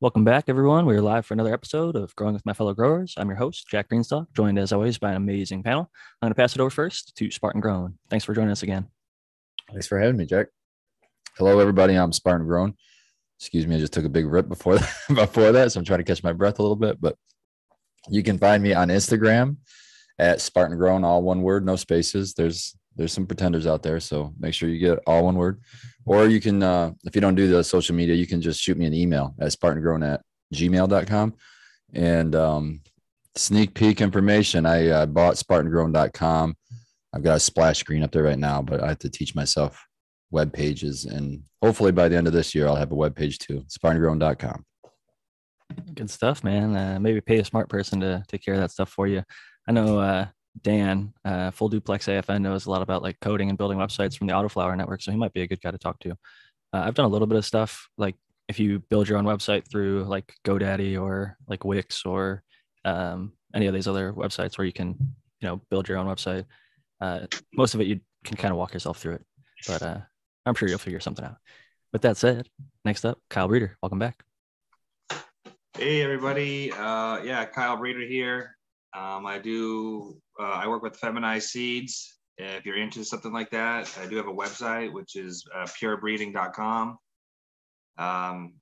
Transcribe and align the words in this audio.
Welcome 0.00 0.22
back, 0.22 0.44
everyone. 0.46 0.86
We're 0.86 1.02
live 1.02 1.26
for 1.26 1.34
another 1.34 1.52
episode 1.52 1.96
of 1.96 2.14
Growing 2.14 2.32
with 2.32 2.46
My 2.46 2.52
Fellow 2.52 2.72
Growers. 2.72 3.14
I'm 3.16 3.26
your 3.26 3.36
host, 3.36 3.66
Jack 3.66 3.88
Greenstock, 3.88 4.28
joined 4.32 4.56
as 4.56 4.72
always 4.72 4.96
by 4.96 5.10
an 5.10 5.16
amazing 5.16 5.64
panel. 5.64 5.90
I'm 6.22 6.26
going 6.26 6.30
to 6.30 6.36
pass 6.36 6.54
it 6.54 6.60
over 6.60 6.70
first 6.70 7.16
to 7.16 7.32
Spartan 7.32 7.60
Grown. 7.60 7.98
Thanks 8.08 8.24
for 8.24 8.32
joining 8.32 8.52
us 8.52 8.62
again. 8.62 8.86
Thanks 9.72 9.88
for 9.88 9.98
having 9.98 10.16
me, 10.16 10.24
Jack. 10.24 10.46
Hello, 11.36 11.58
everybody. 11.58 11.96
I'm 11.96 12.12
Spartan 12.12 12.46
Grown. 12.46 12.74
Excuse 13.40 13.66
me, 13.66 13.74
I 13.74 13.80
just 13.80 13.92
took 13.92 14.04
a 14.04 14.08
big 14.08 14.26
rip 14.26 14.48
before 14.48 14.78
that, 14.78 14.94
before 15.16 15.50
that, 15.50 15.72
so 15.72 15.80
I'm 15.80 15.84
trying 15.84 15.98
to 15.98 16.04
catch 16.04 16.22
my 16.22 16.32
breath 16.32 16.60
a 16.60 16.62
little 16.62 16.76
bit. 16.76 17.00
But 17.00 17.16
you 18.08 18.22
can 18.22 18.38
find 18.38 18.62
me 18.62 18.74
on 18.74 18.90
Instagram 18.90 19.56
at 20.16 20.40
Spartan 20.40 20.78
Grown, 20.78 21.02
all 21.02 21.24
one 21.24 21.42
word, 21.42 21.66
no 21.66 21.74
spaces. 21.74 22.34
There's 22.34 22.76
there's 22.98 23.12
some 23.12 23.26
pretenders 23.26 23.66
out 23.66 23.82
there, 23.82 24.00
so 24.00 24.34
make 24.38 24.52
sure 24.52 24.68
you 24.68 24.80
get 24.80 24.98
all 25.06 25.24
one 25.24 25.36
word. 25.36 25.60
Or 26.04 26.26
you 26.26 26.40
can, 26.40 26.62
uh, 26.62 26.92
if 27.04 27.14
you 27.14 27.20
don't 27.20 27.36
do 27.36 27.46
the 27.46 27.62
social 27.62 27.94
media, 27.94 28.16
you 28.16 28.26
can 28.26 28.42
just 28.42 28.60
shoot 28.60 28.76
me 28.76 28.86
an 28.86 28.92
email 28.92 29.34
at 29.40 29.52
spartangrown 29.52 30.04
at 30.06 30.20
gmail.com. 30.52 31.34
And 31.94 32.34
um, 32.34 32.80
sneak 33.36 33.72
peek 33.74 34.00
information, 34.00 34.66
I 34.66 34.88
uh, 34.88 35.06
bought 35.06 35.36
spartangrown.com. 35.36 36.56
I've 37.14 37.22
got 37.22 37.36
a 37.36 37.40
splash 37.40 37.78
screen 37.78 38.02
up 38.02 38.10
there 38.10 38.24
right 38.24 38.38
now, 38.38 38.60
but 38.62 38.82
I 38.82 38.88
have 38.88 38.98
to 38.98 39.10
teach 39.10 39.34
myself 39.34 39.80
web 40.32 40.52
pages. 40.52 41.04
And 41.04 41.42
hopefully 41.62 41.92
by 41.92 42.08
the 42.08 42.16
end 42.16 42.26
of 42.26 42.32
this 42.32 42.52
year, 42.52 42.66
I'll 42.66 42.76
have 42.76 42.92
a 42.92 42.96
web 42.96 43.14
page 43.14 43.38
too, 43.38 43.64
spartangrown.com. 43.68 44.64
Good 45.94 46.10
stuff, 46.10 46.42
man. 46.42 46.76
Uh, 46.76 46.98
maybe 47.00 47.20
pay 47.20 47.38
a 47.38 47.44
smart 47.44 47.68
person 47.68 48.00
to 48.00 48.24
take 48.26 48.44
care 48.44 48.54
of 48.54 48.60
that 48.60 48.72
stuff 48.72 48.90
for 48.90 49.06
you. 49.06 49.22
I 49.68 49.72
know 49.72 50.00
uh, 50.00 50.26
Dan, 50.62 51.12
uh, 51.24 51.50
Full 51.50 51.68
Duplex 51.68 52.06
AFN, 52.06 52.42
knows 52.42 52.66
a 52.66 52.70
lot 52.70 52.82
about 52.82 53.02
like 53.02 53.18
coding 53.20 53.48
and 53.48 53.58
building 53.58 53.78
websites 53.78 54.16
from 54.16 54.26
the 54.26 54.32
Autoflower 54.32 54.76
network, 54.76 55.02
so 55.02 55.10
he 55.10 55.16
might 55.16 55.32
be 55.32 55.42
a 55.42 55.46
good 55.46 55.60
guy 55.60 55.70
to 55.70 55.78
talk 55.78 55.98
to. 56.00 56.10
Uh, 56.72 56.82
I've 56.84 56.94
done 56.94 57.06
a 57.06 57.08
little 57.08 57.26
bit 57.26 57.38
of 57.38 57.44
stuff 57.44 57.88
like 57.96 58.16
if 58.48 58.58
you 58.58 58.80
build 58.90 59.08
your 59.08 59.18
own 59.18 59.24
website 59.24 59.70
through 59.70 60.04
like 60.04 60.34
GoDaddy 60.44 61.00
or 61.00 61.36
like 61.46 61.64
Wix 61.64 62.04
or 62.04 62.42
um, 62.84 63.32
any 63.54 63.66
of 63.66 63.74
these 63.74 63.88
other 63.88 64.12
websites 64.12 64.58
where 64.58 64.66
you 64.66 64.72
can, 64.72 64.96
you 65.40 65.48
know, 65.48 65.60
build 65.70 65.88
your 65.88 65.98
own 65.98 66.06
website. 66.06 66.44
Uh, 67.00 67.20
most 67.54 67.74
of 67.74 67.80
it 67.80 67.86
you 67.86 68.00
can 68.24 68.36
kind 68.36 68.52
of 68.52 68.58
walk 68.58 68.72
yourself 68.74 68.98
through 68.98 69.14
it, 69.14 69.24
but 69.66 69.82
uh, 69.82 69.98
I'm 70.46 70.54
sure 70.54 70.68
you'll 70.68 70.78
figure 70.78 71.00
something 71.00 71.24
out. 71.24 71.36
With 71.92 72.02
that 72.02 72.16
said, 72.16 72.48
next 72.84 73.04
up, 73.04 73.18
Kyle 73.30 73.48
Breeder, 73.48 73.76
welcome 73.82 73.98
back. 73.98 74.24
Hey 75.76 76.02
everybody, 76.02 76.72
uh, 76.72 77.22
yeah, 77.22 77.44
Kyle 77.44 77.76
Breeder 77.76 78.00
here. 78.00 78.56
Um, 78.94 79.26
I 79.26 79.38
do. 79.38 80.20
Uh, 80.38 80.44
I 80.44 80.68
work 80.68 80.82
with 80.82 80.96
feminized 80.96 81.48
seeds. 81.48 82.18
If 82.36 82.64
you're 82.64 82.76
into 82.76 83.04
something 83.04 83.32
like 83.32 83.50
that, 83.50 83.92
I 84.00 84.06
do 84.06 84.16
have 84.16 84.28
a 84.28 84.32
website 84.32 84.92
which 84.92 85.16
is 85.16 85.44
uh, 85.52 85.64
purebreeding.com. 85.64 86.96
Um, 87.98 88.54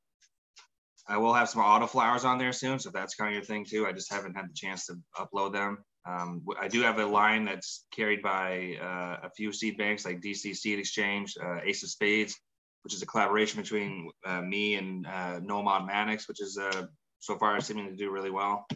I 1.07 1.19
will 1.19 1.35
have 1.35 1.51
some 1.51 1.63
autoflowers 1.63 2.25
on 2.25 2.39
there 2.39 2.53
soon, 2.53 2.79
so 2.79 2.89
if 2.89 2.95
that's 2.95 3.15
kind 3.15 3.29
of 3.29 3.35
your 3.35 3.45
thing 3.45 3.67
too. 3.67 3.87
I 3.87 3.93
just 3.93 4.11
haven't 4.11 4.35
had 4.35 4.49
the 4.49 4.55
chance 4.55 4.87
to 4.87 4.97
upload 5.19 5.53
them. 5.53 5.79
Um, 6.09 6.43
I 6.59 6.69
do 6.69 6.83
have 6.83 6.99
a 6.99 7.07
line 7.07 7.45
that's 7.45 7.85
carried 7.95 8.23
by 8.23 8.79
uh, 8.81 9.27
a 9.27 9.31
few 9.37 9.53
seed 9.53 9.77
banks 9.77 10.07
like 10.07 10.21
DC 10.21 10.57
Seed 10.57 10.79
Exchange, 10.79 11.35
uh, 11.43 11.59
Ace 11.65 11.83
of 11.83 11.91
Spades, 11.91 12.35
which 12.83 12.95
is 12.95 13.03
a 13.03 13.07
collaboration 13.07 13.61
between 13.61 14.11
uh, 14.25 14.41
me 14.41 14.77
and 14.77 15.07
uh, 15.07 15.41
Nomad 15.41 15.87
Mannix, 15.87 16.29
which 16.29 16.41
is 16.41 16.59
uh, 16.59 16.87
so 17.19 17.37
far 17.37 17.61
seeming 17.61 17.89
to 17.89 17.97
do 17.97 18.11
really 18.11 18.31
well 18.31 18.67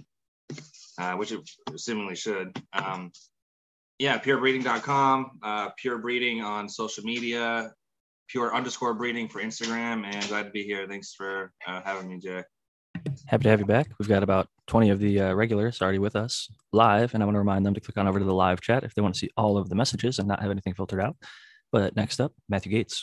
uh, 1.01 1.15
which 1.15 1.33
it 1.33 1.41
seemingly 1.77 2.15
should. 2.15 2.61
Um, 2.73 3.11
yeah, 3.99 4.19
purebreeding.com, 4.19 5.39
uh, 5.43 5.71
pure 5.77 5.99
breeding 5.99 6.43
on 6.43 6.69
social 6.69 7.05
media, 7.05 7.73
pure 8.29 8.55
underscore 8.55 8.95
breeding 8.95 9.29
for 9.29 9.43
Instagram, 9.43 10.05
and 10.05 10.29
glad 10.29 10.45
to 10.45 10.51
be 10.51 10.63
here. 10.63 10.87
Thanks 10.87 11.15
for 11.15 11.53
uh, 11.67 11.81
having 11.85 12.09
me, 12.09 12.19
Jack. 12.19 12.47
Happy 13.27 13.45
to 13.45 13.49
have 13.49 13.61
you 13.61 13.67
back. 13.67 13.89
We've 13.99 14.09
got 14.09 14.23
about 14.23 14.49
20 14.67 14.91
of 14.91 14.99
the 14.99 15.21
uh, 15.21 15.35
regulars 15.35 15.81
already 15.81 15.99
with 15.99 16.17
us 16.17 16.49
live, 16.73 17.15
and 17.15 17.23
I 17.23 17.27
want 17.27 17.35
to 17.35 17.41
remind 17.41 17.65
them 17.65 17.75
to 17.75 17.81
click 17.81 17.97
on 17.97 18.07
over 18.07 18.19
to 18.19 18.25
the 18.25 18.35
live 18.35 18.61
chat 18.61 18.85
if 18.85 18.95
they 18.95 19.03
want 19.03 19.15
to 19.15 19.19
see 19.19 19.31
all 19.37 19.57
of 19.57 19.69
the 19.69 19.75
messages 19.75 20.19
and 20.19 20.29
not 20.29 20.43
have 20.43 20.51
anything 20.51 20.75
filtered 20.75 21.01
out. 21.01 21.17
But 21.73 21.97
next 21.97 22.21
up, 22.21 22.33
Matthew 22.49 22.73
Gates. 22.73 23.03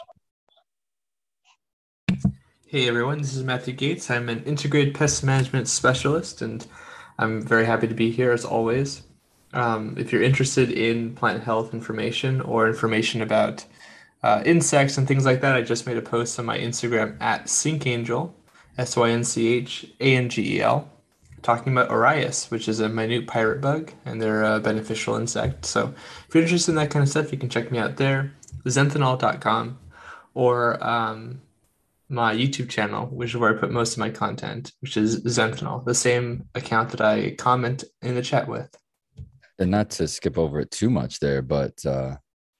Hey 2.68 2.88
everyone, 2.88 3.20
this 3.20 3.36
is 3.36 3.44
Matthew 3.44 3.74
Gates. 3.74 4.12
I'm 4.12 4.28
an 4.28 4.44
integrated 4.44 4.94
pest 4.94 5.24
management 5.24 5.70
specialist 5.70 6.42
and 6.42 6.68
I'm 7.18 7.42
very 7.42 7.66
happy 7.66 7.88
to 7.88 7.94
be 7.94 8.12
here 8.12 8.32
as 8.32 8.46
always. 8.46 9.04
Um, 9.54 9.96
if 9.98 10.12
you're 10.12 10.22
interested 10.22 10.72
in 10.72 11.16
plant 11.16 11.44
health 11.44 11.74
information 11.74 12.42
or 12.42 12.68
information 12.68 13.22
about 13.22 13.66
uh, 14.24 14.44
insects 14.46 14.98
and 14.98 15.08
things 15.08 15.26
like 15.26 15.42
that, 15.42 15.56
I 15.56 15.62
just 15.62 15.88
made 15.88 15.98
a 15.98 16.02
post 16.02 16.38
on 16.40 16.46
my 16.46 16.58
Instagram 16.58 17.20
at 17.22 17.46
SynchAngel, 17.46 18.34
S 18.78 18.96
Y 18.96 19.10
N 19.10 19.24
C 19.24 19.54
H 19.54 19.86
A 20.00 20.16
N 20.16 20.30
G 20.30 20.58
E 20.58 20.62
L, 20.62 20.90
talking 21.42 21.72
about 21.72 21.90
Orius, 21.90 22.52
which 22.52 22.68
is 22.68 22.80
a 22.80 22.90
minute 22.90 23.28
pirate 23.28 23.62
bug, 23.62 23.92
and 24.06 24.22
they're 24.22 24.44
a 24.44 24.60
beneficial 24.60 25.16
insect. 25.16 25.66
So 25.66 25.94
if 26.28 26.36
you're 26.36 26.44
interested 26.44 26.72
in 26.72 26.76
that 26.78 26.92
kind 26.92 27.04
of 27.04 27.10
stuff, 27.10 27.32
you 27.32 27.38
can 27.38 27.50
check 27.50 27.72
me 27.72 27.78
out 27.78 27.98
there, 27.98 28.34
zenthanol.com, 28.66 29.80
or 30.34 30.84
um, 30.86 31.42
my 32.10 32.34
YouTube 32.34 32.70
channel, 32.70 33.08
which 33.08 33.32
is 33.32 33.38
where 33.38 33.56
I 33.56 33.60
put 33.60 33.72
most 33.72 33.94
of 33.94 34.00
my 34.00 34.10
content, 34.10 34.72
which 34.80 34.98
is 34.98 35.24
Zenthanol, 35.24 35.84
the 35.86 35.94
same 35.94 36.48
account 36.56 36.90
that 36.92 37.02
I 37.02 37.32
comment 37.32 37.84
in 38.02 38.16
the 38.16 38.22
chat 38.22 38.48
with. 38.48 38.74
And 39.60 39.72
not 39.72 39.90
to 39.92 40.08
skip 40.08 40.38
over 40.38 40.60
it 40.60 40.72
too 40.72 40.90
much 40.90 41.20
there, 41.20 41.42
but 41.42 41.86
uh, 41.86 42.16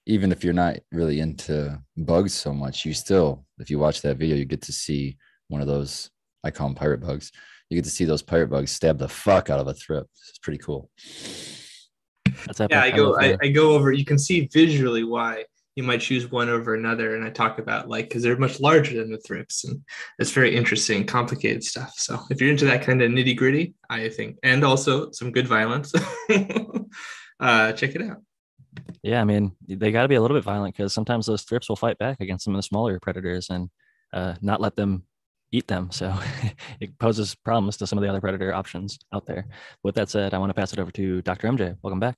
even 0.06 0.32
if 0.32 0.44
you're 0.44 0.52
not 0.52 0.76
really 0.92 1.20
into 1.20 1.80
bugs 1.96 2.34
so 2.34 2.52
much, 2.52 2.84
you 2.84 2.92
still, 2.92 3.44
if 3.58 3.70
you 3.70 3.78
watch 3.78 4.02
that 4.02 4.16
video, 4.16 4.36
you 4.36 4.44
get 4.44 4.62
to 4.62 4.72
see 4.72 5.16
one 5.48 5.60
of 5.60 5.66
those, 5.66 6.10
I 6.44 6.50
call 6.50 6.68
them 6.68 6.74
pirate 6.74 7.00
bugs. 7.00 7.32
You 7.70 7.76
get 7.76 7.84
to 7.84 7.90
see 7.90 8.04
those 8.04 8.22
pirate 8.22 8.48
bugs 8.48 8.70
stab 8.70 8.98
the 8.98 9.08
fuck 9.08 9.50
out 9.50 9.60
of 9.60 9.68
a 9.68 9.74
thrip. 9.74 10.06
It's 10.28 10.38
pretty 10.38 10.58
cool. 10.58 10.90
yeah, 12.70 12.82
I 12.82 12.90
go, 12.90 13.18
I, 13.18 13.36
I 13.40 13.48
go 13.48 13.72
over, 13.72 13.92
you 13.92 14.04
can 14.04 14.18
see 14.18 14.48
visually 14.52 15.04
why 15.04 15.44
you 15.78 15.84
might 15.84 16.00
choose 16.00 16.28
one 16.28 16.48
over 16.48 16.74
another. 16.74 17.14
And 17.14 17.24
I 17.24 17.30
talk 17.30 17.60
about 17.60 17.88
like, 17.88 18.08
because 18.08 18.24
they're 18.24 18.36
much 18.36 18.58
larger 18.58 18.96
than 18.96 19.12
the 19.12 19.18
thrips 19.18 19.64
and 19.64 19.80
it's 20.18 20.32
very 20.32 20.56
interesting, 20.56 21.06
complicated 21.06 21.62
stuff. 21.62 21.94
So 21.96 22.18
if 22.30 22.40
you're 22.40 22.50
into 22.50 22.64
that 22.64 22.82
kind 22.82 23.00
of 23.00 23.12
nitty 23.12 23.36
gritty, 23.36 23.74
I 23.88 24.08
think, 24.08 24.38
and 24.42 24.64
also 24.64 25.12
some 25.12 25.30
good 25.30 25.46
violence, 25.46 25.94
uh, 27.40 27.72
check 27.74 27.94
it 27.94 28.02
out. 28.02 28.16
Yeah, 29.04 29.20
I 29.20 29.24
mean, 29.24 29.52
they 29.68 29.92
got 29.92 30.02
to 30.02 30.08
be 30.08 30.16
a 30.16 30.20
little 30.20 30.36
bit 30.36 30.42
violent 30.42 30.76
because 30.76 30.92
sometimes 30.92 31.26
those 31.26 31.42
thrips 31.42 31.68
will 31.68 31.76
fight 31.76 31.96
back 31.96 32.16
against 32.20 32.44
some 32.44 32.56
of 32.56 32.58
the 32.58 32.64
smaller 32.64 32.98
predators 32.98 33.48
and 33.48 33.70
uh, 34.12 34.34
not 34.40 34.60
let 34.60 34.74
them 34.74 35.04
eat 35.52 35.68
them. 35.68 35.92
So 35.92 36.12
it 36.80 36.98
poses 36.98 37.36
problems 37.36 37.76
to 37.76 37.86
some 37.86 37.98
of 37.98 38.02
the 38.02 38.10
other 38.10 38.20
predator 38.20 38.52
options 38.52 38.98
out 39.14 39.26
there. 39.26 39.46
With 39.84 39.94
that 39.94 40.08
said, 40.08 40.34
I 40.34 40.38
want 40.38 40.50
to 40.50 40.54
pass 40.54 40.72
it 40.72 40.80
over 40.80 40.90
to 40.90 41.22
Dr. 41.22 41.46
MJ. 41.46 41.76
Welcome 41.82 42.00
back. 42.00 42.16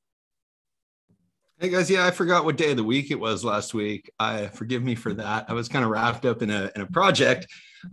Hey 1.61 1.69
guys, 1.69 1.91
yeah, 1.91 2.07
I 2.07 2.11
forgot 2.11 2.47
what 2.47 2.57
day 2.57 2.71
of 2.71 2.79
the 2.79 2.85
week 2.85 3.11
it 3.11 3.21
was 3.21 3.45
last 3.45 3.75
week. 3.75 4.11
I 4.19 4.47
forgive 4.47 4.83
me 4.83 4.95
for 4.95 5.13
that. 5.13 5.45
I 5.47 5.53
was 5.53 5.69
kind 5.69 5.85
of 5.85 5.91
wrapped 5.91 6.25
up 6.25 6.41
in 6.41 6.49
a 6.49 6.71
in 6.75 6.81
a 6.81 6.87
project. 6.87 7.49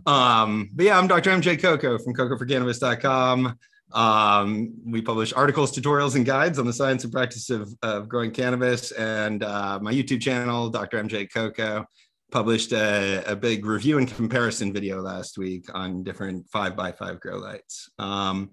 Um, 0.06 0.70
but 0.72 0.86
yeah, 0.86 0.98
I'm 0.98 1.06
Dr. 1.06 1.28
MJ 1.32 1.60
Coco 1.60 1.98
from 1.98 2.14
cocoforcannabis.com. 2.14 3.58
Um, 3.92 4.72
we 4.86 5.02
publish 5.02 5.34
articles, 5.34 5.70
tutorials, 5.70 6.16
and 6.16 6.24
guides 6.24 6.58
on 6.58 6.64
the 6.64 6.72
science 6.72 7.04
and 7.04 7.12
practice 7.12 7.50
of, 7.50 7.70
of 7.82 8.08
growing 8.08 8.30
cannabis. 8.30 8.90
And 8.92 9.42
uh, 9.42 9.78
my 9.82 9.92
YouTube 9.92 10.22
channel, 10.22 10.70
Dr. 10.70 11.04
MJ 11.04 11.30
Coco, 11.30 11.84
published 12.30 12.72
a, 12.72 13.22
a, 13.30 13.36
big 13.36 13.66
review 13.66 13.98
and 13.98 14.08
comparison 14.08 14.72
video 14.72 15.02
last 15.02 15.36
week 15.36 15.66
on 15.74 16.02
different 16.04 16.48
five 16.48 16.74
by 16.74 16.90
five 16.90 17.20
grow 17.20 17.36
lights. 17.36 17.90
Um, 17.98 18.50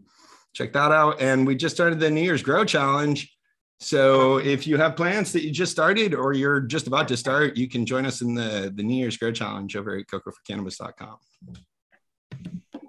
check 0.51 0.73
that 0.73 0.91
out. 0.91 1.21
And 1.21 1.47
we 1.47 1.55
just 1.55 1.73
started 1.73 2.01
the 2.01 2.09
New 2.11 2.21
Year's 2.21 2.43
Grow 2.43 2.65
Challenge. 2.65 3.31
So 3.79 4.37
if 4.37 4.65
you 4.65 4.77
have 4.77 4.95
plans 4.95 5.33
that 5.33 5.43
you 5.43 5.51
just 5.51 5.71
started 5.71 6.13
or 6.13 6.33
you're 6.33 6.61
just 6.61 6.87
about 6.87 7.07
to 7.09 7.17
start, 7.17 7.57
you 7.57 7.67
can 7.67 7.85
join 7.85 8.05
us 8.05 8.21
in 8.21 8.33
the, 8.33 8.71
the 8.73 8.83
New 8.83 8.95
Year's 8.95 9.17
Grow 9.17 9.31
Challenge 9.31 9.75
over 9.75 9.97
at 9.97 10.07
cocoforcannabis.com. 10.07 11.17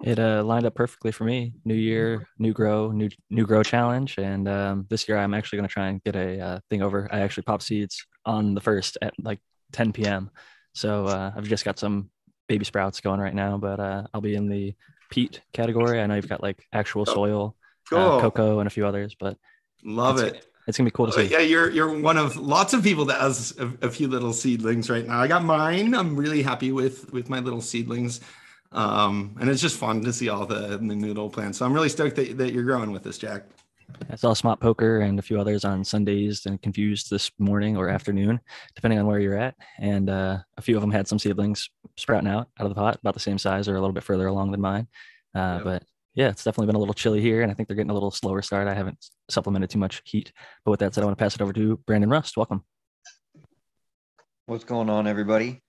It 0.05 0.21
uh, 0.21 0.45
lined 0.45 0.67
up 0.67 0.77
perfectly 0.77 1.11
for 1.11 1.25
me. 1.25 1.55
New 1.65 1.75
year, 1.75 2.29
new 2.39 2.53
grow, 2.53 2.93
new 2.93 3.09
new 3.29 3.45
grow 3.45 3.65
challenge, 3.65 4.19
and 4.19 4.47
um, 4.49 4.87
this 4.89 5.09
year 5.09 5.19
I'm 5.19 5.35
actually 5.35 5.57
going 5.57 5.69
to 5.69 5.73
try 5.73 5.89
and 5.89 6.03
get 6.05 6.15
a 6.15 6.41
uh, 6.41 6.61
thing 6.71 6.81
over. 6.81 7.09
I 7.11 7.21
actually 7.21 7.43
pop 7.43 7.61
seeds 7.61 8.07
on 8.25 8.55
the 8.55 8.61
first 8.61 8.99
at 9.03 9.15
like 9.21 9.41
10 9.73 9.93
p.m. 9.93 10.31
So 10.75 11.07
uh, 11.07 11.33
I've 11.37 11.49
just 11.49 11.65
got 11.65 11.81
some 11.81 12.11
baby 12.47 12.65
sprouts 12.65 13.01
going 13.01 13.19
right 13.19 13.35
now, 13.35 13.59
but 13.59 13.81
uh, 13.81 14.05
I'll 14.15 14.21
be 14.21 14.37
in 14.37 14.49
the 14.49 14.75
peat 15.11 15.41
category. 15.53 16.01
I 16.01 16.07
know 16.07 16.15
you've 16.15 16.29
got 16.29 16.43
like 16.43 16.65
actual 16.73 17.05
soil, 17.05 17.57
uh, 17.91 17.97
cool. 17.97 18.21
cocoa, 18.21 18.61
and 18.61 18.69
a 18.69 18.71
few 18.71 18.87
others, 18.87 19.17
but 19.19 19.37
love 19.83 20.21
it 20.21 20.47
it's 20.67 20.77
gonna 20.77 20.87
be 20.87 20.93
cool 20.93 21.07
to 21.07 21.13
see. 21.13 21.27
Yeah, 21.27 21.41
you're 21.41 21.71
you're 21.71 21.99
one 21.99 22.17
of 22.17 22.37
lots 22.37 22.73
of 22.73 22.83
people 22.83 23.05
that 23.07 23.21
has 23.21 23.57
a, 23.59 23.87
a, 23.87 23.91
few 23.91 24.09
little 24.09 24.33
seedlings 24.33 24.91
right 24.91 25.07
now. 25.07 25.21
I 25.21 25.29
got 25.29 25.45
mine. 25.45 25.95
I'm 25.95 26.17
really 26.17 26.43
happy 26.43 26.73
with 26.73 27.13
with 27.13 27.29
my 27.29 27.39
little 27.39 27.61
seedlings, 27.61 28.21
um, 28.73 29.37
and 29.41 29.49
it's 29.49 29.63
just 29.63 29.79
fun 29.79 30.03
to 30.03 30.13
see 30.13 30.29
all 30.29 30.45
the, 30.45 30.77
the 30.77 30.79
new 30.79 31.09
little 31.09 31.31
plants. 31.31 31.59
So 31.59 31.67
I'm 31.67 31.73
really 31.73 31.89
stoked 31.89 32.17
that, 32.17 32.37
that 32.39 32.53
you're 32.53 32.65
growing 32.65 32.91
with 32.91 33.05
this, 33.05 33.19
Jack. 33.19 33.45
I 34.11 34.17
saw 34.17 34.33
Smart 34.33 34.59
Poker 34.59 35.01
and 35.01 35.19
a 35.19 35.23
few 35.23 35.41
others 35.41 35.65
on 35.65 35.85
Sundays 35.85 36.47
and 36.47 36.61
Confused 36.61 37.09
this 37.09 37.31
morning 37.39 37.77
or 37.77 37.89
afternoon, 37.89 38.41
depending 38.75 38.99
on 38.99 39.07
where 39.07 39.21
you're 39.21 39.39
at. 39.39 39.55
And 39.79 40.11
uh, 40.11 40.39
a 40.57 40.63
few 40.63 40.75
of 40.75 40.81
them 40.81 40.91
had 40.91 41.07
some 41.07 41.19
seedlings 41.19 41.71
sprouting 41.97 42.29
out 42.29 42.49
out 42.59 42.67
of 42.67 42.69
the 42.69 42.75
pot, 42.75 42.99
about 43.01 43.15
the 43.15 43.21
same 43.21 43.39
size 43.39 43.69
or 43.69 43.77
a 43.77 43.81
little 43.81 43.95
bit 43.95 44.03
further 44.03 44.27
along 44.27 44.51
than 44.51 44.61
mine. 44.61 44.89
Uh, 45.35 45.57
Yep. 45.57 45.65
But 45.65 45.83
yeah, 46.17 46.31
it's 46.31 46.43
definitely 46.43 46.67
been 46.69 46.77
a 46.77 46.79
little 46.79 46.95
chilly 46.95 47.21
here, 47.21 47.43
and 47.43 47.51
I 47.51 47.55
think 47.55 47.69
they're 47.69 47.77
getting 47.77 47.91
a 47.91 47.95
little 47.95 48.11
slower 48.11 48.41
start. 48.41 48.69
I 48.69 48.75
haven't 48.75 49.11
supplemented 49.29 49.69
too 49.69 49.79
much 49.79 50.01
heat. 50.07 50.33
But 50.65 50.71
with 50.71 50.81
that 50.81 50.95
said, 50.95 51.03
I 51.03 51.05
want 51.05 51.19
to 51.19 51.23
pass 51.23 51.35
it 51.35 51.43
over 51.43 51.53
to 51.53 51.77
Brandon 51.87 52.09
Rust. 52.09 52.39
Welcome. 52.39 52.65
What's 54.47 54.65
going 54.65 54.89
on, 54.89 55.07
everybody? 55.07 55.61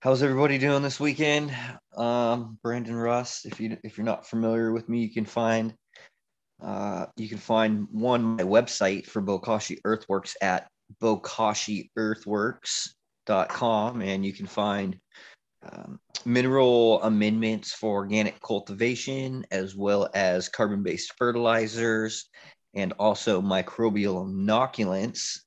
How's 0.00 0.22
everybody 0.22 0.56
doing 0.56 0.82
this 0.82 0.98
weekend? 0.98 1.54
Um, 1.94 2.58
Brandon 2.62 2.96
Rust. 2.96 3.44
If 3.44 3.60
you 3.60 3.76
if 3.84 3.98
you're 3.98 4.06
not 4.06 4.26
familiar 4.26 4.72
with 4.72 4.88
me, 4.88 5.00
you 5.00 5.12
can 5.12 5.26
find 5.26 5.74
uh, 6.62 7.04
you 7.16 7.28
can 7.28 7.36
find 7.36 7.86
one 7.90 8.22
my 8.22 8.44
website 8.44 9.04
for 9.04 9.20
Bokashi 9.20 9.76
Earthworks 9.84 10.36
at 10.40 10.68
bokashiearthworks.com, 11.02 14.00
and 14.00 14.24
you 14.24 14.32
can 14.32 14.46
find 14.46 14.98
um, 15.72 16.00
mineral 16.24 17.02
amendments 17.02 17.72
for 17.72 17.94
organic 17.94 18.40
cultivation 18.40 19.44
as 19.50 19.74
well 19.74 20.08
as 20.14 20.48
carbon-based 20.48 21.12
fertilizers 21.16 22.28
and 22.74 22.92
also 22.98 23.40
microbial 23.40 24.28
inoculants 24.28 25.38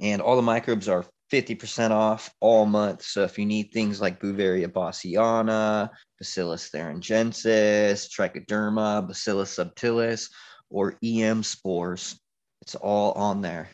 and 0.00 0.22
all 0.22 0.36
the 0.36 0.42
microbes 0.42 0.88
are 0.88 1.04
50% 1.32 1.90
off 1.90 2.30
all 2.40 2.66
month. 2.66 3.02
So 3.02 3.22
if 3.22 3.38
you 3.38 3.46
need 3.46 3.70
things 3.72 4.00
like 4.00 4.20
Beauveria 4.20 4.68
bassiana, 4.68 5.88
Bacillus 6.18 6.70
thuringiensis, 6.70 8.08
Trichoderma, 8.10 9.06
Bacillus 9.06 9.56
subtilis, 9.56 10.30
or 10.68 10.98
EM 11.02 11.42
spores, 11.42 12.20
it's 12.60 12.74
all 12.74 13.12
on 13.12 13.40
there. 13.40 13.70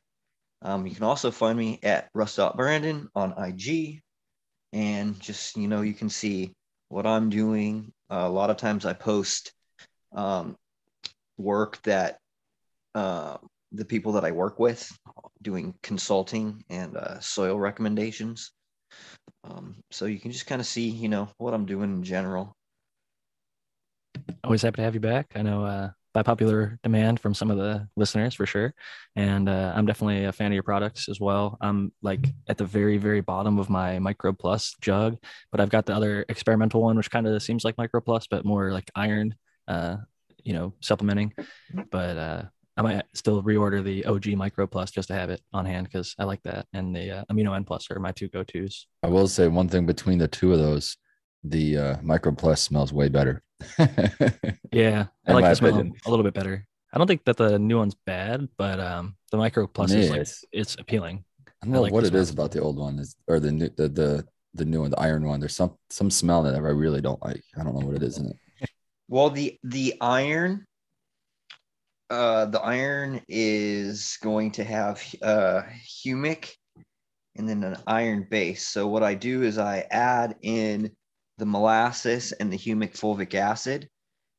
Um, 0.62 0.87
you 0.87 0.94
can 0.94 1.05
also 1.05 1.31
find 1.31 1.59
me 1.59 1.81
at 1.83 2.09
Rust.Brandon 2.15 3.09
on 3.15 3.35
IG. 3.37 4.03
And 4.73 5.19
just, 5.20 5.56
you 5.56 5.69
know, 5.69 5.82
you 5.82 5.94
can 5.94 6.09
see 6.09 6.53
what 6.88 7.06
I'm 7.06 7.31
doing. 7.31 7.93
Uh, 8.11 8.25
a 8.26 8.29
lot 8.29 8.50
of 8.50 8.56
times 8.56 8.85
I 8.85 8.93
post 8.93 9.53
um, 10.15 10.56
work 11.37 11.82
that 11.82 12.19
uh, 12.94 13.38
the 13.73 13.85
people 13.85 14.12
that 14.12 14.25
I 14.25 14.32
work 14.32 14.59
with 14.59 14.91
doing 15.43 15.75
consulting 15.82 16.65
and 16.69 16.97
uh, 16.97 17.20
soil 17.20 17.59
recommendations. 17.59 18.53
Um, 19.44 19.76
so 19.91 20.06
you 20.06 20.19
can 20.19 20.32
just 20.32 20.47
kind 20.47 20.61
of 20.61 20.67
see, 20.67 20.88
you 20.88 21.09
know, 21.09 21.29
what 21.38 21.55
I'm 21.55 21.67
doing 21.67 21.93
in 21.93 22.03
general. 22.03 22.55
Always 24.44 24.62
happy 24.62 24.76
to 24.76 24.82
have 24.82 24.94
you 24.94 25.00
back. 25.00 25.32
I 25.35 25.43
know 25.43 25.65
uh, 25.65 25.91
by 26.14 26.22
popular 26.22 26.78
demand 26.82 27.20
from 27.20 27.34
some 27.34 27.50
of 27.50 27.58
the 27.58 27.87
listeners 27.96 28.34
for 28.34 28.46
sure. 28.46 28.75
And 29.16 29.49
uh, 29.49 29.72
I'm 29.75 29.87
definitely 29.87 30.25
a 30.25 30.32
fan 30.32 30.49
of 30.49 30.55
your 30.55 30.62
products 30.62 31.08
as 31.08 31.20
well. 31.20 31.58
I'm 31.60 31.93
like 32.02 32.26
at 32.49 32.58
the 32.58 32.64
very, 32.64 32.96
very 32.96 33.20
bottom 33.20 33.58
of 33.58 33.69
my 33.70 33.99
Micro 33.99 34.32
Plus 34.32 34.75
jug, 34.81 35.19
but 35.50 35.60
I've 35.60 35.70
got 35.70 35.87
the 35.87 35.94
other 35.94 36.25
experimental 36.28 36.82
one, 36.82 36.96
which 36.96 37.10
kind 37.10 37.26
of 37.26 37.43
seems 37.43 37.64
like 37.64 37.78
Micro 37.78 38.00
Plus, 38.00 38.26
but 38.26 38.44
more 38.44 38.72
like 38.72 38.90
iron, 38.94 39.34
uh, 39.66 39.96
you 40.44 40.55
know, 40.55 40.72
supplementing. 40.81 41.34
But 41.90 42.16
uh, 42.16 42.43
I 42.76 42.82
might 42.82 43.05
still 43.12 43.43
reorder 43.43 43.82
the 43.82 44.05
OG 44.05 44.28
Micro 44.28 44.66
Plus 44.66 44.93
just 44.93 45.08
to 45.08 45.14
have 45.14 45.31
it 45.31 45.40
on 45.52 45.66
hand 45.66 45.88
because 45.88 46.14
I 46.19 46.25
like 46.25 46.43
that. 46.44 46.66
And 46.72 46.94
the 46.94 47.19
uh, 47.19 47.25
Amino 47.31 47.55
N 47.55 47.64
Plus 47.64 47.90
are 47.90 47.99
my 47.99 48.12
two 48.12 48.28
go 48.28 48.44
tos. 48.44 48.87
I 49.02 49.08
will 49.08 49.26
say 49.26 49.49
one 49.49 49.69
thing 49.69 49.84
between 49.84 50.19
the 50.19 50.28
two 50.28 50.52
of 50.52 50.58
those, 50.58 50.96
the 51.44 51.76
uh, 51.79 51.96
Micro 52.02 52.32
Plus 52.32 52.61
smells 52.62 52.93
way 52.93 53.08
better. 53.08 53.43
Yeah, 54.73 55.06
I 55.26 55.32
In 55.32 55.35
like 55.35 55.43
my 55.43 55.50
the 55.50 55.55
smell 55.55 55.75
opinion. 55.75 55.94
a 56.05 56.11
little 56.11 56.25
bit 56.25 56.35
better. 56.35 56.67
I 56.93 56.99
don't 56.99 57.06
think 57.06 57.25
that 57.25 57.37
the 57.37 57.58
new 57.58 57.79
one's 57.79 57.94
bad, 58.06 58.49
but 58.56 58.81
um, 58.81 59.17
the 59.31 59.37
Micro 59.37 59.67
Plus 59.67 59.94
is 59.94 60.11
like 60.11 60.19
Yes. 60.19 60.44
it's 60.52 60.75
appealing. 60.76 61.25
I 61.62 61.67
don't 61.67 61.73
know 61.73 61.82
like 61.82 61.93
what 61.93 62.02
the 62.02 62.08
it 62.08 62.14
is 62.14 62.29
smell. 62.29 62.44
about 62.44 62.52
the 62.52 62.61
old 62.61 62.76
one 62.79 62.99
is 62.99 63.17
or 63.26 63.40
the 63.40 63.52
new 63.52 63.69
the, 63.76 63.88
the 63.88 64.26
the 64.55 64.64
new 64.64 64.81
one, 64.82 64.90
the 64.90 65.00
iron 65.00 65.26
one. 65.26 65.40
There's 65.40 65.55
some 65.56 65.76
some 65.90 66.11
smell 66.11 66.43
that 66.44 66.55
I 66.55 66.58
really 66.58 67.00
don't 67.00 67.23
like. 67.23 67.43
I 67.58 67.64
don't 67.64 67.75
know 67.79 67.87
what 67.87 67.96
it 67.96 68.02
is 68.02 68.19
in 68.19 68.26
it. 68.26 68.37
Well, 69.08 69.31
the 69.31 69.58
the 69.64 69.94
iron, 70.00 70.67
uh, 72.11 72.46
the 72.46 72.61
iron 72.61 73.20
is 73.29 74.19
going 74.23 74.50
to 74.52 74.64
have 74.64 75.02
uh, 75.23 75.62
humic 76.05 76.52
and 77.37 77.49
then 77.49 77.64
an 77.64 77.76
iron 77.87 78.26
base. 78.31 78.67
So 78.67 78.88
what 78.88 79.02
I 79.02 79.14
do 79.14 79.43
is 79.44 79.58
I 79.58 79.87
add 79.91 80.37
in 80.43 80.91
the 81.38 81.46
molasses 81.46 82.32
and 82.32 82.52
the 82.52 82.58
humic 82.58 82.99
fulvic 82.99 83.35
acid. 83.35 83.88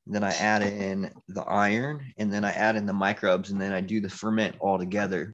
Then 0.05 0.23
I 0.23 0.33
add 0.33 0.63
in 0.63 1.11
the 1.27 1.43
iron, 1.43 2.13
and 2.17 2.33
then 2.33 2.43
I 2.43 2.51
add 2.51 2.75
in 2.75 2.85
the 2.85 2.93
microbes, 2.93 3.51
and 3.51 3.61
then 3.61 3.73
I 3.73 3.81
do 3.81 4.01
the 4.01 4.09
ferment 4.09 4.55
all 4.59 4.79
together. 4.79 5.33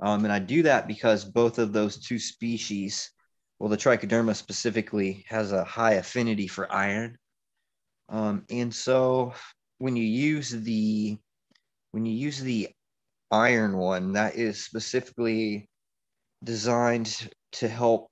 Um, 0.00 0.24
and 0.24 0.32
I 0.32 0.38
do 0.38 0.62
that 0.64 0.88
because 0.88 1.24
both 1.24 1.58
of 1.58 1.72
those 1.72 1.98
two 1.98 2.18
species, 2.18 3.10
well, 3.58 3.68
the 3.68 3.76
trichoderma 3.76 4.34
specifically, 4.34 5.24
has 5.28 5.52
a 5.52 5.64
high 5.64 5.94
affinity 5.94 6.48
for 6.48 6.72
iron. 6.72 7.16
Um, 8.08 8.44
and 8.50 8.74
so 8.74 9.34
when 9.78 9.94
you 9.96 10.04
use 10.04 10.50
the 10.50 11.16
when 11.92 12.04
you 12.04 12.12
use 12.12 12.40
the 12.40 12.68
iron 13.30 13.76
one, 13.76 14.12
that 14.12 14.36
is 14.36 14.64
specifically 14.64 15.68
designed 16.42 17.28
to 17.52 17.68
help 17.68 18.08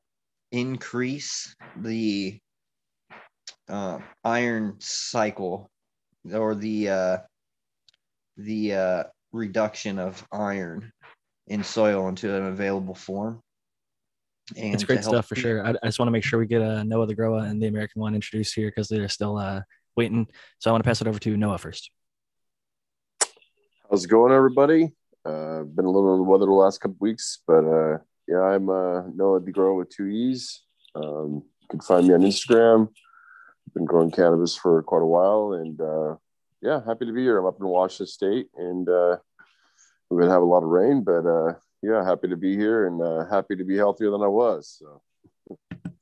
increase 0.52 1.54
the 1.76 2.38
uh, 3.68 3.98
iron 4.24 4.76
cycle 4.78 5.70
or 6.32 6.54
the 6.54 6.88
uh, 6.88 7.16
the 8.36 8.74
uh, 8.74 9.04
reduction 9.32 9.98
of 9.98 10.26
iron 10.32 10.92
in 11.46 11.64
soil 11.64 12.08
into 12.08 12.34
an 12.34 12.46
available 12.46 12.94
form. 12.94 13.42
And 14.56 14.74
it's 14.74 14.84
great 14.84 15.04
stuff 15.04 15.26
for 15.26 15.34
keep- 15.34 15.42
sure. 15.42 15.66
I, 15.66 15.70
I 15.70 15.86
just 15.86 15.98
want 15.98 16.08
to 16.08 16.12
make 16.12 16.24
sure 16.24 16.38
we 16.38 16.46
get 16.46 16.62
uh, 16.62 16.82
Noah 16.82 17.06
the 17.06 17.14
Grower 17.14 17.40
and 17.40 17.60
the 17.60 17.66
American 17.66 18.00
one 18.00 18.14
introduced 18.14 18.54
here 18.54 18.68
because 18.68 18.88
they're 18.88 19.08
still 19.08 19.36
uh, 19.36 19.60
waiting. 19.96 20.26
So 20.58 20.70
I 20.70 20.72
want 20.72 20.82
to 20.84 20.88
pass 20.88 21.00
it 21.00 21.06
over 21.06 21.18
to 21.18 21.36
Noah 21.36 21.58
first. 21.58 21.90
How's 23.90 24.04
it 24.04 24.08
going, 24.08 24.32
everybody? 24.32 24.92
Uh, 25.24 25.62
been 25.64 25.84
a 25.84 25.90
little 25.90 26.12
under 26.12 26.24
the 26.24 26.30
weather 26.30 26.46
the 26.46 26.52
last 26.52 26.80
couple 26.80 26.96
weeks, 27.00 27.40
but 27.46 27.64
uh, 27.64 27.98
yeah, 28.26 28.40
I'm 28.40 28.68
uh, 28.70 29.02
Noah 29.14 29.40
DeGrow 29.40 29.76
with 29.76 29.90
two 29.90 30.06
E's. 30.06 30.62
Um, 30.94 31.42
you 31.60 31.68
can 31.70 31.80
find 31.80 32.06
me 32.06 32.14
on 32.14 32.20
Instagram. 32.20 32.88
Been 33.74 33.84
growing 33.84 34.10
cannabis 34.10 34.56
for 34.56 34.82
quite 34.82 35.02
a 35.02 35.06
while, 35.06 35.52
and 35.52 35.80
uh, 35.80 36.16
yeah, 36.62 36.80
happy 36.84 37.06
to 37.06 37.12
be 37.12 37.22
here. 37.22 37.38
I'm 37.38 37.46
up 37.46 37.60
in 37.60 37.66
Washington 37.66 38.06
State, 38.06 38.48
and 38.56 38.88
uh, 38.88 39.16
we're 40.08 40.20
gonna 40.20 40.32
have 40.32 40.42
a 40.42 40.46
lot 40.46 40.62
of 40.62 40.70
rain, 40.70 41.02
but 41.04 41.26
uh, 41.26 41.54
yeah, 41.82 42.04
happy 42.04 42.28
to 42.28 42.36
be 42.36 42.56
here 42.56 42.86
and 42.86 43.02
uh, 43.02 43.24
happy 43.30 43.56
to 43.56 43.64
be 43.64 43.76
healthier 43.76 44.10
than 44.10 44.22
I 44.22 44.26
was. 44.26 44.76
So 44.78 45.02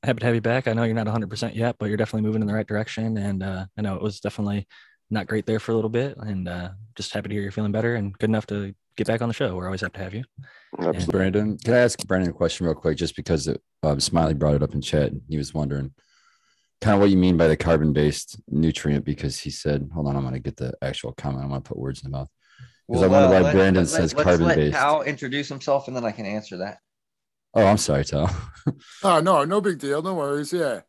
Happy 0.03 0.19
to 0.19 0.25
have 0.25 0.35
you 0.35 0.41
back. 0.41 0.67
I 0.67 0.73
know 0.73 0.83
you're 0.83 0.95
not 0.95 1.07
100% 1.07 1.55
yet, 1.55 1.75
but 1.79 1.87
you're 1.87 1.97
definitely 1.97 2.25
moving 2.25 2.41
in 2.41 2.47
the 2.47 2.53
right 2.53 2.67
direction. 2.67 3.17
And 3.17 3.43
uh, 3.43 3.65
I 3.77 3.81
know 3.81 3.95
it 3.95 4.01
was 4.01 4.19
definitely 4.19 4.67
not 5.09 5.27
great 5.27 5.45
there 5.45 5.59
for 5.59 5.71
a 5.71 5.75
little 5.75 5.89
bit. 5.89 6.17
And 6.17 6.47
uh, 6.47 6.69
just 6.95 7.13
happy 7.13 7.29
to 7.29 7.35
hear 7.35 7.41
you're 7.41 7.51
feeling 7.51 7.71
better 7.71 7.95
and 7.95 8.17
good 8.17 8.29
enough 8.29 8.47
to 8.47 8.73
get 8.95 9.07
back 9.07 9.21
on 9.21 9.27
the 9.27 9.33
show. 9.33 9.55
We're 9.55 9.65
always 9.65 9.81
happy 9.81 9.97
to 9.97 10.03
have 10.03 10.13
you. 10.13 10.23
absolutely. 10.79 11.11
Brandon, 11.11 11.57
can 11.57 11.73
I 11.73 11.79
ask 11.79 11.99
Brandon 12.05 12.29
a 12.29 12.33
question 12.33 12.65
real 12.65 12.75
quick? 12.75 12.97
Just 12.97 13.15
because 13.15 13.47
it, 13.47 13.61
um, 13.83 13.99
Smiley 13.99 14.33
brought 14.33 14.55
it 14.55 14.63
up 14.63 14.73
in 14.73 14.81
chat, 14.81 15.11
and 15.11 15.21
he 15.27 15.37
was 15.37 15.53
wondering 15.53 15.93
kind 16.81 16.95
of 16.95 17.01
what 17.01 17.09
you 17.09 17.17
mean 17.17 17.37
by 17.37 17.47
the 17.47 17.57
carbon-based 17.57 18.39
nutrient. 18.49 19.05
Because 19.05 19.39
he 19.39 19.49
said, 19.49 19.89
"Hold 19.93 20.07
on, 20.07 20.15
I'm 20.15 20.21
going 20.21 20.33
to 20.33 20.39
get 20.39 20.57
the 20.57 20.73
actual 20.81 21.11
comment. 21.13 21.43
I'm 21.43 21.49
going 21.49 21.61
to 21.61 21.67
put 21.67 21.77
words 21.77 22.03
in 22.03 22.11
the 22.11 22.17
mouth." 22.17 22.29
'Cause 22.89 23.03
I 23.03 23.07
wonder 23.07 23.27
why 23.43 23.51
Brandon 23.51 23.85
says 23.85 24.13
let's 24.13 24.23
carbon-based. 24.23 24.73
Let 24.73 24.81
Hal 24.81 25.01
introduce 25.03 25.49
himself, 25.49 25.87
and 25.87 25.95
then 25.97 26.05
I 26.05 26.11
can 26.11 26.25
answer 26.25 26.57
that. 26.57 26.79
Oh, 27.53 27.65
I'm 27.65 27.77
sorry, 27.77 28.05
Tal. 28.05 28.29
Oh 29.03 29.19
no, 29.19 29.43
no 29.43 29.61
big 29.61 29.79
deal. 29.79 30.01
No 30.01 30.13
worries. 30.13 30.53
Yeah. 30.53 30.81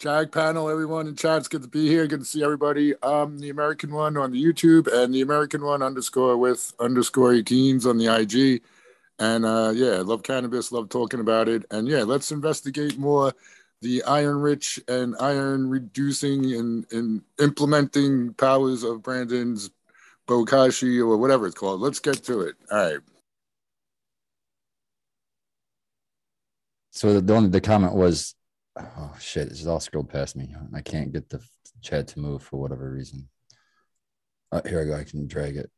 Jack 0.00 0.32
panel, 0.32 0.68
everyone 0.68 1.06
in 1.06 1.14
chat. 1.14 1.38
It's 1.38 1.48
good 1.48 1.62
to 1.62 1.68
be 1.68 1.86
here. 1.86 2.06
Good 2.08 2.20
to 2.20 2.26
see 2.26 2.42
everybody. 2.42 2.94
Um, 3.02 3.38
the 3.38 3.50
American 3.50 3.92
one 3.92 4.16
on 4.16 4.32
the 4.32 4.42
YouTube 4.42 4.92
and 4.92 5.14
the 5.14 5.20
American 5.20 5.62
one 5.62 5.80
underscore 5.80 6.36
with 6.36 6.72
underscore 6.80 7.32
18s 7.32 7.86
on 7.86 7.98
the 7.98 8.08
IG. 8.12 8.62
And 9.18 9.44
uh, 9.44 9.72
yeah, 9.74 9.98
love 9.98 10.22
cannabis, 10.24 10.72
love 10.72 10.88
talking 10.88 11.20
about 11.20 11.48
it. 11.48 11.64
And 11.70 11.86
yeah, 11.86 12.02
let's 12.02 12.32
investigate 12.32 12.98
more 12.98 13.32
the 13.82 14.02
iron 14.04 14.36
rich 14.36 14.80
and 14.88 15.14
iron 15.20 15.68
reducing 15.68 16.54
and, 16.54 16.86
and 16.92 17.22
implementing 17.40 18.32
powers 18.34 18.84
of 18.84 19.02
Brandon's 19.02 19.70
Bokashi 20.28 21.00
or 21.00 21.16
whatever 21.16 21.46
it's 21.46 21.56
called. 21.56 21.80
Let's 21.80 21.98
get 21.98 22.22
to 22.24 22.42
it. 22.42 22.54
All 22.70 22.78
right. 22.78 23.00
So 26.92 27.20
the, 27.20 27.34
only 27.34 27.48
the 27.48 27.60
comment 27.60 27.94
was, 27.94 28.34
"Oh 28.78 29.14
shit, 29.18 29.48
this 29.48 29.60
is 29.60 29.66
all 29.66 29.80
scrolled 29.80 30.10
past 30.10 30.36
me. 30.36 30.54
I 30.74 30.80
can't 30.80 31.12
get 31.12 31.28
the 31.28 31.40
chat 31.80 32.06
to 32.08 32.20
move 32.20 32.42
for 32.42 32.60
whatever 32.60 32.90
reason." 32.90 33.28
Uh, 34.52 34.60
here 34.66 34.82
I 34.82 34.84
go. 34.84 34.94
I 34.94 35.04
can 35.04 35.26
drag 35.26 35.56
it. 35.56 35.70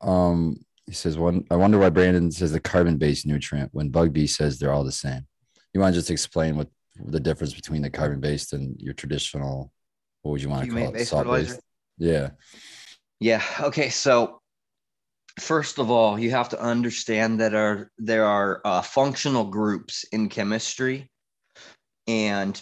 Um, 0.00 0.64
he 0.86 0.94
says, 0.94 1.18
"One. 1.18 1.44
I 1.50 1.56
wonder 1.56 1.78
why 1.78 1.90
Brandon 1.90 2.32
says 2.32 2.52
the 2.52 2.60
carbon-based 2.60 3.26
nutrient 3.26 3.70
when 3.72 3.92
Bugbee 3.92 4.28
says 4.28 4.58
they're 4.58 4.72
all 4.72 4.84
the 4.84 4.90
same." 4.90 5.26
You 5.72 5.80
want 5.80 5.94
to 5.94 6.00
just 6.00 6.10
explain 6.10 6.56
what 6.56 6.70
the 7.04 7.20
difference 7.20 7.54
between 7.54 7.82
the 7.82 7.90
carbon-based 7.90 8.52
and 8.52 8.80
your 8.80 8.94
traditional? 8.94 9.72
What 10.22 10.32
would 10.32 10.42
you 10.42 10.48
want 10.48 10.64
to 10.64 10.70
call 10.70 10.78
it? 10.78 10.86
Humate-based 10.86 11.10
Salt-based. 11.10 11.60
Yeah. 11.98 12.30
Yeah. 13.20 13.42
Okay. 13.60 13.88
So, 13.88 14.40
first 15.40 15.78
of 15.78 15.90
all, 15.90 16.18
you 16.18 16.30
have 16.30 16.48
to 16.50 16.60
understand 16.60 17.40
that 17.40 17.54
are 17.54 17.90
there 17.98 18.24
are 18.24 18.60
uh, 18.64 18.82
functional 18.82 19.44
groups 19.44 20.04
in 20.12 20.28
chemistry, 20.28 21.10
and 22.06 22.60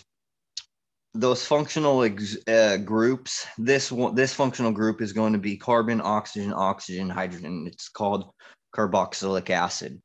those 1.14 1.46
functional 1.46 2.02
ex, 2.02 2.36
uh, 2.48 2.76
groups, 2.78 3.46
this 3.56 3.90
one, 3.92 4.14
this 4.14 4.34
functional 4.34 4.72
group 4.72 5.00
is 5.00 5.12
going 5.12 5.32
to 5.32 5.38
be 5.38 5.56
carbon, 5.56 6.00
oxygen, 6.00 6.52
oxygen, 6.52 7.08
hydrogen. 7.08 7.66
It's 7.66 7.88
called 7.88 8.32
carboxylic 8.74 9.50
acid. 9.50 10.02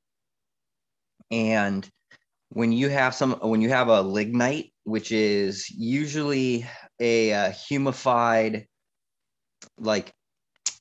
And 1.32 1.88
when 2.50 2.72
you 2.72 2.90
have 2.90 3.14
some, 3.16 3.34
when 3.34 3.62
you 3.62 3.70
have 3.70 3.88
a 3.88 4.02
lignite, 4.02 4.72
which 4.84 5.12
is 5.12 5.70
usually 5.70 6.66
a, 7.00 7.30
a 7.30 7.50
humified, 7.52 8.66
like 9.78 10.14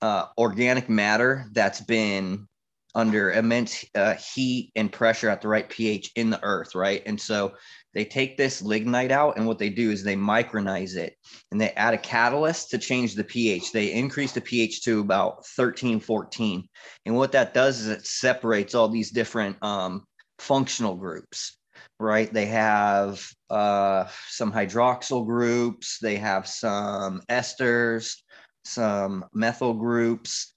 uh, 0.03 0.27
organic 0.39 0.89
matter 0.89 1.47
that's 1.53 1.81
been 1.81 2.47
under 2.95 3.31
immense 3.31 3.85
uh, 3.95 4.15
heat 4.15 4.73
and 4.75 4.91
pressure 4.91 5.29
at 5.29 5.43
the 5.43 5.49
right 5.49 5.69
pH 5.69 6.11
in 6.17 6.31
the 6.31 6.43
earth, 6.43 6.75
right? 6.75 7.03
And 7.07 7.21
so 7.21 7.53
they 7.95 8.05
take 8.05 8.37
this 8.37 8.63
lignite 8.63 9.13
out, 9.13 9.37
and 9.37 9.47
what 9.47 9.59
they 9.59 9.71
do 9.71 9.91
is 9.91 10.03
they 10.03 10.17
micronize 10.17 10.97
it 10.97 11.15
and 11.51 11.61
they 11.61 11.71
add 11.71 11.95
a 11.95 11.99
catalyst 11.99 12.71
to 12.71 12.79
change 12.79 13.15
the 13.15 13.25
pH. 13.25 13.73
They 13.73 13.93
increase 13.93 14.33
the 14.33 14.41
pH 14.41 14.83
to 14.85 15.01
about 15.01 15.47
13, 15.47 16.01
14. 16.01 16.69
And 17.07 17.15
what 17.15 17.33
that 17.33 17.55
does 17.55 17.81
is 17.81 17.89
it 17.89 18.07
separates 18.07 18.75
all 18.75 18.89
these 18.89 19.11
different 19.11 19.57
um, 19.63 20.05
functional 20.39 20.95
groups, 20.95 21.57
right? 21.99 22.33
They 22.33 22.47
have 22.47 23.27
uh, 23.51 24.07
some 24.29 24.53
hydroxyl 24.53 25.27
groups, 25.27 25.99
they 26.01 26.17
have 26.17 26.47
some 26.47 27.23
esters, 27.29 28.17
some 28.65 29.25
methyl 29.33 29.75
groups 29.75 30.53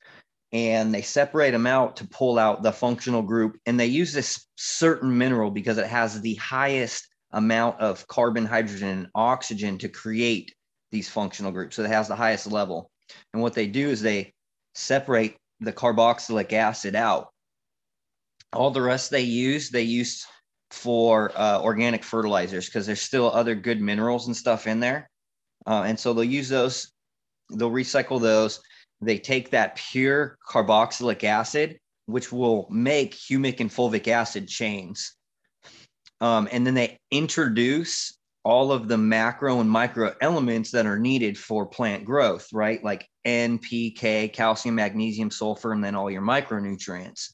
and 0.54 0.94
they 0.94 1.02
separate 1.02 1.52
them 1.52 1.68
out 1.68 1.96
to 1.98 2.08
pull 2.08 2.38
out 2.38 2.62
the 2.62 2.72
functional 2.72 3.22
group. 3.22 3.58
And 3.66 3.80
they 3.80 3.86
use 3.86 4.14
this 4.14 4.48
certain 4.56 5.18
mineral 5.18 5.50
because 5.50 5.78
it 5.78 5.88
has 5.88 6.20
the 6.20 6.36
highest 6.36 7.08
amount 7.32 7.80
of 7.80 8.06
carbon, 8.08 8.46
hydrogen, 8.46 8.90
and 8.90 9.08
oxygen 9.16 9.78
to 9.78 9.90
create 9.90 10.54
these 10.92 11.10
functional 11.10 11.54
groups. 11.54 11.78
So 11.78 11.84
it 11.84 11.90
has 11.90 12.10
the 12.10 12.16
highest 12.16 12.52
level. 12.52 12.92
And 13.34 13.42
what 13.42 13.54
they 13.54 13.68
do 13.68 13.90
is 13.90 14.02
they 14.02 14.34
separate 14.76 15.38
the 15.62 15.72
carboxylic 15.72 16.52
acid 16.52 16.96
out. 16.96 17.30
All 18.54 18.72
the 18.72 18.82
rest 18.82 19.12
they 19.12 19.22
use, 19.22 19.70
they 19.70 19.84
use 19.84 20.26
for 20.72 21.32
uh, 21.36 21.62
organic 21.62 22.04
fertilizers 22.04 22.66
because 22.66 22.86
there's 22.86 23.02
still 23.02 23.32
other 23.32 23.56
good 23.56 23.82
minerals 23.82 24.28
and 24.28 24.36
stuff 24.36 24.68
in 24.68 24.80
there. 24.80 25.10
Uh, 25.66 25.84
and 25.86 26.00
so 26.00 26.14
they'll 26.14 26.24
use 26.24 26.50
those, 26.50 26.92
they'll 27.50 27.72
recycle 27.72 28.20
those 28.20 28.62
they 29.02 29.18
take 29.18 29.50
that 29.50 29.76
pure 29.76 30.38
carboxylic 30.48 31.24
acid, 31.24 31.80
which 32.06 32.32
will 32.32 32.68
make 32.70 33.16
humic 33.16 33.60
and 33.60 33.70
fulvic 33.70 34.08
acid 34.08 34.48
chains. 34.48 35.16
Um, 36.22 36.48
and 36.52 36.66
then 36.66 36.76
they 36.76 37.00
introduce 37.10 38.18
all 38.44 38.72
of 38.72 38.88
the 38.88 38.98
macro 38.98 39.60
and 39.60 39.70
micro 39.70 40.14
elements 40.22 40.72
that 40.72 40.86
are 40.86 41.00
needed 41.00 41.38
for 41.38 41.66
plant 41.66 42.06
growth, 42.06 42.48
right? 42.54 42.84
Like 42.84 43.08
NPK, 43.26 44.32
calcium, 44.34 44.76
magnesium, 44.76 45.32
sulfur, 45.32 45.74
and 45.74 45.84
then 45.84 45.96
all 45.96 46.10
your 46.10 46.22
micronutrients. 46.22 47.34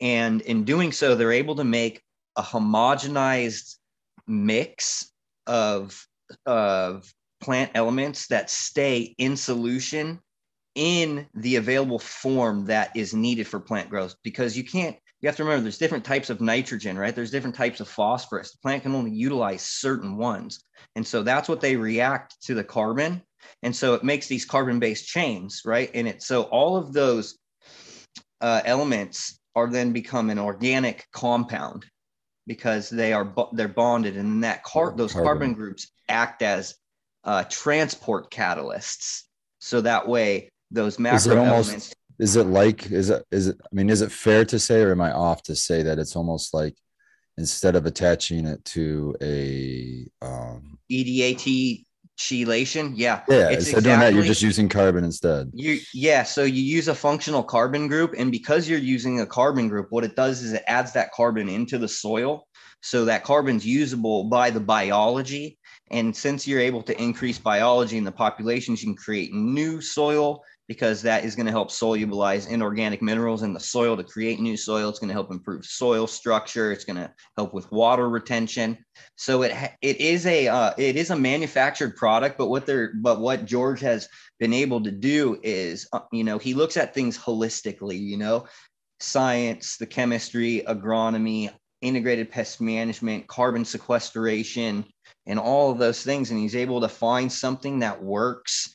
And 0.00 0.40
in 0.42 0.64
doing 0.64 0.92
so, 0.92 1.14
they're 1.14 1.32
able 1.32 1.56
to 1.56 1.64
make 1.64 2.02
a 2.36 2.42
homogenized 2.42 3.76
mix 4.26 5.10
of, 5.46 6.06
of 6.44 7.10
plant 7.40 7.70
elements 7.74 8.26
that 8.28 8.50
stay 8.50 9.14
in 9.18 9.36
solution 9.36 10.20
in 10.74 11.26
the 11.34 11.56
available 11.56 11.98
form 11.98 12.66
that 12.66 12.94
is 12.94 13.14
needed 13.14 13.46
for 13.46 13.58
plant 13.58 13.88
growth. 13.88 14.14
Because 14.22 14.56
you 14.56 14.64
can't 14.64 14.96
you 15.20 15.28
have 15.28 15.36
to 15.36 15.44
remember 15.44 15.62
there's 15.62 15.78
different 15.78 16.04
types 16.04 16.28
of 16.28 16.42
nitrogen 16.42 16.98
right? 16.98 17.14
There's 17.14 17.30
different 17.30 17.56
types 17.56 17.80
of 17.80 17.88
phosphorus. 17.88 18.52
The 18.52 18.58
plant 18.58 18.82
can 18.82 18.94
only 18.94 19.10
utilize 19.10 19.62
certain 19.62 20.16
ones. 20.18 20.62
And 20.94 21.06
so 21.06 21.22
that's 21.22 21.48
what 21.48 21.62
they 21.62 21.76
react 21.76 22.36
to 22.42 22.54
the 22.54 22.62
carbon. 22.62 23.22
And 23.62 23.74
so 23.74 23.94
it 23.94 24.04
makes 24.04 24.26
these 24.26 24.44
carbon 24.44 24.78
based 24.78 25.08
chains 25.08 25.62
right? 25.64 25.90
And 25.94 26.06
it 26.06 26.22
so 26.22 26.42
all 26.44 26.76
of 26.76 26.92
those 26.92 27.38
uh, 28.42 28.60
elements 28.66 29.35
are 29.56 29.68
then 29.68 29.92
become 29.92 30.30
an 30.30 30.38
organic 30.38 31.06
compound 31.12 31.84
because 32.46 32.88
they 32.88 33.12
are 33.12 33.34
they're 33.54 33.66
bonded 33.66 34.16
and 34.16 34.44
that 34.44 34.62
car 34.62 34.94
those 34.96 35.12
carbon, 35.12 35.26
carbon 35.26 35.54
groups 35.54 35.90
act 36.08 36.42
as 36.42 36.76
uh, 37.24 37.42
transport 37.48 38.30
catalysts 38.30 39.22
so 39.58 39.80
that 39.80 40.06
way 40.06 40.48
those 40.70 40.98
macro 40.98 41.16
is 41.16 41.26
it 41.26 41.38
almost, 41.38 41.68
elements. 41.68 41.94
Is 42.18 42.36
it 42.36 42.44
like 42.44 42.90
is 42.90 43.10
it 43.10 43.24
is 43.30 43.48
it? 43.48 43.60
I 43.60 43.74
mean, 43.74 43.90
is 43.90 44.00
it 44.00 44.10
fair 44.10 44.44
to 44.46 44.58
say, 44.58 44.80
or 44.80 44.92
am 44.92 45.00
I 45.00 45.12
off 45.12 45.42
to 45.44 45.56
say 45.56 45.82
that 45.82 45.98
it's 45.98 46.16
almost 46.16 46.54
like 46.54 46.74
instead 47.36 47.76
of 47.76 47.84
attaching 47.84 48.46
it 48.46 48.64
to 48.64 49.14
a 49.20 50.06
um, 50.22 50.78
EDTA 50.90 51.84
chelation. 52.16 52.92
Yeah. 52.96 53.22
Yeah. 53.28 53.50
It's 53.50 53.66
instead 53.66 53.78
exactly, 53.78 53.82
doing 53.82 54.00
that, 54.00 54.14
you're 54.14 54.24
just 54.24 54.42
using 54.42 54.68
carbon 54.68 55.04
instead. 55.04 55.50
You 55.54 55.78
yeah. 55.92 56.22
So 56.22 56.44
you 56.44 56.62
use 56.62 56.88
a 56.88 56.94
functional 56.94 57.42
carbon 57.42 57.88
group, 57.88 58.14
and 58.16 58.30
because 58.30 58.68
you're 58.68 58.78
using 58.78 59.20
a 59.20 59.26
carbon 59.26 59.68
group, 59.68 59.88
what 59.90 60.04
it 60.04 60.16
does 60.16 60.42
is 60.42 60.52
it 60.52 60.64
adds 60.66 60.92
that 60.92 61.12
carbon 61.12 61.48
into 61.48 61.78
the 61.78 61.88
soil. 61.88 62.46
So 62.82 63.04
that 63.06 63.24
carbon's 63.24 63.66
usable 63.66 64.24
by 64.24 64.50
the 64.50 64.60
biology. 64.60 65.58
And 65.90 66.14
since 66.14 66.46
you're 66.46 66.60
able 66.60 66.82
to 66.82 67.00
increase 67.00 67.38
biology 67.38 67.96
in 67.96 68.04
the 68.04 68.12
populations, 68.12 68.82
you 68.82 68.88
can 68.88 68.96
create 68.96 69.32
new 69.32 69.80
soil 69.80 70.42
because 70.68 71.02
that 71.02 71.24
is 71.24 71.36
going 71.36 71.46
to 71.46 71.52
help 71.52 71.70
solubilize 71.70 72.48
inorganic 72.48 73.00
minerals 73.00 73.42
in 73.42 73.52
the 73.52 73.60
soil 73.60 73.96
to 73.96 74.02
create 74.02 74.40
new 74.40 74.56
soil. 74.56 74.88
It's 74.88 74.98
going 74.98 75.08
to 75.08 75.14
help 75.14 75.30
improve 75.30 75.64
soil 75.64 76.06
structure. 76.06 76.72
It's 76.72 76.84
going 76.84 76.96
to 76.96 77.12
help 77.36 77.54
with 77.54 77.70
water 77.70 78.08
retention. 78.08 78.78
So 79.16 79.42
it 79.42 79.52
it 79.80 80.00
is 80.00 80.26
a 80.26 80.48
uh, 80.48 80.72
it 80.76 80.96
is 80.96 81.10
a 81.10 81.16
manufactured 81.16 81.96
product, 81.96 82.36
but 82.36 82.48
what 82.48 82.66
they're 82.66 82.92
but 82.94 83.20
what 83.20 83.44
George 83.44 83.80
has 83.80 84.08
been 84.38 84.52
able 84.52 84.82
to 84.82 84.90
do 84.90 85.38
is 85.42 85.88
uh, 85.92 86.00
you 86.12 86.24
know 86.24 86.38
he 86.38 86.54
looks 86.54 86.76
at 86.76 86.94
things 86.94 87.16
holistically. 87.16 88.00
You 88.00 88.16
know, 88.16 88.46
science, 89.00 89.76
the 89.76 89.86
chemistry, 89.86 90.62
agronomy, 90.66 91.50
integrated 91.80 92.30
pest 92.30 92.60
management, 92.60 93.28
carbon 93.28 93.64
sequestration, 93.64 94.84
and 95.26 95.38
all 95.38 95.70
of 95.70 95.78
those 95.78 96.02
things. 96.02 96.30
And 96.30 96.40
he's 96.40 96.56
able 96.56 96.80
to 96.80 96.88
find 96.88 97.30
something 97.30 97.80
that 97.80 98.02
works 98.02 98.74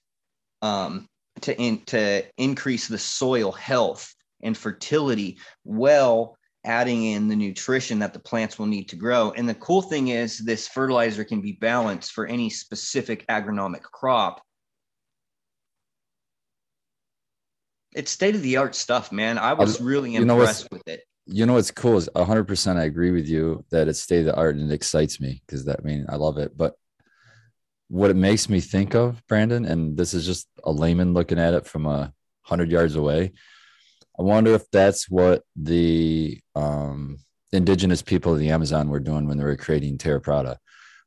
um, 0.62 1.07
to, 1.41 1.57
in, 1.60 1.83
to 1.86 2.24
increase 2.38 2.88
the 2.88 2.98
soil 2.98 3.51
health 3.51 4.13
and 4.43 4.57
fertility 4.57 5.38
well 5.63 6.38
adding 6.63 7.03
in 7.05 7.27
the 7.27 7.36
nutrition 7.36 8.00
that 8.00 8.13
the 8.13 8.19
plants 8.19 8.60
will 8.60 8.67
need 8.67 8.89
to 8.89 8.95
grow. 8.95 9.31
And 9.31 9.50
the 9.50 9.55
cool 9.55 9.81
thing 9.81 10.10
is, 10.10 10.38
this 10.38 10.67
fertilizer 10.67 11.24
can 11.24 11.41
be 11.41 11.53
balanced 11.53 12.12
for 12.12 12.27
any 12.27 12.50
specific 12.50 13.25
agronomic 13.27 13.81
crop. 13.81 14.41
It's 17.93 18.12
state 18.12 18.36
of 18.36 18.41
the 18.41 18.57
art 18.57 18.75
stuff, 18.75 19.12
man. 19.12 19.38
I 19.38 19.53
was 19.53 19.81
really 19.81 20.15
impressed 20.15 20.71
with 20.71 20.88
it 20.88 21.01
you 21.25 21.45
know 21.45 21.53
what's 21.53 21.71
cool 21.71 21.98
is 21.98 22.10
100% 22.15 22.77
i 22.77 22.83
agree 22.83 23.12
with 23.12 23.27
you 23.27 23.63
that 23.69 23.88
it's 23.88 24.01
state 24.01 24.19
of 24.19 24.25
the 24.25 24.36
art 24.36 24.55
and 24.55 24.71
it 24.71 24.74
excites 24.74 25.19
me 25.19 25.41
because 25.45 25.65
that 25.65 25.79
I 25.79 25.83
mean 25.83 26.05
i 26.10 26.15
love 26.15 26.38
it 26.38 26.57
but 26.57 26.75
what 27.91 28.10
it 28.10 28.15
makes 28.15 28.48
me 28.48 28.62
think 28.62 28.95
of 28.95 29.21
brandon 29.27 29.65
and 29.65 29.98
this 29.98 30.13
is 30.13 30.25
just 30.25 30.48
a 30.63 30.71
layman 30.71 31.13
looking 31.13 31.38
at 31.38 31.53
it 31.53 31.65
from 31.67 31.86
a 31.86 32.13
hundred 32.43 32.71
yards 32.71 32.95
away. 32.95 33.33
I 34.17 34.24
wonder 34.24 34.53
if 34.53 34.69
that's 34.71 35.10
what 35.10 35.43
the 35.55 36.39
um, 36.55 37.17
indigenous 37.51 38.01
people 38.01 38.33
of 38.33 38.39
the 38.39 38.50
amazon 38.50 38.88
were 38.88 39.00
doing 39.01 39.27
when 39.27 39.38
they 39.38 39.43
were 39.43 39.57
creating 39.57 39.98
terra 39.98 40.21
preta 40.21 40.55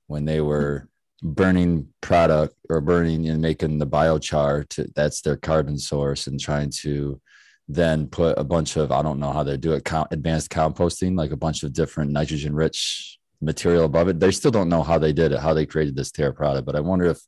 when 0.08 0.26
they 0.26 0.42
were 0.42 0.88
burning 1.22 1.88
product 2.02 2.54
or 2.68 2.82
burning 2.82 3.28
and 3.30 3.40
making 3.40 3.78
the 3.78 3.86
biochar 3.86 4.68
to 4.68 4.86
that's 4.94 5.22
their 5.22 5.36
carbon 5.36 5.78
source 5.78 6.26
and 6.26 6.38
trying 6.38 6.68
to 6.68 7.18
then 7.66 8.06
put 8.06 8.38
a 8.38 8.44
bunch 8.44 8.76
of 8.76 8.92
I 8.92 9.00
don't 9.00 9.20
know 9.20 9.32
how 9.32 9.42
they 9.42 9.56
do 9.56 9.72
it 9.72 9.90
advanced 10.10 10.50
composting 10.50 11.16
like 11.16 11.30
a 11.30 11.36
bunch 11.36 11.62
of 11.62 11.72
different 11.72 12.12
nitrogen 12.12 12.54
rich 12.54 13.18
material 13.44 13.84
above 13.84 14.08
it. 14.08 14.20
They 14.20 14.30
still 14.30 14.50
don't 14.50 14.68
know 14.68 14.82
how 14.82 14.98
they 14.98 15.12
did 15.12 15.32
it, 15.32 15.40
how 15.40 15.54
they 15.54 15.66
created 15.66 15.96
this 15.96 16.10
Terra 16.10 16.32
Preta, 16.32 16.64
but 16.64 16.76
I 16.76 16.80
wonder 16.80 17.06
if 17.06 17.20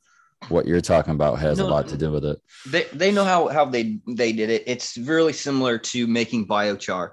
what 0.49 0.67
you're 0.67 0.81
talking 0.81 1.15
about 1.15 1.39
has 1.39 1.59
no, 1.59 1.67
a 1.67 1.69
lot 1.69 1.89
to 1.89 1.97
do 1.97 2.13
with 2.13 2.25
it. 2.25 2.39
They 2.67 2.85
they 2.93 3.13
know 3.13 3.25
how 3.25 3.49
how 3.49 3.65
they 3.65 3.99
they 4.07 4.33
did 4.33 4.51
it. 4.51 4.65
It's 4.67 4.99
really 4.99 5.33
similar 5.33 5.79
to 5.79 6.07
making 6.07 6.47
biochar. 6.47 7.13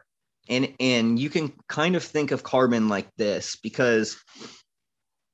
And 0.49 0.73
and 0.79 1.17
you 1.17 1.29
can 1.29 1.53
kind 1.69 1.95
of 1.95 2.03
think 2.03 2.31
of 2.31 2.43
carbon 2.43 2.89
like 2.89 3.07
this 3.17 3.55
because 3.55 4.17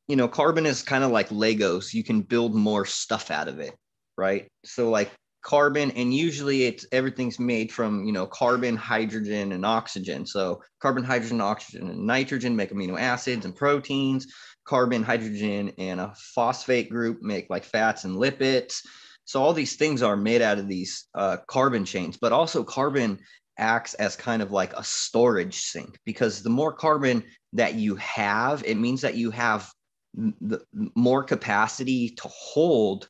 you 0.10 0.16
know, 0.16 0.28
carbon 0.28 0.66
is 0.66 0.82
kind 0.82 1.04
of 1.04 1.12
like 1.12 1.30
Legos. 1.30 1.94
You 1.94 2.04
can 2.04 2.22
build 2.22 2.56
more 2.56 2.84
stuff 2.84 3.30
out 3.30 3.48
of 3.48 3.60
it, 3.60 3.76
right? 4.18 4.48
So 4.66 4.90
like 4.90 5.12
carbon 5.42 5.92
and 5.92 6.14
usually 6.14 6.66
it's 6.66 6.86
everything's 6.92 7.40
made 7.40 7.72
from 7.72 8.04
you 8.06 8.12
know 8.12 8.28
carbon 8.28 8.76
hydrogen 8.76 9.52
and 9.52 9.66
oxygen. 9.66 10.26
So 10.26 10.62
carbon 10.82 11.04
hydrogen 11.04 11.42
oxygen 11.42 11.90
and 11.90 12.06
nitrogen 12.06 12.56
make 12.56 12.72
amino 12.72 13.00
acids 13.00 13.46
and 13.46 13.56
proteins. 13.56 14.28
Carbon 14.66 15.04
hydrogen 15.04 15.72
and 15.78 16.00
a 16.00 16.14
phosphate 16.36 16.90
group 16.90 17.22
make 17.22 17.50
like 17.50 17.64
fats 17.64 18.04
and 18.04 18.16
lipids. 18.16 18.82
So 19.26 19.42
all 19.42 19.54
these 19.54 19.76
things 19.76 20.02
are 20.02 20.18
made 20.18 20.42
out 20.42 20.58
of 20.58 20.68
these 20.68 21.08
uh, 21.16 21.38
carbon 21.48 21.86
chains 21.86 22.18
but 22.18 22.32
also 22.32 22.64
carbon 22.64 23.20
acts 23.58 23.94
as 23.96 24.16
kind 24.16 24.42
of 24.42 24.52
like 24.52 24.74
a 24.74 24.84
storage 24.84 25.60
sink 25.60 26.00
because 26.06 26.42
the 26.42 26.50
more 26.50 26.72
carbon 26.72 27.24
that 27.54 27.76
you 27.76 27.96
have 27.96 28.64
it 28.66 28.76
means 28.76 29.02
that 29.02 29.16
you 29.16 29.32
have 29.32 29.70
the 30.14 30.62
more 30.96 31.24
capacity 31.24 32.10
to 32.10 32.28
hold 32.28 33.10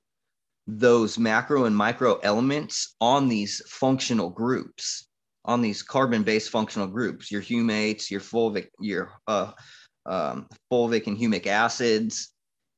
those 0.77 1.17
macro 1.17 1.65
and 1.65 1.75
micro 1.75 2.19
elements 2.19 2.95
on 3.01 3.27
these 3.27 3.61
functional 3.67 4.29
groups 4.29 5.07
on 5.45 5.61
these 5.61 5.81
carbon-based 5.81 6.49
functional 6.49 6.87
groups 6.87 7.31
your 7.31 7.41
humates 7.41 8.11
your 8.11 8.21
fulvic 8.21 8.67
your 8.79 9.11
uh, 9.27 9.51
um, 10.09 10.47
fulvic 10.71 11.07
and 11.07 11.17
humic 11.17 11.47
acids. 11.47 12.33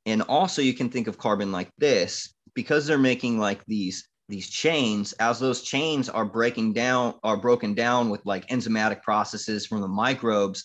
And 0.05 0.21
also 0.23 0.61
you 0.61 0.73
can 0.73 0.89
think 0.89 1.07
of 1.07 1.17
carbon 1.17 1.51
like 1.51 1.69
this 1.77 2.33
because 2.53 2.85
they're 2.85 2.97
making 2.97 3.39
like 3.39 3.63
these 3.65 4.07
these 4.29 4.49
chains 4.49 5.13
as 5.13 5.39
those 5.39 5.61
chains 5.61 6.09
are 6.09 6.25
breaking 6.25 6.73
down 6.73 7.15
are 7.23 7.37
broken 7.37 7.73
down 7.73 8.09
with 8.09 8.25
like 8.25 8.47
enzymatic 8.47 9.01
processes 9.03 9.65
from 9.65 9.81
the 9.81 9.87
microbes 9.87 10.63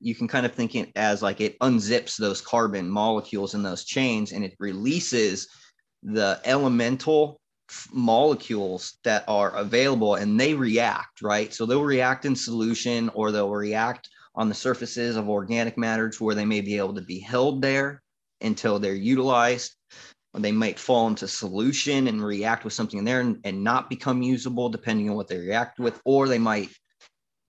you 0.00 0.14
can 0.14 0.28
kind 0.28 0.46
of 0.46 0.54
think 0.54 0.76
it 0.76 0.90
as 0.94 1.20
like 1.20 1.40
it 1.40 1.58
unzips 1.58 2.16
those 2.16 2.40
carbon 2.40 2.88
molecules 2.88 3.54
in 3.54 3.62
those 3.62 3.84
chains 3.84 4.30
and 4.30 4.44
it 4.44 4.54
releases 4.60 5.48
the 6.02 6.40
elemental 6.44 7.40
molecules 7.92 8.98
that 9.04 9.24
are 9.28 9.50
available 9.50 10.14
and 10.14 10.40
they 10.40 10.54
react 10.54 11.20
right? 11.22 11.52
So 11.52 11.66
they'll 11.66 11.84
react 11.84 12.24
in 12.24 12.34
solution 12.34 13.10
or 13.10 13.30
they'll 13.30 13.50
react 13.50 14.08
on 14.34 14.48
the 14.48 14.54
surfaces 14.54 15.16
of 15.16 15.28
organic 15.28 15.76
matter 15.76 16.08
to 16.08 16.24
where 16.24 16.34
they 16.34 16.44
may 16.44 16.60
be 16.60 16.78
able 16.78 16.94
to 16.94 17.02
be 17.02 17.18
held 17.18 17.60
there 17.60 18.02
until 18.40 18.78
they're 18.78 18.94
utilized. 18.94 19.74
They 20.34 20.52
might 20.52 20.78
fall 20.78 21.08
into 21.08 21.26
solution 21.26 22.06
and 22.06 22.24
react 22.24 22.64
with 22.64 22.72
something 22.72 22.98
in 22.98 23.04
there 23.04 23.20
and, 23.20 23.38
and 23.44 23.64
not 23.64 23.90
become 23.90 24.22
usable 24.22 24.68
depending 24.68 25.10
on 25.10 25.16
what 25.16 25.26
they 25.26 25.38
react 25.38 25.80
with 25.80 26.00
or 26.04 26.28
they 26.28 26.38
might 26.38 26.70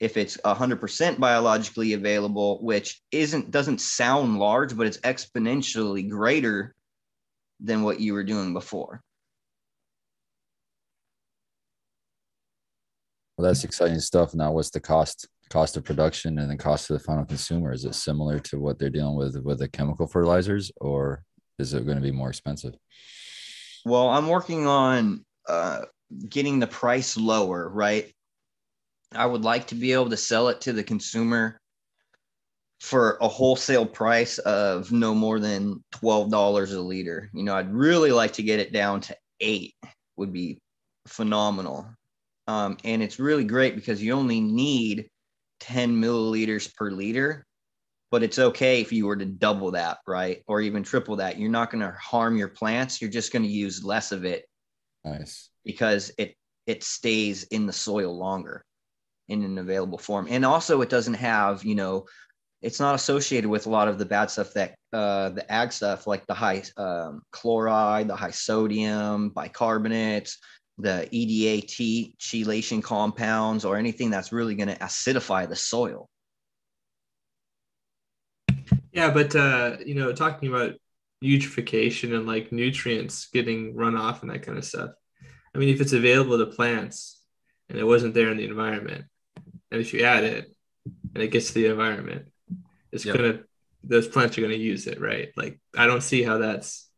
if 0.01 0.17
it's 0.17 0.37
100% 0.39 1.21
biologically 1.21 1.93
available 1.93 2.63
which 2.63 3.01
isn't 3.13 3.51
doesn't 3.51 3.81
sound 3.81 4.39
large 4.39 4.77
but 4.77 4.87
it's 4.87 4.99
exponentially 4.99 6.09
greater 6.09 6.75
than 7.63 7.83
what 7.83 8.01
you 8.01 8.13
were 8.13 8.25
doing 8.25 8.53
before. 8.53 9.01
Well, 13.37 13.49
that's 13.49 13.65
exciting 13.65 14.01
stuff. 14.01 14.35
Now, 14.35 14.53
what's 14.53 14.71
the 14.71 14.81
cost 14.81 15.29
cost 15.49 15.77
of 15.77 15.85
production 15.85 16.39
and 16.39 16.51
the 16.51 16.57
cost 16.57 16.87
to 16.87 16.95
the 16.95 16.99
final 16.99 17.25
consumer? 17.25 17.73
Is 17.73 17.85
it 17.85 17.95
similar 17.95 18.39
to 18.41 18.59
what 18.59 18.79
they're 18.79 18.91
dealing 18.91 19.17
with 19.17 19.37
with 19.43 19.59
the 19.59 19.69
chemical 19.69 20.07
fertilizers, 20.07 20.71
or 20.81 21.25
is 21.59 21.73
it 21.75 21.87
going 21.87 21.97
to 21.97 22.03
be 22.03 22.13
more 22.13 22.29
expensive? 22.29 22.75
Well, 23.85 24.11
I'm 24.11 24.29
working 24.29 24.67
on 24.67 25.25
uh, 25.49 25.83
getting 26.29 26.59
the 26.59 26.67
price 26.67 27.17
lower, 27.17 27.69
right? 27.69 28.13
I 29.15 29.27
would 29.27 29.43
like 29.43 29.67
to 29.69 29.75
be 29.75 29.93
able 29.93 30.11
to 30.11 30.17
sell 30.17 30.49
it 30.49 30.61
to 30.63 30.73
the 30.73 30.85
consumer 30.85 31.61
for 32.81 33.17
a 33.21 33.29
wholesale 33.29 33.87
price 33.87 34.39
of 34.39 34.91
no 34.91 35.15
more 35.15 35.39
than 35.39 35.83
$12 35.95 36.75
a 36.75 36.81
liter. 36.81 37.31
You 37.33 37.45
know, 37.45 37.55
I'd 37.55 37.73
really 37.73 38.11
like 38.11 38.33
to 38.35 38.43
get 38.43 38.59
it 38.59 38.73
down 38.73 39.01
to 39.03 39.17
eight, 39.41 39.75
would 40.17 40.33
be 40.33 40.59
phenomenal. 41.07 41.87
Um, 42.49 42.77
and 42.85 43.03
it's 43.03 43.21
really 43.21 43.45
great 43.45 43.77
because 43.77 44.03
you 44.03 44.13
only 44.15 44.41
need 44.41 45.09
10 45.61 45.95
milliliters 45.95 46.75
per 46.75 46.91
liter, 46.91 47.47
but 48.11 48.25
it's 48.25 48.41
okay 48.41 48.81
if 48.81 48.93
you 48.93 49.07
were 49.07 49.17
to 49.17 49.27
double 49.27 49.71
that, 49.73 49.99
right? 50.07 50.43
Or 50.49 50.61
even 50.61 50.83
triple 50.83 51.17
that. 51.17 51.39
You're 51.39 51.51
not 51.51 51.71
going 51.71 51.83
to 51.83 51.97
harm 52.01 52.37
your 52.37 52.49
plants. 52.49 53.01
You're 53.01 53.11
just 53.11 53.33
going 53.33 53.45
to 53.45 53.49
use 53.49 53.85
less 53.85 54.11
of 54.11 54.25
it 54.25 54.45
Nice. 55.05 55.51
because 55.65 56.13
it 56.19 56.35
it 56.67 56.85
stays 56.85 57.45
in 57.45 57.67
the 57.67 57.73
soil 57.73 58.17
longer 58.17 58.65
in 59.29 59.43
an 59.43 59.59
available 59.59 59.99
form 59.99 60.27
and 60.31 60.45
also 60.45 60.81
it 60.81 60.89
doesn't 60.89 61.15
have 61.15 61.65
you 61.65 61.75
know 61.75 62.07
it's 62.61 62.79
not 62.79 62.95
associated 62.95 63.51
with 63.51 63.67
a 63.67 63.71
lot 63.71 63.89
of 63.89 63.99
the 63.99 64.05
bad 64.05 64.31
stuff 64.31 64.53
that 64.53 64.77
uh, 64.93 65.31
the 65.31 65.51
ag 65.51 65.73
stuff 65.73 66.07
like 66.07 66.25
the 66.27 66.35
high 66.35 66.63
um, 66.77 67.23
chloride 67.33 68.07
the 68.09 68.17
high 68.17 68.31
sodium 68.31 69.31
bicarbonates 69.31 70.37
the 70.79 71.09
EDTA 71.13 72.17
chelation 72.19 72.83
compounds 72.83 73.65
or 73.65 73.77
anything 73.77 74.11
that's 74.11 74.33
really 74.33 74.55
going 74.55 74.69
to 74.69 74.79
acidify 74.79 75.49
the 75.49 75.57
soil 75.57 76.09
Yeah, 78.93 79.11
but 79.11 79.35
uh, 79.35 79.79
you 79.85 79.95
know, 79.95 80.13
talking 80.13 80.49
about 80.49 80.75
eutrophication 81.23 82.15
and 82.15 82.27
like 82.27 82.53
nutrients 82.53 83.27
getting 83.33 83.75
run 83.77 83.97
off 83.97 84.23
and 84.23 84.31
that 84.31 84.43
kind 84.43 84.59
of 84.59 84.65
stuff. 84.65 84.91
I 85.55 85.59
mean, 85.59 85.69
if 85.69 85.81
it's 85.81 85.93
available 85.93 86.39
to 86.39 86.47
plants 86.47 87.21
and 87.69 87.79
it 87.79 87.85
wasn't 87.85 88.15
there 88.15 88.31
in 88.31 88.37
the 88.37 88.45
environment, 88.45 89.05
and 89.71 89.81
if 89.81 89.95
you 89.95 90.03
add 90.03 90.25
it 90.25 90.55
and 91.15 91.23
it 91.23 91.29
gets 91.29 91.49
to 91.49 91.55
the 91.55 91.67
environment, 91.67 92.27
it's 92.91 93.05
Yep. 93.05 93.17
gonna 93.17 93.41
those 93.85 94.07
plants 94.07 94.37
are 94.39 94.43
gonna 94.43 94.55
use 94.55 94.87
it, 94.87 95.01
right? 95.01 95.31
Like 95.37 95.61
I 95.77 95.87
don't 95.87 96.03
see 96.03 96.23
how 96.23 96.39
that's 96.39 96.89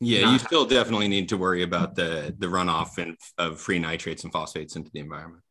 Yeah, 0.00 0.20
you 0.20 0.24
Not- 0.26 0.40
still 0.42 0.64
definitely 0.66 1.08
need 1.08 1.28
to 1.30 1.36
worry 1.36 1.62
about 1.62 1.94
the 1.94 2.34
the 2.38 2.46
runoff 2.46 2.98
and 2.98 3.16
of 3.36 3.60
free 3.60 3.78
nitrates 3.78 4.24
and 4.24 4.32
phosphates 4.32 4.76
into 4.76 4.90
the 4.92 5.00
environment. 5.00 5.42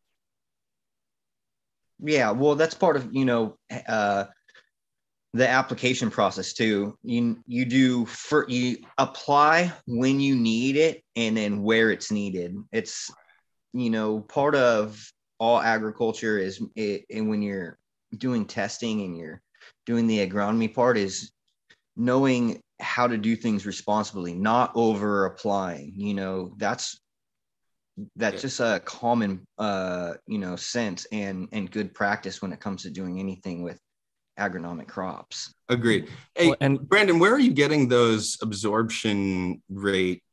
Yeah, 2.00 2.32
well, 2.32 2.56
that's 2.56 2.76
part 2.76 2.96
of 2.96 3.14
you 3.14 3.26
know 3.26 3.58
uh, 3.88 4.26
the 5.34 5.48
application 5.48 6.10
process 6.10 6.54
too. 6.54 6.98
You 7.04 7.44
you 7.48 7.66
do 7.66 8.06
for 8.06 8.46
you 8.50 8.78
apply 8.98 9.72
when 9.86 10.20
you 10.20 10.36
need 10.36 10.78
it 10.78 11.04
and 11.16 11.36
then 11.36 11.62
where 11.62 11.92
it's 11.92 12.12
needed. 12.12 12.56
It's 12.72 13.12
you 13.74 13.90
know 13.90 14.22
part 14.22 14.56
of 14.56 15.00
all 15.40 15.60
agriculture 15.60 16.38
is 16.40 16.62
it, 16.76 17.06
and 17.12 17.30
when 17.30 17.42
you're 17.42 17.78
doing 18.18 18.46
testing 18.46 19.02
and 19.02 19.18
you're 19.18 19.42
doing 19.86 20.08
the 20.08 20.28
agronomy 20.28 20.74
part 20.74 20.98
is 20.98 21.32
knowing 21.96 22.62
how 22.80 23.08
to 23.08 23.18
do 23.18 23.36
things 23.36 23.66
responsibly, 23.66 24.34
not 24.34 24.72
over 24.76 25.26
applying. 25.26 25.94
You 25.96 26.14
know 26.14 26.54
that's 26.58 27.00
that's 28.16 28.36
Yeah. 28.36 28.42
just 28.42 28.60
a 28.60 28.82
common 28.86 29.46
uh 29.58 30.14
you 30.28 30.38
know 30.38 30.56
sense 30.56 31.06
and 31.12 31.50
and 31.52 31.72
good 31.72 31.94
practice 31.94 32.42
when 32.42 32.54
it 32.54 32.60
comes 32.60 32.84
to 32.84 32.90
doing 32.92 33.20
anything 33.20 33.64
with 33.64 33.80
agronomic 34.40 34.88
crops 34.88 35.54
Agreed. 35.70 36.10
Hey, 36.36 36.48
Well, 36.48 36.58
and 36.62 36.88
Brandon, 36.88 37.20
where 37.20 37.34
are 37.34 37.40
you 37.40 37.52
getting 37.52 37.88
those 37.90 38.38
absorption 38.42 39.62
rate 39.70 40.24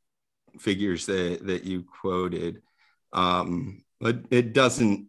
figures 0.61 1.07
that 1.07 1.45
that 1.47 1.65
you 1.65 1.83
quoted? 1.83 2.63
Um, 3.13 3.83
but 4.01 4.25
it 4.31 4.53
doesn't 4.53 5.09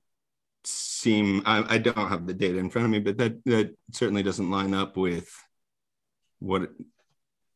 seem. 0.64 1.44
I, 1.46 1.76
I 1.76 1.78
don't 1.78 2.10
have 2.10 2.26
the 2.26 2.34
data 2.34 2.58
in 2.58 2.72
front 2.72 2.86
of 2.86 2.92
me, 2.92 3.00
but 3.00 3.18
that 3.18 3.44
that 3.46 3.76
certainly 3.92 4.24
doesn't 4.24 4.50
line 4.50 4.74
up 4.74 4.98
with 4.98 5.30
what 6.40 6.72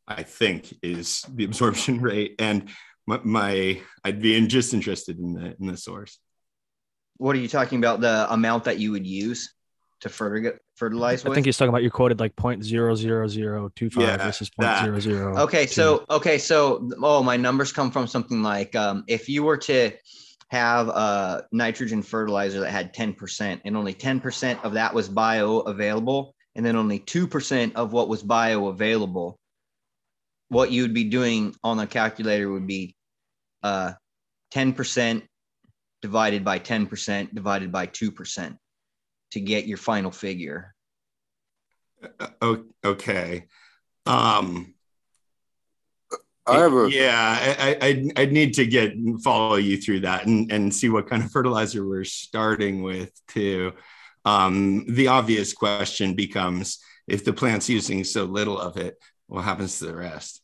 I 0.08 0.22
think 0.24 0.74
is 0.84 1.26
the 1.34 1.46
absorption 1.46 2.02
rate. 2.02 2.36
And 2.38 2.70
my, 3.08 3.20
my 3.24 3.82
I'd 4.04 4.22
be 4.22 4.38
in, 4.38 4.48
just 4.48 4.76
interested 4.76 5.18
in 5.18 5.34
the 5.34 5.56
in 5.60 5.66
the 5.66 5.78
source. 5.78 6.20
What 7.18 7.36
are 7.36 7.40
you 7.40 7.48
talking 7.48 7.80
about? 7.80 8.00
The 8.00 8.32
amount 8.32 8.66
that 8.66 8.78
you 8.78 8.92
would 8.92 9.08
use 9.08 9.52
to 10.02 10.10
fertig- 10.10 10.60
fertilize 10.80 11.26
I 11.26 11.34
think 11.34 11.46
he's 11.46 11.58
talking 11.58 11.70
about 11.70 11.84
you 11.84 11.92
quoted 11.92 12.20
like 12.20 12.36
point 12.36 12.64
zero 12.64 12.96
zero 12.96 13.28
zero 13.28 13.70
two 13.76 13.90
five 13.90 14.04
Yeah, 14.04 14.18
versus 14.18 14.50
point 14.50 14.70
that. 14.70 14.86
zero 14.86 15.00
zero. 15.00 15.38
Okay, 15.40 15.66
so 15.66 16.06
okay, 16.10 16.38
so 16.38 16.90
oh, 17.04 17.22
my 17.22 17.38
numbers 17.38 17.72
come 17.72 17.92
from 17.92 18.08
something 18.08 18.42
like 18.42 18.76
um, 18.76 19.04
if 19.08 19.28
you 19.28 19.44
were 19.44 19.58
to 19.58 19.92
have 20.50 20.88
a 20.88 21.44
nitrogen 21.52 22.02
fertilizer 22.02 22.62
that 22.62 22.72
had 22.72 22.92
10% 22.92 23.62
and 23.64 23.78
only 23.78 23.94
10% 23.94 24.64
of 24.64 24.74
that 24.74 24.96
was 24.96 25.08
bioavailable 25.08 26.32
and 26.56 26.66
then 26.66 26.76
only 26.76 27.00
2% 27.00 27.76
of 27.76 27.94
what 27.94 28.10
was 28.10 28.24
bioavailable 28.24 29.36
what 30.48 30.72
you 30.72 30.82
would 30.82 30.94
be 30.96 31.04
doing 31.04 31.56
on 31.64 31.78
the 31.78 31.86
calculator 31.86 32.52
would 32.52 32.66
be 32.66 32.96
uh, 33.62 33.92
10% 34.54 35.22
divided 36.02 36.44
by 36.44 36.60
10% 36.60 37.34
divided 37.34 37.72
by 37.72 37.86
2% 37.86 38.58
to 39.32 39.40
get 39.40 39.68
your 39.68 39.78
final 39.78 40.12
figure 40.12 40.74
Uh, 42.42 42.58
okay. 42.84 43.46
Um, 44.06 44.74
I 46.48 46.58
have 46.60 46.74
a 46.74 46.90
yeah, 46.90 47.38
I, 47.42 47.70
I, 47.70 47.86
I'd, 47.86 48.20
I'd 48.20 48.32
need 48.32 48.54
to 48.56 48.66
get 48.66 48.94
follow 49.24 49.56
you 49.56 49.78
through 49.78 50.02
that 50.02 50.26
and, 50.26 50.52
and 50.52 50.74
see 50.74 50.90
what 50.90 51.08
kind 51.08 51.24
of 51.24 51.32
fertilizer 51.32 51.86
we're 51.88 52.06
starting 52.06 52.82
with 52.82 53.12
too. 53.28 53.74
Um, 54.26 54.86
the 54.88 55.10
obvious 55.10 55.54
question 55.54 56.16
becomes 56.16 56.80
if 57.08 57.24
the 57.24 57.34
plant's 57.34 57.70
using 57.70 58.04
so 58.04 58.26
little 58.26 58.60
of 58.60 58.78
it, 58.78 58.98
what 59.28 59.44
happens 59.44 59.80
to 59.80 59.86
the 59.86 59.96
rest? 59.96 60.42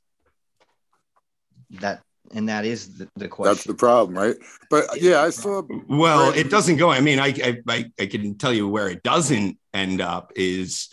that 1.82 2.02
and 2.34 2.50
that 2.50 2.66
is 2.66 2.98
the, 2.98 3.08
the 3.16 3.28
question 3.28 3.54
that's 3.54 3.66
the 3.66 3.74
problem, 3.74 4.18
right? 4.18 4.36
But 4.70 5.02
yeah, 5.02 5.22
I 5.22 5.30
saw 5.30 5.64
Well, 5.88 6.32
it 6.34 6.50
doesn't 6.50 6.78
go. 6.78 6.90
I 6.90 7.02
mean, 7.02 7.20
I, 7.20 7.28
I 7.28 7.58
I 7.68 7.92
I 8.00 8.06
can 8.08 8.38
tell 8.38 8.54
you 8.54 8.68
where 8.68 8.90
it 8.90 9.04
doesn't 9.04 9.58
end 9.74 10.02
up 10.02 10.32
is 10.36 10.90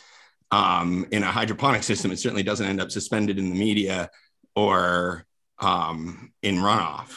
um, 0.50 1.06
in 1.10 1.22
a 1.22 1.30
hydroponic 1.30 1.82
system. 1.82 2.10
It 2.10 2.18
certainly 2.18 2.42
doesn't 2.42 2.66
end 2.66 2.80
up 2.80 2.90
suspended 2.90 3.38
in 3.38 3.50
the 3.50 3.58
media 3.58 4.10
or 4.54 5.24
um, 5.58 6.32
in 6.42 6.56
runoff. 6.56 7.16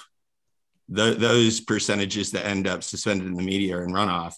The, 0.88 1.16
those 1.16 1.62
percentages 1.62 2.32
that 2.32 2.46
end 2.46 2.68
up 2.68 2.84
suspended 2.84 3.28
in 3.28 3.36
the 3.36 3.44
media 3.44 3.78
or 3.78 3.84
in 3.84 3.92
runoff 3.92 4.34
are. 4.34 4.38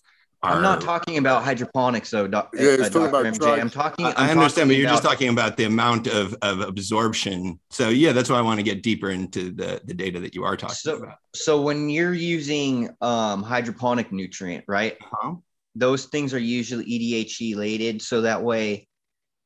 I'm 0.55 0.61
not 0.61 0.81
talking 0.81 1.17
about 1.17 1.43
hydroponics, 1.43 2.09
though. 2.11 2.27
Doc, 2.27 2.49
Yeah, 2.53 2.77
he's 2.77 2.79
uh, 2.81 2.89
talking 2.89 3.01
Dr. 3.01 3.07
about 3.07 3.25
MJ. 3.33 3.61
I'm 3.61 3.69
talking. 3.69 4.05
I, 4.05 4.09
I'm 4.09 4.15
I 4.17 4.31
understand, 4.31 4.69
but 4.69 4.77
you're 4.77 4.89
just 4.89 5.03
talking 5.03 5.29
about 5.29 5.57
the 5.57 5.65
amount 5.65 6.07
of, 6.07 6.35
of 6.41 6.61
absorption. 6.61 7.59
So 7.69 7.89
yeah, 7.89 8.11
that's 8.11 8.29
why 8.29 8.37
I 8.37 8.41
want 8.41 8.59
to 8.59 8.63
get 8.63 8.83
deeper 8.83 9.09
into 9.09 9.51
the, 9.51 9.81
the 9.85 9.93
data 9.93 10.19
that 10.19 10.35
you 10.35 10.43
are 10.43 10.57
talking 10.57 10.75
So- 10.75 10.97
about. 10.97 11.17
So 11.35 11.61
when 11.61 11.89
you're 11.89 12.13
using 12.13 12.89
um, 13.01 13.43
hydroponic 13.43 14.11
nutrient, 14.11 14.65
right? 14.67 14.97
Uh-huh. 15.01 15.35
Those 15.75 16.05
things 16.05 16.33
are 16.33 16.39
usually 16.39 16.85
EDHE 16.85 17.55
lated, 17.55 18.01
so 18.01 18.21
that 18.21 18.41
way 18.41 18.87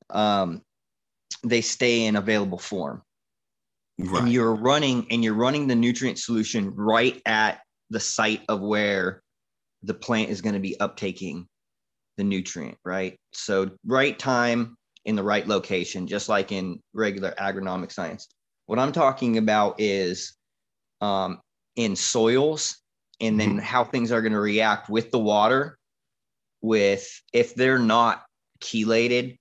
um, 0.10 0.62
they 1.44 1.62
stay 1.62 2.06
in 2.06 2.16
available 2.16 2.58
form. 2.58 3.02
Right. 4.00 4.24
And 4.24 4.32
you're 4.32 4.56
running 4.56 5.08
and 5.12 5.24
you're 5.24 5.34
running 5.36 5.68
the 5.68 5.76
nutrient 5.76 6.18
solution 6.18 6.74
right 6.74 7.22
at 7.26 7.60
the 7.90 8.00
site 8.00 8.42
of 8.50 8.62
where 8.62 9.22
the 9.84 9.94
plant 9.94 10.30
is 10.30 10.42
going 10.42 10.54
to 10.54 10.60
be 10.60 10.76
uptaking 10.80 11.46
the 12.18 12.24
nutrient, 12.24 12.78
right? 12.86 13.18
So 13.34 13.72
right 13.86 14.18
time 14.18 14.78
in 15.06 15.16
the 15.16 15.24
right 15.24 15.48
location, 15.48 16.08
just 16.08 16.30
like 16.30 16.52
in 16.52 16.80
regular 16.94 17.34
agronomic 17.40 17.92
science. 17.92 18.28
What 18.68 18.80
I'm 18.80 18.92
talking 18.92 19.38
about 19.38 19.76
is 19.80 20.34
um, 21.02 21.40
in 21.76 21.96
soils 21.96 22.78
and 23.20 23.40
then 23.40 23.58
how 23.58 23.84
things 23.84 24.12
are 24.12 24.22
going 24.22 24.34
to 24.34 24.40
react 24.40 24.90
with 24.90 25.12
the 25.12 25.20
water 25.20 25.78
with 26.62 27.08
if 27.34 27.56
they're 27.56 27.80
not 27.80 28.24
chelated 28.60 29.38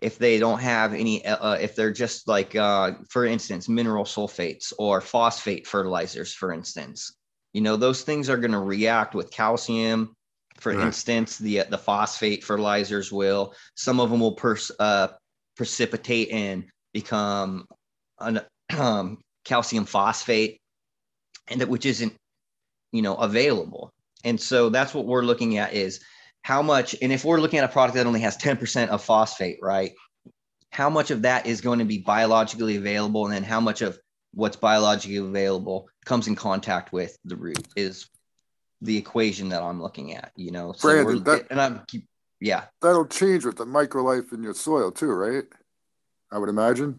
if 0.00 0.18
they 0.18 0.38
don't 0.38 0.60
have 0.60 0.94
any 0.94 1.24
uh, 1.24 1.54
if 1.54 1.76
they're 1.76 1.92
just 1.92 2.26
like 2.26 2.54
uh, 2.56 2.92
for 3.08 3.24
instance 3.24 3.68
mineral 3.68 4.04
sulfates 4.04 4.72
or 4.78 5.00
phosphate 5.00 5.66
fertilizers 5.66 6.34
for 6.34 6.52
instance 6.52 7.16
you 7.52 7.60
know 7.60 7.76
those 7.76 8.02
things 8.02 8.28
are 8.28 8.36
going 8.36 8.52
to 8.52 8.58
react 8.58 9.14
with 9.14 9.30
calcium 9.30 10.14
for 10.58 10.72
Right. 10.74 10.86
instance 10.86 11.38
the 11.38 11.64
the 11.70 11.78
phosphate 11.78 12.44
fertilizers 12.44 13.10
will 13.12 13.54
some 13.74 14.00
of 14.00 14.10
them 14.10 14.20
will 14.20 14.34
pers- 14.34 14.70
uh, 14.78 15.08
precipitate 15.56 16.30
and 16.30 16.64
become 16.92 17.66
an, 18.20 18.40
um, 18.78 19.18
calcium 19.44 19.84
phosphate 19.84 20.60
and 21.48 21.60
that 21.60 21.68
which 21.68 21.86
isn't 21.86 22.14
you 22.92 23.02
know 23.02 23.16
available 23.16 23.90
and 24.24 24.40
so 24.40 24.68
that's 24.68 24.94
what 24.94 25.06
we're 25.06 25.22
looking 25.24 25.58
at 25.58 25.72
is 25.72 26.00
how 26.42 26.62
much 26.62 26.94
and 27.02 27.12
if 27.12 27.24
we're 27.24 27.40
looking 27.40 27.58
at 27.58 27.64
a 27.64 27.72
product 27.72 27.96
that 27.96 28.06
only 28.06 28.20
has 28.20 28.36
10% 28.36 28.88
of 28.88 29.02
phosphate 29.02 29.58
right 29.62 29.92
how 30.70 30.88
much 30.88 31.10
of 31.10 31.22
that 31.22 31.46
is 31.46 31.60
going 31.60 31.78
to 31.78 31.84
be 31.84 31.98
biologically 31.98 32.76
available 32.76 33.24
and 33.26 33.34
then 33.34 33.42
how 33.42 33.60
much 33.60 33.82
of 33.82 33.98
what's 34.34 34.56
biologically 34.56 35.16
available 35.18 35.88
comes 36.04 36.26
in 36.26 36.34
contact 36.34 36.92
with 36.92 37.16
the 37.24 37.36
root 37.36 37.66
is 37.76 38.08
the 38.80 38.96
equation 38.96 39.48
that 39.50 39.62
i'm 39.62 39.80
looking 39.80 40.14
at 40.14 40.32
you 40.36 40.50
know 40.50 40.72
so 40.72 40.88
Brandon, 40.88 41.22
that- 41.24 41.46
and 41.50 41.60
i'm 41.60 41.82
keep 41.86 42.06
yeah 42.40 42.64
that'll 42.80 43.06
change 43.06 43.44
with 43.44 43.56
the 43.56 43.64
microlife 43.66 44.32
in 44.32 44.42
your 44.42 44.54
soil 44.54 44.90
too, 44.90 45.12
right? 45.12 45.44
I 46.32 46.38
would 46.38 46.48
imagine. 46.48 46.98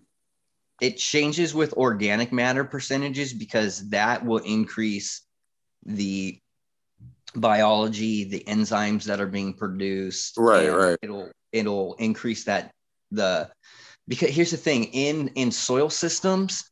it 0.80 0.98
changes 0.98 1.54
with 1.56 1.74
organic 1.74 2.32
matter 2.32 2.64
percentages 2.64 3.34
because 3.34 3.90
that 3.90 4.24
will 4.26 4.38
increase 4.40 5.22
the 5.86 6.40
biology 7.36 8.26
the 8.26 8.44
enzymes 8.48 9.06
that 9.06 9.20
are 9.20 9.28
being 9.28 9.54
produced 9.54 10.36
Right, 10.38 10.70
right. 10.70 10.98
it'll 11.02 11.32
it'll 11.52 11.96
increase 11.96 12.44
that 12.46 12.72
the 13.12 13.50
because 14.08 14.30
here's 14.30 14.52
the 14.52 14.58
thing 14.58 14.86
in 14.86 15.30
in 15.30 15.52
soil 15.52 15.90
systems 15.90 16.70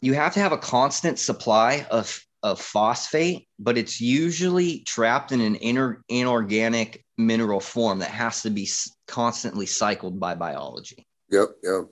you 0.00 0.14
have 0.14 0.34
to 0.34 0.40
have 0.40 0.52
a 0.52 0.58
constant 0.58 1.18
supply 1.18 1.86
of 1.90 2.24
of 2.42 2.58
phosphate 2.60 3.46
but 3.58 3.76
it's 3.76 4.00
usually 4.00 4.78
trapped 4.80 5.30
in 5.30 5.40
an 5.42 5.56
inner 5.56 6.02
inorganic 6.08 7.04
mineral 7.18 7.60
form 7.60 7.98
that 7.98 8.10
has 8.10 8.42
to 8.42 8.50
be 8.50 8.66
constantly 9.06 9.66
cycled 9.66 10.18
by 10.18 10.34
biology 10.34 11.06
Yep, 11.30 11.48
yep. 11.62 11.82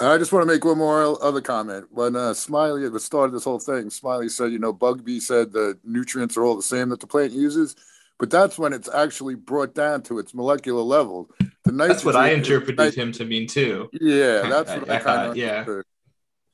And 0.00 0.08
I 0.08 0.16
just 0.18 0.32
want 0.32 0.42
to 0.48 0.52
make 0.52 0.64
one 0.64 0.78
more 0.78 1.22
other 1.22 1.42
comment. 1.42 1.84
When 1.90 2.16
uh, 2.16 2.32
Smiley 2.32 2.86
at 2.86 2.92
the 2.92 2.98
start 2.98 3.26
of 3.26 3.32
this 3.32 3.44
whole 3.44 3.58
thing, 3.60 3.90
Smiley 3.90 4.28
said, 4.30 4.50
you 4.50 4.58
know, 4.58 4.72
Bugbee 4.72 5.20
said 5.20 5.52
the 5.52 5.78
nutrients 5.84 6.36
are 6.38 6.42
all 6.44 6.56
the 6.56 6.62
same 6.62 6.88
that 6.88 7.00
the 7.00 7.06
plant 7.06 7.32
uses, 7.32 7.76
but 8.18 8.30
that's 8.30 8.58
when 8.58 8.72
it's 8.72 8.88
actually 8.88 9.34
brought 9.34 9.74
down 9.74 10.02
to 10.04 10.18
its 10.18 10.32
molecular 10.34 10.80
level. 10.82 11.30
The 11.64 11.72
That's 11.72 12.02
what 12.04 12.16
I 12.16 12.30
nitrogen- 12.34 12.62
interpreted 12.62 12.94
him 12.94 13.12
to 13.12 13.24
mean 13.26 13.46
too. 13.46 13.90
Yeah, 13.92 14.48
that's 14.48 14.70
what 14.80 14.90
I 14.90 14.96
I, 14.96 14.98
kind 15.00 15.30
of 15.30 15.36
yeah. 15.36 15.58
understood. 15.60 15.84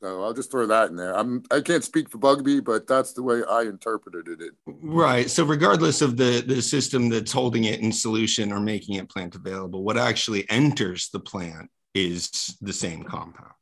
So 0.07 0.23
I'll 0.23 0.33
just 0.33 0.53
throw 0.53 0.69
that 0.69 0.91
in 0.91 0.97
there. 0.97 1.17
I'm 1.19 1.43
I 1.51 1.61
can't 1.61 1.83
speak 1.83 2.09
for 2.09 2.19
Bugbee, 2.19 2.63
but 2.63 2.87
that's 2.87 3.13
the 3.13 3.25
way 3.25 3.43
I 3.51 3.63
interpreted 3.63 4.41
it. 4.41 4.53
Right. 4.65 5.29
So 5.29 5.45
regardless 5.45 6.01
of 6.01 6.17
the 6.17 6.45
the 6.47 6.63
system 6.63 7.09
that's 7.09 7.33
holding 7.33 7.65
it 7.65 7.81
in 7.81 7.91
solution 7.91 8.53
or 8.53 8.61
making 8.61 8.95
it 8.97 9.09
plant 9.09 9.35
available, 9.35 9.83
what 9.83 9.99
actually 9.99 10.49
enters 10.49 11.09
the 11.09 11.19
plant 11.19 11.69
is 11.95 12.57
the 12.61 12.73
same 12.73 13.03
compound. 13.03 13.55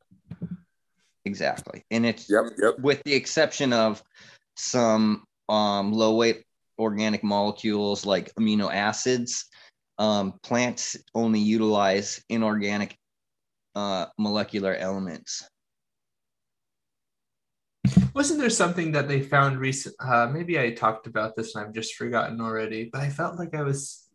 exactly 1.23 1.83
and 1.89 2.05
it's 2.05 2.29
Yep, 2.29 2.43
yep. 2.61 2.79
with 2.79 3.01
the 3.05 3.13
exception 3.13 3.73
of 3.73 4.03
some 4.55 5.23
um, 5.49 5.91
low 5.93 6.15
weight 6.15 6.43
organic 6.77 7.23
molecules 7.23 8.05
like 8.05 8.31
amino 8.35 8.71
acids 8.71 9.45
um, 9.97 10.33
plants 10.43 10.95
only 11.15 11.39
utilize 11.39 12.21
inorganic 12.29 12.95
uh, 13.73 14.05
molecular 14.19 14.75
elements 14.75 15.47
Wasn't 18.13 18.39
there 18.39 18.49
something 18.49 18.91
that 18.93 19.07
they 19.07 19.21
found 19.21 19.59
recent? 19.59 19.95
Uh, 19.99 20.27
maybe 20.31 20.59
I 20.59 20.71
talked 20.71 21.07
about 21.07 21.35
this 21.35 21.55
and 21.55 21.65
I've 21.65 21.73
just 21.73 21.95
forgotten 21.95 22.39
already. 22.41 22.89
But 22.91 23.01
I 23.01 23.09
felt 23.09 23.37
like 23.37 23.53
I 23.55 23.61
was, 23.61 24.07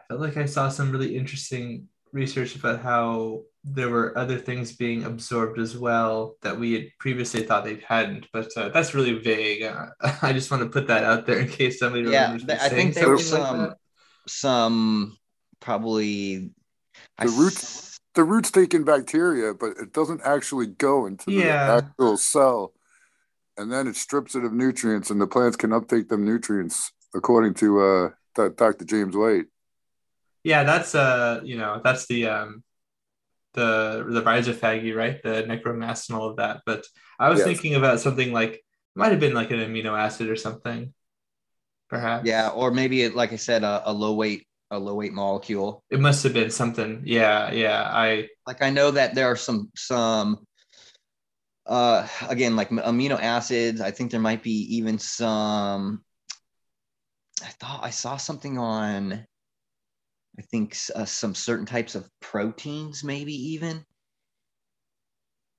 I 0.00 0.04
felt 0.08 0.20
like 0.20 0.36
I 0.36 0.46
saw 0.46 0.68
some 0.68 0.90
really 0.92 1.16
interesting 1.16 1.88
research 2.12 2.56
about 2.56 2.80
how 2.80 3.42
there 3.64 3.88
were 3.88 4.16
other 4.18 4.38
things 4.38 4.72
being 4.72 5.04
absorbed 5.04 5.58
as 5.58 5.76
well 5.76 6.36
that 6.42 6.58
we 6.58 6.72
had 6.72 6.86
previously 6.98 7.42
thought 7.42 7.64
they 7.64 7.80
hadn't. 7.86 8.26
But 8.32 8.48
uh, 8.56 8.68
that's 8.70 8.94
really 8.94 9.14
vague. 9.18 9.62
Uh, 9.62 9.86
I 10.22 10.32
just 10.32 10.50
want 10.50 10.62
to 10.62 10.68
put 10.68 10.88
that 10.88 11.04
out 11.04 11.26
there 11.26 11.38
in 11.38 11.48
case 11.48 11.78
somebody 11.78 12.02
yeah 12.10 12.32
remembers 12.32 12.42
me 12.42 12.54
th- 12.54 12.60
i 12.60 12.68
think 12.68 12.94
there 12.94 13.08
were 13.08 13.18
something 13.18 13.40
like 13.40 13.48
some 13.48 13.68
that. 13.68 13.76
some 14.26 15.16
probably 15.60 16.50
I 17.18 17.26
The 17.26 17.32
roots- 17.32 17.91
The 18.14 18.24
root's 18.24 18.50
taking 18.50 18.84
bacteria, 18.84 19.54
but 19.54 19.76
it 19.78 19.92
doesn't 19.92 20.20
actually 20.24 20.66
go 20.66 21.06
into 21.06 21.26
the 21.26 21.32
Yeah. 21.44 21.80
actual 21.82 22.16
cell. 22.16 22.72
And 23.56 23.70
then 23.72 23.86
it 23.86 23.96
strips 23.96 24.34
it 24.34 24.44
of 24.44 24.52
nutrients, 24.52 25.10
and 25.10 25.20
the 25.20 25.26
plants 25.26 25.56
can 25.56 25.72
uptake 25.72 26.08
them 26.08 26.24
nutrients, 26.24 26.92
according 27.14 27.54
to 27.54 27.80
uh, 27.80 28.10
Th- 28.34 28.56
Dr. 28.56 28.84
James 28.84 29.14
White. 29.16 29.46
Yeah, 30.42 30.64
that's 30.64 30.94
uh, 30.94 31.40
you 31.44 31.56
know, 31.58 31.80
that's 31.84 32.06
the 32.06 32.26
um, 32.28 32.64
the 33.54 34.04
the 34.08 34.22
rhizophagy, 34.22 34.94
right? 34.96 35.22
The 35.22 35.44
necromass 35.46 36.08
and 36.08 36.18
all 36.18 36.30
of 36.30 36.36
that. 36.36 36.62
But 36.66 36.84
I 37.18 37.28
was 37.28 37.38
Yes. 37.40 37.46
thinking 37.48 37.74
about 37.74 38.00
something 38.00 38.32
like 38.32 38.54
it 38.54 38.62
might 38.96 39.10
have 39.12 39.20
been 39.20 39.34
like 39.34 39.50
an 39.50 39.58
amino 39.58 39.96
acid 39.96 40.28
or 40.28 40.36
something, 40.36 40.92
perhaps. 41.88 42.26
Yeah, 42.26 42.48
or 42.48 42.70
maybe 42.70 43.02
it, 43.02 43.14
like 43.14 43.32
I 43.32 43.36
said, 43.36 43.62
a, 43.64 43.82
a 43.84 43.92
low 43.92 44.14
weight 44.14 44.46
a 44.72 44.78
low 44.78 44.94
weight 44.94 45.12
molecule. 45.12 45.84
It 45.90 46.00
must 46.00 46.24
have 46.24 46.32
been 46.32 46.50
something. 46.50 47.02
Yeah, 47.04 47.52
yeah. 47.52 47.82
I 47.92 48.28
Like 48.46 48.62
I 48.62 48.70
know 48.70 48.90
that 48.90 49.14
there 49.14 49.26
are 49.26 49.36
some 49.36 49.70
some 49.76 50.46
uh 51.66 52.08
again 52.28 52.56
like 52.56 52.70
amino 52.70 53.20
acids. 53.20 53.80
I 53.80 53.92
think 53.92 54.10
there 54.10 54.20
might 54.20 54.42
be 54.42 54.76
even 54.76 54.98
some. 54.98 56.02
I 57.42 57.48
thought 57.60 57.80
I 57.84 57.90
saw 57.90 58.16
something 58.16 58.58
on. 58.58 59.26
I 60.38 60.42
think 60.50 60.76
uh, 60.96 61.04
some 61.04 61.34
certain 61.34 61.66
types 61.66 61.94
of 61.94 62.08
proteins, 62.20 63.04
maybe 63.04 63.34
even. 63.52 63.84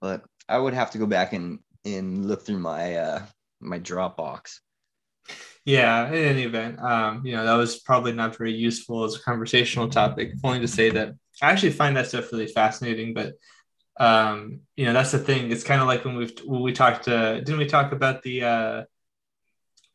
But 0.02 0.24
I 0.50 0.58
would 0.58 0.74
have 0.74 0.92
to 0.92 0.98
go 0.98 1.06
back 1.06 1.34
and 1.34 1.60
and 1.86 2.28
look 2.28 2.46
through 2.46 2.60
my 2.60 2.96
uh 2.96 3.26
my 3.62 3.80
Dropbox. 3.80 4.60
Yeah. 5.66 6.08
In 6.08 6.14
any 6.14 6.44
event, 6.44 6.80
um, 6.80 7.26
you 7.26 7.36
know, 7.36 7.46
that 7.46 7.56
was 7.56 7.80
probably 7.80 8.12
not 8.12 8.38
very 8.38 8.54
useful 8.54 9.04
as 9.04 9.16
a 9.16 9.22
conversational 9.22 9.90
topic. 9.90 10.34
Only 10.44 10.60
to 10.60 10.68
say 10.68 10.90
that 10.92 11.14
I 11.42 11.52
actually 11.52 11.72
find 11.72 11.96
that 11.98 12.08
stuff 12.08 12.32
really 12.32 12.48
fascinating, 12.48 13.14
but 13.14 13.34
um, 14.00 14.62
you 14.76 14.86
know, 14.86 14.94
that's 14.94 15.12
the 15.12 15.20
thing. 15.20 15.52
It's 15.52 15.64
kind 15.64 15.82
of 15.82 15.88
like 15.88 16.04
when 16.06 16.16
we've 16.16 16.38
when 16.46 16.62
we 16.62 16.74
talked. 16.74 17.08
Uh, 17.08 17.40
didn't 17.40 17.60
we 17.60 17.66
talk 17.66 17.92
about 17.92 18.24
the 18.24 18.44
uh, 18.44 18.84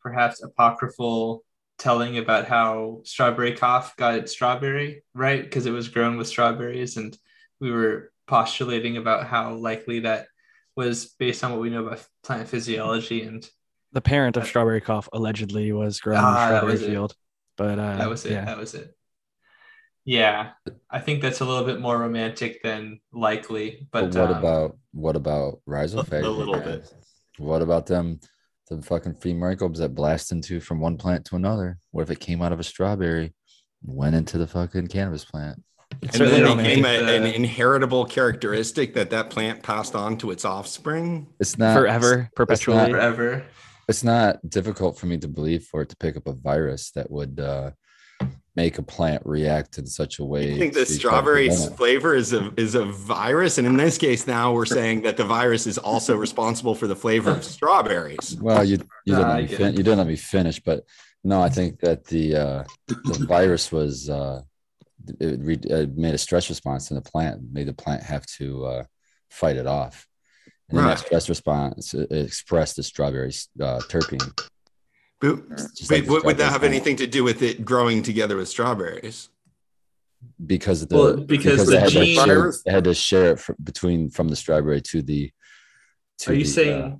perhaps 0.01 0.41
apocryphal 0.41 1.43
telling 1.77 2.17
about 2.17 2.45
how 2.45 3.01
strawberry 3.03 3.53
cough 3.55 3.95
got 3.95 4.15
its 4.15 4.33
strawberry 4.33 5.01
right 5.13 5.41
because 5.43 5.65
it 5.65 5.71
was 5.71 5.87
grown 5.87 6.17
with 6.17 6.27
strawberries, 6.27 6.97
and 6.97 7.17
we 7.59 7.71
were 7.71 8.11
postulating 8.27 8.97
about 8.97 9.25
how 9.27 9.53
likely 9.55 10.01
that 10.01 10.27
was 10.75 11.05
based 11.19 11.43
on 11.43 11.51
what 11.51 11.59
we 11.59 11.69
know 11.69 11.85
about 11.85 12.05
plant 12.23 12.47
physiology 12.47 13.23
and 13.23 13.49
The 13.91 14.01
parent 14.01 14.37
of 14.37 14.45
strawberry 14.45 14.81
cough 14.81 15.09
allegedly 15.13 15.71
was 15.71 15.99
grown 15.99 16.19
in 16.19 16.23
Ah, 16.23 16.43
a 16.43 16.47
strawberry 16.47 16.71
was 16.71 16.81
it. 16.83 16.89
field, 16.89 17.15
but 17.57 17.79
uh, 17.79 17.97
that 17.97 18.09
was 18.09 18.25
it. 18.25 18.31
Yeah. 18.33 18.45
That 18.45 18.57
was 18.57 18.73
it. 18.75 18.95
Yeah, 20.05 20.51
I 20.89 20.99
think 20.99 21.21
that's 21.21 21.39
a 21.41 21.45
little 21.45 21.65
bit 21.65 21.79
more 21.79 21.97
romantic 21.97 22.63
than 22.63 22.99
likely. 23.13 23.87
But, 23.91 24.11
But 24.11 24.19
what 24.19 24.31
um, 24.31 24.37
about 24.37 24.77
what 24.91 25.15
about 25.15 25.61
rhizophagy? 25.67 26.23
A 26.23 26.29
little 26.29 26.59
bit. 26.59 26.91
What 27.37 27.61
about 27.61 27.85
them 27.85 28.19
the 28.69 28.81
fucking 28.81 29.15
free 29.15 29.33
microbes 29.33 29.79
that 29.79 29.95
blast 29.95 30.31
into 30.31 30.59
from 30.59 30.79
one 30.79 30.97
plant 30.97 31.25
to 31.25 31.35
another? 31.35 31.79
What 31.91 32.03
if 32.03 32.11
it 32.11 32.19
came 32.19 32.41
out 32.41 32.51
of 32.53 32.59
a 32.59 32.63
strawberry, 32.63 33.33
and 33.85 33.95
went 33.95 34.15
into 34.15 34.37
the 34.37 34.47
fucking 34.47 34.87
cannabis 34.87 35.25
plant? 35.25 35.61
And 36.01 36.11
then 36.11 36.45
it 36.45 36.57
became 36.57 36.85
a- 36.85 37.03
the- 37.03 37.15
an 37.15 37.25
inheritable 37.25 38.05
characteristic 38.05 38.93
that 38.93 39.09
that 39.09 39.29
plant 39.31 39.63
passed 39.63 39.95
on 39.95 40.17
to 40.19 40.31
its 40.31 40.45
offspring. 40.45 41.27
It's 41.39 41.57
not 41.57 41.75
forever, 41.75 42.29
perpetually? 42.35 42.91
forever? 42.91 43.43
It's 43.89 44.03
not 44.03 44.47
difficult 44.47 44.99
for 44.99 45.07
me 45.07 45.17
to 45.17 45.27
believe 45.27 45.63
for 45.63 45.81
it 45.81 45.89
to 45.89 45.97
pick 45.97 46.15
up 46.15 46.27
a 46.27 46.33
virus 46.33 46.91
that 46.91 47.09
would 47.09 47.39
uh, 47.39 47.71
make 48.55 48.77
a 48.77 48.83
plant 48.83 49.23
react 49.25 49.79
in 49.79 49.87
such 49.87 50.19
a 50.19 50.23
way. 50.23 50.51
You 50.51 50.59
think 50.59 50.73
the 50.75 50.81
to 50.81 50.85
try 50.85 50.93
to 50.93 50.99
strawberry 50.99 51.49
flavor 51.49 52.13
is 52.13 52.31
a 52.31 52.53
is 52.55 52.75
a 52.75 52.85
virus, 52.85 53.57
and 53.57 53.65
in 53.65 53.77
this 53.77 53.97
case, 53.97 54.27
now 54.27 54.53
we're 54.53 54.67
saying 54.67 55.01
that 55.03 55.17
the 55.17 55.25
virus 55.25 55.65
is 55.65 55.79
also 55.79 56.15
responsible 56.15 56.75
for 56.75 56.85
the 56.85 56.95
flavor 56.95 57.31
of 57.31 57.43
strawberries. 57.43 58.37
Well, 58.39 58.63
you 58.63 58.77
you 59.05 59.15
didn't 59.15 59.25
I 59.25 59.41
let 59.41 59.49
me 59.49 59.55
fin- 59.57 59.71
you 59.71 59.83
didn't 59.83 59.97
let 59.97 60.07
me 60.07 60.15
finish, 60.15 60.59
but 60.59 60.83
no, 61.23 61.41
I 61.41 61.49
think 61.49 61.79
that 61.79 62.05
the 62.05 62.35
uh, 62.35 62.63
the 62.87 63.25
virus 63.27 63.71
was 63.71 64.07
uh, 64.07 64.41
it, 65.19 65.39
re- 65.41 65.57
it 65.63 65.97
made 65.97 66.13
a 66.13 66.19
stress 66.19 66.47
response 66.47 66.91
in 66.91 66.95
the 66.95 67.01
plant, 67.01 67.41
made 67.51 67.67
the 67.67 67.73
plant 67.73 68.03
have 68.03 68.25
to 68.37 68.65
uh, 68.65 68.83
fight 69.31 69.57
it 69.57 69.65
off, 69.65 70.07
and 70.69 70.77
then 70.77 70.85
Right. 70.85 70.97
that 70.97 71.05
stress 71.05 71.29
response 71.29 71.93
it 71.93 72.11
expressed 72.11 72.75
the 72.75 72.83
strawberry 72.83 73.29
uh, 73.61 73.79
terpene. 73.89 74.39
But, 75.21 75.47
just 75.75 75.91
like 75.91 76.05
the 76.05 76.11
would, 76.11 76.23
would 76.23 76.37
that 76.37 76.51
have 76.51 76.61
plant. 76.61 76.73
anything 76.73 76.95
to 76.97 77.07
do 77.07 77.23
with 77.23 77.41
it 77.41 77.65
growing 77.65 78.03
together 78.03 78.37
with 78.37 78.47
strawberries? 78.47 79.29
because 80.45 80.85
the 80.85 80.95
Well, 80.97 81.17
because 81.17 81.65
they 81.65 81.75
the 81.75 81.79
had, 81.79 81.89
to 81.89 82.05
gene- 82.05 82.25
share, 82.25 82.53
they 82.65 82.71
had 82.71 82.83
to 82.83 82.93
share 82.93 83.31
it 83.31 83.39
fr- 83.39 83.53
between 83.63 84.09
from 84.09 84.27
the 84.27 84.35
strawberry 84.35 84.81
to 84.81 85.01
the. 85.01 85.31
To 86.19 86.31
Are 86.31 86.33
you 86.33 86.43
the, 86.43 86.49
saying 86.49 86.81
uh, 86.83 86.95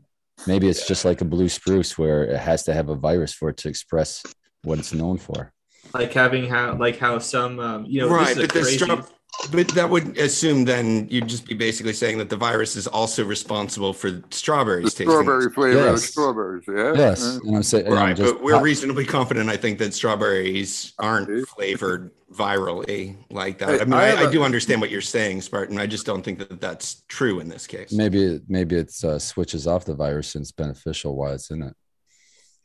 maybe 0.48 0.70
it's 0.70 0.88
just 0.88 1.04
like 1.04 1.20
a 1.20 1.26
blue 1.26 1.50
spruce 1.50 1.98
where 1.98 2.24
it 2.24 2.40
has 2.40 2.64
to 2.64 2.74
have 2.74 2.88
a 2.88 2.96
virus 2.96 3.34
for 3.34 3.50
it 3.50 3.58
to 3.58 3.68
express 3.70 4.24
what 4.64 4.80
it's 4.80 4.94
known 4.94 5.18
for? 5.18 5.52
like 5.94 6.14
having 6.14 6.48
how 6.48 6.76
like 6.78 6.98
how 6.98 7.18
some 7.20 7.60
um, 7.60 7.86
you 7.86 8.00
know 8.02 8.10
right, 8.10 8.28
this 8.36 8.38
is 8.38 8.44
a 8.44 8.48
but 8.48 8.54
the 8.54 8.62
crazy- 8.62 8.78
straw, 8.78 9.04
but 9.52 9.68
that 9.70 9.90
would 9.90 10.18
assume 10.18 10.66
then 10.66 11.08
you'd 11.10 11.28
just 11.28 11.46
be 11.48 11.54
basically 11.56 11.94
saying 11.94 12.18
that 12.18 12.30
the 12.30 12.36
virus 12.36 12.76
is 12.76 12.88
also 12.88 13.24
responsible 13.24 13.94
for 13.94 14.22
strawberries 14.32 14.86
The 14.94 15.06
tasting. 15.06 15.10
strawberry 15.10 15.50
flavor 15.52 15.88
of 15.88 16.00
strawberries. 16.00 16.64
Yeah. 16.68 16.94
Yes, 16.96 17.38
and 17.44 17.56
I'm 17.56 17.64
saying, 17.64 17.86
and 17.88 17.96
I'm 17.96 18.00
Right, 18.10 18.16
just- 18.18 18.34
but 18.36 18.44
we're 18.44 18.62
reasonably 18.62 19.06
confident. 19.06 19.50
I 19.50 19.58
think 19.58 19.80
that 19.80 19.94
strawberries 19.94 20.94
aren't 21.00 21.48
flavored 21.50 22.12
virally 22.32 23.16
like 23.32 23.58
that. 23.60 23.82
I 23.82 23.86
mean, 23.86 23.94
I 23.94 24.04
I, 24.04 24.06
have 24.08 24.20
I 24.20 24.24
a- 24.24 24.32
do 24.32 24.44
understand 24.44 24.82
what 24.82 24.90
you're 24.92 25.02
saying, 25.02 25.42
Spartan. 25.42 25.80
I 25.80 25.88
just 25.88 26.06
don't 26.06 26.22
think 26.22 26.38
that 26.40 26.60
that's 26.62 27.04
true 27.08 27.40
in 27.40 27.50
this 27.50 27.66
case. 27.66 27.92
maybe 27.92 28.22
it- 28.24 28.44
maybe 28.48 28.76
it's 28.76 29.04
uh, 29.04 29.18
switches 29.20 29.66
off 29.68 29.86
the 29.86 29.96
virus 29.96 30.36
and 30.36 30.44
it's 30.44 30.52
beneficial 30.52 31.16
while 31.16 31.34
it's 31.34 31.50
in 31.50 31.64
it. 31.64 31.74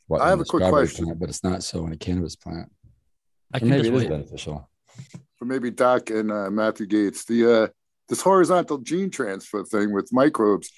What, 0.07 0.21
I 0.21 0.25
in 0.25 0.29
have 0.31 0.41
a 0.41 0.45
quick 0.45 0.69
question. 0.69 1.05
plant, 1.05 1.19
but 1.19 1.29
it's 1.29 1.43
not 1.43 1.63
so 1.63 1.85
in 1.87 1.93
a 1.93 1.97
cannabis 1.97 2.35
plant. 2.35 2.71
I 3.53 3.57
Or 3.57 3.59
can 3.59 3.69
maybe 3.69 3.83
just 3.89 3.93
it 3.93 4.03
is 4.03 4.09
beneficial. 4.09 4.69
For 5.37 5.45
maybe 5.45 5.71
Doc 5.71 6.09
and 6.09 6.31
uh, 6.31 6.49
Matthew 6.49 6.85
Gates, 6.87 7.25
the 7.25 7.63
uh, 7.63 7.67
this 8.09 8.21
horizontal 8.21 8.77
gene 8.79 9.09
transfer 9.09 9.63
thing 9.63 9.91
with 9.93 10.09
microbes, 10.13 10.69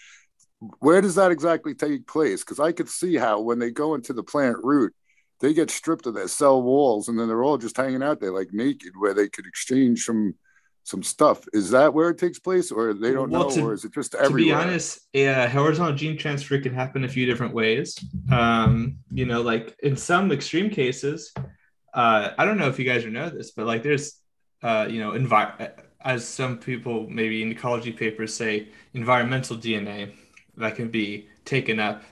where 0.79 1.01
does 1.01 1.15
that 1.15 1.31
exactly 1.31 1.73
take 1.75 2.07
place? 2.07 2.41
Because 2.43 2.59
I 2.59 2.71
could 2.71 2.89
see 2.89 3.15
how 3.15 3.41
when 3.41 3.59
they 3.59 3.71
go 3.71 3.95
into 3.95 4.13
the 4.13 4.23
plant 4.23 4.57
root, 4.63 4.93
they 5.39 5.53
get 5.53 5.69
stripped 5.69 6.07
of 6.07 6.13
their 6.15 6.27
cell 6.27 6.61
walls, 6.61 7.07
and 7.09 7.19
then 7.19 7.27
they're 7.27 7.43
all 7.43 7.57
just 7.57 7.77
hanging 7.77 8.01
out 8.01 8.19
there 8.19 8.31
like 8.31 8.49
naked, 8.53 8.93
where 8.97 9.13
they 9.13 9.29
could 9.29 9.45
exchange 9.45 10.03
some 10.05 10.35
some 10.83 11.03
stuff. 11.03 11.41
Is 11.51 11.71
that 11.71 11.93
where 11.93 12.09
it 12.11 12.17
takes 12.17 12.39
place, 12.39 12.71
or 12.71 12.93
they 12.93 13.11
don't 13.11 13.29
Well, 13.29 13.49
know, 13.49 13.55
to- 13.55 13.61
or 13.61 13.73
is 13.73 13.83
it 13.83 13.93
just 13.93 14.13
to 14.13 14.21
everywhere? 14.21 14.57
be 14.57 14.63
honest, 14.69 15.01
yeah, 15.11 15.45
horizontal 15.49 15.95
gene 15.97 16.17
transfer 16.17 16.57
can 16.61 16.73
happen 16.73 17.03
a 17.03 17.09
few 17.09 17.25
different 17.25 17.53
ways. 17.53 17.97
Um, 18.31 18.99
you 19.11 19.25
know, 19.25 19.41
like 19.41 19.75
in 19.83 19.97
some 19.97 20.31
extreme 20.31 20.69
cases, 20.69 21.33
uh, 21.97 22.35
I 22.37 22.45
don't 22.45 22.59
know 22.59 22.67
if 22.67 22.77
you 22.77 22.85
guys 22.85 23.03
know 23.05 23.27
this, 23.27 23.51
but 23.51 23.65
like 23.65 23.81
there's, 23.81 24.21
uh, 24.61 24.85
you 24.87 24.99
know, 24.99 25.13
envi- 25.13 25.71
as 25.99 26.27
some 26.27 26.59
people 26.59 27.09
maybe 27.09 27.41
in 27.41 27.51
ecology 27.51 27.91
papers 27.91 28.35
say, 28.35 28.69
environmental 28.93 29.57
DNA 29.57 30.13
that 30.57 30.75
can 30.75 30.89
be 30.89 31.27
taken 31.43 31.79
up. 31.79 32.03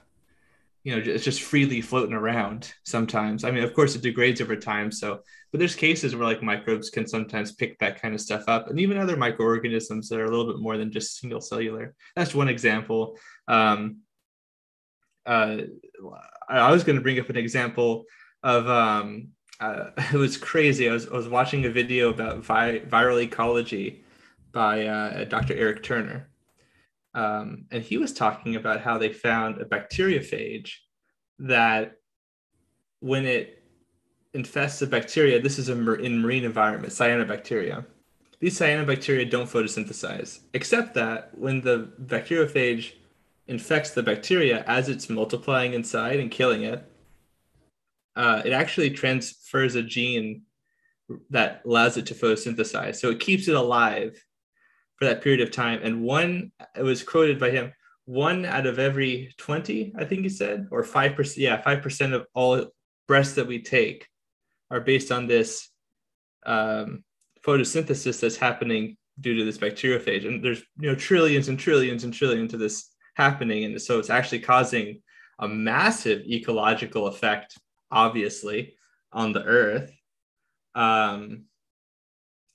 You 0.84 0.96
know, 0.96 1.14
it's 1.14 1.24
just 1.24 1.44
freely 1.44 1.82
floating 1.82 2.16
around 2.16 2.74
sometimes. 2.84 3.44
I 3.44 3.52
mean, 3.52 3.64
of 3.64 3.76
course, 3.76 3.96
it 3.96 4.02
degrades 4.02 4.42
over 4.42 4.56
time. 4.56 4.92
So, 4.92 5.20
but 5.52 5.60
there's 5.60 5.76
cases 5.76 6.16
where 6.16 6.28
like 6.28 6.42
microbes 6.42 6.90
can 6.90 7.08
sometimes 7.08 7.54
pick 7.54 7.78
that 7.78 8.02
kind 8.02 8.16
of 8.16 8.22
stuff 8.22 8.44
up, 8.48 8.70
and 8.70 8.80
even 8.80 8.98
other 8.98 9.18
microorganisms 9.18 10.10
that 10.10 10.20
are 10.20 10.26
a 10.26 10.32
little 10.32 10.52
bit 10.52 10.62
more 10.62 10.78
than 10.78 10.92
just 10.92 11.20
single 11.20 11.42
cellular. 11.42 11.94
That's 12.16 12.34
one 12.34 12.50
example. 12.50 13.20
Um, 13.48 13.98
uh, 15.28 15.58
I 16.50 16.72
was 16.72 16.84
going 16.84 16.96
to 16.96 17.04
bring 17.04 17.20
up 17.20 17.30
an 17.30 17.38
example 17.38 18.06
of 18.44 18.68
um, 18.68 19.30
uh, 19.60 19.92
it 20.14 20.18
was 20.18 20.38
crazy. 20.38 20.90
I 20.90 20.94
was, 20.94 21.08
I 21.08 21.14
was 21.14 21.28
watching 21.28 21.66
a 21.66 21.70
video 21.70 22.10
about 22.10 22.44
vi- 22.44 22.80
viral 22.80 23.22
ecology 23.22 24.04
by 24.52 24.86
uh, 24.86 25.26
Dr. 25.26 25.56
Eric 25.56 25.84
Turner. 25.84 26.30
Um, 27.14 27.66
and 27.72 27.82
he 27.82 27.98
was 27.98 28.14
talking 28.14 28.56
about 28.56 28.82
how 28.82 28.98
they 28.98 29.12
found 29.12 29.62
a 29.62 29.66
bacteriophage 29.66 30.72
that 31.40 31.98
when 33.00 33.26
it 33.26 33.64
infests 34.34 34.82
a 34.82 34.88
bacteria, 34.88 35.42
this 35.42 35.58
is 35.58 35.70
a 35.70 35.94
in 35.96 36.22
marine 36.22 36.44
environment, 36.44 36.92
cyanobacteria. 36.92 37.86
These 38.40 38.60
cyanobacteria 38.60 39.30
don't 39.30 39.50
photosynthesize, 39.50 40.40
except 40.54 40.94
that 40.96 41.38
when 41.38 41.62
the 41.62 41.90
bacteriophage 42.04 42.94
infects 43.48 43.92
the 43.92 44.04
bacteria 44.04 44.64
as 44.68 44.90
it's 44.90 45.10
multiplying 45.10 45.74
inside 45.74 46.20
and 46.20 46.30
killing 46.30 46.64
it, 46.64 46.84
uh, 48.16 48.42
it 48.46 48.54
actually 48.54 48.92
transfers 48.92 49.76
a 49.76 49.84
gene 49.84 50.44
that 51.30 51.62
allows 51.66 51.98
it 51.98 52.06
to 52.08 52.16
photosynthesize. 52.16 52.96
So 52.96 53.10
it 53.10 53.20
keeps 53.20 53.48
it 53.48 53.56
alive 53.56 54.22
for 54.98 55.06
that 55.06 55.22
period 55.22 55.42
of 55.42 55.52
time. 55.52 55.82
And 55.84 56.02
one, 56.02 56.52
it 56.76 56.84
was 56.84 57.04
quoted 57.04 57.40
by 57.40 57.52
him, 57.52 57.74
one 58.06 58.46
out 58.46 58.66
of 58.66 58.80
every 58.80 59.34
20, 59.38 59.94
I 59.98 60.06
think 60.06 60.22
he 60.22 60.30
said, 60.30 60.68
or 60.72 60.84
5%, 60.84 61.38
yeah, 61.38 61.62
5% 61.62 62.14
of 62.14 62.26
all 62.34 62.68
breaths 63.08 63.34
that 63.34 63.48
we 63.48 63.62
take 63.62 64.08
are 64.72 64.80
based 64.80 65.12
on 65.12 65.28
this 65.28 65.70
um, 66.46 67.04
photosynthesis 67.46 68.20
that's 68.20 68.38
happening 68.38 68.98
due 69.20 69.36
to 69.36 69.46
this 69.46 69.58
bacteriophage. 69.58 70.28
And 70.28 70.44
there's, 70.44 70.62
you 70.80 70.90
know, 70.90 70.96
trillions 70.96 71.48
and 71.48 71.60
trillions 71.60 72.04
and 72.04 72.14
trillions 72.14 72.54
of 72.54 72.60
this 72.60 72.90
happening. 73.16 73.64
And 73.64 73.82
so 73.82 74.00
it's 74.00 74.10
actually 74.10 74.40
causing 74.40 75.02
a 75.40 75.48
massive 75.48 76.22
ecological 76.26 77.08
effect, 77.08 77.58
obviously, 77.96 78.76
on 79.12 79.32
the 79.34 79.44
earth. 79.44 79.92
Um, 80.76 81.46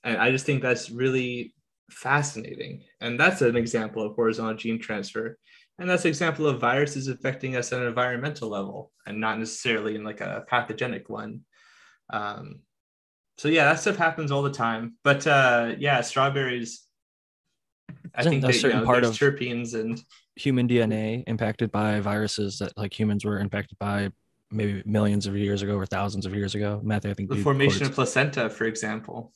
and 0.03 0.17
I 0.17 0.31
just 0.31 0.45
think 0.45 0.61
that's 0.61 0.89
really 0.89 1.53
fascinating. 1.89 2.83
And 3.01 3.19
that's 3.19 3.41
an 3.41 3.55
example 3.57 4.03
of 4.03 4.15
horizontal 4.15 4.55
gene 4.55 4.79
transfer. 4.79 5.37
And 5.79 5.89
that's 5.89 6.05
an 6.05 6.09
example 6.09 6.47
of 6.47 6.61
viruses 6.61 7.07
affecting 7.07 7.55
us 7.55 7.73
at 7.73 7.81
an 7.81 7.87
environmental 7.87 8.49
level 8.49 8.91
and 9.07 9.19
not 9.19 9.39
necessarily 9.39 9.95
in 9.95 10.03
like 10.03 10.21
a 10.21 10.45
pathogenic 10.47 11.09
one. 11.09 11.41
Um, 12.11 12.59
so 13.37 13.47
yeah, 13.47 13.65
that 13.65 13.79
stuff 13.79 13.95
happens 13.97 14.31
all 14.31 14.43
the 14.43 14.51
time. 14.51 14.95
But 15.03 15.25
uh, 15.25 15.73
yeah, 15.79 16.01
strawberries. 16.01 16.85
I 18.13 18.19
Isn't 18.21 18.31
think 18.31 18.43
a 18.43 18.47
you 18.47 18.53
certain 18.53 18.79
know, 18.81 18.85
part 18.85 19.03
of- 19.03 19.13
terpenes 19.13 19.73
and 19.73 19.99
human 20.35 20.67
DNA 20.67 21.23
impacted 21.27 21.71
by 21.71 21.99
viruses 21.99 22.59
that 22.59 22.77
like 22.77 22.97
humans 22.97 23.25
were 23.25 23.39
impacted 23.39 23.77
by 23.79 24.11
maybe 24.51 24.83
millions 24.85 25.27
of 25.27 25.35
years 25.35 25.61
ago 25.61 25.75
or 25.75 25.85
thousands 25.85 26.25
of 26.25 26.35
years 26.35 26.55
ago. 26.55 26.81
Matthew, 26.83 27.11
I 27.11 27.13
think 27.13 27.29
the 27.29 27.37
formation 27.37 27.79
quoted- 27.79 27.89
of 27.89 27.95
placenta, 27.95 28.49
for 28.49 28.65
example. 28.65 29.33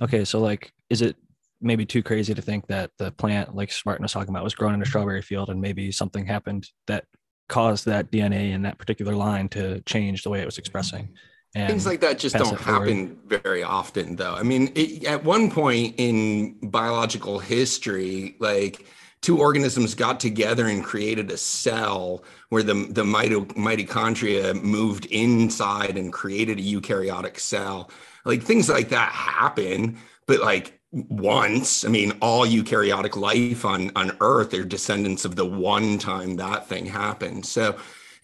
Okay, 0.00 0.24
so 0.24 0.40
like, 0.40 0.72
is 0.90 1.02
it 1.02 1.16
maybe 1.60 1.86
too 1.86 2.02
crazy 2.02 2.34
to 2.34 2.42
think 2.42 2.66
that 2.66 2.90
the 2.98 3.10
plant, 3.12 3.54
like 3.54 3.72
Martin 3.84 4.02
was 4.02 4.12
talking 4.12 4.30
about, 4.30 4.44
was 4.44 4.54
grown 4.54 4.74
in 4.74 4.82
a 4.82 4.86
strawberry 4.86 5.22
field 5.22 5.48
and 5.50 5.60
maybe 5.60 5.90
something 5.92 6.26
happened 6.26 6.68
that 6.86 7.04
caused 7.48 7.86
that 7.86 8.10
DNA 8.10 8.52
in 8.52 8.62
that 8.62 8.78
particular 8.78 9.14
line 9.14 9.48
to 9.50 9.80
change 9.82 10.22
the 10.22 10.30
way 10.30 10.40
it 10.40 10.46
was 10.46 10.58
expressing? 10.58 11.08
Things 11.56 11.86
like 11.86 12.00
that 12.00 12.18
just 12.18 12.36
don't 12.36 12.60
happen 12.60 13.18
very 13.26 13.62
often, 13.62 14.16
though. 14.16 14.34
I 14.34 14.42
mean, 14.42 14.72
it, 14.74 15.04
at 15.04 15.24
one 15.24 15.50
point 15.50 15.94
in 15.96 16.58
biological 16.62 17.38
history, 17.38 18.36
like 18.40 18.86
two 19.22 19.40
organisms 19.40 19.94
got 19.94 20.20
together 20.20 20.66
and 20.66 20.84
created 20.84 21.30
a 21.30 21.36
cell 21.36 22.22
where 22.50 22.62
the, 22.62 22.74
the 22.74 23.02
mito, 23.02 23.46
mitochondria 23.54 24.60
moved 24.62 25.06
inside 25.06 25.96
and 25.96 26.12
created 26.12 26.58
a 26.58 26.62
eukaryotic 26.62 27.38
cell. 27.40 27.90
Like 28.24 28.42
things 28.42 28.68
like 28.68 28.90
that 28.90 29.10
happen, 29.10 29.98
but 30.26 30.40
like 30.40 30.78
once, 30.92 31.84
I 31.84 31.88
mean, 31.88 32.12
all 32.20 32.46
eukaryotic 32.46 33.16
life 33.16 33.64
on, 33.64 33.90
on 33.96 34.16
Earth 34.20 34.54
are 34.54 34.64
descendants 34.64 35.24
of 35.24 35.36
the 35.36 35.46
one 35.46 35.98
time 35.98 36.36
that 36.36 36.68
thing 36.68 36.86
happened. 36.86 37.46
So 37.46 37.76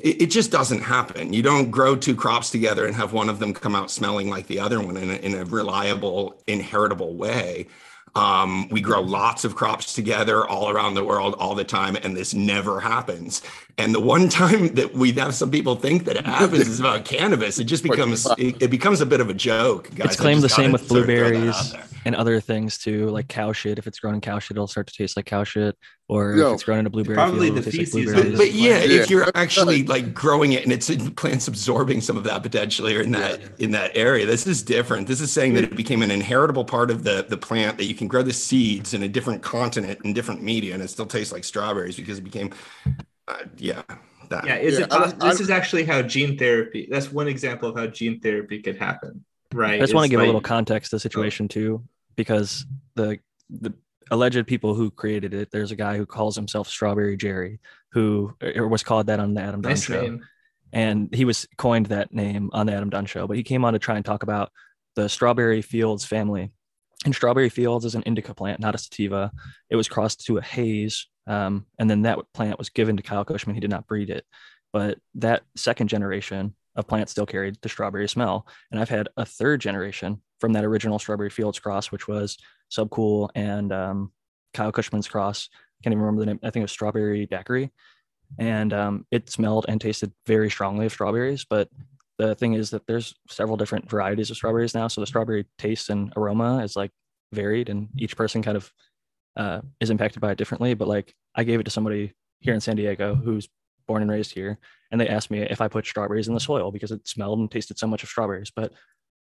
it, 0.02 0.22
it 0.22 0.26
just 0.26 0.50
doesn't 0.50 0.80
happen. 0.80 1.32
You 1.32 1.42
don't 1.42 1.70
grow 1.70 1.96
two 1.96 2.14
crops 2.14 2.50
together 2.50 2.86
and 2.86 2.94
have 2.94 3.12
one 3.12 3.28
of 3.28 3.38
them 3.38 3.54
come 3.54 3.74
out 3.74 3.90
smelling 3.90 4.28
like 4.28 4.46
the 4.48 4.58
other 4.58 4.80
one 4.80 4.96
in 4.96 5.10
a, 5.10 5.14
in 5.14 5.34
a 5.34 5.44
reliable, 5.44 6.42
inheritable 6.46 7.14
way. 7.14 7.68
Um, 8.14 8.68
we 8.68 8.82
grow 8.82 9.00
lots 9.00 9.44
of 9.44 9.54
crops 9.54 9.94
together 9.94 10.46
all 10.46 10.68
around 10.68 10.94
the 10.94 11.04
world 11.04 11.34
all 11.38 11.54
the 11.54 11.64
time, 11.64 11.96
and 11.96 12.14
this 12.14 12.34
never 12.34 12.78
happens. 12.78 13.40
And 13.78 13.94
the 13.94 14.00
one 14.00 14.28
time 14.28 14.74
that 14.74 14.92
we 14.92 15.12
have 15.12 15.34
some 15.34 15.50
people 15.50 15.76
think 15.76 16.04
that 16.04 16.16
it 16.16 16.26
happens 16.26 16.68
is 16.68 16.78
about 16.78 17.06
cannabis. 17.06 17.58
It 17.58 17.64
just 17.64 17.82
becomes 17.82 18.26
it, 18.36 18.60
it 18.60 18.70
becomes 18.70 19.00
a 19.00 19.06
bit 19.06 19.22
of 19.22 19.30
a 19.30 19.34
joke. 19.34 19.88
Guys. 19.94 20.08
it's 20.08 20.20
claimed 20.20 20.42
the 20.42 20.50
same 20.50 20.72
with 20.72 20.86
sort 20.86 21.00
of 21.00 21.06
throw 21.06 21.30
that 21.30 21.46
out 21.48 21.72
blueberries. 21.72 21.91
And 22.04 22.14
other 22.14 22.40
things 22.40 22.78
too, 22.78 23.08
like 23.10 23.28
cow 23.28 23.52
shit. 23.52 23.78
If 23.78 23.86
it's 23.86 23.98
grown 23.98 24.14
in 24.14 24.20
cow 24.20 24.38
shit, 24.38 24.56
it'll 24.56 24.66
start 24.66 24.86
to 24.88 24.92
taste 24.94 25.16
like 25.16 25.26
cow 25.26 25.44
shit. 25.44 25.76
Or 26.08 26.34
Yo, 26.34 26.48
if 26.48 26.54
it's 26.54 26.64
grown 26.64 26.80
in 26.80 26.86
a 26.86 26.90
blueberry 26.90 27.14
Probably 27.16 27.46
field, 27.48 27.56
the 27.56 27.60
it'll 27.60 27.72
taste 27.72 27.92
feces 27.94 27.94
like 27.94 28.04
blueberries. 28.24 28.32
But, 28.32 28.38
but 28.38 28.52
yeah, 28.52 28.82
Yeah. 28.82 29.00
if 29.02 29.10
you're 29.10 29.30
actually 29.34 29.84
like 29.84 30.12
growing 30.12 30.52
it 30.52 30.64
and 30.64 30.72
it's 30.72 30.90
in 30.90 31.12
plants 31.14 31.48
absorbing 31.48 32.00
some 32.00 32.16
of 32.16 32.24
that 32.24 32.42
potentially 32.42 32.96
or 32.96 33.02
in 33.02 33.12
that 33.12 33.40
in 33.60 33.70
that 33.72 33.92
area, 33.96 34.26
this 34.26 34.46
is 34.46 34.62
different. 34.62 35.06
This 35.06 35.20
is 35.20 35.32
saying 35.32 35.54
that 35.54 35.64
it 35.64 35.76
became 35.76 36.02
an 36.02 36.10
inheritable 36.10 36.64
part 36.64 36.90
of 36.90 37.04
the 37.04 37.24
the 37.28 37.36
plant 37.38 37.78
that 37.78 37.84
you 37.84 37.94
can 37.94 38.08
grow 38.08 38.22
the 38.22 38.32
seeds 38.32 38.94
in 38.94 39.02
a 39.04 39.08
different 39.08 39.42
continent 39.42 40.00
in 40.04 40.12
different 40.12 40.42
media 40.42 40.74
and 40.74 40.82
it 40.82 40.88
still 40.88 41.06
tastes 41.06 41.32
like 41.32 41.44
strawberries 41.44 41.96
because 41.96 42.18
it 42.18 42.22
became 42.24 42.50
uh, 43.28 43.34
yeah 43.56 43.82
that 44.28 44.44
Yeah, 44.46 44.56
is 44.56 44.78
Yeah, 44.78 44.84
it? 44.86 44.92
I 44.92 44.98
pos- 44.98 45.06
I 45.06 45.08
this 45.10 45.18
don't- 45.20 45.40
is 45.42 45.50
actually 45.50 45.84
how 45.84 46.02
gene 46.02 46.36
therapy. 46.38 46.88
That's 46.90 47.12
one 47.12 47.28
example 47.28 47.68
of 47.70 47.76
how 47.76 47.86
gene 47.86 48.20
therapy 48.20 48.60
could 48.60 48.76
happen, 48.76 49.24
right? 49.52 49.74
I 49.74 49.78
just 49.78 49.94
want 49.94 50.04
to 50.04 50.10
give 50.10 50.20
a 50.20 50.24
little 50.24 50.40
context 50.40 50.90
to 50.90 50.96
the 50.96 51.00
situation 51.00 51.48
too, 51.48 51.84
because 52.16 52.66
the 52.94 53.18
the 53.50 53.74
alleged 54.10 54.46
people 54.46 54.74
who 54.74 54.90
created 54.90 55.32
it, 55.34 55.50
there's 55.50 55.72
a 55.72 55.76
guy 55.76 55.96
who 55.96 56.06
calls 56.06 56.36
himself 56.36 56.68
Strawberry 56.68 57.16
Jerry, 57.16 57.60
who 57.92 58.34
or 58.54 58.68
was 58.68 58.82
called 58.82 59.06
that 59.06 59.20
on 59.20 59.34
the 59.34 59.40
Adam 59.40 59.62
Dunn 59.62 59.70
Nice 59.72 59.84
show, 59.84 60.00
name. 60.00 60.26
and 60.72 61.14
he 61.14 61.24
was 61.24 61.46
coined 61.56 61.86
that 61.86 62.12
name 62.12 62.50
on 62.52 62.66
the 62.66 62.74
Adam 62.74 62.90
Dunn 62.90 63.06
show. 63.06 63.26
But 63.26 63.36
he 63.36 63.42
came 63.42 63.64
on 63.64 63.72
to 63.72 63.78
try 63.78 63.96
and 63.96 64.04
talk 64.04 64.22
about 64.22 64.50
the 64.96 65.08
Strawberry 65.08 65.62
Fields 65.62 66.04
family. 66.04 66.50
And 67.04 67.14
Strawberry 67.14 67.48
Fields 67.48 67.84
is 67.84 67.94
an 67.94 68.02
indica 68.02 68.32
plant, 68.32 68.60
not 68.60 68.76
a 68.76 68.78
sativa. 68.78 69.32
It 69.70 69.76
was 69.76 69.88
crossed 69.88 70.24
to 70.26 70.38
a 70.38 70.42
haze, 70.42 71.08
um, 71.26 71.66
and 71.78 71.90
then 71.90 72.02
that 72.02 72.18
plant 72.32 72.58
was 72.58 72.68
given 72.68 72.96
to 72.96 73.02
Kyle 73.02 73.24
Kushman. 73.24 73.54
He 73.54 73.60
did 73.60 73.70
not 73.70 73.86
breed 73.88 74.08
it, 74.08 74.24
but 74.72 74.98
that 75.16 75.42
second 75.56 75.88
generation 75.88 76.54
of 76.76 76.86
plants 76.86 77.12
still 77.12 77.26
carried 77.26 77.56
the 77.62 77.68
strawberry 77.68 78.08
smell. 78.08 78.46
And 78.70 78.80
I've 78.80 78.88
had 78.88 79.08
a 79.16 79.24
third 79.24 79.60
generation 79.60 80.20
from 80.40 80.52
that 80.54 80.64
original 80.64 80.98
Strawberry 80.98 81.30
Fields 81.30 81.58
cross, 81.58 81.92
which 81.92 82.08
was 82.08 82.38
Subcool 82.70 83.28
and 83.34 83.72
um, 83.72 84.12
Kyle 84.54 84.72
Kushman's 84.72 85.08
cross. 85.08 85.48
Can't 85.82 85.92
even 85.92 86.02
remember 86.02 86.20
the 86.20 86.26
name. 86.26 86.40
I 86.42 86.50
think 86.50 86.62
it 86.62 86.64
was 86.64 86.72
Strawberry 86.72 87.26
Daiquiri, 87.26 87.70
and 88.38 88.72
um, 88.72 89.06
it 89.10 89.30
smelled 89.30 89.66
and 89.68 89.80
tasted 89.80 90.12
very 90.26 90.50
strongly 90.50 90.86
of 90.86 90.92
strawberries. 90.92 91.44
But 91.44 91.68
the 92.18 92.34
thing 92.34 92.54
is 92.54 92.70
that 92.70 92.86
there's 92.86 93.14
several 93.28 93.56
different 93.56 93.90
varieties 93.90 94.30
of 94.30 94.36
strawberries 94.36 94.74
now, 94.74 94.88
so 94.88 95.00
the 95.00 95.06
strawberry 95.06 95.46
taste 95.58 95.90
and 95.90 96.12
aroma 96.16 96.62
is 96.62 96.76
like 96.76 96.92
varied, 97.32 97.68
and 97.68 97.88
each 97.98 98.16
person 98.16 98.42
kind 98.42 98.56
of 98.56 98.72
uh, 99.36 99.60
is 99.80 99.90
impacted 99.90 100.20
by 100.20 100.32
it 100.32 100.38
differently. 100.38 100.74
But 100.74 100.88
like 100.88 101.14
I 101.34 101.44
gave 101.44 101.60
it 101.60 101.64
to 101.64 101.70
somebody 101.70 102.12
here 102.40 102.54
in 102.54 102.60
San 102.60 102.76
Diego 102.76 103.14
who's 103.14 103.48
born 103.86 104.02
and 104.02 104.10
raised 104.10 104.32
here, 104.32 104.58
and 104.90 105.00
they 105.00 105.08
asked 105.08 105.30
me 105.30 105.40
if 105.40 105.60
I 105.60 105.68
put 105.68 105.86
strawberries 105.86 106.28
in 106.28 106.34
the 106.34 106.40
soil 106.40 106.70
because 106.70 106.92
it 106.92 107.06
smelled 107.06 107.38
and 107.38 107.50
tasted 107.50 107.78
so 107.78 107.86
much 107.86 108.02
of 108.02 108.08
strawberries. 108.08 108.52
But 108.54 108.72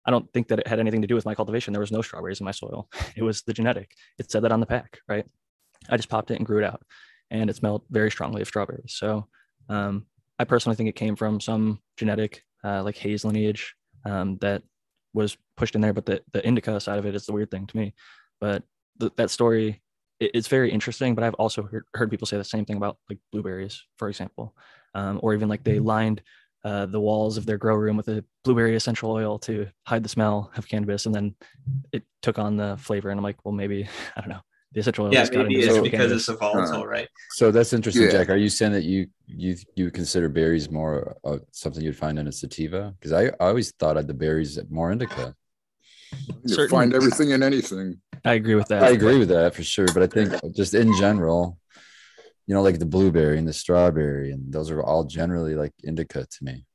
I 0.06 0.10
don't 0.10 0.30
think 0.32 0.48
that 0.48 0.58
it 0.58 0.66
had 0.66 0.80
anything 0.80 1.02
to 1.02 1.06
do 1.06 1.14
with 1.14 1.26
my 1.26 1.34
cultivation. 1.34 1.72
There 1.72 1.80
was 1.80 1.92
no 1.92 2.02
strawberries 2.02 2.40
in 2.40 2.44
my 2.44 2.52
soil. 2.52 2.88
It 3.16 3.22
was 3.22 3.42
the 3.42 3.52
genetic. 3.52 3.92
It 4.18 4.30
said 4.30 4.42
that 4.42 4.52
on 4.52 4.60
the 4.60 4.66
pack, 4.66 4.98
right? 5.08 5.26
I 5.88 5.96
just 5.96 6.08
popped 6.08 6.30
it 6.30 6.36
and 6.36 6.46
grew 6.46 6.58
it 6.58 6.64
out, 6.64 6.82
and 7.30 7.50
it 7.50 7.56
smelled 7.56 7.82
very 7.90 8.10
strongly 8.10 8.42
of 8.42 8.48
strawberries. 8.48 8.94
So 8.94 9.26
um, 9.68 10.06
I 10.38 10.44
personally 10.44 10.76
think 10.76 10.88
it 10.88 10.96
came 10.96 11.16
from 11.16 11.40
some 11.40 11.80
genetic, 11.96 12.42
uh, 12.64 12.82
like 12.82 12.96
haze 12.96 13.24
lineage 13.24 13.74
um, 14.04 14.38
that 14.38 14.62
was 15.12 15.36
pushed 15.56 15.74
in 15.74 15.80
there. 15.80 15.92
But 15.92 16.06
the 16.06 16.22
the 16.32 16.46
indica 16.46 16.80
side 16.80 16.98
of 16.98 17.06
it 17.06 17.14
is 17.14 17.26
the 17.26 17.32
weird 17.32 17.50
thing 17.50 17.66
to 17.66 17.76
me. 17.76 17.94
But 18.40 18.62
th- 19.00 19.12
that 19.16 19.30
story, 19.30 19.82
it's 20.20 20.48
very 20.48 20.70
interesting. 20.70 21.14
But 21.14 21.24
I've 21.24 21.34
also 21.34 21.62
heard, 21.64 21.84
heard 21.94 22.10
people 22.10 22.26
say 22.26 22.36
the 22.36 22.44
same 22.44 22.64
thing 22.64 22.76
about 22.76 22.98
like 23.08 23.18
blueberries, 23.32 23.82
for 23.96 24.08
example, 24.08 24.54
um, 24.94 25.18
or 25.22 25.34
even 25.34 25.48
like 25.48 25.64
they 25.64 25.78
lined 25.78 26.22
uh, 26.64 26.86
the 26.86 27.00
walls 27.00 27.36
of 27.36 27.46
their 27.46 27.58
grow 27.58 27.74
room 27.74 27.96
with 27.96 28.08
a 28.08 28.24
blueberry 28.44 28.76
essential 28.76 29.10
oil 29.10 29.38
to 29.40 29.66
hide 29.86 30.02
the 30.02 30.08
smell 30.08 30.52
of 30.56 30.68
cannabis, 30.68 31.06
and 31.06 31.14
then 31.14 31.34
it 31.92 32.04
took 32.22 32.38
on 32.38 32.56
the 32.56 32.76
flavor. 32.78 33.10
And 33.10 33.18
I'm 33.18 33.24
like, 33.24 33.44
well, 33.44 33.52
maybe 33.52 33.88
I 34.16 34.20
don't 34.20 34.30
know. 34.30 34.40
The 34.72 34.80
essential 34.80 35.06
oil. 35.06 35.12
Yeah, 35.12 35.20
has 35.20 35.30
got 35.30 35.48
maybe 35.48 35.62
it's 35.62 35.78
because 35.78 35.90
cannabis. 35.90 36.12
it's 36.22 36.28
a 36.28 36.36
volatile, 36.36 36.86
right? 36.86 37.08
So 37.32 37.50
that's 37.50 37.72
interesting, 37.72 38.04
Yeah. 38.04 38.10
Jack. 38.12 38.28
Are 38.28 38.36
you 38.36 38.48
saying 38.48 38.72
that 38.72 38.84
you 38.84 39.08
you 39.26 39.56
you 39.74 39.84
would 39.84 39.94
consider 39.94 40.28
berries 40.28 40.70
more 40.70 41.16
uh, 41.24 41.38
something 41.50 41.82
you'd 41.82 41.96
find 41.96 42.20
in 42.20 42.28
a 42.28 42.32
sativa? 42.32 42.94
Because 42.96 43.12
I, 43.12 43.24
I 43.44 43.48
always 43.48 43.72
thought 43.72 43.98
I'd 43.98 44.06
the 44.06 44.14
berries 44.14 44.60
more 44.70 44.92
indica. 44.92 45.34
You 46.44 46.54
Certain- 46.54 46.70
find 46.70 46.94
everything 46.94 47.30
in 47.30 47.42
anything. 47.42 48.00
I 48.24 48.34
agree 48.34 48.54
with 48.54 48.68
that. 48.68 48.82
I 48.82 48.90
agree 48.90 49.18
with 49.18 49.28
that 49.28 49.54
for 49.54 49.62
sure, 49.62 49.86
but 49.94 50.02
I 50.02 50.06
think 50.06 50.32
just 50.54 50.74
in 50.74 50.94
general, 50.96 51.58
you 52.46 52.54
know, 52.54 52.62
like 52.62 52.78
the 52.78 52.86
blueberry 52.86 53.38
and 53.38 53.48
the 53.48 53.52
strawberry, 53.52 54.32
and 54.32 54.52
those 54.52 54.70
are 54.70 54.82
all 54.82 55.04
generally 55.04 55.54
like 55.54 55.72
indica 55.82 56.26
to 56.26 56.44
me. 56.44 56.66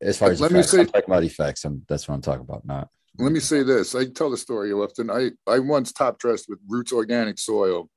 As 0.00 0.18
far 0.18 0.30
as 0.30 0.40
Let 0.40 0.52
me 0.52 0.62
say- 0.62 0.80
I'm 0.80 0.86
talking 0.86 1.04
about 1.10 1.24
effects. 1.24 1.64
I'm, 1.64 1.82
that's 1.88 2.08
what 2.08 2.14
I'm 2.14 2.22
talking 2.22 2.42
about. 2.42 2.66
Not 2.66 2.88
Let 3.18 3.32
me 3.32 3.40
say 3.40 3.62
this. 3.62 3.94
I 3.94 4.06
tell 4.06 4.30
the 4.30 4.36
story 4.36 4.72
often. 4.72 5.10
I, 5.10 5.30
I 5.46 5.58
once 5.58 5.92
top 5.92 6.18
dressed 6.18 6.46
with 6.48 6.58
Roots 6.68 6.92
Organic 6.92 7.38
soil 7.38 7.88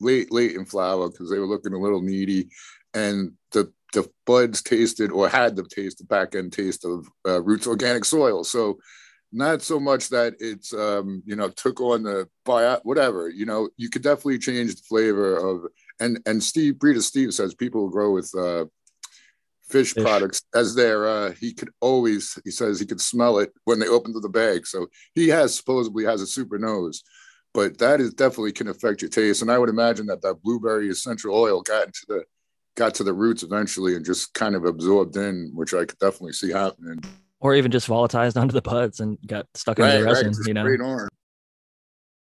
late, 0.00 0.32
late 0.32 0.56
in 0.56 0.64
flower 0.64 1.08
because 1.10 1.30
they 1.30 1.38
were 1.38 1.46
looking 1.46 1.72
a 1.74 1.78
little 1.78 2.02
needy. 2.02 2.48
And 2.94 3.32
the, 3.52 3.72
the 3.94 4.08
buds 4.26 4.62
tasted 4.62 5.10
or 5.10 5.28
had 5.28 5.56
the 5.56 5.64
taste, 5.64 5.98
the 5.98 6.04
back 6.04 6.34
end 6.34 6.52
taste 6.52 6.84
of 6.84 7.06
uh, 7.26 7.42
Roots 7.42 7.66
Organic 7.66 8.04
soil. 8.04 8.44
So 8.44 8.78
not 9.32 9.62
so 9.62 9.80
much 9.80 10.08
that 10.10 10.34
it's, 10.40 10.72
um, 10.74 11.22
you 11.24 11.36
know, 11.36 11.48
took 11.48 11.80
on 11.80 12.02
the 12.02 12.28
bio, 12.44 12.78
whatever, 12.82 13.28
you 13.28 13.46
know, 13.46 13.68
you 13.76 13.88
could 13.88 14.02
definitely 14.02 14.38
change 14.38 14.74
the 14.74 14.82
flavor 14.82 15.36
of, 15.36 15.64
and, 16.00 16.20
and 16.26 16.42
Steve, 16.42 16.78
Breeder 16.78 17.02
Steve 17.02 17.32
says 17.32 17.54
people 17.54 17.88
grow 17.88 18.12
with, 18.12 18.32
uh, 18.38 18.66
fish, 19.64 19.94
Fish. 19.94 20.04
products 20.04 20.42
as 20.54 20.74
their 20.74 21.06
uh 21.06 21.32
he 21.40 21.54
could 21.54 21.70
always 21.80 22.38
he 22.44 22.50
says 22.50 22.78
he 22.78 22.84
could 22.84 23.00
smell 23.00 23.38
it 23.38 23.50
when 23.64 23.78
they 23.78 23.88
opened 23.88 24.14
the 24.20 24.28
bag. 24.28 24.66
So 24.66 24.88
he 25.14 25.28
has 25.28 25.56
supposedly 25.56 26.04
has 26.04 26.20
a 26.20 26.26
super 26.26 26.58
nose 26.58 27.02
but 27.54 27.78
that 27.78 28.00
is 28.00 28.14
definitely 28.14 28.52
can 28.52 28.68
affect 28.68 29.02
your 29.02 29.08
taste. 29.08 29.42
And 29.42 29.50
i 29.50 29.58
would 29.58 29.68
imagine 29.68 30.06
that 30.06 30.22
that 30.22 30.42
blueberry 30.42 30.88
essential 30.88 31.34
oil 31.34 31.62
got 31.62 31.86
into 31.86 32.04
the 32.08 32.24
got 32.74 32.94
to 32.94 33.04
the 33.04 33.12
roots 33.12 33.42
eventually 33.42 33.96
and 33.96 34.04
just 34.04 34.32
kind 34.34 34.54
of 34.54 34.64
absorbed 34.64 35.16
in 35.16 35.50
which 35.54 35.74
i 35.74 35.84
could 35.84 35.98
definitely 35.98 36.32
see 36.32 36.50
happening 36.50 37.02
or 37.42 37.54
even 37.54 37.70
just 37.70 37.88
volatilized 37.88 38.40
onto 38.40 38.52
the 38.60 38.62
buds 38.62 39.00
and 39.00 39.18
got 39.26 39.46
stuck 39.54 39.78
in 39.78 39.84
the 39.84 40.04
resin. 40.04 40.28
just 40.32 40.46
you 40.48 40.54
know, 40.54 40.64
straight 40.64 40.80
on. 40.80 41.08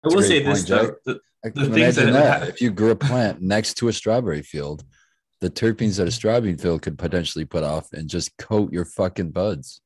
I 0.03 0.07
will 0.07 0.15
great 0.15 0.27
say 0.27 0.43
this 0.43 0.67
point, 0.69 0.95
though. 1.05 1.13
The- 1.13 1.19
The 1.51 1.69
things 1.69 1.95
that- 1.95 2.11
that 2.13 2.49
if 2.49 2.59
you 2.61 2.69
grew 2.71 2.91
a 2.91 2.95
plant 2.95 3.41
next 3.41 3.75
to 3.75 3.87
a 3.87 3.93
strawberry 3.93 4.41
field, 4.41 4.83
the 5.41 5.49
terpenes 5.49 5.97
that 5.97 6.07
a 6.07 6.11
strawberry 6.11 6.57
field 6.57 6.81
could 6.81 6.97
potentially 6.97 7.45
put 7.45 7.63
off 7.63 7.93
and 7.93 8.09
just 8.09 8.35
coat 8.37 8.73
your 8.73 8.83
fucking 8.83 9.31
buds 9.31 9.79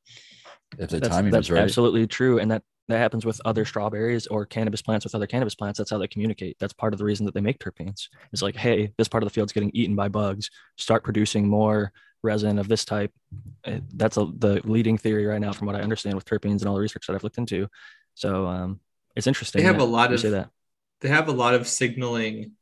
if 0.80 0.90
the 0.90 1.00
that's, 1.00 1.10
timing 1.16 1.32
that's 1.32 1.50
was 1.50 1.52
right. 1.52 1.62
absolutely 1.64 2.08
true, 2.08 2.40
and 2.40 2.50
that 2.50 2.64
that 2.90 2.98
happens 2.98 3.24
with 3.26 3.40
other 3.46 3.64
strawberries 3.66 4.26
or 4.28 4.46
cannabis 4.48 4.82
plants 4.82 5.06
with 5.06 5.14
other 5.16 5.28
cannabis 5.28 5.54
plants. 5.56 5.78
That's 5.78 5.92
how 5.92 6.00
they 6.00 6.08
communicate. 6.08 6.58
That's 6.60 6.74
part 6.74 6.92
of 6.94 6.98
the 7.00 7.06
reason 7.06 7.26
that 7.28 7.34
they 7.36 7.40
make 7.40 7.60
terpenes. 7.60 8.08
It's 8.34 8.42
like, 8.42 8.56
hey, 8.58 8.92
this 8.98 9.08
part 9.08 9.24
of 9.24 9.30
the 9.30 9.34
field's 9.34 9.54
getting 9.54 9.72
eaten 9.76 9.96
by 9.96 10.10
bugs. 10.10 10.50
Start 10.78 11.04
producing 11.04 11.48
more 11.48 11.94
resin 12.24 12.58
of 12.58 12.68
this 12.68 12.86
type. 12.86 13.12
Eh, 13.66 13.80
that's 13.96 14.18
a, 14.18 14.28
the 14.38 14.62
leading 14.64 14.98
theory 14.98 15.26
right 15.26 15.42
now, 15.42 15.52
from 15.52 15.68
what 15.68 15.76
I 15.76 15.82
understand 15.82 16.16
with 16.16 16.26
terpenes 16.26 16.60
and 16.60 16.68
all 16.68 16.76
the 16.76 16.82
research 16.82 17.08
that 17.08 17.14
I've 17.14 17.24
looked 17.24 17.38
into. 17.38 17.68
So 18.16 18.48
um, 18.48 18.80
it's 19.16 19.28
interesting. 19.28 19.62
They 19.62 19.68
have 19.68 19.80
a 19.80 19.86
lot 19.86 20.14
of 20.14 20.22
that. 20.22 20.50
They 21.02 21.10
have 21.10 21.28
a 21.28 21.34
lot 21.34 21.54
of 21.54 21.68
signaling 21.68 22.54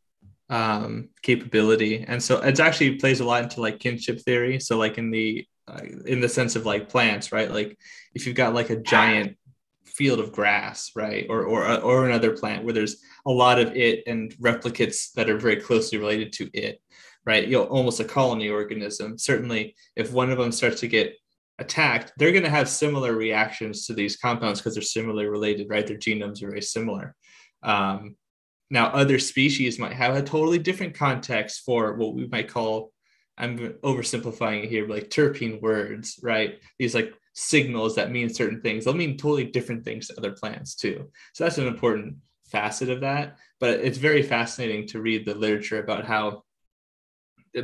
um, 0.49 1.09
capability, 1.21 2.03
and 2.07 2.21
so 2.21 2.41
it 2.41 2.59
actually 2.59 2.95
plays 2.95 3.19
a 3.19 3.25
lot 3.25 3.43
into 3.43 3.61
like 3.61 3.79
kinship 3.79 4.19
theory. 4.21 4.59
So 4.59 4.77
like 4.77 4.97
in 4.97 5.11
the 5.11 5.45
uh, 5.67 5.81
in 6.05 6.19
the 6.19 6.29
sense 6.29 6.55
of 6.55 6.65
like 6.65 6.89
plants, 6.89 7.31
right? 7.31 7.51
Like 7.51 7.77
if 8.13 8.25
you've 8.25 8.35
got 8.35 8.53
like 8.53 8.69
a 8.69 8.81
giant 8.81 9.37
field 9.85 10.19
of 10.19 10.31
grass, 10.31 10.91
right, 10.95 11.25
or 11.29 11.43
or 11.43 11.79
or 11.79 12.07
another 12.07 12.35
plant 12.35 12.63
where 12.63 12.73
there's 12.73 12.97
a 13.25 13.31
lot 13.31 13.59
of 13.59 13.75
it 13.75 14.03
and 14.07 14.35
replicates 14.37 15.13
that 15.13 15.29
are 15.29 15.37
very 15.37 15.57
closely 15.57 15.97
related 15.97 16.33
to 16.33 16.49
it, 16.53 16.81
right? 17.25 17.47
You 17.47 17.57
know, 17.57 17.63
almost 17.65 17.99
a 17.99 18.05
colony 18.05 18.49
organism. 18.49 19.17
Certainly, 19.17 19.75
if 19.95 20.11
one 20.11 20.31
of 20.31 20.37
them 20.37 20.51
starts 20.51 20.81
to 20.81 20.87
get 20.87 21.15
attacked, 21.59 22.13
they're 22.17 22.31
going 22.31 22.43
to 22.43 22.49
have 22.49 22.69
similar 22.69 23.13
reactions 23.13 23.85
to 23.87 23.93
these 23.93 24.17
compounds 24.17 24.59
because 24.59 24.73
they're 24.73 24.83
similarly 24.83 25.25
related, 25.25 25.67
right? 25.69 25.85
Their 25.85 25.97
genomes 25.97 26.41
are 26.41 26.49
very 26.49 26.61
similar. 26.61 27.15
Um, 27.63 28.15
now, 28.69 28.87
other 28.87 29.19
species 29.19 29.77
might 29.77 29.93
have 29.93 30.15
a 30.15 30.23
totally 30.23 30.57
different 30.57 30.95
context 30.95 31.63
for 31.65 31.93
what 31.95 32.15
we 32.15 32.27
might 32.27 32.47
call 32.47 32.91
I'm 33.37 33.57
oversimplifying 33.57 34.63
it 34.63 34.69
here, 34.69 34.87
like 34.87 35.09
terpene 35.09 35.61
words, 35.61 36.19
right? 36.21 36.59
These 36.77 36.93
like 36.93 37.13
signals 37.33 37.95
that 37.95 38.11
mean 38.11 38.29
certain 38.29 38.61
things. 38.61 38.85
They'll 38.85 38.93
mean 38.93 39.17
totally 39.17 39.45
different 39.45 39.83
things 39.83 40.07
to 40.07 40.17
other 40.17 40.31
plants 40.31 40.75
too. 40.75 41.09
So 41.33 41.43
that's 41.43 41.57
an 41.57 41.67
important 41.67 42.17
facet 42.51 42.89
of 42.89 43.01
that. 43.01 43.37
But 43.59 43.79
it's 43.79 43.97
very 43.97 44.21
fascinating 44.21 44.87
to 44.87 45.01
read 45.01 45.25
the 45.25 45.33
literature 45.33 45.81
about 45.81 46.05
how 46.05 46.43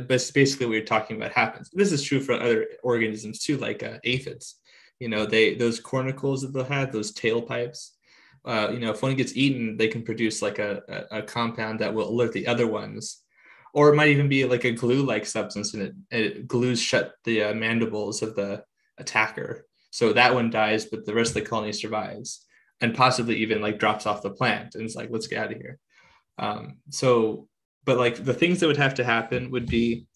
basically 0.06 0.66
what 0.66 0.74
you're 0.74 0.84
talking 0.84 1.16
about 1.16 1.32
happens. 1.32 1.70
This 1.72 1.92
is 1.92 2.02
true 2.02 2.20
for 2.20 2.34
other 2.34 2.66
organisms 2.82 3.40
too, 3.40 3.56
like 3.56 3.82
uh, 3.82 3.98
aphids. 4.04 4.56
You 5.00 5.08
know, 5.08 5.26
they 5.26 5.54
those 5.54 5.80
cornicles 5.80 6.42
that 6.42 6.52
they'll 6.52 6.64
have, 6.64 6.92
those 6.92 7.12
tailpipes. 7.12 7.90
Uh, 8.44 8.70
you 8.72 8.78
know, 8.78 8.90
if 8.90 9.02
one 9.02 9.14
gets 9.14 9.36
eaten, 9.36 9.76
they 9.76 9.88
can 9.88 10.02
produce 10.02 10.42
like 10.42 10.58
a, 10.58 10.82
a, 11.10 11.18
a 11.18 11.22
compound 11.22 11.80
that 11.80 11.92
will 11.92 12.08
alert 12.08 12.32
the 12.32 12.46
other 12.46 12.66
ones 12.66 13.22
or 13.72 13.92
it 13.92 13.96
might 13.96 14.08
even 14.08 14.28
be 14.28 14.44
like 14.44 14.64
a 14.64 14.72
glue-like 14.72 15.26
substance, 15.26 15.74
and 15.74 15.82
it, 15.82 15.94
it 16.10 16.48
glues 16.48 16.80
shut 16.80 17.14
the 17.24 17.44
uh, 17.44 17.54
mandibles 17.54 18.22
of 18.22 18.34
the 18.34 18.64
attacker. 18.98 19.66
So 19.90 20.12
that 20.12 20.34
one 20.34 20.50
dies, 20.50 20.86
but 20.86 21.04
the 21.04 21.14
rest 21.14 21.30
of 21.30 21.42
the 21.42 21.48
colony 21.48 21.72
survives, 21.72 22.44
and 22.80 22.94
possibly 22.94 23.36
even 23.36 23.60
like 23.60 23.78
drops 23.78 24.06
off 24.06 24.22
the 24.22 24.30
plant, 24.30 24.74
and 24.74 24.84
it's 24.84 24.94
like, 24.94 25.10
let's 25.10 25.26
get 25.26 25.38
out 25.38 25.52
of 25.52 25.58
here. 25.58 25.78
Um, 26.38 26.78
so, 26.90 27.48
but 27.88 27.96
like 27.96 28.22
the 28.22 28.34
things 28.34 28.60
that 28.60 28.66
would 28.66 28.76
have 28.76 28.92
to 28.92 29.02
happen 29.02 29.50
would 29.50 29.64
be 29.64 30.06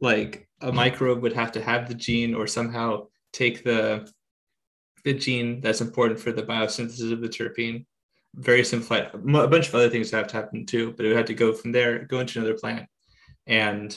like 0.00 0.48
a 0.62 0.72
microbe 0.72 1.22
would 1.22 1.32
have 1.32 1.52
to 1.52 1.62
have 1.62 1.86
the 1.86 1.94
gene, 1.94 2.34
or 2.34 2.48
somehow 2.48 3.06
take 3.32 3.62
the 3.62 4.10
the 5.04 5.14
gene 5.14 5.60
that's 5.60 5.80
important 5.80 6.18
for 6.18 6.32
the 6.32 6.42
biosynthesis 6.42 7.12
of 7.12 7.20
the 7.20 7.28
terpene. 7.28 7.86
Very 8.34 8.64
simplified. 8.64 9.14
A 9.14 9.46
bunch 9.46 9.68
of 9.68 9.74
other 9.76 9.88
things 9.88 10.10
have 10.10 10.26
to 10.26 10.36
happen 10.38 10.66
too, 10.66 10.92
but 10.96 11.06
it 11.06 11.10
would 11.10 11.16
have 11.18 11.26
to 11.26 11.34
go 11.34 11.52
from 11.52 11.70
there, 11.70 12.00
go 12.00 12.18
into 12.18 12.40
another 12.40 12.58
plant, 12.58 12.88
and 13.46 13.96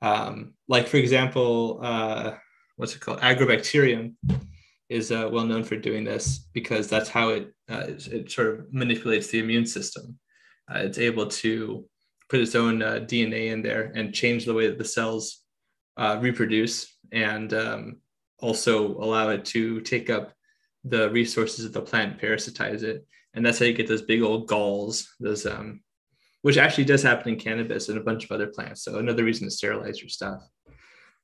um, 0.00 0.54
like 0.68 0.86
for 0.86 0.98
example 0.98 1.80
uh, 1.82 2.34
what's 2.76 2.94
it 2.94 3.00
called 3.00 3.18
agrobacterium 3.22 4.14
is 4.88 5.10
uh, 5.10 5.28
well 5.32 5.46
known 5.46 5.64
for 5.64 5.74
doing 5.74 6.04
this 6.04 6.46
because 6.52 6.86
that's 6.86 7.08
how 7.08 7.30
it, 7.30 7.52
uh, 7.68 7.86
it, 7.88 8.06
it 8.06 8.30
sort 8.30 8.46
of 8.46 8.72
manipulates 8.72 9.26
the 9.32 9.40
immune 9.40 9.66
system 9.66 10.16
uh, 10.70 10.78
it's 10.78 10.98
able 10.98 11.26
to 11.26 11.84
put 12.28 12.40
its 12.40 12.54
own 12.54 12.82
uh, 12.82 13.00
dna 13.00 13.52
in 13.52 13.62
there 13.62 13.92
and 13.94 14.14
change 14.14 14.44
the 14.44 14.54
way 14.54 14.66
that 14.66 14.78
the 14.78 14.84
cells 14.84 15.42
uh, 15.96 16.18
reproduce 16.20 16.98
and 17.12 17.54
um, 17.54 17.96
also 18.40 18.96
allow 18.96 19.30
it 19.30 19.44
to 19.44 19.80
take 19.80 20.10
up 20.10 20.32
the 20.84 21.10
resources 21.10 21.64
of 21.64 21.72
the 21.72 21.80
plant 21.80 22.20
parasitize 22.20 22.82
it 22.82 23.06
and 23.34 23.44
that's 23.44 23.58
how 23.58 23.64
you 23.64 23.72
get 23.72 23.88
those 23.88 24.02
big 24.02 24.22
old 24.22 24.46
galls 24.46 25.14
those 25.20 25.46
um, 25.46 25.80
which 26.46 26.58
actually 26.58 26.84
does 26.84 27.02
happen 27.02 27.32
in 27.32 27.40
cannabis 27.40 27.88
and 27.88 27.98
a 27.98 28.04
bunch 28.04 28.24
of 28.24 28.30
other 28.30 28.46
plants. 28.46 28.84
So 28.84 29.00
another 29.00 29.24
reason 29.24 29.48
to 29.48 29.50
sterilize 29.50 30.00
your 30.00 30.08
stuff. 30.08 30.44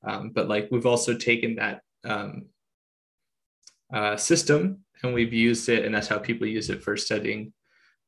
Um, 0.03 0.31
but 0.35 0.49
like 0.49 0.67
we've 0.69 0.85
also 0.85 1.13
taken 1.13 1.55
that 1.55 1.79
um, 2.03 2.47
uh, 3.93 4.17
system 4.17 4.79
and 5.01 5.13
we've 5.13 5.31
used 5.31 5.69
it, 5.69 5.85
and 5.85 5.95
that's 5.95 6.09
how 6.09 6.17
people 6.17 6.45
use 6.45 6.69
it 6.69 6.83
for 6.83 6.97
studying 6.97 7.53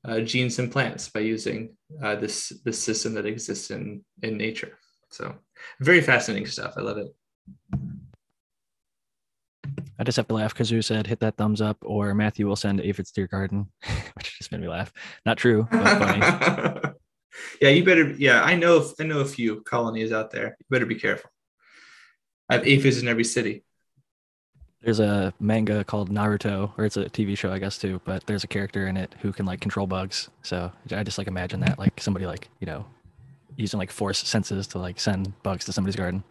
uh, 0.07 0.19
genes 0.21 0.59
and 0.59 0.71
plants 0.71 1.09
by 1.09 1.21
using 1.21 1.75
uh, 2.01 2.15
this 2.15 2.49
this 2.63 2.81
system 2.81 3.13
that 3.15 3.25
exists 3.25 3.71
in 3.71 4.03
in 4.21 4.37
nature. 4.37 4.77
So 5.09 5.35
very 5.79 6.01
fascinating 6.01 6.47
stuff. 6.47 6.73
I 6.77 6.81
love 6.81 6.97
it. 6.97 7.15
I 9.97 10.03
just 10.03 10.17
have 10.17 10.27
to 10.27 10.35
laugh 10.35 10.53
because 10.53 10.71
you 10.71 10.81
said 10.81 11.07
hit 11.07 11.21
that 11.21 11.37
thumbs 11.37 11.61
up 11.61 11.77
or 11.81 12.13
Matthew 12.13 12.47
will 12.47 12.57
send 12.57 12.81
aphids 12.81 13.11
to 13.13 13.21
your 13.21 13.27
garden, 13.27 13.67
which 14.15 14.37
just 14.37 14.51
made 14.51 14.61
me 14.61 14.67
laugh. 14.67 14.91
Not 15.25 15.37
true, 15.37 15.67
but 15.71 15.97
funny. 15.97 16.93
yeah, 17.61 17.69
you 17.69 17.83
better. 17.83 18.11
Yeah, 18.11 18.43
I 18.43 18.55
know. 18.55 18.85
I 18.99 19.03
know 19.03 19.19
a 19.19 19.25
few 19.25 19.61
colonies 19.61 20.11
out 20.11 20.31
there. 20.31 20.57
You 20.59 20.65
better 20.69 20.85
be 20.85 20.95
careful. 20.95 21.29
I 22.49 22.55
have 22.55 22.67
aphids 22.67 23.01
in 23.01 23.07
every 23.07 23.23
city. 23.23 23.63
There's 24.85 24.99
a 24.99 25.33
manga 25.39 25.83
called 25.83 26.11
Naruto, 26.11 26.71
or 26.77 26.85
it's 26.85 26.95
a 26.95 27.05
TV 27.05 27.35
show, 27.35 27.51
I 27.51 27.57
guess 27.57 27.79
too. 27.79 27.99
But 28.05 28.27
there's 28.27 28.43
a 28.43 28.47
character 28.47 28.85
in 28.85 28.97
it 28.97 29.15
who 29.19 29.33
can 29.33 29.47
like 29.47 29.59
control 29.59 29.87
bugs. 29.87 30.29
So 30.43 30.71
I 30.91 31.03
just 31.03 31.17
like 31.17 31.25
imagine 31.25 31.59
that, 31.61 31.79
like 31.79 31.99
somebody 31.99 32.27
like 32.27 32.49
you 32.59 32.67
know, 32.67 32.85
using 33.57 33.79
like 33.79 33.89
force 33.89 34.19
senses 34.19 34.67
to 34.67 34.77
like 34.77 34.99
send 34.99 35.33
bugs 35.41 35.65
to 35.65 35.73
somebody's 35.73 35.95
garden. 35.95 36.23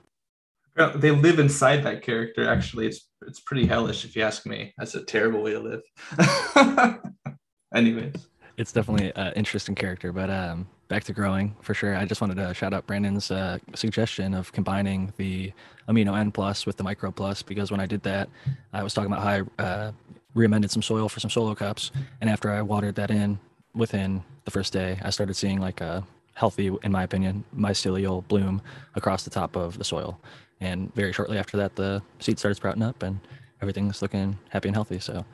They 0.95 1.11
live 1.11 1.41
inside 1.41 1.83
that 1.83 2.03
character. 2.03 2.49
Actually, 2.49 2.87
it's 2.87 3.09
it's 3.27 3.41
pretty 3.41 3.67
hellish 3.67 4.05
if 4.05 4.15
you 4.15 4.23
ask 4.23 4.47
me. 4.47 4.73
That's 4.79 4.95
a 4.95 5.05
terrible 5.05 5.43
way 5.43 5.55
to 5.55 5.59
live. 5.59 7.01
Anyways, 7.75 8.15
it's 8.57 8.73
definitely 8.73 9.13
an 9.17 9.33
interesting 9.35 9.75
character. 9.75 10.13
But 10.13 10.31
um, 10.31 10.67
back 10.89 11.05
to 11.05 11.13
growing 11.13 11.55
for 11.61 11.75
sure. 11.75 11.97
I 11.97 12.05
just 12.05 12.21
wanted 12.21 12.37
to 12.37 12.55
shout 12.55 12.73
out 12.73 12.87
Brandon's 12.87 13.31
uh, 13.31 13.59
suggestion 13.75 14.35
of 14.35 14.53
combining 14.53 15.13
the 15.17 15.53
amino 15.89 16.19
N 16.19 16.31
plus 16.31 16.67
with 16.67 16.77
the 16.77 16.85
micro 16.85 17.11
plus 17.11 17.43
because 17.43 17.71
when 17.71 17.81
I 17.81 17.87
did 17.87 18.03
that, 18.03 18.29
I 18.73 18.83
was 18.83 18.95
talking 18.95 19.13
about 19.13 19.23
how 19.23 19.47
I 19.59 19.63
uh, 19.63 19.93
re-amended 20.35 20.71
some 20.71 20.83
soil 20.83 21.09
for 21.09 21.21
some 21.21 21.31
solo 21.31 21.55
cups, 21.55 21.91
and 22.21 22.29
after 22.29 22.51
I 22.51 22.63
watered 22.63 22.97
that 22.97 23.11
in 23.11 23.39
within 23.75 24.23
the 24.45 24.51
first 24.51 24.73
day, 24.73 24.99
I 25.03 25.11
started 25.11 25.35
seeing 25.35 25.61
like 25.61 25.81
a 25.81 26.05
healthy, 26.35 26.71
in 26.83 26.93
my 26.93 27.05
opinion, 27.05 27.45
mycelial 27.57 28.27
bloom 28.29 28.61
across 28.95 29.23
the 29.23 29.31
top 29.31 29.57
of 29.57 29.79
the 29.79 29.85
soil. 29.85 30.19
And 30.61 30.95
very 30.95 31.13
shortly 31.13 31.39
after 31.39 31.57
that, 31.57 31.77
the 31.77 32.03
seeds 32.19 32.41
started 32.41 32.57
sprouting 32.57 32.83
up, 32.83 33.03
and 33.03 33.21
everything's 33.63 34.03
looking 34.03 34.39
happy 34.49 34.69
and 34.69 34.77
healthy. 34.77 34.99
So 34.99 35.25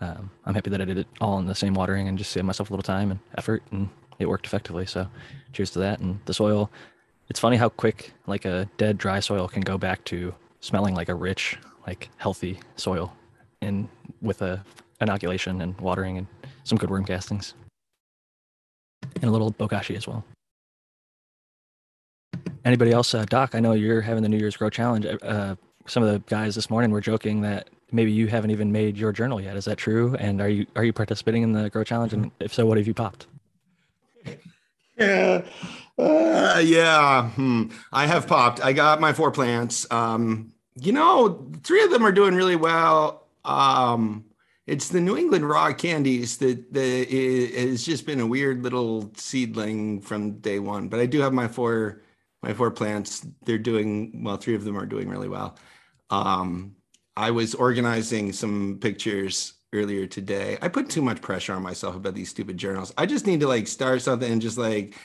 um, 0.00 0.30
I'm 0.46 0.54
happy 0.54 0.70
that 0.70 0.80
I 0.80 0.84
did 0.84 0.98
it 0.98 1.06
all 1.20 1.38
in 1.38 1.46
the 1.46 1.54
same 1.54 1.74
watering 1.74 2.08
and 2.08 2.16
just 2.16 2.30
saved 2.30 2.46
myself 2.46 2.70
a 2.70 2.72
little 2.72 2.82
time 2.82 3.10
and 3.10 3.20
effort 3.36 3.62
and 3.70 3.88
it 4.18 4.28
worked 4.28 4.46
effectively. 4.46 4.86
So 4.86 5.06
cheers 5.52 5.70
to 5.72 5.78
that. 5.80 6.00
And 6.00 6.20
the 6.24 6.34
soil, 6.34 6.70
it's 7.28 7.40
funny 7.40 7.56
how 7.56 7.68
quick 7.68 8.12
like 8.26 8.44
a 8.44 8.68
dead 8.76 8.98
dry 8.98 9.20
soil 9.20 9.48
can 9.48 9.62
go 9.62 9.78
back 9.78 10.04
to 10.06 10.34
smelling 10.60 10.94
like 10.94 11.08
a 11.08 11.14
rich, 11.14 11.58
like 11.86 12.08
healthy 12.16 12.60
soil 12.76 13.14
and 13.62 13.88
with 14.22 14.42
a 14.42 14.64
inoculation 15.00 15.60
and 15.60 15.78
watering 15.80 16.18
and 16.18 16.26
some 16.64 16.78
good 16.78 16.90
worm 16.90 17.04
castings. 17.04 17.54
And 19.16 19.24
a 19.24 19.30
little 19.30 19.52
bokashi 19.52 19.96
as 19.96 20.06
well. 20.06 20.24
Anybody 22.64 22.92
else? 22.92 23.14
Uh, 23.14 23.24
Doc, 23.24 23.54
I 23.54 23.60
know 23.60 23.72
you're 23.72 24.02
having 24.02 24.22
the 24.22 24.28
New 24.28 24.38
Year's 24.38 24.56
Grow 24.56 24.68
Challenge. 24.70 25.06
Uh, 25.22 25.56
some 25.86 26.02
of 26.02 26.12
the 26.12 26.18
guys 26.20 26.54
this 26.54 26.68
morning 26.68 26.90
were 26.90 27.00
joking 27.00 27.40
that 27.40 27.70
maybe 27.92 28.12
you 28.12 28.26
haven't 28.26 28.50
even 28.50 28.72
made 28.72 28.96
your 28.96 29.12
journal 29.12 29.40
yet. 29.40 29.56
Is 29.56 29.64
that 29.66 29.78
true? 29.78 30.14
And 30.16 30.40
are 30.40 30.48
you 30.48 30.66
are 30.76 30.84
you 30.84 30.92
participating 30.92 31.42
in 31.42 31.52
the 31.52 31.70
Grow 31.70 31.84
Challenge? 31.84 32.12
And 32.12 32.30
if 32.40 32.52
so, 32.52 32.66
what 32.66 32.78
have 32.78 32.86
you 32.86 32.94
popped? 32.94 33.26
Yeah. 34.96 35.42
Uh, 35.98 36.62
yeah. 36.64 37.28
Hmm. 37.32 37.64
I 37.92 38.06
have 38.06 38.26
popped. 38.26 38.64
I 38.64 38.72
got 38.72 39.02
my 39.02 39.12
four 39.12 39.30
plants. 39.30 39.86
Um, 39.90 40.54
you 40.80 40.92
know, 40.92 41.46
three 41.62 41.84
of 41.84 41.90
them 41.90 42.06
are 42.06 42.12
doing 42.12 42.34
really 42.34 42.56
well. 42.56 43.26
Um, 43.44 44.24
it's 44.66 44.88
the 44.88 45.00
New 45.00 45.16
England 45.16 45.46
raw 45.46 45.72
candies 45.72 46.38
that 46.38 46.72
the 46.72 47.04
has 47.54 47.84
just 47.84 48.06
been 48.06 48.20
a 48.20 48.26
weird 48.26 48.62
little 48.62 49.10
seedling 49.14 50.00
from 50.00 50.38
day 50.38 50.58
one. 50.58 50.88
But 50.88 51.00
I 51.00 51.06
do 51.06 51.20
have 51.20 51.34
my 51.34 51.48
four 51.48 52.02
my 52.42 52.54
four 52.54 52.70
plants. 52.70 53.26
They're 53.44 53.58
doing 53.58 54.22
well. 54.24 54.36
Three 54.36 54.54
of 54.54 54.64
them 54.64 54.78
are 54.78 54.86
doing 54.86 55.08
really 55.08 55.28
well. 55.28 55.58
Um, 56.08 56.76
I 57.16 57.30
was 57.30 57.54
organizing 57.54 58.32
some 58.32 58.78
pictures 58.80 59.54
earlier 59.72 60.06
today. 60.06 60.58
I 60.62 60.68
put 60.68 60.88
too 60.88 61.02
much 61.02 61.20
pressure 61.20 61.54
on 61.54 61.62
myself 61.62 61.96
about 61.96 62.14
these 62.14 62.30
stupid 62.30 62.56
journals. 62.56 62.92
I 62.96 63.06
just 63.06 63.26
need 63.26 63.40
to 63.40 63.48
like 63.48 63.68
start 63.68 64.02
something 64.02 64.30
and 64.30 64.42
just 64.42 64.58
like 64.58 64.96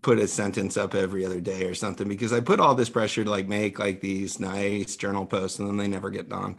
put 0.00 0.18
a 0.18 0.28
sentence 0.28 0.76
up 0.76 0.94
every 0.94 1.24
other 1.24 1.40
day 1.40 1.64
or 1.64 1.74
something 1.74 2.08
because 2.08 2.32
I 2.32 2.40
put 2.40 2.60
all 2.60 2.74
this 2.74 2.90
pressure 2.90 3.24
to 3.24 3.30
like 3.30 3.48
make 3.48 3.78
like 3.78 4.00
these 4.00 4.38
nice 4.38 4.96
journal 4.96 5.26
posts 5.26 5.58
and 5.58 5.68
then 5.68 5.76
they 5.76 5.88
never 5.88 6.10
get 6.10 6.28
done. 6.28 6.56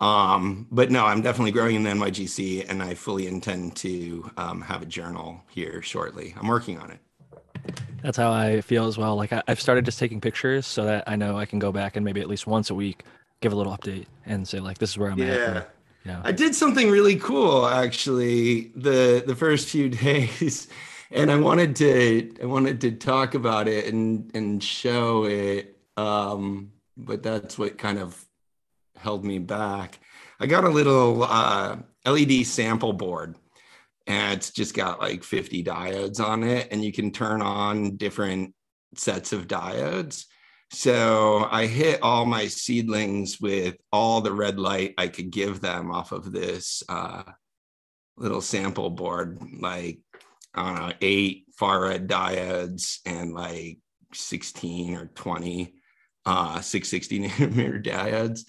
Um, 0.00 0.66
but 0.70 0.90
no, 0.90 1.06
I'm 1.06 1.22
definitely 1.22 1.52
growing 1.52 1.76
in 1.76 1.82
the 1.82 1.90
NYGC, 1.90 2.68
and 2.68 2.82
I 2.82 2.92
fully 2.94 3.26
intend 3.26 3.76
to 3.76 4.30
um, 4.36 4.60
have 4.60 4.82
a 4.82 4.86
journal 4.86 5.42
here 5.48 5.80
shortly. 5.80 6.34
I'm 6.38 6.48
working 6.48 6.78
on 6.78 6.90
it. 6.90 6.98
That's 8.02 8.18
how 8.18 8.30
I 8.30 8.60
feel 8.60 8.86
as 8.86 8.98
well. 8.98 9.16
Like 9.16 9.32
I, 9.32 9.42
I've 9.48 9.60
started 9.60 9.86
just 9.86 9.98
taking 9.98 10.20
pictures 10.20 10.66
so 10.66 10.84
that 10.84 11.04
I 11.06 11.16
know 11.16 11.38
I 11.38 11.46
can 11.46 11.58
go 11.58 11.72
back 11.72 11.96
and 11.96 12.04
maybe 12.04 12.20
at 12.20 12.28
least 12.28 12.46
once 12.46 12.68
a 12.68 12.74
week 12.74 13.04
give 13.40 13.52
a 13.52 13.56
little 13.56 13.76
update 13.76 14.06
and 14.24 14.46
say 14.46 14.60
like 14.60 14.78
this 14.78 14.90
is 14.90 14.98
where 14.98 15.10
I'm 15.10 15.20
at. 15.20 15.26
Yeah. 15.26 15.62
you 16.04 16.12
know. 16.12 16.20
I 16.24 16.32
did 16.32 16.54
something 16.54 16.90
really 16.90 17.16
cool 17.16 17.66
actually 17.66 18.72
the 18.74 19.22
the 19.26 19.36
first 19.36 19.68
few 19.74 19.88
days 19.88 20.68
and 21.10 21.30
I 21.30 21.36
wanted 21.36 21.76
to 21.76 22.34
I 22.42 22.46
wanted 22.46 22.80
to 22.82 22.92
talk 22.92 23.34
about 23.34 23.68
it 23.68 23.92
and 23.92 24.30
and 24.34 24.62
show 24.62 25.24
it 25.24 25.76
um 25.96 26.72
but 26.96 27.22
that's 27.22 27.58
what 27.58 27.78
kind 27.78 27.98
of 27.98 28.22
held 28.96 29.24
me 29.24 29.38
back. 29.38 29.98
I 30.40 30.46
got 30.46 30.64
a 30.64 30.70
little 30.70 31.22
uh 31.22 31.76
LED 32.06 32.46
sample 32.46 32.92
board 32.92 33.36
and 34.06 34.34
it's 34.34 34.50
just 34.50 34.74
got 34.74 35.00
like 35.00 35.24
50 35.24 35.64
diodes 35.64 36.20
on 36.20 36.42
it 36.42 36.68
and 36.70 36.84
you 36.84 36.92
can 36.92 37.10
turn 37.10 37.42
on 37.42 37.96
different 37.96 38.54
sets 38.94 39.32
of 39.32 39.46
diodes 39.46 40.26
so 40.70 41.46
I 41.50 41.66
hit 41.66 42.02
all 42.02 42.26
my 42.26 42.48
seedlings 42.48 43.40
with 43.40 43.76
all 43.92 44.20
the 44.20 44.32
red 44.32 44.58
light 44.58 44.94
I 44.98 45.08
could 45.08 45.30
give 45.30 45.60
them 45.60 45.90
off 45.90 46.12
of 46.12 46.32
this 46.32 46.82
uh, 46.88 47.22
little 48.16 48.40
sample 48.40 48.90
board, 48.90 49.38
like 49.60 50.00
I 50.54 50.64
don't 50.64 50.88
know, 50.88 50.92
eight 51.00 51.44
far 51.56 51.82
red 51.82 52.08
diodes 52.08 52.98
and 53.06 53.32
like 53.32 53.78
16 54.12 54.94
or 54.94 55.06
20 55.14 55.74
uh, 56.24 56.60
660 56.60 57.28
nanometer 57.28 57.84
diodes. 57.84 58.40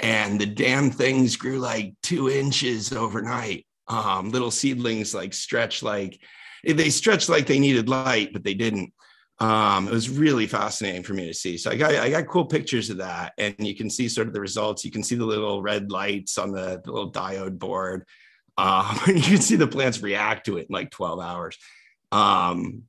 And 0.00 0.40
the 0.40 0.46
damn 0.46 0.90
things 0.90 1.36
grew 1.36 1.60
like 1.60 1.94
two 2.02 2.28
inches 2.28 2.92
overnight. 2.92 3.66
Um, 3.86 4.30
little 4.30 4.50
seedlings 4.50 5.14
like 5.14 5.34
stretch 5.34 5.82
like 5.82 6.20
they 6.64 6.90
stretched 6.90 7.28
like 7.28 7.46
they 7.46 7.58
needed 7.58 7.88
light, 7.88 8.32
but 8.32 8.44
they 8.44 8.54
didn't 8.54 8.92
um, 9.42 9.88
it 9.88 9.92
was 9.92 10.08
really 10.08 10.46
fascinating 10.46 11.02
for 11.02 11.14
me 11.14 11.26
to 11.26 11.34
see. 11.34 11.58
So 11.58 11.72
I 11.72 11.76
got 11.76 11.92
I 11.92 12.10
got 12.10 12.28
cool 12.28 12.44
pictures 12.44 12.90
of 12.90 12.98
that, 12.98 13.32
and 13.38 13.56
you 13.58 13.74
can 13.74 13.90
see 13.90 14.08
sort 14.08 14.28
of 14.28 14.34
the 14.34 14.40
results. 14.40 14.84
You 14.84 14.92
can 14.92 15.02
see 15.02 15.16
the 15.16 15.26
little 15.26 15.60
red 15.60 15.90
lights 15.90 16.38
on 16.38 16.52
the, 16.52 16.80
the 16.84 16.92
little 16.92 17.10
diode 17.10 17.58
board. 17.58 18.04
Um, 18.56 18.96
you 19.08 19.20
can 19.20 19.40
see 19.40 19.56
the 19.56 19.66
plants 19.66 20.00
react 20.00 20.46
to 20.46 20.58
it 20.58 20.68
in 20.68 20.72
like 20.72 20.92
12 20.92 21.18
hours. 21.18 21.58
Um, 22.12 22.84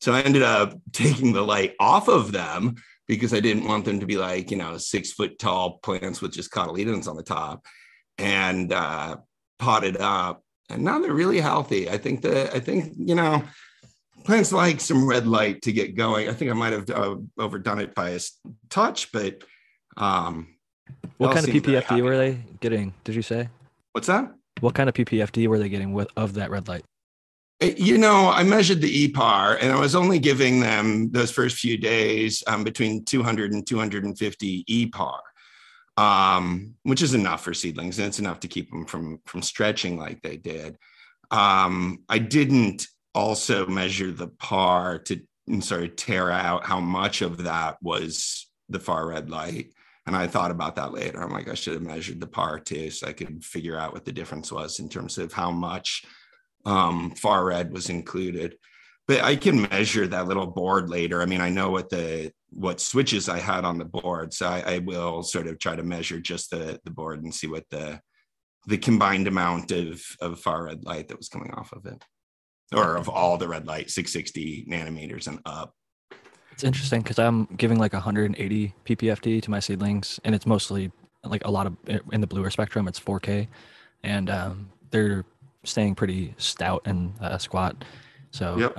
so 0.00 0.12
I 0.12 0.20
ended 0.20 0.42
up 0.44 0.78
taking 0.92 1.32
the 1.32 1.42
light 1.42 1.74
off 1.80 2.06
of 2.06 2.30
them 2.30 2.76
because 3.08 3.34
I 3.34 3.40
didn't 3.40 3.66
want 3.66 3.84
them 3.84 3.98
to 3.98 4.06
be 4.06 4.16
like 4.16 4.52
you 4.52 4.58
know 4.58 4.78
six 4.78 5.10
foot 5.10 5.40
tall 5.40 5.78
plants 5.78 6.20
with 6.20 6.32
just 6.32 6.52
cotyledons 6.52 7.08
on 7.08 7.16
the 7.16 7.24
top, 7.24 7.66
and 8.16 8.72
uh, 8.72 9.16
potted 9.58 9.96
up. 9.96 10.44
And 10.68 10.84
now 10.84 11.00
they're 11.00 11.12
really 11.12 11.40
healthy. 11.40 11.90
I 11.90 11.98
think 11.98 12.22
that 12.22 12.54
I 12.54 12.60
think 12.60 12.94
you 12.96 13.16
know 13.16 13.42
plants 14.24 14.52
like 14.52 14.80
some 14.80 15.06
red 15.06 15.26
light 15.26 15.62
to 15.62 15.72
get 15.72 15.96
going. 15.96 16.28
I 16.28 16.32
think 16.32 16.50
I 16.50 16.54
might 16.54 16.72
have 16.72 16.90
uh, 16.90 17.16
overdone 17.38 17.80
it 17.80 17.94
by 17.94 18.10
a 18.10 18.20
touch, 18.68 19.12
but 19.12 19.42
um, 19.96 20.54
what 21.18 21.34
kind 21.34 21.46
of 21.46 21.54
PPFD 21.54 22.02
were 22.02 22.16
they 22.16 22.38
getting? 22.60 22.94
Did 23.04 23.14
you 23.14 23.22
say? 23.22 23.48
What's 23.92 24.06
that? 24.06 24.32
What 24.60 24.74
kind 24.74 24.88
of 24.88 24.94
PPFD 24.94 25.46
were 25.48 25.58
they 25.58 25.68
getting 25.68 25.92
with 25.92 26.08
of 26.16 26.34
that 26.34 26.50
red 26.50 26.68
light? 26.68 26.84
Uh, 27.62 27.66
you 27.76 27.98
know, 27.98 28.30
I 28.30 28.42
measured 28.42 28.80
the 28.80 29.08
EPAR 29.08 29.58
and 29.60 29.72
I 29.72 29.78
was 29.78 29.94
only 29.94 30.18
giving 30.18 30.60
them 30.60 31.10
those 31.10 31.30
first 31.30 31.56
few 31.58 31.76
days 31.76 32.42
um, 32.46 32.64
between 32.64 33.04
200 33.04 33.52
and 33.52 33.66
250 33.66 34.64
EPAR, 34.64 35.20
um, 35.96 36.74
which 36.84 37.02
is 37.02 37.14
enough 37.14 37.44
for 37.44 37.54
seedlings 37.54 37.98
and 37.98 38.08
it's 38.08 38.18
enough 38.18 38.40
to 38.40 38.48
keep 38.48 38.70
them 38.70 38.86
from, 38.86 39.20
from 39.26 39.42
stretching 39.42 39.98
like 39.98 40.22
they 40.22 40.36
did. 40.36 40.76
Um, 41.30 42.02
I 42.08 42.18
didn't 42.18 42.86
also 43.20 43.66
measure 43.66 44.10
the 44.10 44.28
par 44.28 44.98
to 44.98 45.20
sort 45.60 45.82
of 45.82 45.96
tear 45.96 46.30
out 46.30 46.64
how 46.64 46.80
much 46.80 47.20
of 47.20 47.44
that 47.44 47.76
was 47.82 48.48
the 48.68 48.80
far 48.80 49.08
red 49.08 49.28
light. 49.28 49.72
And 50.06 50.16
I 50.16 50.26
thought 50.26 50.50
about 50.50 50.76
that 50.76 50.92
later. 50.92 51.22
I'm 51.22 51.30
like, 51.30 51.48
I 51.48 51.54
should 51.54 51.74
have 51.74 51.82
measured 51.82 52.20
the 52.20 52.26
par 52.26 52.58
too, 52.58 52.90
so 52.90 53.06
I 53.06 53.12
could 53.12 53.44
figure 53.44 53.76
out 53.76 53.92
what 53.92 54.04
the 54.04 54.12
difference 54.12 54.50
was 54.50 54.78
in 54.78 54.88
terms 54.88 55.18
of 55.18 55.32
how 55.32 55.50
much 55.50 56.04
um, 56.64 57.10
far 57.10 57.44
red 57.44 57.72
was 57.72 57.90
included. 57.90 58.56
But 59.06 59.20
I 59.20 59.36
can 59.36 59.68
measure 59.70 60.06
that 60.06 60.26
little 60.26 60.46
board 60.46 60.88
later. 60.88 61.20
I 61.20 61.26
mean, 61.26 61.40
I 61.42 61.50
know 61.50 61.70
what 61.70 61.90
the 61.90 62.32
what 62.48 62.80
switches 62.80 63.28
I 63.28 63.38
had 63.38 63.64
on 63.64 63.78
the 63.78 63.84
board, 63.84 64.32
so 64.32 64.48
I, 64.48 64.74
I 64.74 64.78
will 64.78 65.22
sort 65.22 65.46
of 65.46 65.58
try 65.58 65.76
to 65.76 65.82
measure 65.82 66.20
just 66.20 66.50
the 66.50 66.80
the 66.84 66.90
board 66.90 67.22
and 67.22 67.34
see 67.34 67.48
what 67.48 67.64
the 67.70 68.00
the 68.66 68.78
combined 68.78 69.28
amount 69.28 69.72
of 69.72 70.02
of 70.20 70.40
far 70.40 70.64
red 70.64 70.84
light 70.84 71.08
that 71.08 71.18
was 71.18 71.28
coming 71.28 71.52
off 71.52 71.72
of 71.72 71.86
it 71.86 72.02
or 72.74 72.96
of 72.96 73.08
all 73.08 73.36
the 73.36 73.48
red 73.48 73.66
light 73.66 73.90
660 73.90 74.66
nanometers 74.68 75.26
and 75.26 75.40
up. 75.44 75.74
It's 76.52 76.64
interesting 76.64 77.00
because 77.00 77.18
i'm 77.18 77.46
giving 77.56 77.78
like 77.78 77.94
180 77.94 78.74
ppfd 78.84 79.42
to 79.42 79.50
my 79.50 79.60
seedlings 79.60 80.20
and 80.24 80.34
it's 80.34 80.46
mostly 80.46 80.92
like 81.24 81.42
a 81.46 81.50
lot 81.50 81.66
of 81.66 81.74
in 82.12 82.20
the 82.20 82.26
bluer 82.26 82.50
spectrum 82.50 82.86
it's 82.86 83.00
4k 83.00 83.48
and 84.02 84.30
um, 84.30 84.70
they're 84.90 85.24
staying 85.64 85.94
pretty 85.94 86.34
stout 86.38 86.82
and 86.84 87.12
uh, 87.20 87.38
squat. 87.38 87.84
So 88.30 88.56
yep. 88.56 88.76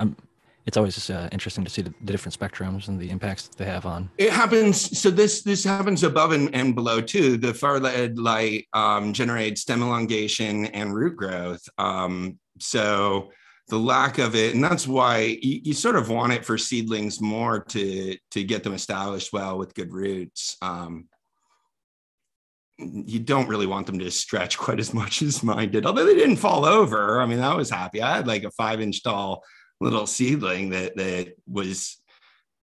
it's 0.66 0.76
always 0.76 0.94
just 0.94 1.10
uh, 1.10 1.28
interesting 1.32 1.64
to 1.64 1.70
see 1.70 1.82
the, 1.82 1.92
the, 2.02 2.12
different 2.12 2.38
spectrums 2.38 2.88
and 2.88 2.98
the 2.98 3.10
impacts 3.10 3.48
that 3.48 3.56
they 3.56 3.64
have 3.66 3.86
on. 3.86 4.10
It 4.18 4.32
happens 4.32 4.98
so 4.98 5.10
this 5.10 5.42
this 5.42 5.64
happens 5.64 6.02
above 6.02 6.32
and, 6.32 6.54
and 6.54 6.74
below 6.74 7.00
too. 7.00 7.36
The 7.36 7.54
far 7.54 7.80
red 7.80 8.18
light 8.18 8.66
um, 8.72 9.12
generates 9.12 9.62
stem 9.62 9.82
elongation 9.82 10.66
and 10.66 10.94
root 10.94 11.16
growth 11.16 11.62
um, 11.78 12.38
so 12.58 13.30
the 13.68 13.78
lack 13.78 14.18
of 14.18 14.34
it 14.34 14.54
and 14.54 14.62
that's 14.62 14.86
why 14.86 15.38
you, 15.40 15.60
you, 15.64 15.72
sort 15.72 15.96
of 15.96 16.08
want 16.08 16.32
it 16.32 16.44
for 16.44 16.58
seedlings 16.58 17.20
more 17.20 17.60
to 17.60 18.16
to 18.30 18.42
get 18.42 18.64
them 18.64 18.74
established 18.74 19.32
well 19.32 19.56
with 19.56 19.74
good 19.74 19.92
roots 19.92 20.56
um, 20.62 21.08
you 22.78 23.18
don't 23.18 23.48
really 23.48 23.66
want 23.66 23.86
them 23.86 23.98
to 23.98 24.10
stretch 24.10 24.58
quite 24.58 24.80
as 24.80 24.94
much 24.94 25.22
as 25.22 25.42
mine 25.42 25.70
did 25.70 25.86
although 25.86 26.04
they 26.04 26.14
didn't 26.14 26.36
fall 26.36 26.64
over. 26.64 27.20
I 27.20 27.26
mean 27.26 27.40
i 27.40 27.54
was 27.54 27.70
happy. 27.70 28.02
I 28.02 28.16
had 28.16 28.26
like 28.26 28.44
a 28.44 28.50
five 28.52 28.80
inch 28.80 29.02
tall 29.02 29.42
little 29.80 30.06
seedling 30.06 30.70
that 30.70 30.96
that 30.96 31.34
was 31.46 32.00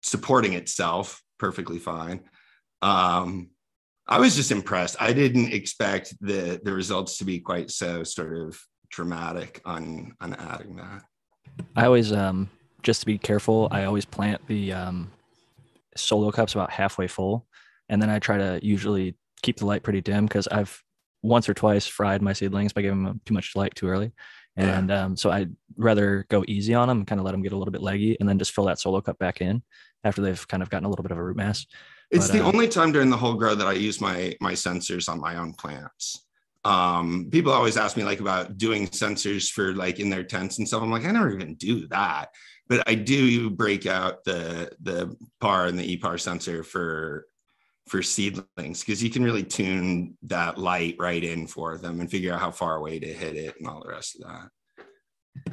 supporting 0.03 0.53
itself 0.53 1.21
perfectly 1.37 1.79
fine. 1.79 2.21
Um, 2.81 3.49
i 4.07 4.19
was 4.19 4.35
just 4.35 4.51
impressed. 4.51 4.95
I 4.99 5.13
didn't 5.13 5.53
expect 5.53 6.15
the 6.21 6.59
the 6.63 6.73
results 6.73 7.17
to 7.17 7.25
be 7.25 7.39
quite 7.39 7.71
so 7.71 8.03
sort 8.03 8.37
of 8.37 8.59
dramatic 8.89 9.61
on 9.65 10.15
on 10.21 10.33
adding 10.33 10.75
that. 10.77 11.03
I 11.75 11.85
always 11.85 12.11
um 12.11 12.49
just 12.81 13.01
to 13.01 13.05
be 13.05 13.17
careful, 13.17 13.67
I 13.71 13.85
always 13.85 14.05
plant 14.05 14.45
the 14.47 14.73
um 14.73 15.11
solo 15.95 16.31
cups 16.31 16.53
about 16.53 16.71
halfway 16.71 17.07
full 17.07 17.45
and 17.89 18.01
then 18.01 18.09
I 18.09 18.19
try 18.19 18.37
to 18.37 18.59
usually 18.61 19.15
keep 19.41 19.57
the 19.57 19.65
light 19.65 19.83
pretty 19.83 20.01
dim 20.01 20.25
because 20.25 20.47
I've 20.47 20.81
once 21.21 21.49
or 21.49 21.53
twice 21.53 21.85
fried 21.85 22.21
my 22.21 22.33
seedlings 22.33 22.71
by 22.71 22.81
giving 22.81 23.03
them 23.03 23.19
too 23.25 23.33
much 23.33 23.55
light 23.55 23.75
too 23.75 23.87
early. 23.87 24.13
And 24.55 24.89
yeah. 24.89 25.05
um, 25.05 25.17
so 25.17 25.31
I'd 25.31 25.55
rather 25.77 26.25
go 26.29 26.43
easy 26.47 26.73
on 26.73 26.87
them, 26.87 27.05
kind 27.05 27.19
of 27.19 27.25
let 27.25 27.31
them 27.31 27.41
get 27.41 27.53
a 27.53 27.57
little 27.57 27.71
bit 27.71 27.81
leggy, 27.81 28.17
and 28.19 28.27
then 28.27 28.37
just 28.37 28.51
fill 28.51 28.65
that 28.65 28.79
solo 28.79 29.01
cup 29.01 29.17
back 29.17 29.41
in 29.41 29.63
after 30.03 30.21
they've 30.21 30.47
kind 30.47 30.61
of 30.63 30.69
gotten 30.69 30.85
a 30.85 30.89
little 30.89 31.03
bit 31.03 31.11
of 31.11 31.17
a 31.17 31.23
root 31.23 31.37
mass. 31.37 31.65
It's 32.11 32.27
but, 32.27 32.33
the 32.33 32.43
uh, 32.43 32.47
only 32.47 32.67
time 32.67 32.91
during 32.91 33.09
the 33.09 33.17
whole 33.17 33.35
grow 33.35 33.55
that 33.55 33.67
I 33.67 33.73
use 33.73 34.01
my 34.01 34.35
my 34.41 34.53
sensors 34.53 35.07
on 35.07 35.19
my 35.19 35.35
own 35.35 35.53
plants 35.53 36.25
um 36.65 37.29
people 37.31 37.53
always 37.53 37.77
ask 37.77 37.95
me 37.95 38.03
like 38.03 38.19
about 38.19 38.57
doing 38.57 38.87
sensors 38.87 39.49
for 39.49 39.73
like 39.73 39.99
in 39.99 40.09
their 40.09 40.23
tents 40.23 40.57
and 40.59 40.67
stuff. 40.67 40.81
I'm 40.81 40.91
like 40.91 41.05
i 41.05 41.11
never 41.11 41.31
even 41.31 41.55
do 41.55 41.87
that. 41.87 42.29
But 42.67 42.87
i 42.87 42.95
do 42.95 43.49
break 43.49 43.85
out 43.85 44.23
the 44.23 44.71
the 44.81 45.15
par 45.39 45.67
and 45.67 45.79
the 45.79 45.97
epar 45.97 46.19
sensor 46.19 46.63
for 46.63 47.25
for 47.89 48.03
seedlings 48.03 48.81
because 48.81 49.03
you 49.03 49.09
can 49.09 49.23
really 49.23 49.43
tune 49.43 50.15
that 50.23 50.57
light 50.57 50.95
right 50.99 51.23
in 51.23 51.47
for 51.47 51.77
them 51.77 51.99
and 51.99 52.09
figure 52.09 52.31
out 52.31 52.39
how 52.39 52.51
far 52.51 52.75
away 52.75 52.99
to 52.99 53.07
hit 53.07 53.35
it 53.35 53.55
and 53.57 53.67
all 53.67 53.81
the 53.81 53.89
rest 53.89 54.15
of 54.15 54.27
that. 54.27 54.49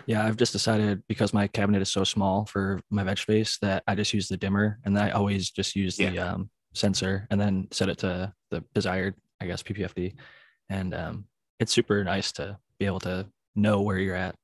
Yeah 0.07 0.24
i've 0.24 0.36
just 0.36 0.52
decided 0.52 1.02
because 1.09 1.32
my 1.32 1.46
cabinet 1.46 1.80
is 1.80 1.90
so 1.90 2.04
small 2.04 2.44
for 2.44 2.80
my 2.90 3.04
veg 3.04 3.18
space 3.18 3.59
that 3.59 3.82
i 3.86 3.94
just 3.94 4.12
use 4.12 4.28
the 4.28 4.36
dimmer 4.36 4.78
and 4.84 4.98
i 4.98 5.11
always 5.11 5.50
just 5.50 5.76
use 5.76 5.96
the 5.96 6.11
yeah. 6.11 6.32
um, 6.32 6.50
sensor 6.74 7.26
and 7.30 7.40
then 7.40 7.68
set 7.70 7.88
it 7.88 7.98
to 7.98 8.32
the 8.50 8.64
desired 8.74 9.14
i 9.40 9.46
guess 9.46 9.62
ppfd 9.62 10.14
and 10.68 10.94
um, 10.94 11.24
it's 11.58 11.72
super 11.72 12.02
nice 12.04 12.32
to 12.32 12.58
be 12.78 12.86
able 12.86 13.00
to 13.00 13.26
know 13.54 13.80
where 13.82 13.98
you're 13.98 14.14
at. 14.14 14.34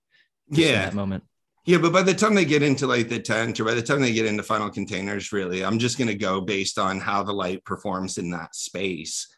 Yeah, 0.49 0.85
that 0.85 0.95
moment. 0.95 1.25
Yeah, 1.65 1.79
but 1.79 1.93
by 1.93 2.03
the 2.03 2.15
time 2.15 2.35
they 2.35 2.45
get 2.45 2.63
into 2.63 2.87
like 2.87 3.09
the 3.09 3.21
tent 3.21 3.61
or 3.61 3.65
by 3.65 3.75
the 3.75 3.83
time 3.83 4.01
they 4.01 4.13
get 4.13 4.27
into 4.27 4.43
final 4.43 4.69
containers, 4.69 5.33
really, 5.33 5.65
I'm 5.65 5.79
just 5.79 5.97
going 5.97 6.09
to 6.09 6.15
go 6.15 6.41
based 6.41 6.79
on 6.79 6.99
how 6.99 7.23
the 7.23 7.33
light 7.33 7.65
performs 7.65 8.19
in 8.19 8.31
that 8.31 8.55
space. 8.57 9.29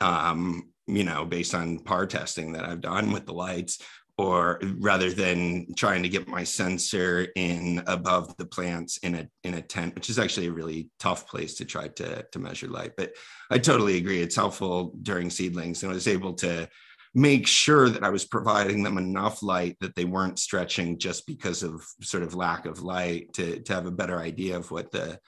Um, 0.00 0.72
you 0.86 1.04
know, 1.04 1.24
based 1.24 1.54
on 1.54 1.78
par 1.80 2.06
testing 2.06 2.52
that 2.52 2.64
I've 2.64 2.80
done 2.80 3.12
with 3.12 3.26
the 3.26 3.32
lights, 3.32 3.78
or 4.22 4.60
rather 4.78 5.10
than 5.10 5.66
trying 5.76 6.00
to 6.02 6.08
get 6.08 6.28
my 6.28 6.44
sensor 6.44 7.26
in 7.34 7.82
above 7.88 8.36
the 8.36 8.46
plants 8.46 8.98
in 8.98 9.16
a 9.16 9.28
in 9.42 9.54
a 9.54 9.60
tent 9.60 9.94
which 9.96 10.08
is 10.08 10.18
actually 10.18 10.46
a 10.46 10.52
really 10.52 10.88
tough 11.00 11.26
place 11.26 11.54
to 11.56 11.64
try 11.64 11.88
to 11.88 12.24
to 12.30 12.38
measure 12.38 12.68
light. 12.68 12.92
But 12.96 13.14
i 13.50 13.58
totally 13.58 13.96
agree. 13.96 14.22
It's 14.22 14.36
helpful 14.36 14.94
during 15.02 15.28
seedlings. 15.28 15.82
And 15.82 15.90
i 15.90 15.94
was 15.94 16.06
able 16.06 16.34
to 16.34 16.68
make 17.14 17.46
sure 17.46 17.90
that 17.90 18.04
i 18.04 18.10
was 18.10 18.24
providing 18.24 18.82
them 18.82 18.96
enough 18.96 19.42
light 19.42 19.76
that 19.80 19.94
they 19.96 20.06
weren't 20.06 20.38
stretching 20.38 20.98
just 20.98 21.26
because 21.26 21.62
of 21.62 21.84
sort 22.00 22.22
of 22.22 22.34
lack 22.34 22.64
of 22.64 22.82
light 22.82 23.32
to 23.34 23.60
to 23.60 23.74
have 23.74 23.86
a 23.86 23.98
better 24.00 24.18
idea 24.18 24.56
of 24.56 24.70
what 24.70 24.90
the 24.92 25.18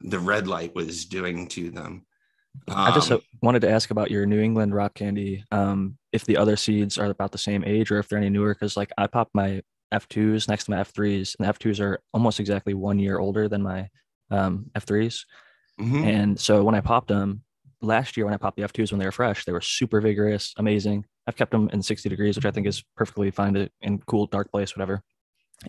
the 0.00 0.18
red 0.18 0.46
light 0.46 0.74
was 0.74 1.06
doing 1.06 1.48
to 1.48 1.70
them 1.70 2.04
I 2.68 2.92
just 2.92 3.10
Um, 3.10 3.18
uh, 3.18 3.20
wanted 3.42 3.60
to 3.60 3.70
ask 3.70 3.90
about 3.90 4.10
your 4.10 4.26
New 4.26 4.40
England 4.40 4.74
rock 4.74 4.94
candy. 4.94 5.44
Um, 5.50 5.98
if 6.12 6.24
the 6.24 6.36
other 6.36 6.56
seeds 6.56 6.98
are 6.98 7.06
about 7.06 7.32
the 7.32 7.38
same 7.38 7.64
age 7.64 7.90
or 7.90 7.98
if 7.98 8.08
they're 8.08 8.18
any 8.18 8.30
newer, 8.30 8.54
because 8.54 8.76
like 8.76 8.90
I 8.96 9.06
popped 9.06 9.34
my 9.34 9.62
F2s 9.92 10.48
next 10.48 10.64
to 10.64 10.70
my 10.70 10.78
F3s, 10.78 11.36
and 11.38 11.44
the 11.46 11.48
F2s 11.50 11.80
are 11.80 12.00
almost 12.12 12.40
exactly 12.40 12.74
one 12.74 12.98
year 12.98 13.18
older 13.18 13.48
than 13.48 13.62
my 13.62 13.88
um, 14.30 14.70
F3s. 14.74 15.26
mhm. 15.80 16.04
And 16.04 16.40
so 16.40 16.64
when 16.64 16.74
I 16.74 16.80
popped 16.80 17.08
them 17.08 17.42
last 17.82 18.16
year, 18.16 18.24
when 18.26 18.34
I 18.34 18.38
popped 18.38 18.56
the 18.56 18.62
F2s 18.62 18.92
when 18.92 18.98
they 18.98 19.06
were 19.06 19.12
fresh, 19.12 19.44
they 19.44 19.52
were 19.52 19.60
super 19.60 20.00
vigorous, 20.00 20.54
amazing. 20.56 21.04
I've 21.26 21.36
kept 21.36 21.52
them 21.52 21.68
in 21.72 21.82
60 21.82 22.08
degrees, 22.08 22.36
which 22.36 22.46
I 22.46 22.50
think 22.50 22.66
is 22.66 22.82
perfectly 22.96 23.30
fine 23.30 23.54
to 23.54 23.68
in 23.82 23.98
cool, 24.00 24.26
dark 24.26 24.50
place, 24.50 24.74
whatever. 24.76 25.02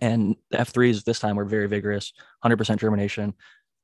And 0.01 0.35
the 0.51 0.57
F3s 0.59 1.03
this 1.03 1.19
time 1.19 1.35
were 1.35 1.45
very 1.45 1.67
vigorous, 1.67 2.13
100% 2.41 2.77
germination. 2.79 3.33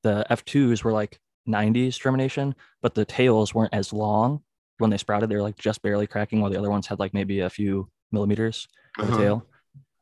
The 0.03 0.25
F2s 0.29 0.83
were 0.83 0.91
like 0.91 1.19
90s 1.47 1.99
germination, 1.99 2.55
but 2.81 2.95
the 2.95 3.05
tails 3.05 3.53
weren't 3.53 3.73
as 3.73 3.91
long 3.93 4.41
when 4.77 4.89
they 4.89 4.97
sprouted. 4.97 5.29
They 5.29 5.35
were 5.35 5.41
like 5.41 5.57
just 5.57 5.81
barely 5.81 6.07
cracking, 6.07 6.41
while 6.41 6.51
the 6.51 6.57
other 6.59 6.69
ones 6.69 6.87
had 6.87 6.99
like 6.99 7.13
maybe 7.13 7.39
a 7.41 7.49
few 7.49 7.89
millimeters 8.11 8.67
of 8.99 9.09
Uh-huh. 9.09 9.17
tail. 9.17 9.47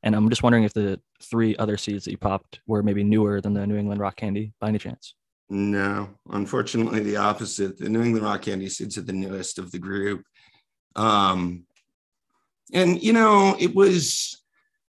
And 0.04 0.16
I'm 0.16 0.30
just 0.30 0.44
wondering 0.44 0.64
if 0.64 0.74
the 0.74 1.00
three 1.22 1.56
other 1.58 1.76
seeds 1.78 2.06
that 2.06 2.12
you 2.12 2.18
popped 2.18 2.62
were 2.68 2.82
maybe 2.82 3.04
newer 3.04 3.42
than 3.42 3.54
the 3.54 3.68
New 3.68 3.76
England 3.76 4.00
rock 4.00 4.16
candy 4.16 4.54
by 4.62 4.70
any 4.70 4.78
chance. 4.80 5.16
No, 5.50 6.10
unfortunately, 6.30 7.02
the 7.02 7.18
opposite. 7.18 7.78
The 7.80 7.90
New 7.90 8.04
England 8.04 8.24
Rock 8.24 8.44
Candy 8.44 8.70
seeds 8.70 8.98
are 9.00 9.02
the 9.02 9.14
newest 9.14 9.58
of 9.58 9.72
the 9.72 9.80
group. 9.80 10.24
Um, 10.96 11.66
and 12.72 13.02
you 13.02 13.14
know, 13.14 13.56
it 13.60 13.74
was 13.74 14.39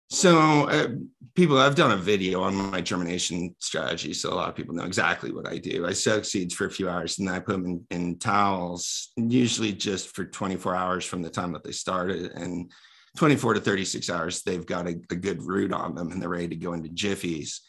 so 0.08 0.68
uh, 0.68 0.88
people. 1.34 1.58
I've 1.58 1.74
done 1.74 1.92
a 1.92 1.96
video 1.96 2.42
on 2.42 2.54
my 2.54 2.80
germination 2.80 3.54
strategy, 3.58 4.12
so 4.12 4.32
a 4.32 4.34
lot 4.34 4.48
of 4.48 4.54
people 4.54 4.74
know 4.74 4.84
exactly 4.84 5.32
what 5.32 5.48
I 5.48 5.58
do. 5.58 5.86
I 5.86 5.92
soak 5.92 6.24
seeds 6.24 6.54
for 6.54 6.66
a 6.66 6.70
few 6.70 6.88
hours, 6.88 7.18
and 7.18 7.28
then 7.28 7.34
I 7.34 7.40
put 7.40 7.52
them 7.52 7.86
in, 7.90 7.96
in 7.96 8.18
towels, 8.18 9.12
usually 9.16 9.72
just 9.72 10.14
for 10.14 10.24
24 10.24 10.74
hours 10.74 11.04
from 11.04 11.22
the 11.22 11.30
time 11.30 11.52
that 11.52 11.64
they 11.64 11.72
started, 11.72 12.32
and 12.32 12.70
24 13.16 13.54
to 13.54 13.60
36 13.60 14.10
hours, 14.10 14.42
they've 14.42 14.66
got 14.66 14.86
a, 14.86 15.00
a 15.10 15.16
good 15.16 15.42
root 15.42 15.72
on 15.72 15.94
them, 15.94 16.12
and 16.12 16.20
they're 16.20 16.28
ready 16.28 16.48
to 16.48 16.56
go 16.56 16.72
into 16.72 16.88
jiffies 16.90 17.60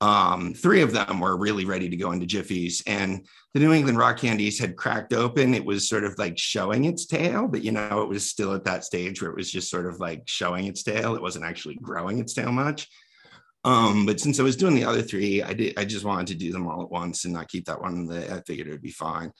um, 0.00 0.52
three 0.52 0.82
of 0.82 0.92
them 0.92 1.20
were 1.20 1.36
really 1.36 1.64
ready 1.64 1.88
to 1.88 1.96
go 1.96 2.12
into 2.12 2.26
jiffies 2.26 2.82
and 2.86 3.26
the 3.54 3.60
new 3.60 3.72
england 3.72 3.96
rock 3.96 4.18
candies 4.18 4.58
had 4.58 4.76
cracked 4.76 5.14
open. 5.14 5.54
It 5.54 5.64
was 5.64 5.88
sort 5.88 6.04
of 6.04 6.18
like 6.18 6.36
showing 6.36 6.84
its 6.84 7.06
tail 7.06 7.48
but 7.48 7.62
you 7.62 7.72
know 7.72 8.02
it 8.02 8.08
was 8.08 8.28
still 8.28 8.52
at 8.54 8.64
that 8.64 8.84
stage 8.84 9.22
where 9.22 9.30
it 9.30 9.36
was 9.36 9.50
just 9.50 9.70
sort 9.70 9.86
of 9.86 9.98
like 9.98 10.22
showing 10.26 10.66
its 10.66 10.82
tail. 10.82 11.14
It 11.14 11.22
wasn't 11.22 11.46
actually 11.46 11.76
growing 11.76 12.18
its 12.18 12.34
tail 12.34 12.52
much. 12.52 12.88
Um, 13.64 14.06
but 14.06 14.20
since 14.20 14.38
i 14.38 14.44
was 14.44 14.54
doing 14.54 14.74
the 14.74 14.84
other 14.84 15.02
three 15.02 15.42
i 15.42 15.52
did 15.52 15.76
i 15.76 15.84
just 15.84 16.04
wanted 16.04 16.28
to 16.28 16.34
do 16.36 16.52
them 16.52 16.68
all 16.68 16.82
at 16.82 16.90
once 16.90 17.24
and 17.24 17.34
not 17.34 17.48
keep 17.48 17.64
that 17.64 17.80
one 17.80 18.06
the, 18.06 18.32
i 18.32 18.40
figured 18.42 18.68
it 18.68 18.72
would 18.72 18.82
be 18.82 18.92
fine. 18.92 19.32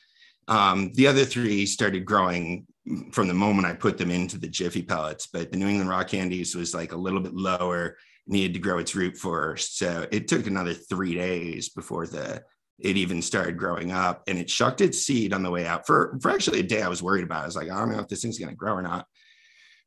Um, 0.49 0.93
the 0.95 1.07
other 1.09 1.25
three 1.25 1.67
started 1.67 2.05
growing 2.05 2.67
from 3.13 3.29
the 3.29 3.35
moment 3.35 3.69
i 3.69 3.75
put 3.75 3.99
them 3.99 4.11
into 4.11 4.39
the 4.39 4.49
jiffy 4.49 4.83
pellets 4.83 5.29
but 5.33 5.53
the 5.53 5.59
new 5.59 5.69
england 5.69 5.91
rock 5.91 6.09
candies 6.09 6.57
was 6.57 6.75
like 6.75 6.93
a 6.93 6.97
little 6.97 7.21
bit 7.21 7.35
lower 7.35 7.97
needed 8.27 8.55
to 8.55 8.61
grow 8.61 8.79
its 8.79 8.95
root 8.95 9.17
first. 9.17 9.79
So 9.79 10.07
it 10.11 10.29
took 10.29 10.47
another 10.47 10.75
three 10.75 11.15
days 11.15 11.69
before 11.69 12.07
the 12.07 12.43
it 12.79 12.99
even 12.99 13.23
started 13.23 13.57
growing 13.57 13.91
up 13.91 14.23
and 14.27 14.39
it 14.39 14.51
shucked 14.51 14.83
its 14.83 14.99
seed 14.99 15.33
on 15.33 15.43
the 15.43 15.51
way 15.51 15.67
out. 15.67 15.87
For 15.87 16.19
for 16.21 16.31
actually 16.31 16.61
a 16.61 16.65
day 16.65 16.83
I 16.83 16.89
was 16.89 17.03
worried 17.03 17.25
about. 17.25 17.43
I 17.43 17.47
was 17.47 17.57
like, 17.57 17.71
I 17.71 17.79
don't 17.79 17.93
know 17.93 18.01
if 18.01 18.09
this 18.09 18.23
thing's 18.23 18.39
gonna 18.39 18.55
grow 18.55 18.75
or 18.75 18.83
not. 18.83 19.07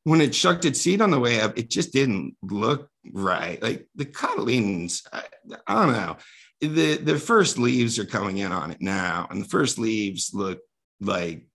When 0.05 0.21
it 0.21 0.33
shucked 0.33 0.65
its 0.65 0.81
seed 0.81 1.01
on 1.01 1.11
the 1.11 1.19
way 1.19 1.41
up, 1.41 1.57
it 1.57 1.69
just 1.69 1.93
didn't 1.93 2.35
look 2.41 2.89
right. 3.13 3.61
Like 3.61 3.87
the 3.95 4.05
cotyledons, 4.05 5.05
I, 5.13 5.23
I 5.67 5.85
don't 5.85 5.93
know. 5.93 6.17
The 6.61 6.97
the 6.97 7.19
first 7.19 7.57
leaves 7.57 7.99
are 7.99 8.05
coming 8.05 8.37
in 8.37 8.51
on 8.51 8.71
it 8.71 8.81
now, 8.81 9.27
and 9.29 9.41
the 9.41 9.47
first 9.49 9.77
leaves 9.77 10.31
look 10.33 10.59
like 10.99 11.45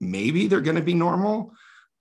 maybe 0.00 0.48
they're 0.48 0.60
gonna 0.60 0.82
be 0.82 0.94
normal. 0.94 1.54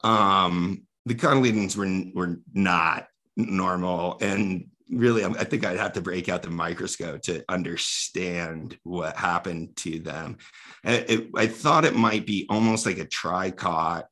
Um, 0.04 0.84
the 1.06 1.16
cotyledons 1.16 1.76
were 1.78 2.12
were 2.14 2.40
not 2.54 3.08
normal. 3.36 4.18
And 4.22 4.68
really 4.92 5.24
i 5.24 5.44
think 5.46 5.66
i'd 5.66 5.78
have 5.78 5.94
to 5.94 6.02
break 6.02 6.28
out 6.28 6.44
the 6.44 6.50
microscope 6.50 7.22
to 7.22 7.44
understand 7.48 8.78
what 8.84 9.16
happened 9.16 9.76
to 9.78 10.00
them. 10.00 10.38
I, 10.84 10.92
it, 10.94 11.28
I 11.36 11.48
thought 11.48 11.86
it 11.86 11.96
might 11.96 12.26
be 12.26 12.46
almost 12.50 12.86
like 12.86 13.00
a 13.00 13.06
tricot 13.06 14.04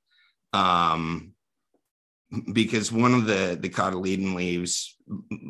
um, 0.54 1.34
because 2.54 2.92
one 2.92 3.14
of 3.14 3.26
the 3.26 3.58
the 3.60 3.70
cotyledon 3.70 4.36
leaves 4.36 4.96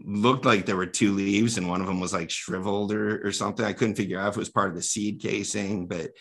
looked 0.06 0.46
like 0.46 0.66
there 0.66 0.78
were 0.78 0.86
two 0.86 1.14
leaves 1.14 1.58
and 1.58 1.68
one 1.68 1.82
of 1.82 1.88
them 1.88 2.00
was 2.00 2.14
like 2.14 2.30
shriveled 2.30 2.94
or, 2.94 3.28
or 3.28 3.32
something. 3.34 3.66
I 3.66 3.74
couldn't 3.74 3.96
figure 3.96 4.20
out 4.20 4.30
if 4.30 4.36
it 4.36 4.40
was 4.40 4.50
part 4.50 4.70
of 4.70 4.76
the 4.76 4.82
seed 4.82 5.22
casing 5.22 5.88
but 5.88 6.12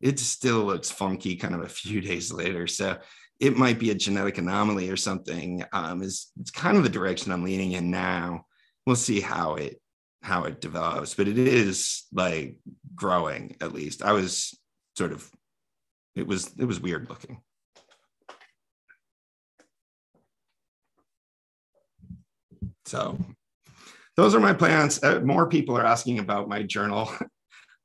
it 0.00 0.18
still 0.18 0.64
looks 0.64 0.90
funky 0.90 1.36
kind 1.36 1.54
of 1.54 1.62
a 1.62 1.68
few 1.68 2.00
days 2.10 2.32
later. 2.32 2.66
So 2.66 2.98
it 3.40 3.56
might 3.56 3.78
be 3.78 3.90
a 3.90 3.94
genetic 3.94 4.38
anomaly 4.38 4.90
or 4.90 4.96
something 4.96 5.64
um, 5.72 6.02
is 6.02 6.32
it's 6.40 6.50
kind 6.50 6.76
of 6.76 6.82
the 6.82 6.88
direction 6.88 7.32
i'm 7.32 7.44
leaning 7.44 7.72
in 7.72 7.90
now. 7.90 8.44
We'll 8.86 8.96
see 8.96 9.20
how 9.20 9.56
it 9.56 9.80
how 10.22 10.44
it 10.44 10.60
develops 10.60 11.14
but 11.14 11.28
it 11.28 11.38
is 11.38 12.04
like 12.12 12.56
growing 12.94 13.56
at 13.60 13.72
least. 13.72 14.02
I 14.02 14.12
was 14.12 14.58
sort 14.96 15.12
of 15.12 15.30
it 16.16 16.26
was 16.26 16.50
it 16.58 16.64
was 16.64 16.80
weird 16.80 17.08
looking. 17.08 17.40
So 22.86 23.18
those 24.16 24.34
are 24.34 24.40
my 24.40 24.54
plans. 24.54 25.02
Uh, 25.02 25.20
more 25.20 25.46
people 25.48 25.76
are 25.76 25.84
asking 25.84 26.18
about 26.18 26.48
my 26.48 26.62
journal 26.62 27.12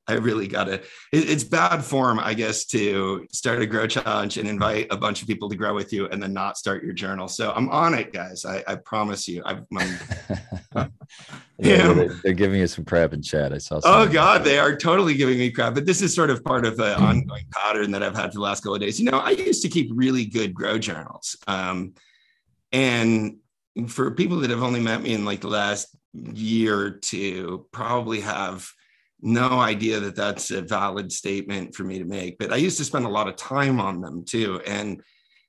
I 0.07 0.13
really 0.13 0.47
got 0.47 0.65
to. 0.65 0.73
It, 0.73 0.83
it's 1.29 1.43
bad 1.45 1.83
form, 1.83 2.19
I 2.19 2.33
guess, 2.33 2.65
to 2.65 3.25
start 3.31 3.61
a 3.61 3.65
grow 3.65 3.87
challenge 3.87 4.37
and 4.37 4.49
invite 4.49 4.87
a 4.91 4.97
bunch 4.97 5.21
of 5.21 5.27
people 5.27 5.49
to 5.49 5.55
grow 5.55 5.73
with 5.73 5.93
you 5.93 6.07
and 6.09 6.21
then 6.21 6.33
not 6.33 6.57
start 6.57 6.83
your 6.83 6.93
journal. 6.93 7.27
So 7.29 7.53
I'm 7.55 7.69
on 7.69 7.93
it, 7.93 8.11
guys. 8.11 8.43
I, 8.45 8.63
I 8.67 8.75
promise 8.75 9.27
you. 9.27 9.41
I, 9.45 9.51
I'm, 9.51 9.69
yeah, 10.75 10.87
Yeah. 11.57 11.93
they, 11.93 12.07
they're 12.23 12.33
giving 12.33 12.59
you 12.59 12.67
some 12.67 12.83
crap 12.83 13.13
in 13.13 13.21
chat. 13.21 13.53
I 13.53 13.59
saw. 13.59 13.79
oh 13.83 14.07
God, 14.07 14.43
they 14.43 14.59
are 14.59 14.75
totally 14.75 15.13
giving 15.13 15.37
me 15.37 15.49
crap. 15.51 15.73
But 15.73 15.85
this 15.85 16.01
is 16.01 16.13
sort 16.13 16.29
of 16.29 16.43
part 16.43 16.65
of 16.65 16.79
an 16.79 16.93
ongoing 17.03 17.45
pattern 17.51 17.91
that 17.91 18.03
I've 18.03 18.15
had 18.15 18.31
for 18.31 18.39
the 18.39 18.41
last 18.41 18.61
couple 18.61 18.75
of 18.75 18.81
days. 18.81 18.99
You 18.99 19.09
know, 19.09 19.19
I 19.19 19.31
used 19.31 19.61
to 19.61 19.69
keep 19.69 19.89
really 19.93 20.25
good 20.25 20.53
grow 20.53 20.77
journals, 20.77 21.37
um, 21.47 21.93
and 22.73 23.37
for 23.87 24.11
people 24.11 24.37
that 24.41 24.49
have 24.49 24.63
only 24.63 24.81
met 24.81 25.01
me 25.01 25.13
in 25.13 25.23
like 25.23 25.41
the 25.41 25.47
last 25.47 25.95
year 26.13 26.77
or 26.77 26.91
two, 26.91 27.67
probably 27.71 28.19
have 28.19 28.69
no 29.23 29.59
idea 29.59 29.99
that 29.99 30.15
that's 30.15 30.51
a 30.51 30.61
valid 30.61 31.11
statement 31.11 31.73
for 31.73 31.83
me 31.83 31.97
to 31.97 32.05
make 32.05 32.37
but 32.37 32.51
i 32.51 32.55
used 32.55 32.77
to 32.77 32.83
spend 32.83 33.05
a 33.05 33.09
lot 33.09 33.27
of 33.27 33.35
time 33.35 33.79
on 33.79 34.01
them 34.01 34.23
too 34.25 34.61
and 34.67 35.01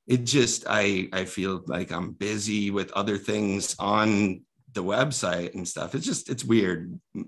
it 0.06 0.24
just 0.24 0.64
i 0.68 1.08
i 1.12 1.24
feel 1.24 1.62
like 1.66 1.90
i'm 1.90 2.12
busy 2.12 2.70
with 2.70 2.92
other 2.92 3.18
things 3.18 3.74
on 3.78 4.40
the 4.74 4.82
website 4.82 5.54
and 5.54 5.66
stuff. 5.66 5.94
It's 5.94 6.04
just 6.04 6.28
it's 6.28 6.44
weird. 6.44 6.98
It 7.14 7.26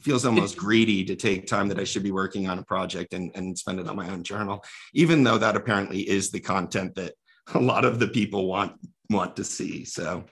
feels 0.00 0.24
almost 0.24 0.56
greedy 0.56 1.04
to 1.04 1.14
take 1.14 1.46
time 1.46 1.68
that 1.68 1.78
i 1.78 1.84
should 1.84 2.02
be 2.02 2.10
working 2.10 2.48
on 2.48 2.58
a 2.58 2.64
project 2.64 3.12
and, 3.12 3.30
and 3.34 3.56
spend 3.56 3.78
it 3.78 3.88
on 3.88 3.96
my 3.96 4.08
own 4.10 4.22
journal 4.22 4.64
even 4.92 5.22
though 5.22 5.38
that 5.38 5.56
apparently 5.56 6.00
is 6.00 6.30
the 6.30 6.40
content 6.40 6.94
that 6.94 7.14
a 7.54 7.60
lot 7.60 7.84
of 7.84 7.98
the 7.98 8.08
people 8.08 8.46
want 8.46 8.72
want 9.10 9.36
to 9.36 9.44
see. 9.44 9.84
So 9.84 10.24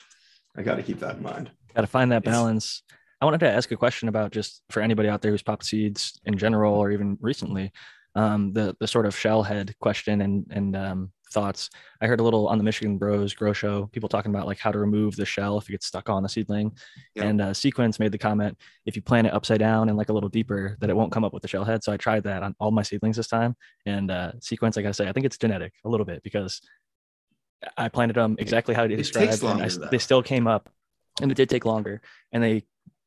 i 0.57 0.63
got 0.63 0.77
to 0.77 0.83
keep 0.83 1.01
that 1.01 1.17
in 1.17 1.23
mind. 1.23 1.51
Got 1.75 1.83
to 1.83 1.87
find 1.87 2.11
that 2.13 2.25
balance. 2.25 2.83
I 3.23 3.25
wanted 3.25 3.39
to 3.41 3.51
ask 3.53 3.71
a 3.71 3.77
question 3.77 4.09
about 4.09 4.33
just 4.33 4.63
for 4.71 4.83
anybody 4.83 5.09
out 5.09 5.23
there 5.23 5.31
who's 5.31 5.45
popped 5.45 5.65
seeds 5.65 6.19
in 6.25 6.37
general 6.37 6.75
or 6.75 6.91
even 6.91 7.17
recently, 7.21 7.71
um, 8.17 8.53
the 8.53 8.77
the 8.81 8.89
sort 8.89 9.07
of 9.07 9.17
shell 9.17 9.45
head 9.45 9.77
question 9.81 10.23
and 10.23 10.45
and 10.51 10.75
um, 10.75 11.13
thoughts. 11.31 11.71
I 12.01 12.09
heard 12.09 12.19
a 12.19 12.25
little 12.25 12.49
on 12.49 12.59
the 12.59 12.65
Michigan 12.65 12.99
Bros 12.99 13.33
Grow 13.33 13.53
Show, 13.53 13.87
people 13.93 14.09
talking 14.09 14.35
about 14.35 14.49
like 14.49 14.59
how 14.59 14.73
to 14.73 14.79
remove 14.81 15.15
the 15.15 15.25
shell 15.25 15.57
if 15.57 15.69
it 15.69 15.73
gets 15.73 15.87
stuck 15.87 16.09
on 16.09 16.25
the 16.25 16.29
seedling. 16.29 16.77
And 17.25 17.41
uh, 17.41 17.55
Sequence 17.55 18.01
made 18.01 18.11
the 18.11 18.19
comment 18.19 18.59
if 18.87 18.97
you 18.97 19.03
plant 19.03 19.29
it 19.29 19.33
upside 19.33 19.61
down 19.61 19.89
and 19.89 19.97
like 19.97 20.09
a 20.09 20.13
little 20.13 20.29
deeper, 20.29 20.77
that 20.81 20.91
it 20.91 20.97
won't 20.97 21.13
come 21.13 21.23
up 21.23 21.33
with 21.33 21.43
the 21.43 21.49
shell 21.49 21.65
head. 21.65 21.85
So 21.85 21.93
I 21.93 21.97
tried 21.99 22.25
that 22.25 22.43
on 22.43 22.57
all 22.59 22.73
my 22.73 22.83
seedlings 22.83 23.17
this 23.17 23.29
time. 23.29 23.55
And 23.87 24.11
uh, 24.11 24.33
Sequence, 24.41 24.77
I 24.77 24.83
gotta 24.83 24.95
say, 24.95 25.09
I 25.09 25.13
think 25.13 25.27
it's 25.27 25.39
genetic 25.39 25.75
a 25.85 25.89
little 25.89 26.05
bit 26.07 26.25
because 26.25 26.61
I 27.77 27.89
planted 27.89 28.17
them 28.17 28.35
exactly 28.41 28.75
how 28.75 28.83
you 28.83 28.97
described, 28.97 29.41
and 29.43 29.43
I, 29.45 29.47
longer, 29.47 29.65
s- 29.67 29.77
though. 29.77 29.89
they 29.93 29.99
still 29.99 30.25
came 30.25 30.49
up, 30.49 30.69
and 31.21 31.31
it 31.31 31.37
did 31.37 31.49
take 31.49 31.65
longer, 31.65 32.03
and 32.33 32.43
they 32.43 32.65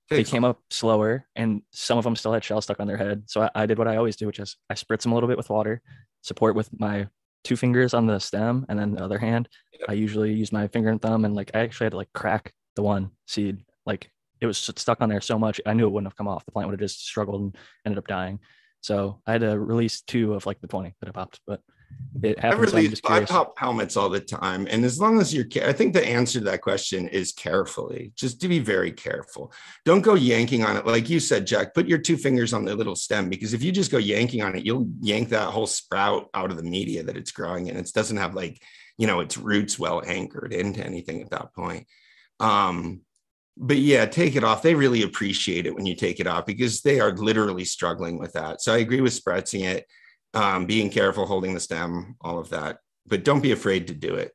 they 0.09 0.23
came 0.23 0.45
up 0.45 0.61
slower 0.69 1.25
and 1.35 1.61
some 1.71 1.97
of 1.97 2.03
them 2.03 2.15
still 2.15 2.33
had 2.33 2.43
shell 2.43 2.61
stuck 2.61 2.79
on 2.79 2.87
their 2.87 2.97
head 2.97 3.23
so 3.25 3.41
I, 3.41 3.49
I 3.55 3.65
did 3.65 3.77
what 3.79 3.87
i 3.87 3.95
always 3.95 4.15
do 4.15 4.27
which 4.27 4.39
is 4.39 4.55
i 4.69 4.73
spritz 4.73 5.01
them 5.01 5.11
a 5.11 5.15
little 5.15 5.27
bit 5.27 5.37
with 5.37 5.49
water 5.49 5.81
support 6.21 6.55
with 6.55 6.69
my 6.79 7.07
two 7.45 7.55
fingers 7.55 7.93
on 7.93 8.07
the 8.07 8.19
stem, 8.19 8.65
and 8.67 8.77
then 8.77 8.91
the 8.91 9.03
other 9.03 9.19
hand, 9.19 9.47
I 9.87 9.93
usually 9.93 10.33
use 10.33 10.51
my 10.51 10.67
finger 10.67 10.89
and 10.89 11.01
thumb, 11.01 11.23
and 11.23 11.35
like 11.35 11.51
I 11.53 11.59
actually 11.59 11.85
had 11.85 11.91
to 11.91 11.97
like 11.97 12.11
crack 12.13 12.51
the 12.75 12.81
one 12.81 13.11
seed. 13.27 13.63
Like 13.85 14.09
it 14.41 14.47
was 14.47 14.57
stuck 14.57 14.99
on 14.99 15.07
there 15.07 15.21
so 15.21 15.39
much, 15.39 15.61
I 15.65 15.73
knew 15.73 15.85
it 15.85 15.91
wouldn't 15.91 16.11
have 16.11 16.17
come 16.17 16.27
off. 16.27 16.43
The 16.45 16.51
plant 16.51 16.67
would 16.67 16.73
have 16.73 16.85
just 16.85 17.05
struggled 17.05 17.41
and 17.41 17.55
ended 17.85 17.99
up 17.99 18.07
dying. 18.07 18.39
So 18.81 19.21
I 19.25 19.33
had 19.33 19.41
to 19.41 19.57
release 19.57 20.01
two 20.01 20.33
of 20.33 20.45
like 20.45 20.59
the 20.59 20.67
20 20.67 20.93
that 20.99 21.09
I 21.09 21.11
popped, 21.11 21.39
but 21.47 21.61
it 22.23 22.43
I 22.43 22.53
release, 22.53 22.91
just 22.91 23.09
I 23.09 23.25
pop 23.25 23.57
helmets 23.59 23.97
all 23.97 24.09
the 24.09 24.19
time, 24.19 24.67
and 24.69 24.86
as 24.86 24.99
long 24.99 25.19
as 25.19 25.33
you're, 25.33 25.45
I 25.63 25.73
think 25.73 25.93
the 25.93 26.05
answer 26.05 26.39
to 26.39 26.45
that 26.45 26.61
question 26.61 27.07
is 27.09 27.31
carefully. 27.31 28.13
Just 28.15 28.39
to 28.41 28.47
be 28.47 28.59
very 28.59 28.91
careful. 28.91 29.51
Don't 29.83 30.01
go 30.01 30.15
yanking 30.15 30.63
on 30.63 30.77
it, 30.77 30.86
like 30.86 31.09
you 31.09 31.19
said, 31.19 31.45
Jack. 31.45 31.73
Put 31.73 31.88
your 31.88 31.97
two 31.97 32.17
fingers 32.17 32.53
on 32.53 32.65
the 32.65 32.75
little 32.75 32.95
stem 32.95 33.29
because 33.29 33.53
if 33.53 33.61
you 33.61 33.71
just 33.71 33.91
go 33.91 33.97
yanking 33.97 34.41
on 34.41 34.55
it, 34.55 34.65
you'll 34.65 34.88
yank 35.01 35.29
that 35.29 35.49
whole 35.49 35.67
sprout 35.67 36.29
out 36.33 36.51
of 36.51 36.57
the 36.57 36.63
media 36.63 37.03
that 37.03 37.17
it's 37.17 37.31
growing 37.31 37.67
in. 37.67 37.75
It 37.75 37.91
doesn't 37.93 38.17
have 38.17 38.33
like, 38.33 38.61
you 38.97 39.07
know, 39.07 39.19
its 39.19 39.38
roots 39.38 39.77
well 39.77 40.01
anchored 40.05 40.53
into 40.53 40.86
anything 40.86 41.21
at 41.21 41.31
that 41.31 41.53
point. 41.53 41.86
Um, 42.39 43.01
but 43.57 43.77
yeah, 43.77 44.05
take 44.05 44.36
it 44.36 44.43
off. 44.43 44.61
They 44.61 44.75
really 44.75 45.03
appreciate 45.03 45.65
it 45.65 45.75
when 45.75 45.86
you 45.86 45.95
take 45.95 46.19
it 46.19 46.27
off 46.27 46.45
because 46.45 46.81
they 46.81 46.99
are 46.99 47.15
literally 47.15 47.65
struggling 47.65 48.19
with 48.19 48.33
that. 48.33 48.61
So 48.61 48.73
I 48.73 48.79
agree 48.79 49.01
with 49.01 49.13
spretzing 49.13 49.63
it 49.63 49.86
um, 50.36 50.65
being 50.65 50.89
careful, 50.89 51.25
holding 51.25 51.53
the 51.53 51.59
stem, 51.59 52.15
all 52.21 52.38
of 52.38 52.49
that. 52.49 52.79
But 53.07 53.23
don't 53.23 53.41
be 53.41 53.51
afraid 53.51 53.88
to 53.88 53.93
do 53.93 54.15
it. 54.15 54.31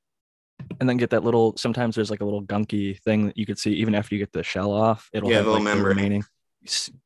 and 0.80 0.88
then 0.88 0.96
get 0.96 1.10
that 1.10 1.24
little 1.24 1.56
sometimes 1.56 1.94
there's 1.94 2.10
like 2.10 2.20
a 2.20 2.24
little 2.24 2.42
gunky 2.42 2.98
thing 3.02 3.26
that 3.26 3.36
you 3.36 3.44
could 3.46 3.58
see 3.58 3.72
even 3.74 3.94
after 3.94 4.14
you 4.14 4.18
get 4.18 4.32
the 4.32 4.42
shell 4.42 4.72
off 4.72 5.08
it'll 5.12 5.30
Yeah, 5.30 5.38
have 5.38 5.46
like 5.46 5.58
the 5.60 5.64
membrane. 5.64 5.96
remaining 5.96 6.24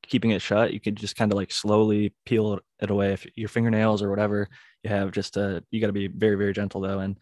keeping 0.02 0.30
it 0.32 0.42
shut 0.42 0.72
you 0.72 0.80
could 0.80 0.96
just 0.96 1.16
kind 1.16 1.30
of 1.32 1.36
like 1.36 1.52
slowly 1.52 2.12
peel 2.26 2.54
it- 2.80 2.90
away 2.90 3.12
if 3.12 3.24
your 3.36 3.48
fingernails 3.48 4.02
or 4.02 4.10
whatever 4.10 4.48
you 4.82 4.90
have 4.90 5.12
just 5.12 5.36
uh 5.38 5.60
you 5.70 5.80
got 5.80 5.86
to 5.86 5.92
be 5.92 6.08
very 6.08 6.34
very 6.36 6.52
gentle 6.52 6.80
though 6.80 6.98
and 6.98 7.16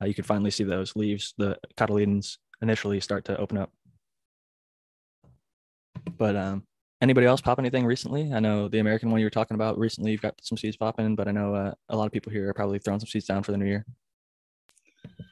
uh, 0.00 0.06
you 0.06 0.14
could 0.14 0.26
finally 0.26 0.50
see 0.50 0.64
those 0.64 0.94
leaves 0.94 1.34
the 1.38 1.56
cotyledons 1.76 2.36
initially 2.62 3.00
start 3.00 3.24
to 3.24 3.36
open 3.38 3.56
up 3.58 3.70
but 6.18 6.36
um 6.36 6.62
anybody 7.00 7.26
else 7.26 7.40
pop 7.40 7.58
anything 7.58 7.86
recently 7.86 8.32
i 8.32 8.40
know 8.40 8.68
the 8.68 8.80
american 8.80 9.10
one 9.10 9.20
you 9.20 9.26
were 9.26 9.30
talking 9.30 9.54
about 9.54 9.78
recently 9.78 10.10
you've 10.10 10.22
got 10.22 10.34
some 10.42 10.58
seeds 10.58 10.76
popping 10.76 11.14
but 11.14 11.28
i 11.28 11.30
know 11.30 11.54
uh, 11.54 11.72
a 11.90 11.96
lot 11.96 12.06
of 12.06 12.12
people 12.12 12.32
here 12.32 12.48
are 12.48 12.54
probably 12.54 12.78
throwing 12.78 12.98
some 12.98 13.06
seeds 13.06 13.26
down 13.26 13.42
for 13.42 13.52
the 13.52 13.58
new 13.58 13.66
year 13.66 13.86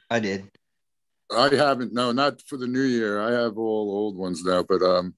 I 0.09 0.19
did. 0.19 0.49
I 1.35 1.49
haven't. 1.53 1.93
No, 1.93 2.11
not 2.11 2.41
for 2.43 2.57
the 2.57 2.67
new 2.67 2.83
year. 2.83 3.19
I 3.19 3.31
have 3.31 3.57
all 3.57 3.91
old 3.91 4.17
ones 4.17 4.43
now, 4.43 4.63
but 4.63 4.81
um, 4.81 5.13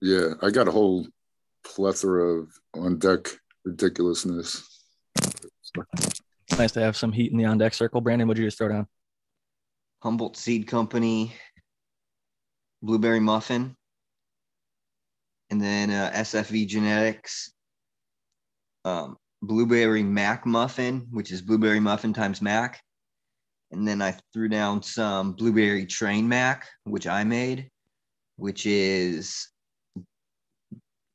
yeah, 0.00 0.34
I 0.42 0.50
got 0.50 0.68
a 0.68 0.72
whole 0.72 1.06
plethora 1.64 2.40
of 2.40 2.48
on 2.74 2.98
deck 2.98 3.28
ridiculousness. 3.64 4.84
nice 6.56 6.72
to 6.72 6.80
have 6.80 6.96
some 6.96 7.12
heat 7.12 7.32
in 7.32 7.38
the 7.38 7.44
on 7.44 7.58
deck 7.58 7.74
circle 7.74 8.00
brandon 8.00 8.28
would 8.28 8.38
you 8.38 8.44
just 8.44 8.56
throw 8.56 8.68
down 8.68 8.86
Humboldt 10.02 10.36
Seed 10.36 10.66
Company, 10.66 11.34
Blueberry 12.82 13.18
Muffin, 13.18 13.76
and 15.50 15.60
then 15.60 15.90
uh, 15.90 16.10
SFV 16.14 16.66
Genetics, 16.66 17.52
um, 18.84 19.16
Blueberry 19.42 20.02
Mac 20.02 20.46
Muffin, 20.46 21.06
which 21.10 21.30
is 21.30 21.42
Blueberry 21.42 21.80
Muffin 21.80 22.12
times 22.12 22.42
Mac. 22.42 22.80
And 23.70 23.86
then 23.86 24.00
I 24.00 24.16
threw 24.32 24.48
down 24.48 24.82
some 24.82 25.32
Blueberry 25.32 25.86
Train 25.86 26.28
Mac, 26.28 26.66
which 26.84 27.06
I 27.06 27.24
made, 27.24 27.68
which 28.36 28.64
is 28.66 29.48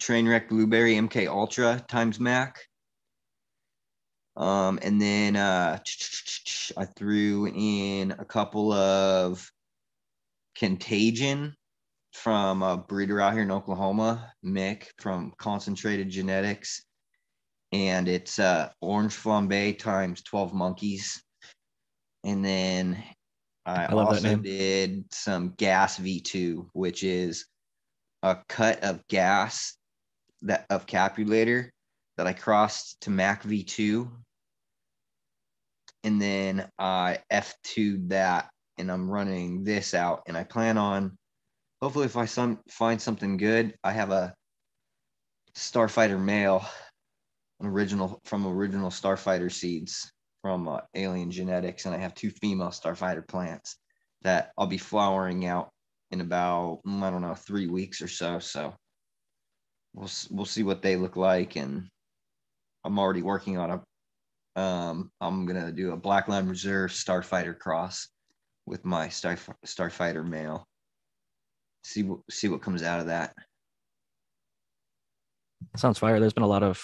Trainwreck 0.02 0.50
Blueberry 0.50 0.96
MK 0.96 1.28
Ultra 1.28 1.84
times 1.88 2.20
Mac. 2.20 2.60
Um, 4.36 4.80
and 4.82 5.02
then 5.02 5.36
uh, 5.36 5.80
I 6.78 6.86
threw 6.86 7.48
in 7.54 8.12
a 8.12 8.26
couple 8.26 8.72
of 8.72 9.50
Contagion 10.56 11.56
from 12.12 12.62
a 12.62 12.78
breeder 12.78 13.22
out 13.22 13.34
here 13.34 13.44
in 13.44 13.52
Oklahoma, 13.52 14.32
Mick 14.46 14.88
from 15.00 15.34
Concentrated 15.38 16.10
Genetics. 16.10 16.84
And 17.72 18.08
it's 18.08 18.38
uh, 18.38 18.70
Orange 18.82 19.16
Flambe 19.16 19.80
times 19.80 20.22
12 20.24 20.54
monkeys. 20.54 21.24
And 22.24 22.44
then 22.44 23.02
I, 23.66 23.86
I 23.86 23.88
also 23.88 24.36
did 24.36 25.06
some 25.14 25.54
Gas 25.58 25.98
V2, 25.98 26.68
which 26.74 27.04
is 27.04 27.46
a 28.24 28.38
cut 28.50 28.84
of 28.84 29.08
gas 29.08 29.78
that 30.44 30.66
of 30.70 30.86
Capulator 30.86 31.72
that 32.18 32.28
I 32.28 32.34
crossed 32.34 33.02
to 33.02 33.10
Mac 33.10 33.44
V2. 33.44 34.10
And 36.04 36.22
then 36.22 36.68
I 36.78 37.20
F2'd 37.32 38.10
that 38.10 38.50
and 38.78 38.92
I'm 38.92 39.10
running 39.10 39.64
this 39.64 39.94
out. 39.94 40.24
And 40.28 40.36
I 40.36 40.44
plan 40.44 40.78
on 40.78 41.18
hopefully 41.82 42.06
if 42.06 42.18
I 42.18 42.26
some 42.26 42.60
find 42.70 43.02
something 43.02 43.38
good, 43.38 43.76
I 43.84 43.92
have 43.92 44.12
a 44.12 44.34
Starfighter 45.56 46.20
male, 46.20 46.66
an 47.60 47.68
original 47.68 48.20
from 48.26 48.46
original 48.46 48.90
Starfighter 48.90 49.52
seeds 49.52 50.12
from 50.42 50.68
uh, 50.68 50.80
Alien 50.96 51.32
Genetics, 51.32 51.86
and 51.86 51.94
I 51.94 51.98
have 51.98 52.16
two 52.16 52.30
female 52.30 52.70
Starfighter 52.70 53.28
plants 53.28 53.78
that 54.22 54.52
I'll 54.58 54.68
be 54.68 54.78
flowering 54.78 55.46
out 55.46 55.70
in 56.12 56.22
about 56.22 56.82
mm, 56.88 57.02
I 57.02 57.10
don't 57.10 57.22
know 57.22 57.36
three 57.36 57.68
weeks 57.68 58.02
or 58.02 58.08
so. 58.08 58.40
So 58.40 58.74
we'll 59.94 60.10
we'll 60.30 60.46
see 60.46 60.64
what 60.64 60.82
they 60.82 60.96
look 60.96 61.16
like, 61.16 61.56
and 61.56 61.88
I'm 62.86 63.00
already 63.00 63.22
working 63.22 63.58
on 63.58 63.72
a. 63.72 63.82
Um, 64.60 65.12
I'm 65.22 65.46
gonna 65.46 65.72
do 65.72 65.92
a 65.92 65.98
Black 65.98 66.28
Line 66.28 66.48
Reserve 66.48 66.92
Starfighter 66.92 67.58
cross 67.58 68.08
with 68.66 68.86
my 68.86 69.10
Star 69.10 69.38
Starfighter 69.66 70.26
male. 70.28 70.66
See 71.84 72.04
what 72.04 72.20
see 72.30 72.48
what 72.48 72.62
comes 72.62 72.84
out 72.84 73.00
of 73.00 73.08
that. 73.08 73.34
Sounds 75.76 75.98
fire. 75.98 76.20
There's 76.20 76.34
been 76.34 76.44
a 76.44 76.48
lot 76.48 76.64
of 76.64 76.82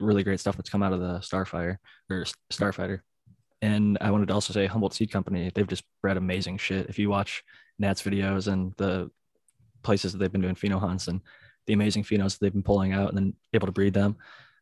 really 0.00 0.22
great 0.22 0.40
stuff 0.40 0.56
that's 0.56 0.70
come 0.70 0.82
out 0.82 0.92
of 0.92 1.00
the 1.00 1.18
Starfire 1.18 1.78
or 2.10 2.24
Starfighter. 2.52 3.00
And 3.60 3.98
I 4.00 4.10
wanted 4.10 4.28
to 4.28 4.34
also 4.34 4.52
say 4.52 4.66
Humboldt 4.66 4.94
Seed 4.94 5.10
Company, 5.10 5.50
they've 5.54 5.66
just 5.66 5.84
bred 6.00 6.16
amazing 6.16 6.58
shit. 6.58 6.88
If 6.88 6.98
you 6.98 7.10
watch 7.10 7.42
Nat's 7.78 8.02
videos 8.02 8.50
and 8.50 8.72
the 8.76 9.10
places 9.82 10.12
that 10.12 10.18
they've 10.18 10.30
been 10.30 10.40
doing 10.40 10.54
pheno 10.54 10.78
hunts 10.78 11.08
and 11.08 11.20
the 11.66 11.72
amazing 11.72 12.04
phenos 12.04 12.32
that 12.32 12.38
they've 12.40 12.52
been 12.52 12.62
pulling 12.62 12.92
out 12.92 13.08
and 13.08 13.18
then 13.18 13.34
able 13.52 13.66
to 13.66 13.72
breed 13.72 13.94
them 13.94 14.16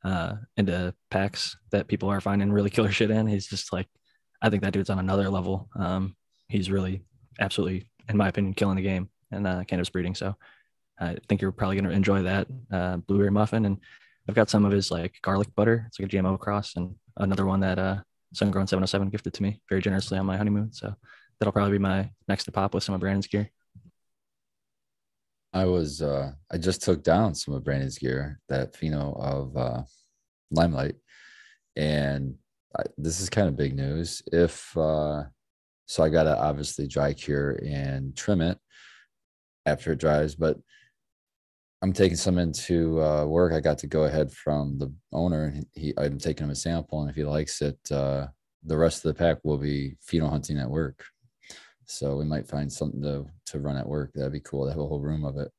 uh, 0.05 0.34
into 0.57 0.95
packs 1.11 1.57
that 1.70 1.89
people 1.89 2.09
are 2.09 2.20
finding 2.20 2.53
really 2.53 2.70
killer 2.76 2.93
shit 2.93 3.11
in, 3.11 3.26
he's 3.26 3.47
just 3.47 3.72
like, 3.72 3.89
I 4.41 4.49
think 4.49 4.62
that 4.62 4.72
dude's 4.72 4.91
on 4.91 4.99
another 4.99 5.28
level. 5.28 5.68
Um, 5.76 6.16
he's 6.49 6.70
really 6.70 7.03
absolutely, 7.39 7.91
in 8.09 8.16
my 8.16 8.28
opinion, 8.28 8.55
killing 8.55 8.76
the 8.76 8.82
game 8.82 9.11
and 9.31 9.47
uh, 9.47 9.64
cannabis 9.64 9.91
breeding. 9.91 10.14
So 10.14 10.35
I 10.99 11.16
think 11.29 11.41
you're 11.41 11.53
probably 11.53 11.77
going 11.77 11.91
to 11.91 11.97
enjoy 11.97 12.22
that 12.22 12.47
uh, 12.72 12.97
blueberry 12.99 13.31
muffin. 13.31 13.66
And 13.66 13.79
I've 14.29 14.35
got 14.35 14.51
some 14.51 14.64
of 14.64 14.72
his 14.72 14.91
like 14.91 15.14
garlic 15.22 15.55
butter. 15.55 15.85
It's 15.87 16.01
like 16.01 16.12
a 16.12 16.16
GMO 16.16 16.39
cross, 16.39 16.77
and 16.77 16.95
another 17.16 17.47
one 17.47 17.61
that 17.61 17.79
uh, 17.79 17.99
Sungrown 18.35 18.68
707 18.68 19.11
gifted 19.11 19.35
to 19.35 19.43
me 19.43 19.61
very 19.68 19.81
generously 19.81 20.18
on 20.18 20.27
my 20.27 20.37
honeymoon. 20.37 20.72
So 20.72 20.95
that'll 21.39 21.53
probably 21.53 21.72
be 21.72 21.83
my 21.83 22.11
next 22.29 22.45
to 22.45 22.53
pop 22.53 22.74
with 22.74 22.83
some 22.83 22.95
of 22.95 23.01
Brandon's 23.01 23.27
gear. 23.27 23.51
I 25.53 25.64
was 25.64 26.03
uh 26.03 26.33
I 26.51 26.59
just 26.59 26.83
took 26.83 27.03
down 27.03 27.35
some 27.35 27.55
of 27.55 27.64
Brandon's 27.64 27.99
gear, 27.99 28.41
that 28.49 28.74
pheno 28.74 29.18
of 29.18 29.57
uh 29.57 29.83
limelight. 30.51 30.97
And 31.77 32.35
I, 32.77 32.83
this 32.99 33.20
is 33.20 33.31
kind 33.31 33.49
of 33.49 33.57
big 33.57 33.74
news. 33.74 34.22
If 34.33 34.77
uh 34.77 35.24
so 35.87 36.03
I 36.03 36.09
gotta 36.09 36.37
obviously 36.37 36.87
dry 36.87 37.14
cure 37.14 37.59
and 37.64 38.14
trim 38.16 38.41
it 38.41 38.59
after 39.66 39.92
it 39.92 39.98
dries, 39.98 40.34
but 40.34 40.56
I'm 41.82 41.92
taking 41.92 42.16
some 42.16 42.38
into 42.38 43.02
uh, 43.02 43.26
work. 43.26 43.52
I 43.52 43.60
got 43.60 43.78
to 43.78 43.86
go 43.86 44.04
ahead 44.04 44.32
from 44.32 44.78
the 44.78 44.92
owner, 45.12 45.52
and 45.54 45.66
he 45.74 45.92
I'm 45.98 46.18
taking 46.18 46.44
him 46.44 46.50
a 46.50 46.54
sample, 46.54 47.02
and 47.02 47.10
if 47.10 47.16
he 47.16 47.24
likes 47.24 47.60
it, 47.60 47.78
uh, 47.90 48.28
the 48.64 48.76
rest 48.76 49.04
of 49.04 49.14
the 49.14 49.18
pack 49.18 49.38
will 49.44 49.58
be 49.58 49.96
pheno 50.06 50.30
hunting 50.30 50.58
at 50.58 50.70
work. 50.70 51.04
So 51.84 52.16
we 52.16 52.24
might 52.24 52.48
find 52.48 52.72
something 52.72 53.02
to 53.02 53.26
to 53.46 53.60
run 53.60 53.76
at 53.76 53.88
work. 53.88 54.12
That'd 54.14 54.32
be 54.32 54.40
cool 54.40 54.64
to 54.64 54.70
have 54.70 54.80
a 54.80 54.86
whole 54.86 55.00
room 55.00 55.24
of 55.24 55.36
it. 55.36 55.52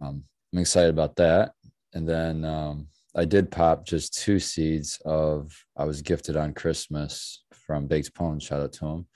Um, 0.00 0.24
I'm 0.52 0.60
excited 0.60 0.90
about 0.90 1.16
that. 1.16 1.52
And 1.94 2.08
then 2.08 2.44
um, 2.44 2.88
I 3.14 3.24
did 3.24 3.50
pop 3.50 3.86
just 3.86 4.22
two 4.22 4.38
seeds 4.38 5.00
of 5.04 5.52
I 5.76 5.84
was 5.84 6.02
gifted 6.02 6.36
on 6.36 6.52
Christmas 6.52 7.44
from 7.52 7.86
Baked 7.86 8.14
Pone. 8.14 8.38
Shout 8.38 8.60
out 8.60 8.72
to 8.74 8.86
him. 8.86 9.06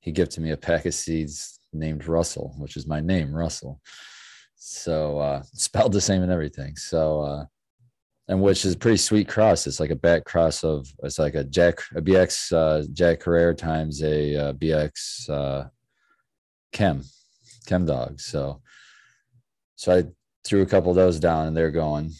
He 0.00 0.12
gifted 0.12 0.42
me 0.42 0.52
a 0.52 0.56
pack 0.56 0.86
of 0.86 0.94
seeds 0.94 1.58
named 1.74 2.06
Russell, 2.06 2.54
which 2.58 2.76
is 2.76 2.86
my 2.86 3.00
name, 3.00 3.34
Russell. 3.34 3.80
So 4.56 5.18
uh, 5.18 5.42
spelled 5.52 5.92
the 5.92 6.00
same 6.00 6.22
and 6.22 6.32
everything. 6.32 6.76
So 6.76 7.20
uh, 7.20 7.44
and 8.28 8.40
which 8.40 8.64
is 8.64 8.74
a 8.74 8.78
pretty 8.78 8.96
sweet 8.96 9.28
cross. 9.28 9.66
It's 9.66 9.80
like 9.80 9.90
a 9.90 9.96
back 9.96 10.24
cross 10.24 10.64
of 10.64 10.86
it's 11.02 11.18
like 11.18 11.34
a 11.34 11.44
Jack 11.44 11.80
a 11.94 12.00
BX 12.00 12.52
uh, 12.52 12.86
Jack 12.92 13.22
Herer 13.22 13.54
times 13.54 14.02
a 14.02 14.36
uh, 14.36 14.52
BX 14.54 15.30
uh, 15.30 15.64
Chem 16.72 17.02
Chem 17.66 17.84
dog. 17.84 18.20
So 18.20 18.62
so 19.76 19.96
I 19.96 20.04
threw 20.44 20.62
a 20.62 20.66
couple 20.66 20.90
of 20.90 20.96
those 20.96 21.20
down 21.20 21.46
and 21.46 21.56
they're 21.56 21.70
going, 21.70 22.12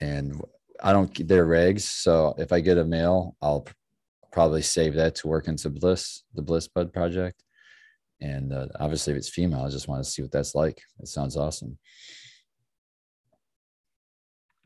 and 0.00 0.40
I 0.82 0.92
don't 0.92 1.26
they're 1.26 1.46
regs. 1.46 1.82
So 1.82 2.34
if 2.36 2.52
I 2.52 2.60
get 2.60 2.78
a 2.78 2.84
male, 2.84 3.36
I'll 3.40 3.66
probably 4.32 4.62
save 4.62 4.94
that 4.94 5.14
to 5.16 5.28
work 5.28 5.48
into 5.48 5.70
Bliss, 5.70 6.22
the 6.34 6.42
Bliss 6.42 6.68
Bud 6.68 6.92
project. 6.92 7.42
And 8.20 8.52
uh, 8.52 8.66
obviously, 8.78 9.12
if 9.12 9.18
it's 9.18 9.28
female, 9.28 9.62
I 9.62 9.70
just 9.70 9.88
want 9.88 10.04
to 10.04 10.10
see 10.10 10.22
what 10.22 10.32
that's 10.32 10.54
like. 10.54 10.82
It 11.00 11.08
sounds 11.08 11.36
awesome. 11.36 11.78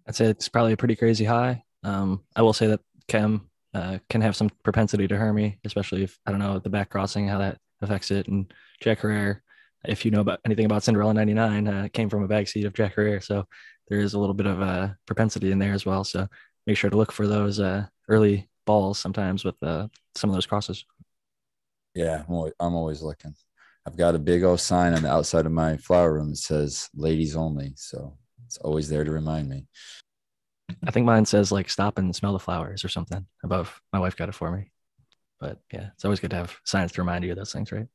I'd 0.06 0.16
say 0.16 0.26
it's 0.26 0.48
probably 0.48 0.72
a 0.72 0.76
pretty 0.76 0.96
crazy 0.96 1.24
high. 1.24 1.62
Um, 1.82 2.22
I 2.34 2.42
will 2.42 2.52
say 2.52 2.66
that 2.66 2.80
Chem 3.08 3.48
uh, 3.72 3.98
can 4.10 4.20
have 4.20 4.36
some 4.36 4.50
propensity 4.62 5.08
to 5.08 5.16
Hermy, 5.16 5.58
especially 5.64 6.04
if 6.04 6.18
I 6.26 6.30
don't 6.30 6.40
know 6.40 6.58
the 6.58 6.70
back 6.70 6.90
crossing 6.90 7.28
how 7.28 7.38
that 7.38 7.58
affects 7.80 8.10
it. 8.10 8.28
And 8.28 8.52
Jack 8.80 9.00
Herer, 9.00 9.42
if 9.86 10.04
you 10.04 10.10
know 10.10 10.20
about 10.20 10.40
anything 10.44 10.66
about 10.66 10.82
Cinderella 10.82 11.14
'99, 11.14 11.68
uh, 11.68 11.88
came 11.92 12.08
from 12.10 12.22
a 12.22 12.28
backseat 12.28 12.66
of 12.66 12.74
Jack 12.74 12.94
Herer, 12.94 13.20
so 13.20 13.46
there 13.88 13.98
is 13.98 14.14
a 14.14 14.18
little 14.18 14.34
bit 14.34 14.46
of 14.46 14.60
a 14.60 14.96
propensity 15.06 15.50
in 15.50 15.58
there 15.58 15.72
as 15.72 15.86
well. 15.86 16.04
So 16.04 16.26
make 16.66 16.76
sure 16.76 16.90
to 16.90 16.96
look 16.96 17.12
for 17.12 17.26
those 17.26 17.60
uh, 17.60 17.86
early 18.08 18.48
balls 18.66 18.98
sometimes 18.98 19.44
with 19.44 19.62
uh, 19.62 19.88
some 20.14 20.30
of 20.30 20.34
those 20.34 20.46
crosses. 20.46 20.84
Yeah, 21.94 22.24
I'm 22.26 22.34
always, 22.34 22.52
I'm 22.58 22.74
always 22.74 23.02
looking. 23.02 23.34
I've 23.86 23.96
got 23.96 24.14
a 24.14 24.18
big 24.18 24.42
old 24.42 24.60
sign 24.60 24.94
on 24.94 25.02
the 25.02 25.10
outside 25.10 25.46
of 25.46 25.52
my 25.52 25.76
flower 25.76 26.14
room 26.14 26.30
that 26.30 26.36
says 26.36 26.88
"Ladies 26.94 27.36
Only," 27.36 27.74
so 27.76 28.16
it's 28.46 28.56
always 28.58 28.88
there 28.88 29.04
to 29.04 29.10
remind 29.10 29.48
me. 29.48 29.66
I 30.84 30.90
think 30.90 31.06
mine 31.06 31.26
says 31.26 31.52
like 31.52 31.68
"Stop 31.68 31.98
and 31.98 32.14
smell 32.14 32.32
the 32.32 32.38
flowers" 32.38 32.84
or 32.84 32.88
something 32.88 33.26
above. 33.44 33.80
My 33.92 33.98
wife 34.00 34.16
got 34.16 34.28
it 34.28 34.34
for 34.34 34.50
me, 34.50 34.72
but 35.38 35.58
yeah, 35.72 35.90
it's 35.94 36.04
always 36.04 36.20
good 36.20 36.30
to 36.30 36.36
have 36.36 36.56
signs 36.64 36.92
to 36.92 37.02
remind 37.02 37.24
you 37.24 37.30
of 37.30 37.36
those 37.36 37.52
things, 37.52 37.70
right? 37.70 37.86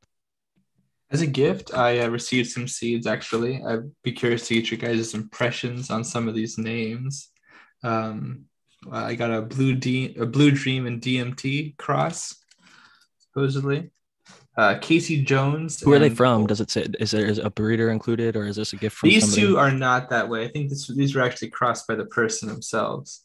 As 1.12 1.22
a 1.22 1.28
gift, 1.28 1.74
I 1.74 2.00
uh, 2.00 2.08
received 2.10 2.52
some 2.52 2.68
seeds. 2.68 3.08
Actually, 3.08 3.64
I'd 3.64 3.92
be 4.04 4.12
curious 4.12 4.48
to 4.48 4.54
get 4.54 4.70
your 4.70 4.80
guys' 4.80 5.16
impressions 5.16 5.90
on 5.90 6.04
some 6.04 6.28
of 6.28 6.36
these 6.36 6.60
names. 6.60 7.32
Um, 7.84 8.46
I 8.92 9.16
got 9.16 9.34
a 9.34 9.42
blue 9.42 9.74
D, 9.74 10.16
a 10.20 10.26
blue 10.26 10.52
dream 10.52 10.86
and 10.86 11.02
DMT 11.02 11.78
cross, 11.78 12.36
supposedly. 13.34 13.90
Uh, 14.58 14.78
Casey 14.80 15.24
Jones. 15.24 15.80
Who 15.80 15.94
are 15.94 16.00
they 16.00 16.10
from? 16.10 16.46
Does 16.46 16.60
it 16.60 16.70
say 16.70 16.86
is 17.00 17.12
there 17.12 17.26
is 17.26 17.38
a 17.38 17.50
breeder 17.50 17.92
included 17.92 18.36
or 18.36 18.46
is 18.46 18.58
this 18.58 18.74
a 18.74 18.76
gift 18.76 18.98
from 18.98 19.10
These 19.10 19.24
somebody? 19.24 19.42
two 19.42 19.58
are 19.58 19.72
not 19.72 20.10
that 20.10 20.28
way. 20.28 20.44
I 20.44 20.50
think 20.50 20.70
this, 20.70 20.88
these 20.88 21.16
were 21.16 21.22
actually 21.22 21.50
crossed 21.50 21.88
by 21.88 21.96
the 21.96 22.06
person 22.06 22.50
themselves. 22.50 23.24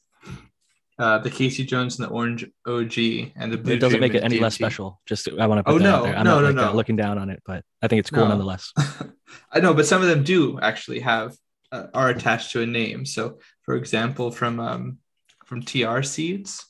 Uh, 0.96 1.18
the 1.18 1.30
Casey 1.30 1.64
Jones 1.64 1.98
and 1.98 2.06
the 2.08 2.12
Orange 2.12 2.44
OG 2.68 3.32
and 3.34 3.52
the 3.52 3.56
Blue 3.58 3.72
it 3.72 3.80
doesn't 3.80 3.98
make 3.98 4.14
it 4.14 4.22
any 4.22 4.38
less 4.38 4.54
special. 4.54 5.00
Just 5.06 5.28
I 5.40 5.46
want 5.48 5.58
to 5.58 5.64
put 5.64 5.74
Oh, 5.74 5.78
that 5.80 5.88
out 5.92 5.98
no, 5.98 6.04
there. 6.04 6.16
I'm 6.16 6.24
no, 6.24 6.34
not 6.36 6.40
no, 6.42 6.46
like, 6.50 6.68
uh, 6.68 6.70
no. 6.70 6.76
looking 6.76 6.94
down 6.94 7.18
on 7.18 7.30
it, 7.30 7.42
but 7.44 7.64
I 7.82 7.88
think 7.88 7.98
it's 7.98 8.10
cool 8.10 8.22
No. 8.22 8.28
nonetheless. 8.28 8.72
I 9.52 9.58
know, 9.58 9.74
but 9.74 9.86
some 9.86 10.02
of 10.02 10.08
them 10.08 10.22
do 10.22 10.60
actually 10.60 11.00
have 11.00 11.34
uh, 11.72 11.86
are 11.94 12.10
attached 12.10 12.52
to 12.52 12.62
a 12.62 12.66
name. 12.66 13.04
So, 13.06 13.38
for 13.62 13.74
example, 13.74 14.30
from 14.30 14.60
um, 14.60 14.98
from 15.46 15.62
TR 15.62 16.02
Seeds, 16.02 16.64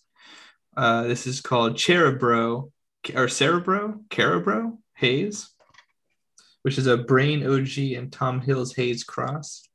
uh, 0.74 1.03
this 1.03 1.26
is 1.26 1.43
called 1.43 1.74
Cherubro 1.74 2.70
or 3.15 3.29
Cerebro, 3.29 4.01
Carabro 4.09 4.79
haze, 4.95 5.51
which 6.63 6.79
is 6.79 6.87
a 6.87 6.97
Brain 6.97 7.47
OG 7.47 7.79
and 7.97 8.13
Tom 8.13 8.41
Hills 8.41 8.75
haze 8.75 9.05
cross. 9.05 9.69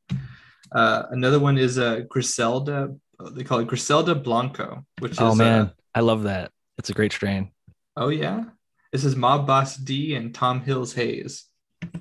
Uh, 0.72 1.04
another 1.12 1.40
one 1.40 1.58
is 1.58 1.78
a 1.78 2.02
Griselda. 2.10 2.96
They 3.32 3.44
call 3.44 3.60
it 3.60 3.68
Griselda 3.68 4.16
Blanco, 4.16 4.86
which 5.00 5.14
is 5.14 5.20
oh 5.20 5.36
man, 5.36 5.62
uh, 5.62 5.70
I 5.94 6.02
love 6.02 6.24
that. 6.24 6.52
It's 6.78 6.90
a 6.90 6.94
great 6.94 7.12
strain. 7.12 7.52
oh 7.98 8.10
yeah, 8.10 8.46
this 8.92 9.04
is 9.04 9.16
Mob 9.16 9.46
Boss 9.46 9.76
D 9.76 10.16
and 10.16 10.34
Tom 10.34 10.62
Hills 10.62 10.94
haze. 10.94 11.46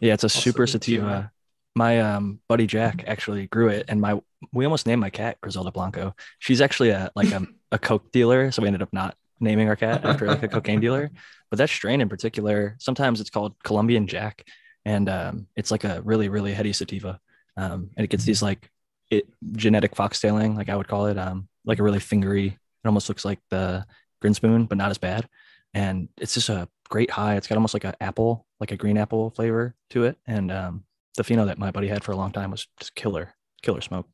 Yeah, 0.01 0.15
it's 0.15 0.25
a 0.25 0.27
Also 0.27 0.41
super 0.41 0.67
sativa. 0.67 1.33
My 1.75 2.01
um 2.01 2.41
buddy 2.49 2.67
Jack 2.67 3.05
actually 3.07 3.47
grew 3.47 3.69
it, 3.69 3.87
and 3.89 4.01
my 4.01 4.21
we 4.53 4.65
almost 4.65 4.87
named 4.87 5.01
my 5.01 5.11
cat 5.11 5.39
Griselda 5.41 5.71
Blanco. 5.71 6.15
She's 6.39 6.61
actually 6.61 6.91
a 6.91 7.11
like 7.17 7.33
a, 7.33 7.47
a 7.73 7.79
coke 7.79 8.13
dealer, 8.13 8.51
so 8.53 8.63
we 8.63 8.69
ended 8.69 8.83
up 8.83 8.93
not 8.93 9.17
naming 9.41 9.69
our 9.69 9.77
cat 9.77 10.05
after 10.05 10.27
like 10.27 10.43
a 10.43 10.49
cocaine 10.57 10.81
dealer. 10.81 11.11
But 11.51 11.59
that 11.59 11.71
strain 11.71 12.01
in 12.01 12.09
particular, 12.09 12.77
sometimes 12.79 13.21
it's 13.21 13.31
called 13.31 13.55
Colombian 13.63 14.07
Jack, 14.07 14.45
and 14.85 15.09
um, 15.09 15.47
it's 15.57 15.71
like 15.71 15.85
a 15.85 16.03
really 16.03 16.29
really 16.29 16.53
heady 16.53 16.73
sativa, 16.73 17.21
um, 17.57 17.91
and 17.97 18.05
it 18.05 18.11
gets 18.11 18.25
these 18.25 18.43
like 18.43 18.71
it 19.11 19.29
genetic 19.53 19.95
foxtailing, 19.95 20.57
like 20.57 20.69
I 20.69 20.77
would 20.77 20.89
call 20.89 21.07
it, 21.07 21.19
um, 21.19 21.49
like 21.65 21.79
a 21.79 21.83
really 21.83 21.99
fingery. 21.99 22.49
It 22.49 22.87
almost 22.87 23.09
looks 23.09 23.25
like 23.25 23.41
the 23.51 23.87
Grinspoon, 24.23 24.69
but 24.69 24.79
not 24.79 24.91
as 24.91 24.99
bad. 24.99 25.29
And 25.75 26.09
it's 26.19 26.35
just 26.35 26.49
a 26.49 26.69
great 26.89 27.11
high. 27.11 27.37
It's 27.37 27.47
got 27.47 27.57
almost 27.57 27.75
like 27.75 27.85
an 27.85 27.95
apple, 28.01 28.47
like 28.61 28.71
a 28.71 28.77
green 28.77 28.99
apple 28.99 29.31
flavor 29.31 29.75
to 29.91 30.05
it. 30.05 30.19
And 30.27 30.51
um, 30.51 30.85
the 31.17 31.23
pheno 31.23 31.47
that 31.47 31.59
my 31.59 31.71
buddy 31.71 31.89
had 31.89 32.05
for 32.05 32.13
a 32.13 32.17
long 32.17 32.33
time 32.33 32.51
was 32.51 32.67
just 32.79 32.95
killer, 32.95 33.35
killer 33.63 33.81
smoke. 33.81 34.09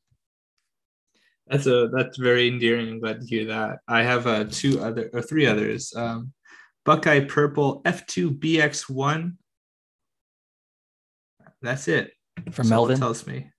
That's 1.47 1.67
a 1.67 1.89
that's 1.95 2.17
very 2.17 2.49
endearing. 2.49 2.89
I'm 2.89 3.01
glad 3.01 3.21
to 3.21 3.27
hear 3.27 3.47
that. 3.47 3.79
I 3.87 4.03
have 4.03 4.27
uh, 4.27 4.45
two 4.45 4.81
other 4.81 5.11
or 5.13 5.21
three 5.21 5.47
others. 5.47 5.93
Um, 5.95 6.33
Buckeye 6.85 7.25
Purple 7.25 7.83
F2 7.83 8.39
BX1. 8.39 9.37
That's 11.63 11.89
it. 11.89 12.13
From 12.37 12.53
That's 12.55 12.69
Melvin, 12.71 12.99
tells 12.99 13.27
me. 13.27 13.51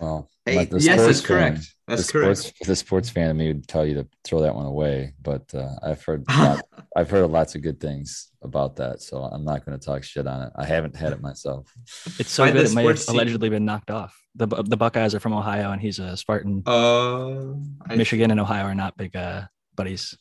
Well, 0.00 0.30
Hey, 0.46 0.56
like 0.56 0.70
yes, 0.72 0.82
sports 0.84 1.04
that's 1.06 1.20
fan- 1.20 1.26
correct. 1.54 1.74
That's 1.88 2.06
the 2.06 2.12
correct. 2.12 2.38
sports, 2.38 2.66
the 2.68 2.76
sports 2.76 3.10
fan 3.10 3.30
of 3.30 3.36
me 3.36 3.48
would 3.48 3.66
tell 3.68 3.84
you 3.86 3.94
to 3.94 4.06
throw 4.24 4.40
that 4.42 4.54
one 4.54 4.66
away, 4.66 5.14
but 5.22 5.54
uh, 5.54 5.68
I've 5.82 6.02
heard 6.04 6.24
lot, 6.38 6.62
I've 6.96 7.10
heard 7.10 7.30
lots 7.30 7.54
of 7.54 7.62
good 7.62 7.80
things 7.80 8.30
about 8.42 8.76
that, 8.76 9.00
so 9.02 9.22
I'm 9.24 9.44
not 9.44 9.64
going 9.64 9.78
to 9.78 9.84
talk 9.84 10.02
shit 10.02 10.26
on 10.26 10.42
it. 10.42 10.52
I 10.56 10.64
haven't 10.66 10.96
had 10.96 11.12
it 11.12 11.20
myself. 11.22 11.72
it's 12.18 12.30
so 12.30 12.44
By 12.44 12.52
good. 12.52 12.66
It 12.66 12.74
may 12.74 12.84
have 12.86 12.98
team. 12.98 13.14
allegedly 13.14 13.48
been 13.50 13.64
knocked 13.64 13.90
off. 13.90 14.14
The 14.34 14.46
the 14.46 14.76
Buckeyes 14.76 15.14
are 15.14 15.20
from 15.20 15.32
Ohio, 15.34 15.70
and 15.72 15.80
he's 15.80 15.98
a 15.98 16.16
Spartan. 16.16 16.62
Uh, 16.66 17.52
I- 17.88 17.96
Michigan 17.96 18.30
and 18.30 18.40
Ohio 18.40 18.64
are 18.64 18.74
not 18.74 18.96
big 18.96 19.14
uh, 19.16 19.42
buddies. 19.74 20.16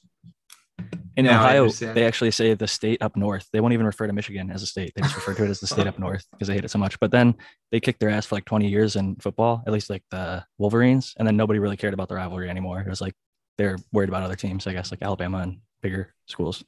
In 1.15 1.25
Now 1.25 1.43
Ohio, 1.43 1.69
they 1.69 2.05
actually 2.05 2.31
say 2.31 2.53
the 2.53 2.67
state 2.67 3.01
up 3.01 3.15
north. 3.15 3.47
They 3.53 3.61
won't 3.61 3.73
even 3.73 3.85
refer 3.85 4.07
to 4.07 4.13
Michigan 4.13 4.49
as 4.49 4.63
a 4.63 4.65
state. 4.65 4.93
They 4.95 5.01
just 5.01 5.15
refer 5.15 5.35
to 5.35 5.45
it 5.45 5.49
as 5.49 5.59
the 5.59 5.67
state 5.67 5.85
up 5.85 5.95
oh. 5.99 6.01
north 6.01 6.25
because 6.31 6.47
they 6.47 6.55
hate 6.55 6.65
it 6.65 6.71
so 6.71 6.79
much. 6.79 6.99
But 6.99 7.11
then 7.11 7.35
they 7.71 7.79
kicked 7.79 7.99
their 7.99 8.09
ass 8.09 8.25
for 8.25 8.35
like 8.35 8.45
20 8.45 8.67
years 8.67 8.95
in 8.95 9.15
football, 9.17 9.63
at 9.67 9.73
least 9.73 9.89
like 9.89 10.03
the 10.09 10.43
Wolverines. 10.57 11.13
And 11.17 11.27
then 11.27 11.37
nobody 11.37 11.59
really 11.59 11.77
cared 11.77 11.93
about 11.93 12.09
the 12.09 12.15
rivalry 12.15 12.49
anymore. 12.49 12.81
It 12.81 12.89
was 12.89 13.01
like 13.01 13.13
they're 13.57 13.77
worried 13.91 14.09
about 14.09 14.23
other 14.23 14.35
teams, 14.35 14.65
I 14.65 14.73
guess, 14.73 14.91
like 14.91 15.03
Alabama 15.03 15.39
and 15.39 15.59
bigger 15.81 16.13
schools. 16.27 16.63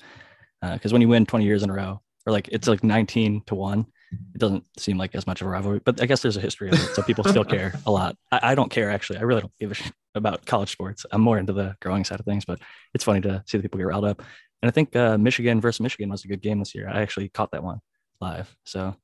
Uh, 0.62 0.74
because 0.74 0.94
when 0.94 1.02
you 1.02 1.08
win 1.08 1.26
20 1.26 1.46
years 1.46 1.64
in 1.64 1.70
a 1.70 1.74
row, 1.74 2.02
or 2.26 2.34
like 2.34 2.50
it's 2.52 2.68
like 2.68 2.84
19 2.84 3.42
to 3.48 3.56
one, 3.56 3.86
it 4.12 4.38
doesn't 4.38 4.66
seem 4.78 4.98
like 4.98 5.16
as 5.16 5.28
much 5.28 5.42
of 5.42 5.48
a 5.48 5.50
rivalry. 5.50 5.82
But 5.84 6.02
I 6.02 6.06
guess 6.06 6.22
there's 6.22 6.38
a 6.38 6.42
history 6.42 6.70
of 6.70 6.76
it. 6.76 6.96
So 6.96 7.02
people 7.02 7.24
still 7.24 7.44
care 7.56 7.74
a 7.86 7.92
lot. 7.92 8.16
I, 8.32 8.40
I 8.52 8.56
don't 8.56 8.70
care, 8.72 8.92
actually. 8.92 9.20
I 9.20 9.24
really 9.24 9.42
don't 9.42 9.54
give 9.60 9.72
a 9.72 9.74
shit 9.76 9.94
about 10.14 10.46
college 10.46 10.72
sports. 10.72 11.06
I'm 11.12 11.22
more 11.22 11.38
into 11.38 11.54
the 11.54 11.76
growing 11.82 12.06
side 12.06 12.20
of 12.20 12.26
things, 12.26 12.46
but 12.46 12.60
it's 12.94 13.04
funny 13.04 13.22
to 13.22 13.44
see 13.48 13.58
the 13.58 13.62
people 13.64 13.78
get 13.78 13.88
riled 13.88 14.06
up. 14.06 14.22
And 14.62 14.70
I 14.70 14.72
think 14.72 14.96
uh, 14.96 15.18
Michigan 15.18 15.62
versus 15.62 15.82
Michigan 15.82 16.10
was 16.10 16.24
a 16.24 16.28
good 16.28 16.42
game 16.42 16.60
this 16.60 16.74
year. 16.74 16.90
I 16.90 17.02
actually 17.02 17.30
caught 17.30 17.52
that 17.52 17.64
one 17.64 17.80
live, 18.22 18.56
so 18.64 18.96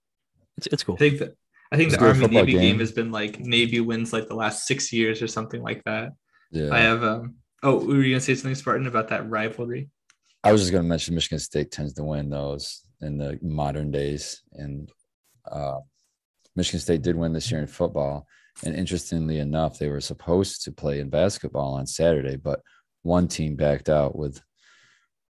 it's 0.57 0.67
it's 0.67 0.83
cool. 0.83 0.95
I 0.95 0.97
think 0.97 1.19
that 1.19 1.35
I 1.71 1.77
think 1.77 1.89
It's 1.91 1.97
the 2.01 2.07
Army 2.07 2.27
Navy 2.27 2.53
game 2.53 2.61
game. 2.61 2.79
has 2.79 2.91
been 2.91 3.11
like 3.11 3.39
Navy 3.39 3.79
wins 3.79 4.11
like 4.11 4.27
the 4.27 4.35
last 4.35 4.65
six 4.65 4.91
years 4.91 5.21
or 5.21 5.27
something 5.27 5.61
like 5.61 5.83
that. 5.85 6.13
Yeah, 6.51 6.73
I 6.73 6.79
have 6.79 7.03
um. 7.03 7.35
Oh, 7.63 7.85
were 7.85 8.01
you 8.01 8.13
gonna 8.13 8.21
say 8.21 8.33
something, 8.35 8.55
Spartan, 8.55 8.87
about 8.87 9.09
that 9.09 9.29
rivalry? 9.29 9.89
I 10.43 10.51
was 10.51 10.61
just 10.61 10.71
going 10.71 10.83
to 10.83 10.89
mention 10.89 11.13
Michigan 11.13 11.37
State 11.37 11.71
tends 11.71 11.93
to 11.93 12.03
win 12.03 12.29
those 12.29 12.81
in 13.01 13.17
the 13.17 13.39
modern 13.41 13.91
days, 13.91 14.41
and 14.53 14.89
uh, 15.49 15.79
Michigan 16.55 16.79
State 16.79 17.01
did 17.01 17.15
win 17.15 17.33
this 17.33 17.51
year 17.51 17.61
in 17.61 17.67
football. 17.67 18.27
And 18.63 18.75
interestingly 18.75 19.39
enough, 19.39 19.79
they 19.79 19.87
were 19.87 20.01
supposed 20.01 20.63
to 20.63 20.71
play 20.71 20.99
in 20.99 21.09
basketball 21.09 21.75
on 21.75 21.87
Saturday, 21.87 22.35
but 22.35 22.61
one 23.01 23.27
team 23.27 23.55
backed 23.55 23.89
out 23.89 24.15
with 24.15 24.41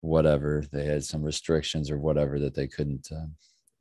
whatever 0.01 0.63
they 0.71 0.85
had 0.85 1.03
some 1.03 1.21
restrictions 1.21 1.91
or 1.91 1.99
whatever 1.99 2.39
that 2.39 2.55
they 2.55 2.67
couldn't 2.67 3.09
uh, 3.11 3.27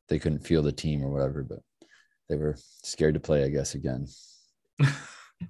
they 0.08 0.18
couldn't 0.18 0.46
feel 0.46 0.62
the 0.62 0.72
team 0.72 1.04
or 1.04 1.10
whatever, 1.10 1.44
but 1.44 1.60
they 2.28 2.36
were 2.36 2.56
scared 2.82 3.14
to 3.14 3.20
play, 3.20 3.44
I 3.44 3.48
guess, 3.48 3.74
again. 3.74 4.06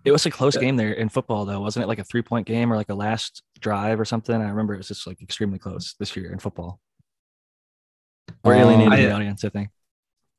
It 0.05 0.13
was 0.13 0.27
a 0.27 0.31
close 0.31 0.57
game 0.57 0.77
there 0.77 0.93
in 0.93 1.09
football, 1.09 1.45
though, 1.45 1.61
wasn't 1.61 1.85
it? 1.85 1.89
Like 1.89 1.99
a 1.99 2.05
three 2.05 2.23
point 2.23 2.47
game 2.47 2.73
or 2.73 2.77
like 2.77 2.91
a 2.91 2.95
last 2.95 3.43
drive 3.59 3.99
or 3.99 4.05
something. 4.05 4.35
I 4.35 4.49
remember 4.51 4.75
it 4.75 4.79
was 4.79 4.89
just 4.89 5.07
like 5.07 5.23
extremely 5.23 5.59
close 5.59 5.95
this 5.99 6.15
year 6.15 6.33
in 6.33 6.39
football. 6.39 6.81
We're 8.45 8.55
Um, 8.55 8.61
alienating 8.61 8.93
I- 8.93 9.03
the 9.03 9.13
audience, 9.13 9.45
I 9.45 9.49
think. 9.49 9.71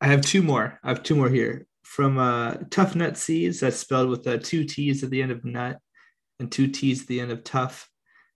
I 0.01 0.07
have 0.07 0.21
two 0.21 0.41
more. 0.41 0.79
I 0.83 0.89
have 0.89 1.03
two 1.03 1.15
more 1.15 1.29
here 1.29 1.67
from 1.83 2.17
uh, 2.17 2.53
Tough 2.69 2.95
Nut 2.95 3.17
Seeds. 3.17 3.59
That's 3.59 3.75
spelled 3.77 4.09
with 4.09 4.25
uh, 4.27 4.37
two 4.41 4.63
T's 4.63 5.03
at 5.03 5.09
the 5.09 5.21
end 5.21 5.31
of 5.31 5.43
nut 5.43 5.77
and 6.39 6.49
two 6.49 6.67
T's 6.67 7.01
at 7.01 7.07
the 7.07 7.19
end 7.19 7.31
of 7.31 7.43
tough. 7.43 7.89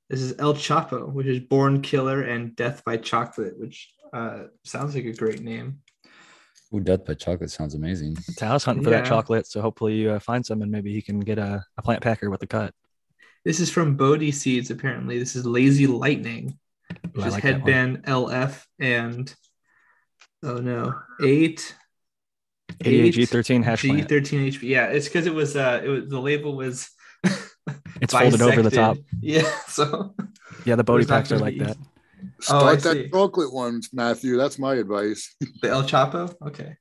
This 0.10 0.20
is 0.22 0.36
El 0.40 0.56
Chapo, 0.56 1.12
which 1.12 1.28
is 1.28 1.40
Born 1.40 1.82
Killer 1.82 2.22
and 2.24 2.54
Death 2.58 2.84
by 2.86 2.98
Chocolate, 2.98 3.58
which 3.58 3.94
uh, 4.12 4.44
sounds 4.66 4.94
like 4.94 5.06
a 5.06 5.14
great 5.14 5.42
name. 5.42 5.80
Ooh, 6.76 6.82
Death 6.82 7.06
by 7.06 7.14
Chocolate 7.14 7.50
sounds 7.50 7.76
amazing. 7.76 8.18
Tao's 8.36 8.66
hunting 8.66 8.84
for 8.84 8.90
that 8.90 9.06
chocolate, 9.06 9.48
so 9.48 9.62
hopefully 9.62 9.96
you 9.96 10.12
uh, 10.12 10.20
find 10.20 10.46
some 10.46 10.62
and 10.62 10.72
maybe 10.72 10.92
he 10.92 11.02
can 11.02 11.20
get 11.22 11.38
a, 11.38 11.64
a 11.78 11.82
plant 11.82 12.02
packer 12.02 12.30
with 12.30 12.44
a 12.44 12.48
cut. 12.48 12.74
This 13.46 13.60
is 13.62 13.70
from 13.70 13.96
Bodhi 13.96 14.32
Seeds, 14.32 14.70
apparently. 14.70 15.18
This 15.18 15.36
is 15.36 15.46
Lazy 15.46 15.88
Lightning, 15.88 16.58
Ooh, 16.92 17.10
which 17.14 17.24
I 17.24 17.28
is 17.28 17.34
like 17.36 17.44
headband 17.44 18.04
LF 18.04 18.66
and 18.80 19.34
oh 20.44 20.58
no, 20.58 20.94
eight. 21.24 21.76
ADAG 22.80 23.28
13 23.28 23.64
hash. 23.64 23.84
G13 23.84 24.08
HP. 24.08 24.62
Yeah, 24.64 24.88
it's 24.88 25.08
because 25.08 25.28
it 25.28 25.34
was 25.34 25.56
uh 25.56 25.82
it 25.84 25.88
was 25.88 26.10
the 26.10 26.20
label 26.20 26.56
was 26.56 26.90
It 27.24 27.32
It's 28.02 28.14
folded 28.14 28.42
over 28.42 28.62
the 28.62 28.72
top. 28.72 28.98
Yeah. 29.22 29.50
So 29.68 30.16
Yeah, 30.66 30.76
the 30.76 30.84
Bodhi 30.84 31.06
packs 31.06 31.32
are 31.32 31.40
like 31.40 31.56
be 31.56 31.66
that. 31.66 31.78
Oh, 32.50 32.66
I 32.66 32.78
Start 32.78 32.80
that 32.82 32.94
see. 32.94 33.10
chocolate 33.10 33.54
one, 33.54 33.82
Matthew. 33.92 34.38
That's 34.38 34.58
my 34.58 34.76
advice. 34.76 35.36
the 35.62 35.70
El 35.70 35.84
Chapo. 35.84 36.34
Okay. 36.46 36.78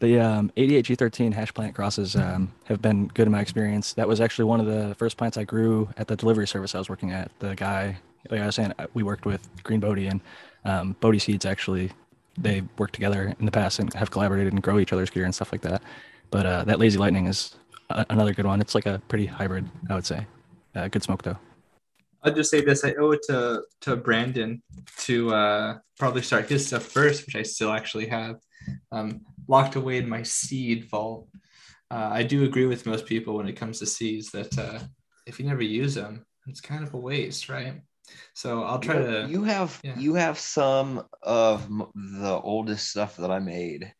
The 0.00 0.18
um, 0.20 0.52
88G13 0.56 1.32
hash 1.34 1.52
plant 1.52 1.74
crosses 1.74 2.16
um, 2.16 2.52
have 2.64 2.80
been 2.80 3.08
good 3.08 3.26
in 3.26 3.32
my 3.32 3.40
experience. 3.40 3.92
That 3.92 4.08
was 4.08 4.20
actually 4.20 4.46
one 4.46 4.60
of 4.60 4.66
the 4.66 4.94
first 4.94 5.16
plants 5.16 5.36
I 5.36 5.44
grew 5.44 5.88
at 5.96 6.08
the 6.08 6.16
delivery 6.16 6.48
service 6.48 6.74
I 6.74 6.78
was 6.78 6.88
working 6.88 7.12
at. 7.12 7.30
The 7.40 7.54
guy, 7.54 7.98
like 8.30 8.40
I 8.40 8.46
was 8.46 8.54
saying, 8.54 8.72
uh, 8.78 8.86
we 8.94 9.02
worked 9.02 9.26
with 9.26 9.46
Green 9.62 9.80
Bodie 9.80 10.06
and 10.06 10.20
um, 10.64 10.96
Bodhi 11.00 11.18
Seeds 11.18 11.44
actually. 11.44 11.92
They 12.38 12.62
worked 12.78 12.94
together 12.94 13.34
in 13.38 13.44
the 13.46 13.52
past 13.52 13.78
and 13.78 13.92
have 13.94 14.10
collaborated 14.10 14.52
and 14.52 14.62
grow 14.62 14.78
each 14.78 14.92
other's 14.92 15.10
gear 15.10 15.24
and 15.24 15.34
stuff 15.34 15.52
like 15.52 15.62
that. 15.62 15.82
But 16.30 16.46
uh, 16.46 16.64
that 16.64 16.78
Lazy 16.78 16.98
Lightning 16.98 17.26
is 17.26 17.54
a- 17.90 18.06
another 18.10 18.32
good 18.32 18.46
one. 18.46 18.60
It's 18.60 18.74
like 18.74 18.86
a 18.86 19.02
pretty 19.08 19.26
hybrid, 19.26 19.68
I 19.90 19.94
would 19.94 20.06
say. 20.06 20.26
Uh, 20.74 20.88
good 20.88 21.02
smoke 21.02 21.22
though. 21.22 21.36
I'll 22.22 22.32
just 22.32 22.50
say 22.50 22.64
this: 22.64 22.84
I 22.84 22.94
owe 22.94 23.10
it 23.12 23.20
to 23.24 23.62
to 23.82 23.96
Brandon 23.96 24.62
to 25.00 25.34
uh, 25.34 25.78
probably 25.98 26.22
start 26.22 26.48
his 26.48 26.66
stuff 26.66 26.84
first, 26.84 27.26
which 27.26 27.36
I 27.36 27.42
still 27.42 27.72
actually 27.72 28.06
have 28.06 28.36
um, 28.92 29.22
locked 29.48 29.76
away 29.76 29.98
in 29.98 30.08
my 30.08 30.22
seed 30.22 30.88
vault. 30.88 31.28
Uh, 31.90 32.08
I 32.10 32.22
do 32.22 32.44
agree 32.44 32.66
with 32.66 32.86
most 32.86 33.06
people 33.06 33.34
when 33.34 33.48
it 33.48 33.56
comes 33.56 33.78
to 33.80 33.86
seeds 33.86 34.30
that 34.30 34.56
uh, 34.58 34.78
if 35.26 35.38
you 35.38 35.46
never 35.46 35.62
use 35.62 35.94
them, 35.94 36.24
it's 36.46 36.60
kind 36.60 36.82
of 36.82 36.94
a 36.94 36.98
waste, 36.98 37.48
right? 37.48 37.82
So 38.34 38.62
I'll 38.64 38.78
try 38.78 38.98
you, 38.98 39.06
to. 39.06 39.26
you 39.28 39.42
have 39.44 39.80
yeah. 39.84 39.98
you 39.98 40.14
have 40.14 40.38
some 40.38 41.04
of 41.22 41.68
the 41.94 42.40
oldest 42.42 42.88
stuff 42.90 43.16
that 43.16 43.30
I 43.30 43.38
made 43.38 43.92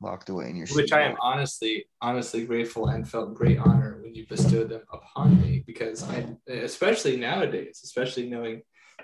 locked 0.00 0.30
away 0.30 0.48
in 0.48 0.56
your 0.56 0.66
which 0.68 0.88
seed 0.88 0.92
I 0.94 1.02
am 1.02 1.16
honestly, 1.20 1.86
honestly 2.00 2.46
grateful 2.46 2.88
and 2.88 3.08
felt 3.08 3.34
great 3.34 3.58
honor 3.58 4.00
when 4.02 4.14
you 4.14 4.26
bestowed 4.26 4.70
them 4.70 4.82
upon 4.92 5.40
me 5.40 5.62
because 5.66 6.02
I, 6.08 6.26
especially 6.48 7.16
nowadays, 7.16 7.80
especially 7.84 8.28
knowing, 8.28 8.62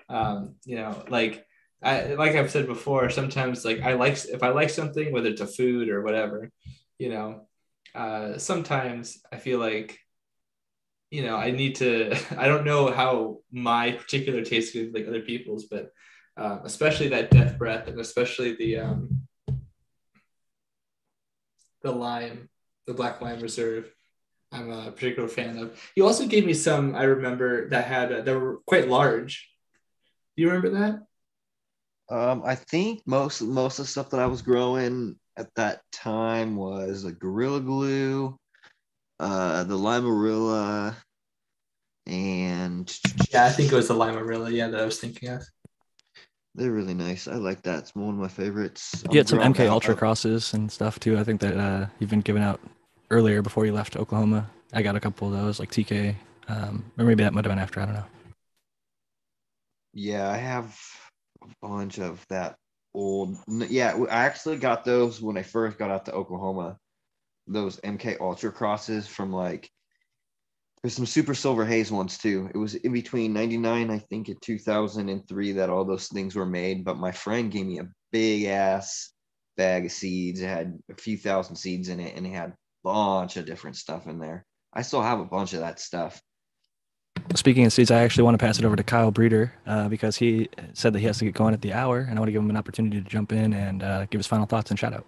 um, 0.09 0.55
you 0.65 0.77
know, 0.77 1.05
like 1.09 1.45
I, 1.83 2.15
like 2.15 2.35
I've 2.35 2.51
said 2.51 2.67
before, 2.67 3.11
sometimes 3.11 3.65
like 3.65 3.83
I 3.83 3.93
like 3.95 4.25
if 4.25 4.43
I 4.43 4.49
like 4.49 4.71
something, 4.71 5.13
whether 5.13 5.29
it's 5.29 5.43
a 5.43 5.47
food 5.47 5.91
or 5.91 6.03
whatever, 6.03 6.51
you 6.99 7.11
know, 7.11 7.43
uh, 7.95 8.39
sometimes 8.39 9.21
I 9.31 9.37
feel 9.37 9.59
like, 9.59 9.99
you 11.11 11.23
know, 11.23 11.37
I 11.37 11.51
need 11.51 11.77
to. 11.77 12.17
I 12.39 12.47
don't 12.49 12.65
know 12.65 12.91
how 12.91 13.39
my 13.53 13.93
particular 13.93 14.45
taste 14.45 14.75
is 14.75 14.93
like 14.93 15.07
other 15.07 15.23
people's, 15.23 15.67
but 15.67 15.91
uh, 16.37 16.59
especially 16.65 17.09
that 17.09 17.31
death 17.31 17.59
breath 17.59 17.89
and 17.89 17.99
especially 17.99 18.57
the 18.57 18.79
um, 18.79 19.27
the 21.83 21.93
lime, 21.93 22.49
the 22.87 22.95
black 22.95 23.21
lime 23.21 23.41
reserve. 23.41 23.93
I'm 24.53 24.71
a 24.71 24.93
particular 24.93 25.29
fan 25.29 25.59
of. 25.59 25.81
You 25.97 26.07
also 26.07 26.27
gave 26.27 26.47
me 26.47 26.55
some. 26.55 26.95
I 26.95 27.05
remember 27.05 27.69
that 27.71 27.85
had 27.85 28.13
uh, 28.13 28.21
that 28.23 28.39
were 28.39 28.61
quite 28.67 28.89
large. 28.89 29.49
Do 30.37 30.43
you 30.43 30.51
remember 30.51 30.71
that? 30.79 31.03
Um, 32.09 32.43
I 32.45 32.55
think 32.55 33.03
most 33.07 33.43
most 33.43 33.79
of 33.79 33.87
the 33.87 33.91
stuff 33.91 34.11
that 34.11 34.21
I 34.21 34.27
was 34.27 34.43
growing 34.43 35.17
at 35.37 35.53
that 35.57 35.81
time 35.93 36.57
was 36.57 37.05
a 37.05 37.13
Gorilla 37.13 37.61
Glue, 37.61 38.39
uh, 39.21 39.65
the 39.65 39.77
Limarilla, 39.77 40.95
and 42.07 42.99
Yeah, 43.33 43.47
I 43.47 43.51
think 43.51 43.73
it 43.73 43.75
was 43.77 43.89
the 43.89 43.95
limarilla. 43.95 44.51
Yeah, 44.53 44.69
that 44.69 44.81
I 44.81 44.85
was 44.85 44.99
thinking 45.01 45.29
of. 45.31 45.43
they're 46.55 46.71
really 46.71 46.95
nice. 46.95 47.27
I 47.29 47.35
like 47.35 47.63
that. 47.63 47.81
It's 47.81 47.95
one 47.95 48.11
of 48.11 48.15
my 48.17 48.29
favorites. 48.29 49.05
You 49.11 49.19
had 49.19 49.29
some 49.29 49.41
MK 49.41 49.69
Ultra 49.69 49.93
of- 49.93 49.99
crosses 49.99 50.55
and 50.55 50.71
stuff 50.71 51.01
too. 51.01 51.19
I 51.19 51.25
think 51.25 51.41
that 51.41 51.57
uh, 51.57 51.87
you've 51.99 52.11
been 52.11 52.21
giving 52.21 52.43
out 52.43 52.61
earlier 53.11 53.43
before 53.43 53.67
you 53.67 53.73
left 53.73 53.97
Oklahoma. 53.97 54.49
I 54.73 54.83
got 54.83 54.97
a 54.97 55.01
couple 55.01 55.29
of 55.29 55.35
those, 55.35 55.59
like 55.61 55.71
TK, 55.71 56.15
um, 56.49 56.85
or 56.99 57.05
maybe 57.05 57.23
that 57.25 57.33
might 57.35 57.45
have 57.45 57.51
been 57.51 57.59
after. 57.59 57.81
I 57.81 57.85
don't 57.87 57.95
know. 57.95 58.05
Yeah, 59.95 60.29
I 60.31 60.37
have 60.37 60.77
a 61.43 61.47
bunch 61.63 61.99
of 61.99 62.25
that 62.29 62.57
old. 62.95 63.37
Yeah, 63.49 63.97
I 64.11 64.25
actually 64.25 64.59
got 64.59 64.85
those 64.85 65.21
when 65.23 65.37
I 65.39 65.43
first 65.43 65.79
got 65.79 65.91
out 65.91 66.05
to 66.07 66.13
Oklahoma. 66.13 66.79
Those 67.47 67.81
MK 67.81 68.21
Ultra 68.21 68.53
crosses 68.53 69.07
from 69.07 69.33
like. 69.33 69.71
There's 70.83 70.95
some 70.95 71.07
Super 71.07 71.35
Silver 71.35 71.65
Haze 71.65 71.91
ones 71.91 72.19
too. 72.19 72.49
It 72.55 72.59
was 72.59 72.75
in 72.75 72.93
between 72.93 73.33
99, 73.33 73.91
I 73.91 73.99
think, 73.99 74.29
and 74.29 74.41
2003 74.41 75.53
that 75.53 75.71
all 75.71 75.85
those 75.85 76.09
things 76.09 76.37
were 76.37 76.47
made. 76.47 76.85
But 76.85 76.99
my 76.99 77.11
friend 77.11 77.51
gave 77.51 77.67
me 77.67 77.79
a 77.79 77.89
big 78.13 78.45
ass 78.45 79.13
bag 79.57 79.87
of 79.87 79.93
seeds. 79.93 80.41
It 80.41 80.47
had 80.47 80.79
a 80.91 80.95
few 80.95 81.17
thousand 81.17 81.57
seeds 81.57 81.89
in 81.89 81.99
it, 81.99 82.17
and 82.17 82.27
it 82.27 82.31
had 82.31 82.51
a 82.51 82.57
bunch 82.85 83.37
of 83.37 83.47
different 83.47 83.77
stuff 83.77 84.07
in 84.07 84.19
there. 84.19 84.45
I 84.73 84.83
still 84.83 85.03
have 85.03 85.19
a 85.19 85.25
bunch 85.25 85.55
of 85.55 85.61
that 85.61 85.81
stuff. 85.81 86.21
Speaking 87.35 87.65
of 87.65 87.73
seeds, 87.73 87.91
I 87.91 88.03
actually 88.03 88.25
want 88.25 88.39
to 88.39 88.45
pass 88.45 88.59
it 88.59 88.65
over 88.65 88.77
to 88.77 88.83
Kyle 88.83 89.11
Breeder 89.11 89.53
uh, 89.67 89.89
because 89.89 90.17
he 90.17 90.49
said 90.75 90.93
that 90.93 91.01
he 91.01 91.07
has 91.07 91.19
to 91.19 91.25
get 91.25 91.35
going 91.35 91.55
at 91.55 91.63
the 91.63 91.73
hour, 91.73 91.99
and 91.99 92.19
I 92.19 92.21
want 92.21 92.29
to 92.29 92.33
give 92.33 92.43
him 92.43 92.51
an 92.51 92.57
opportunity 92.57 93.01
to 93.01 93.09
jump 93.09 93.33
in 93.33 93.53
and 93.53 93.83
uh, 93.83 94.07
give 94.07 94.19
his 94.19 94.27
final 94.27 94.47
thoughts 94.47 94.71
and 94.71 94.79
shout 94.79 94.95
out. 94.95 95.07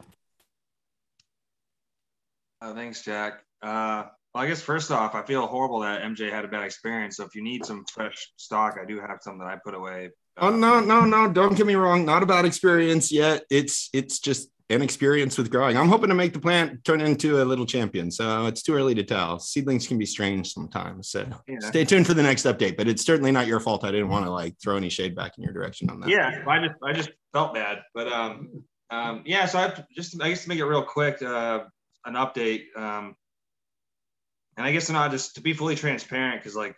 Uh, 2.61 2.75
thanks, 2.75 3.05
Jack. 3.05 3.43
Uh, 3.63 4.05
well, 4.35 4.45
I 4.45 4.47
guess 4.47 4.61
first 4.61 4.91
off, 4.91 5.15
I 5.15 5.23
feel 5.23 5.47
horrible 5.47 5.81
that 5.81 6.03
MJ 6.03 6.31
had 6.31 6.45
a 6.45 6.49
bad 6.49 6.65
experience. 6.65 7.17
So 7.17 7.25
if 7.25 7.35
you 7.35 7.43
need 7.43 7.65
some 7.65 7.85
fresh 7.93 8.31
stock, 8.37 8.77
I 8.81 8.85
do 8.85 9.01
have 9.01 9.19
some 9.21 9.39
that 9.39 9.47
I 9.47 9.57
put 9.65 9.75
away. 9.75 10.11
Oh 10.37 10.51
no, 10.51 10.79
no, 10.81 11.05
no! 11.05 11.29
Don't 11.33 11.57
get 11.57 11.67
me 11.67 11.75
wrong. 11.75 12.05
Not 12.05 12.23
a 12.23 12.27
bad 12.27 12.45
experience 12.45 13.11
yet. 13.11 13.43
It's 13.51 13.89
it's 13.93 14.21
just 14.21 14.51
an 14.71 14.83
experience 14.83 15.39
with 15.39 15.51
growing. 15.51 15.77
I'm 15.77 15.89
hoping 15.89 16.11
to 16.11 16.15
make 16.15 16.33
the 16.35 16.39
plant 16.39 16.85
turn 16.85 17.01
into 17.01 17.43
a 17.43 17.45
little 17.45 17.65
champion. 17.67 18.11
So 18.11 18.47
it's 18.47 18.63
too 18.63 18.75
early 18.75 18.95
to 18.97 19.03
tell. 19.03 19.39
Seedlings 19.41 19.89
can 19.89 19.99
be 19.99 20.05
strange 20.07 20.53
sometimes. 20.53 21.09
So 21.09 21.27
Yeah. 21.49 21.59
stay 21.61 21.85
tuned 21.85 22.07
for 22.07 22.15
the 22.15 22.23
next 22.23 22.45
update. 22.45 22.77
But 22.77 22.87
it's 22.87 23.03
certainly 23.05 23.33
not 23.33 23.47
your 23.47 23.61
fault. 23.61 23.83
I 23.83 23.91
didn't 23.91 24.11
want 24.11 24.27
to 24.27 24.31
like 24.31 24.55
throw 24.63 24.77
any 24.77 24.91
shade 24.91 25.17
back 25.17 25.33
in 25.39 25.43
your 25.43 25.55
direction 25.55 25.89
on 25.91 26.01
that. 26.01 26.11
Yeah, 26.11 26.45
I 26.47 26.59
just 26.61 26.75
I 26.85 26.93
just 26.93 27.11
felt 27.33 27.55
bad, 27.55 27.79
but 27.95 28.13
um, 28.13 28.63
um, 28.91 29.23
yeah. 29.27 29.47
So 29.47 29.59
I 29.59 29.85
just 29.97 30.21
I 30.23 30.29
guess 30.29 30.43
to 30.43 30.49
make 30.51 30.59
it 30.59 30.67
real 30.67 30.85
quick, 30.85 31.21
uh, 31.23 31.65
an 32.05 32.15
update. 32.15 32.65
Um, 32.77 33.17
and 34.57 34.67
I 34.67 34.73
guess 34.73 34.91
not 34.91 35.11
just 35.11 35.37
to 35.37 35.41
be 35.41 35.53
fully 35.53 35.77
transparent, 35.77 36.41
because 36.41 36.57
like, 36.57 36.77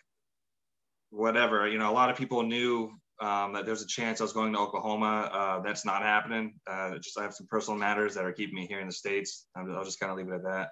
whatever, 1.11 1.67
you 1.67 1.79
know, 1.79 1.91
a 1.91 1.93
lot 1.93 2.11
of 2.11 2.17
people 2.17 2.43
knew 2.43 2.91
um, 3.21 3.53
that 3.55 3.67
there's 3.67 3.83
a 3.83 3.87
chance 3.87 4.21
I 4.21 4.25
was 4.25 4.33
going 4.33 4.53
to 4.53 4.59
Oklahoma. 4.59 5.31
Uh, 5.33 5.61
that's 5.61 5.85
not 5.85 6.03
happening. 6.03 6.55
Uh, 6.67 6.99
just 6.99 7.19
I 7.19 7.23
have 7.23 7.35
some 7.35 7.47
personal 7.49 7.79
matters 7.79 8.15
that 8.15 8.25
are 8.25 8.33
keeping 8.33 8.55
me 8.55 8.67
here 8.67 8.81
in 8.81 8.87
the 8.87 8.93
states. 8.93 9.47
I'll 9.57 9.71
I'll 9.77 9.85
just 9.85 10.01
kind 10.01 10.13
of 10.13 10.19
leave 10.19 10.29
it 10.29 10.35
at 10.35 10.45
that. 10.45 10.69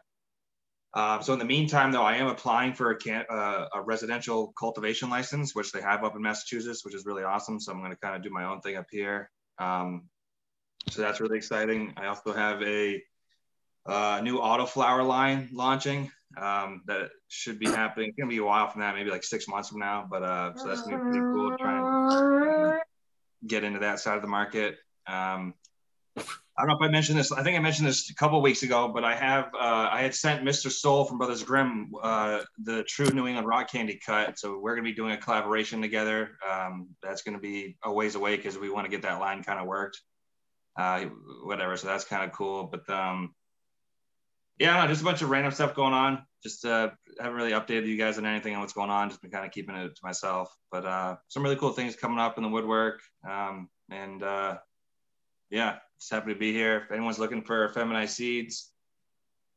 Um, 0.95 1.23
so 1.23 1.35
in 1.35 1.39
the 1.39 1.45
meantime, 1.45 1.93
though, 1.93 2.03
I 2.03 2.17
am 2.17 2.29
applying 2.29 2.73
for 2.73 2.91
a, 2.91 2.97
can, 2.97 3.25
uh, 3.29 3.67
a 3.75 3.83
residential 3.83 4.55
cultivation 4.59 5.11
license, 5.11 5.55
which 5.55 5.71
they 5.71 5.83
have 5.83 6.03
up 6.03 6.17
in 6.17 6.23
Massachusetts, 6.23 6.85
which 6.85 6.95
is 6.95 7.05
really 7.05 7.25
awesome. 7.25 7.61
So 7.61 7.73
I'm 7.73 7.81
going 7.81 7.91
to 7.91 7.99
kind 7.99 8.17
of 8.17 8.23
do 8.23 8.31
my 8.31 8.45
own 8.45 8.63
thing 8.63 8.77
up 8.77 8.87
here. 8.91 9.31
Um, 9.59 10.09
so 10.89 11.03
that's 11.03 11.21
really 11.21 11.37
exciting. 11.37 11.93
I 11.99 12.07
also 12.07 12.33
have 12.33 12.63
a 12.63 13.03
uh, 13.89 14.21
new 14.23 14.39
auto 14.39 14.67
flower 14.67 15.03
line 15.03 15.49
launching 15.53 16.11
um, 16.41 16.83
that 16.87 17.11
should 17.29 17.59
be 17.59 17.67
happening. 17.67 18.09
It's 18.09 18.17
to 18.17 18.27
be 18.27 18.39
a 18.39 18.45
while 18.45 18.69
from 18.69 18.83
that, 18.83 18.95
maybe 18.95 19.11
like 19.11 19.25
six 19.25 19.49
months 19.49 19.71
from 19.71 19.81
now. 19.81 20.07
But 20.09 20.23
uh, 20.23 20.53
so 20.57 20.69
that's 20.69 20.83
to 20.83 20.89
be 20.89 20.97
pretty 20.97 21.19
cool. 21.19 21.57
Trying 21.59 22.81
to 22.81 22.81
get 23.47 23.65
into 23.65 23.81
that 23.81 24.01
side 24.01 24.17
of 24.17 24.23
the 24.23 24.29
market. 24.29 24.77
Um, 25.07 25.55
I 26.17 26.63
don't 26.63 26.71
know 26.71 26.85
if 26.85 26.89
I 26.89 26.91
mentioned 26.91 27.17
this. 27.17 27.31
I 27.31 27.45
think 27.45 27.57
I 27.57 27.61
mentioned 27.61 27.87
this 27.87 28.11
a 28.11 28.15
couple 28.15 28.43
weeks 28.43 28.65
ago, 28.65 28.89
but 28.89 29.05
I 29.05 29.15
have 29.15 29.47
uh, 29.55 29.89
I 29.93 30.03
had 30.03 30.15
sent 30.15 30.45
Mr. 30.45 30.71
Soul 30.71 31.05
from 31.05 31.17
Brothers 31.17 31.45
Grimm 31.45 31.93
uh, 32.03 32.41
the 32.65 32.83
true 32.83 33.07
New 33.11 33.29
England 33.29 33.47
rock 33.47 33.71
candy 33.71 34.01
cut. 34.05 34.39
So 34.39 34.59
we're 34.59 34.75
to 34.77 34.83
be 34.83 34.93
doing 34.93 35.13
a 35.13 35.17
collaboration 35.17 35.81
together. 35.81 36.31
Um, 36.49 36.89
that's 37.01 37.23
to 37.37 37.39
be 37.39 37.77
a 37.85 37.93
ways 37.93 38.17
away 38.17 38.37
because 38.37 38.59
we 38.59 38.71
want 38.71 38.87
to 38.87 38.91
get 38.91 39.03
that 39.03 39.21
line 39.21 39.45
kind 39.45 39.61
of 39.61 39.67
worked. 39.67 40.01
Uh, 40.77 41.07
whatever. 41.45 41.77
So 41.77 41.87
that's 41.87 42.05
kind 42.05 42.25
of 42.25 42.37
cool. 42.37 42.65
But 42.65 42.89
um, 42.93 43.35
yeah, 44.59 44.81
no, 44.81 44.89
just 44.89 45.03
a 45.03 45.05
bunch 45.05 45.23
of 45.23 45.31
random 45.31 45.53
stuff 45.53 45.75
going 45.75 45.93
on. 45.93 46.25
Just 46.43 46.65
uh, 46.65 46.91
haven't 47.21 47.37
really 47.37 47.53
updated 47.53 47.87
you 47.87 47.97
guys 47.97 48.19
on 48.19 48.27
anything 48.27 48.55
on 48.55 48.61
what's 48.61 48.73
going 48.73 48.91
on. 48.91 49.09
Just 49.09 49.23
been 49.23 49.31
kind 49.31 49.47
of 49.47 49.53
keeping 49.53 49.75
it 49.75 49.89
to 49.89 50.01
myself. 50.03 50.53
But 50.71 50.85
uh, 50.85 51.17
some 51.29 51.43
really 51.43 51.57
cool 51.57 51.73
things 51.73 51.97
coming 51.97 52.19
up 52.19 52.39
in 52.39 52.43
the 52.43 52.49
woodwork. 52.49 53.01
Um, 53.29 53.69
and 53.91 54.23
uh, 54.23 54.59
yeah, 55.51 55.77
just 56.01 56.11
happy 56.11 56.33
to 56.33 56.39
be 56.39 56.53
here. 56.53 56.83
If 56.85 56.93
anyone's 56.93 57.19
looking 57.19 57.43
for 57.43 57.69
feminized 57.71 58.15
seeds, 58.15 58.73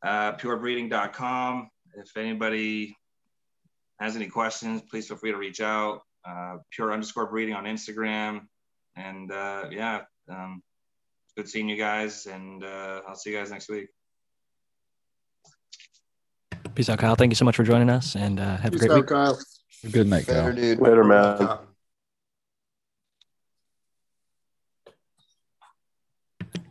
uh, 0.03 0.33
purebreeding.com. 0.33 1.69
If 1.95 2.15
anybody 2.15 2.95
has 3.99 4.15
any 4.15 4.27
questions, 4.27 4.81
please 4.89 5.07
feel 5.07 5.17
free 5.17 5.31
to 5.31 5.37
reach 5.37 5.61
out. 5.61 6.01
Uh, 6.27 6.57
pure 6.71 6.93
underscore 6.93 7.27
breeding 7.27 7.55
on 7.55 7.65
Instagram. 7.65 8.41
And 8.95 9.31
uh, 9.31 9.65
yeah, 9.71 10.01
um, 10.29 10.61
good 11.35 11.49
seeing 11.49 11.69
you 11.69 11.77
guys. 11.77 12.27
And 12.27 12.63
uh, 12.63 13.01
I'll 13.07 13.15
see 13.15 13.31
you 13.31 13.37
guys 13.37 13.49
next 13.49 13.69
week. 13.69 13.87
Peace 16.75 16.89
out, 16.89 16.99
Kyle. 16.99 17.15
Thank 17.15 17.31
you 17.31 17.35
so 17.35 17.45
much 17.45 17.55
for 17.55 17.63
joining 17.63 17.89
us, 17.89 18.15
and 18.15 18.39
uh, 18.39 18.57
have 18.57 18.67
a 18.67 18.71
Peace 18.71 18.79
great 18.81 18.91
out, 18.91 18.97
week. 18.97 19.07
Kyle. 19.07 19.39
Good 19.91 20.07
night, 20.07 20.27
Later, 20.27 20.41
Kyle. 20.43 20.53
dude. 20.55 20.79
Later, 20.79 21.03
man. 21.03 21.17
Uh, 21.41 21.57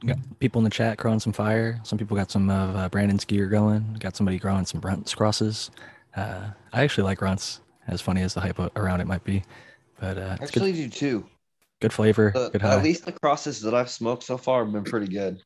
got 0.07 0.17
people 0.39 0.61
in 0.61 0.65
the 0.65 0.71
chat 0.71 0.97
growing 0.97 1.21
some 1.21 1.33
fire. 1.33 1.81
Some 1.83 1.99
people 1.99 2.17
got 2.17 2.31
some 2.31 2.49
of 2.51 2.77
uh, 2.77 2.89
Brandon's 2.89 3.25
gear 3.25 3.47
going. 3.49 3.97
Got 4.01 4.17
somebody 4.17 4.39
growing 4.39 4.65
some 4.65 4.81
runts 4.81 5.15
crosses. 5.15 5.71
Uh, 6.17 6.49
I 6.73 6.83
actually 6.83 7.05
like 7.05 7.21
runts, 7.21 7.61
as 7.89 8.01
funny 8.01 8.23
as 8.23 8.35
the 8.35 8.41
hype 8.41 8.59
around 8.77 9.01
it 9.01 9.07
might 9.07 9.25
be. 9.25 9.43
But 10.01 10.17
uh, 10.17 10.21
I 10.41 10.43
it's 10.43 10.51
good, 10.51 10.63
actually 10.63 10.73
do 10.73 10.89
too. 10.89 11.27
good 11.81 11.93
flavor, 11.93 12.31
The- 12.35 12.51
good 12.51 12.63
high. 12.63 12.77
at 12.77 12.83
least 12.83 13.05
the 13.05 13.13
crosses 13.13 13.61
that 13.63 13.75
I've 13.75 13.91
smoked 13.91 14.23
so 14.23 14.39
far 14.39 14.65
have 14.65 14.73
been 14.73 14.85
pretty 14.85 15.09
good. 15.09 15.43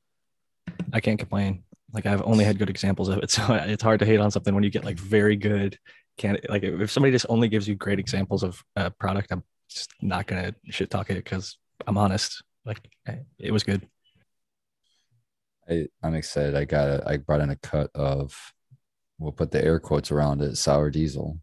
I 0.92 1.00
can't 1.00 1.18
complain. 1.18 1.64
Like 1.94 2.06
I've 2.06 2.22
only 2.22 2.44
had 2.44 2.58
good 2.58 2.68
examples 2.68 3.08
of 3.08 3.18
it, 3.18 3.30
so 3.30 3.54
it's 3.54 3.82
hard 3.82 4.00
to 4.00 4.06
hate 4.06 4.20
on 4.20 4.30
something 4.30 4.54
when 4.54 4.64
you 4.64 4.70
get 4.70 4.84
like 4.84 4.98
very 4.98 5.36
good. 5.36 5.78
Can't 6.18 6.38
like 6.50 6.62
if 6.62 6.90
somebody 6.90 7.12
just 7.12 7.26
only 7.28 7.48
gives 7.48 7.66
you 7.66 7.76
great 7.76 7.98
examples 7.98 8.42
of 8.42 8.62
a 8.76 8.90
product, 8.90 9.32
I'm 9.32 9.42
just 9.68 9.92
not 10.02 10.26
gonna 10.26 10.54
shit 10.70 10.90
talk 10.90 11.10
it 11.10 11.14
because 11.14 11.56
I'm 11.86 11.96
honest. 11.96 12.42
Like 12.64 12.80
it 13.38 13.52
was 13.52 13.62
good. 13.62 13.86
I, 15.68 15.86
I'm 16.02 16.14
excited. 16.14 16.54
I 16.54 16.64
got 16.64 16.88
it. 16.88 17.02
I 17.06 17.16
brought 17.16 17.40
in 17.40 17.50
a 17.50 17.56
cut 17.56 17.90
of, 17.94 18.36
we'll 19.18 19.32
put 19.32 19.50
the 19.50 19.64
air 19.64 19.80
quotes 19.80 20.10
around 20.10 20.42
it, 20.42 20.56
sour 20.56 20.90
diesel, 20.90 21.38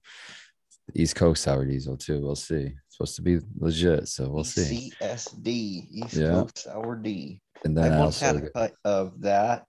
East 0.94 1.16
Coast 1.16 1.44
sour 1.44 1.66
diesel 1.66 1.98
too. 1.98 2.22
We'll 2.22 2.36
see. 2.36 2.74
It's 2.88 2.98
supposed 2.98 3.16
to 3.16 3.22
be 3.24 3.40
legit, 3.58 4.08
so 4.08 4.30
we'll 4.30 4.44
see. 4.44 4.92
CSD, 5.02 5.88
East 5.92 6.14
Yeah. 6.14 6.30
Coast 6.30 6.60
Sour 6.60 6.98
D. 6.98 7.42
And 7.64 7.78
I 7.80 7.84
then 7.84 7.94
I 7.94 8.00
once 8.00 8.20
had 8.20 8.36
a 8.36 8.50
cut 8.52 8.74
of 8.86 9.20
that 9.22 9.66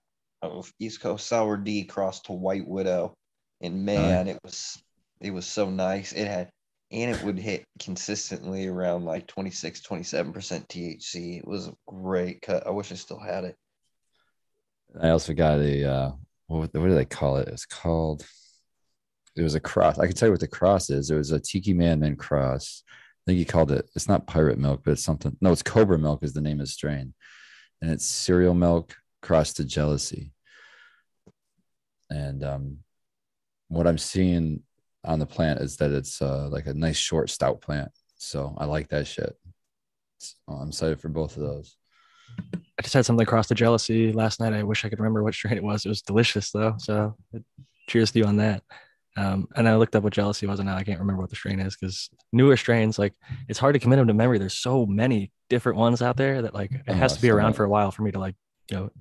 of 0.51 0.71
East 0.79 1.01
Coast 1.01 1.27
Sour 1.27 1.57
D 1.57 1.83
crossed 1.85 2.25
to 2.25 2.33
White 2.33 2.67
Widow, 2.67 3.15
and 3.61 3.85
man, 3.85 4.27
it 4.27 4.39
was 4.43 4.81
it 5.21 5.31
was 5.31 5.45
so 5.45 5.69
nice. 5.69 6.11
It 6.11 6.27
had 6.27 6.49
and 6.91 7.15
it 7.15 7.23
would 7.23 7.39
hit 7.39 7.65
consistently 7.79 8.67
around 8.67 9.03
like 9.03 9.25
26, 9.25 9.81
27 9.81 10.33
percent 10.33 10.67
THC. 10.67 11.39
It 11.39 11.47
was 11.47 11.67
a 11.67 11.73
great 11.87 12.41
cut. 12.41 12.67
I 12.67 12.69
wish 12.69 12.91
I 12.91 12.95
still 12.95 13.19
had 13.19 13.45
it. 13.45 13.55
I 15.01 15.09
also 15.09 15.33
got 15.33 15.59
a 15.59 15.89
uh 15.89 16.11
what, 16.47 16.73
what 16.73 16.87
do 16.87 16.93
they 16.93 17.05
call 17.05 17.37
it? 17.37 17.47
It's 17.47 17.65
called 17.65 18.25
it 19.35 19.41
was 19.41 19.55
a 19.55 19.59
cross. 19.59 19.97
I 19.97 20.05
can 20.05 20.15
tell 20.15 20.27
you 20.27 20.33
what 20.33 20.41
the 20.41 20.47
cross 20.47 20.89
is. 20.91 21.09
It 21.09 21.15
was 21.15 21.31
a 21.31 21.39
Tiki 21.39 21.73
Madman 21.73 22.15
cross. 22.15 22.83
I 22.87 23.31
think 23.31 23.39
he 23.39 23.45
called 23.45 23.71
it. 23.71 23.89
It's 23.95 24.07
not 24.07 24.27
pirate 24.27 24.59
milk, 24.59 24.81
but 24.83 24.91
it's 24.91 25.03
something. 25.03 25.35
No, 25.41 25.51
it's 25.51 25.63
Cobra 25.63 25.97
milk 25.97 26.23
is 26.23 26.33
the 26.33 26.41
name 26.41 26.59
of 26.59 26.67
the 26.67 26.71
strain, 26.71 27.13
and 27.81 27.89
it's 27.89 28.05
cereal 28.05 28.53
milk 28.53 28.95
crossed 29.23 29.55
to 29.57 29.65
jealousy. 29.65 30.31
And 32.11 32.43
um, 32.43 32.77
what 33.69 33.87
I'm 33.87 33.97
seeing 33.97 34.61
on 35.03 35.17
the 35.19 35.25
plant 35.25 35.59
is 35.61 35.77
that 35.77 35.91
it's 35.91 36.21
uh, 36.21 36.47
like 36.49 36.67
a 36.67 36.73
nice 36.73 36.97
short 36.97 37.29
stout 37.31 37.61
plant. 37.61 37.89
So 38.17 38.53
I 38.57 38.65
like 38.65 38.89
that 38.89 39.07
shit. 39.07 39.35
So 40.19 40.35
I'm 40.49 40.67
excited 40.69 40.99
for 41.01 41.09
both 41.09 41.35
of 41.37 41.43
those. 41.43 41.75
I 42.79 42.81
just 42.81 42.93
had 42.93 43.05
something 43.05 43.25
cross 43.25 43.47
the 43.47 43.55
jealousy 43.55 44.11
last 44.13 44.39
night. 44.39 44.53
I 44.53 44.63
wish 44.63 44.85
I 44.85 44.89
could 44.89 44.99
remember 44.99 45.23
what 45.23 45.33
strain 45.33 45.57
it 45.57 45.63
was. 45.63 45.85
It 45.85 45.89
was 45.89 46.01
delicious 46.01 46.51
though. 46.51 46.75
So 46.77 47.15
cheers 47.89 48.11
to 48.11 48.19
you 48.19 48.25
on 48.25 48.37
that. 48.37 48.63
Um, 49.15 49.47
and 49.55 49.67
I 49.69 49.75
looked 49.75 49.95
up 49.95 50.03
what 50.03 50.13
jealousy 50.13 50.47
was, 50.47 50.59
and 50.59 50.67
now 50.67 50.75
I 50.75 50.83
can't 50.83 50.99
remember 50.99 51.21
what 51.21 51.29
the 51.29 51.35
strain 51.35 51.59
is 51.59 51.75
because 51.75 52.09
newer 52.31 52.57
strains, 52.57 52.97
like 52.97 53.13
it's 53.47 53.59
hard 53.59 53.73
to 53.75 53.79
commit 53.79 53.97
them 53.99 54.07
to 54.07 54.13
memory. 54.13 54.39
There's 54.39 54.57
so 54.57 54.87
many 54.87 55.31
different 55.51 55.77
ones 55.77 56.01
out 56.01 56.17
there 56.17 56.41
that 56.41 56.55
like 56.55 56.71
it 56.71 56.81
Oh, 56.87 56.93
has 56.93 57.15
to 57.15 57.21
be 57.21 57.29
around 57.29 57.47
many. 57.49 57.57
for 57.57 57.63
a 57.65 57.69
while 57.69 57.91
for 57.91 58.01
me 58.01 58.11
to 58.11 58.19
like, 58.19 58.35
you 58.69 58.77
know, 58.77 58.91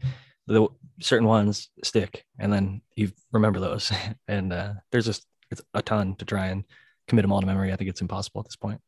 the 0.47 0.69
certain 1.01 1.27
ones 1.27 1.71
stick, 1.85 2.25
and 2.39 2.53
then 2.53 2.83
you 2.97 3.13
remember 3.33 3.61
those. 3.61 3.93
and 4.29 4.53
uh, 4.53 4.75
there's 4.91 5.07
just 5.07 5.27
it's 5.51 5.63
a 5.75 5.83
ton 5.83 6.15
to 6.17 6.25
try 6.25 6.47
and 6.47 6.65
commit 7.09 7.23
them 7.23 7.33
all 7.33 7.41
to 7.41 7.47
memory. 7.47 7.73
I 7.73 7.77
think 7.77 7.91
it's 7.91 8.01
impossible 8.01 8.41
at 8.41 8.47
this 8.47 8.57
point. 8.57 8.81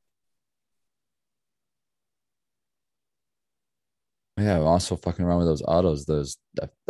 Yeah, 4.36 4.56
I'm 4.56 4.66
also 4.66 4.96
fucking 4.96 5.24
around 5.24 5.38
with 5.38 5.46
those 5.46 5.62
autos. 5.62 6.06
Those 6.06 6.38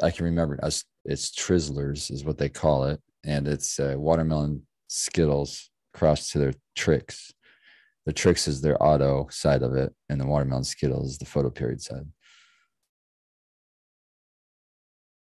I- 0.03 0.11
can 0.11 0.25
remember. 0.25 0.59
It's, 0.63 0.85
it's 1.05 1.31
Trizzlers 1.31 2.11
is 2.11 2.25
what 2.25 2.39
they 2.39 2.49
call 2.49 2.85
it, 2.85 3.01
and 3.25 3.47
it's 3.47 3.79
uh, 3.79 3.95
watermelon 3.99 4.63
Skittles 4.89 5.71
crossed 5.93 6.33
to 6.33 6.39
their 6.39 6.55
tricks. 6.75 7.33
The 8.07 8.13
tricks 8.13 8.49
is 8.49 8.61
their 8.61 8.83
auto 8.83 9.29
side 9.31 9.63
of 9.63 9.75
it, 9.75 9.93
and 10.09 10.21
the 10.21 10.27
watermelon 10.27 10.65
Skittles 10.65 11.13
is 11.13 11.19
the 11.19 11.27
photo 11.27 11.51
period 11.51 11.83
side. 11.83 12.07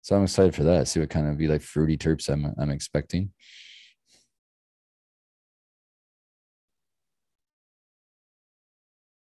So 0.05 0.15
I'm 0.15 0.25
excited 0.25 0.55
for 0.55 0.65
that. 0.65 0.87
See 0.87 1.01
what 1.01 1.09
kind 1.09 1.27
of 1.27 1.39
be 1.39 1.49
like 1.49 1.63
fruity 1.63 1.97
terps 1.97 2.29
I'm 2.29 2.53
I'm 2.59 2.69
expecting. 2.71 3.31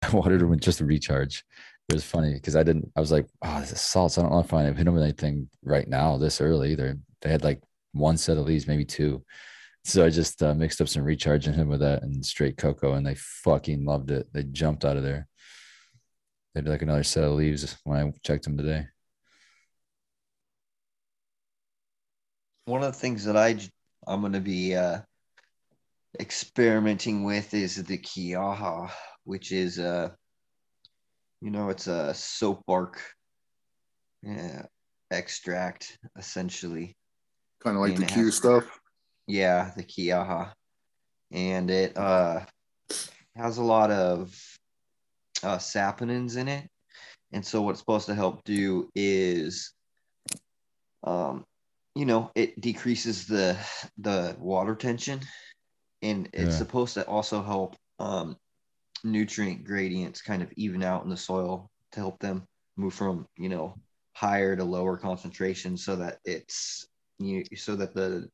I 0.03 0.11
wanted 0.15 0.39
to 0.39 0.57
just 0.57 0.81
recharge. 0.81 1.45
It 1.89 1.95
was 1.95 2.05
funny 2.05 2.35
because 2.35 2.55
I 2.55 2.63
didn't. 2.63 2.93
I 2.95 3.01
was 3.01 3.11
like, 3.11 3.27
"Oh, 3.43 3.61
this 3.61 3.73
is 3.73 3.81
salts." 3.81 4.19
I 4.19 4.23
don't 4.23 4.31
know 4.31 4.39
if 4.39 4.55
I've 4.55 4.77
hit 4.77 4.85
them 4.85 4.95
with 4.95 5.03
anything 5.03 5.49
right 5.65 5.89
now 5.89 6.17
this 6.17 6.41
early. 6.41 6.77
They 6.77 6.95
they 7.23 7.31
had 7.31 7.43
like 7.43 7.61
one 7.93 8.17
set 8.17 8.37
of 8.39 8.47
leaves, 8.47 8.69
maybe 8.69 8.85
two. 8.85 9.25
So 9.85 10.05
I 10.07 10.11
just 10.11 10.43
uh, 10.45 10.55
mixed 10.55 10.81
up 10.81 10.89
some 10.89 11.03
recharge 11.03 11.49
in 11.49 11.55
him 11.55 11.69
with 11.69 11.81
that 11.81 12.03
and 12.05 12.25
straight 12.25 12.57
cocoa, 12.57 12.93
and 12.93 13.05
they 13.07 13.17
fucking 13.17 13.85
loved 13.85 14.13
it. 14.13 14.29
They 14.33 14.45
jumped 14.45 14.85
out 14.85 14.97
of 14.97 15.03
there. 15.03 15.27
They 16.55 16.61
had 16.61 16.69
like 16.69 16.83
another 16.83 17.03
set 17.05 17.25
of 17.25 17.33
leaves 17.33 17.77
when 17.85 17.99
I 17.99 18.13
checked 18.23 18.45
them 18.45 18.57
today. 18.57 18.87
One 22.69 22.83
of 22.83 22.93
the 22.93 22.99
things 22.99 23.25
that 23.25 23.35
I 23.35 23.59
I'm 24.07 24.21
gonna 24.21 24.41
be 24.41 24.77
uh, 24.77 24.99
experimenting 26.21 27.25
with 27.25 27.55
is 27.55 27.83
the 27.83 27.97
Quillaja, 27.97 28.91
which 29.25 29.53
is 29.53 29.79
a 29.79 30.15
you 31.41 31.51
know, 31.51 31.71
it's 31.71 31.87
a 31.87 32.13
soap 32.13 32.63
bark 32.67 33.01
yeah, 34.23 34.67
extract 35.11 35.97
essentially. 36.19 36.95
Kind 37.65 37.77
of 37.77 37.81
like 37.83 37.97
the 37.97 38.03
And 38.03 38.11
it 38.11 38.13
Q 38.13 38.25
has- 38.27 38.35
stuff. 38.35 38.81
Yeah, 39.27 39.71
the 39.75 39.83
Quillaja, 39.85 40.53
and 41.33 41.71
it 41.71 41.97
uh 41.97 42.41
has 43.35 43.57
a 43.57 43.63
lot 43.63 43.91
of 43.91 44.35
uh, 45.43 45.57
saponins 45.59 46.37
in 46.37 46.49
it, 46.49 46.69
and 47.33 47.45
so 47.47 47.63
what's 47.63 47.79
supposed 47.79 48.07
to 48.07 48.15
help 48.15 48.43
do 48.45 48.91
is, 48.95 49.73
um, 51.05 51.45
you 51.99 52.07
know, 52.07 52.31
it 52.37 52.61
decreases 52.61 53.27
the 53.27 53.59
the 53.99 54.37
water 54.39 54.77
tension, 54.77 55.21
and 56.01 56.29
it's 56.33 56.53
Yeah. 56.53 56.59
supposed 56.59 56.95
to 56.95 57.05
also 57.09 57.43
help 57.43 57.75
um 57.99 58.37
nutrient 59.03 59.65
gradients 59.65 60.23
kind 60.23 60.41
of 60.41 60.53
even 60.57 60.85
out 60.85 61.03
in 61.03 61.11
the 61.11 61.17
soil 61.17 61.69
to 61.91 61.99
help 61.99 62.21
them 62.21 62.47
move 62.77 62.95
from 62.95 63.27
you 63.37 63.49
know 63.49 63.75
higher 64.13 64.55
to 64.55 64.63
lower 64.63 64.97
concentration 64.97 65.77
so 65.77 65.97
that 65.97 66.19
it's 66.25 66.87
you 67.19 67.45
so 67.57 67.75
that 67.75 67.95
the 67.95 68.29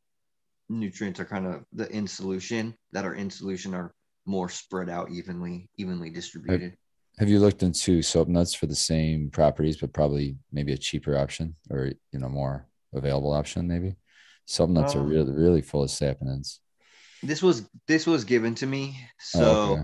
nutrients 0.68 1.18
are 1.18 1.24
kind 1.24 1.46
of 1.46 1.64
the 1.72 1.90
in 1.90 2.06
solution 2.06 2.74
that 2.92 3.06
are 3.06 3.14
in 3.14 3.30
solution 3.30 3.74
are 3.74 3.94
more 4.26 4.50
spread 4.50 4.90
out 4.90 5.10
evenly 5.10 5.66
evenly 5.78 6.10
distributed 6.10 6.76
Have 7.18 7.30
you 7.30 7.38
looked 7.40 7.62
into 7.62 8.02
soap 8.02 8.28
nuts 8.28 8.52
for 8.52 8.66
the 8.66 8.74
same 8.74 9.30
properties, 9.30 9.78
but 9.78 9.94
probably 9.94 10.36
maybe 10.52 10.72
a 10.72 10.78
cheaper 10.78 11.16
option 11.16 11.54
or 11.70 11.92
you 12.12 12.18
know 12.18 12.28
more 12.28 12.66
available 12.94 13.32
option? 13.32 13.68
Maybe 13.68 13.96
soap 14.46 14.70
nuts 14.70 14.94
are 14.94 15.00
Um, 15.00 15.08
really 15.08 15.32
really 15.32 15.62
full 15.62 15.82
of 15.82 15.90
saponins. 15.90 16.58
this 17.22 17.42
was 17.42 17.68
this 17.88 18.06
was 18.06 18.24
given 18.24 18.54
to 18.56 18.66
me 18.66 18.98
so 19.18 19.40
Oh, 19.42 19.72
okay. 19.72 19.82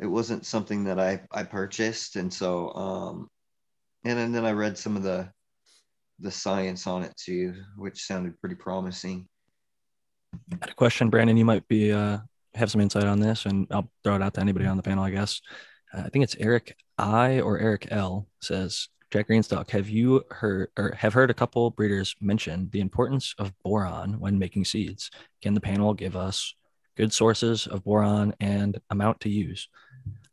it 0.00 0.06
wasn't 0.06 0.46
something 0.46 0.84
that 0.84 0.98
i 0.98 1.20
i 1.30 1.42
purchased 1.42 2.16
and 2.16 2.32
so 2.32 2.72
um 2.72 3.28
and, 4.04 4.18
then 4.18 4.32
then 4.32 4.46
i 4.46 4.52
read 4.52 4.78
some 4.78 4.96
of 4.96 5.02
the 5.02 5.30
the 6.20 6.30
science 6.30 6.86
on 6.86 7.02
it 7.02 7.14
too 7.16 7.52
which 7.76 8.02
sounded 8.06 8.40
pretty 8.40 8.54
promising 8.56 9.28
I 10.52 10.56
had 10.60 10.70
a 10.70 10.74
question, 10.74 11.08
Brandon. 11.10 11.36
You 11.38 11.44
might 11.46 11.66
be 11.68 11.90
uh, 11.92 12.18
have 12.54 12.70
some 12.70 12.82
insight 12.82 13.04
on 13.04 13.18
this, 13.18 13.46
and 13.46 13.66
I'll 13.70 13.90
throw 14.04 14.14
it 14.16 14.22
out 14.22 14.34
to 14.34 14.40
anybody 14.42 14.66
on 14.66 14.76
the 14.76 14.82
panel. 14.82 15.02
I 15.04 15.10
guess 15.10 15.40
uh, 15.94 16.02
I 16.04 16.08
think 16.10 16.22
it's 16.22 16.36
Eric 16.38 16.76
I 16.98 17.40
or 17.40 17.58
Eric 17.58 17.88
L 17.90 18.28
says 18.42 18.88
Jack 19.10 19.28
Greenstock. 19.28 19.70
Have 19.70 19.88
you 19.88 20.24
heard 20.30 20.68
or 20.76 20.92
have 20.96 21.14
heard 21.14 21.30
a 21.30 21.34
couple 21.34 21.70
breeders 21.70 22.14
mention 22.20 22.68
the 22.72 22.80
importance 22.80 23.34
of 23.38 23.52
boron 23.62 24.18
when 24.20 24.38
making 24.38 24.64
seeds? 24.66 25.10
Can 25.42 25.54
the 25.54 25.60
panel 25.60 25.94
give 25.94 26.16
us 26.16 26.54
good 26.96 27.12
sources 27.12 27.66
of 27.66 27.84
boron 27.84 28.34
and 28.40 28.78
amount 28.90 29.20
to 29.20 29.28
use? 29.30 29.68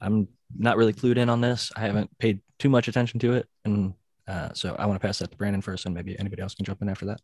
I'm 0.01 0.27
not 0.57 0.77
really 0.77 0.93
clued 0.93 1.17
in 1.17 1.29
on 1.29 1.41
this. 1.41 1.71
I 1.75 1.81
haven't 1.81 2.15
paid 2.19 2.41
too 2.59 2.69
much 2.69 2.87
attention 2.87 3.19
to 3.21 3.33
it, 3.33 3.47
and 3.63 3.93
uh, 4.27 4.49
so 4.53 4.75
I 4.77 4.85
want 4.85 4.99
to 5.01 5.05
pass 5.05 5.19
that 5.19 5.31
to 5.31 5.37
Brandon 5.37 5.61
first, 5.61 5.85
and 5.85 5.95
maybe 5.95 6.17
anybody 6.19 6.41
else 6.41 6.55
can 6.55 6.65
jump 6.65 6.81
in 6.81 6.89
after 6.89 7.05
that. 7.05 7.21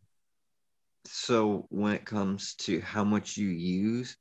so 1.06 1.66
when 1.70 1.92
it 1.94 2.04
comes 2.04 2.54
to 2.54 2.80
how 2.80 3.02
much 3.04 3.36
you 3.36 3.48
use 3.48 4.16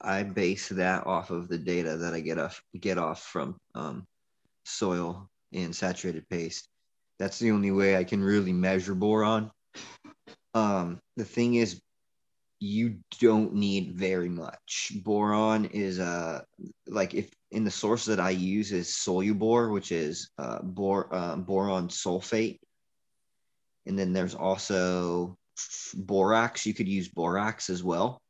i 0.00 0.22
base 0.22 0.68
that 0.70 1.06
off 1.06 1.30
of 1.30 1.48
the 1.48 1.58
data 1.58 1.96
that 1.96 2.14
i 2.14 2.20
get 2.20 2.38
off 2.38 2.62
get 2.80 2.98
off 2.98 3.22
from 3.22 3.56
um, 3.74 4.06
soil 4.64 5.30
and 5.54 5.74
saturated 5.74 6.28
paste 6.28 6.68
that's 7.18 7.38
the 7.38 7.50
only 7.50 7.70
way 7.70 7.96
i 7.96 8.04
can 8.04 8.22
really 8.22 8.52
measure 8.52 8.94
boron 8.94 9.50
um, 10.54 11.00
the 11.16 11.24
thing 11.24 11.54
is 11.56 11.80
you 12.60 12.96
don't 13.20 13.52
need 13.52 13.92
very 13.92 14.28
much. 14.28 14.92
Boron 15.04 15.66
is 15.66 15.98
uh 15.98 16.42
like 16.86 17.14
if 17.14 17.30
in 17.50 17.64
the 17.64 17.70
source 17.70 18.04
that 18.06 18.20
I 18.20 18.30
use 18.30 18.72
is 18.72 18.88
Solubor, 18.88 19.72
which 19.72 19.92
is 19.92 20.30
uh, 20.38 20.60
bor 20.62 21.14
uh, 21.14 21.36
boron 21.36 21.88
sulfate, 21.88 22.60
and 23.86 23.98
then 23.98 24.12
there's 24.12 24.34
also 24.34 25.36
borax. 25.94 26.64
You 26.64 26.74
could 26.74 26.88
use 26.88 27.08
borax 27.08 27.68
as 27.68 27.82
well. 27.82 28.20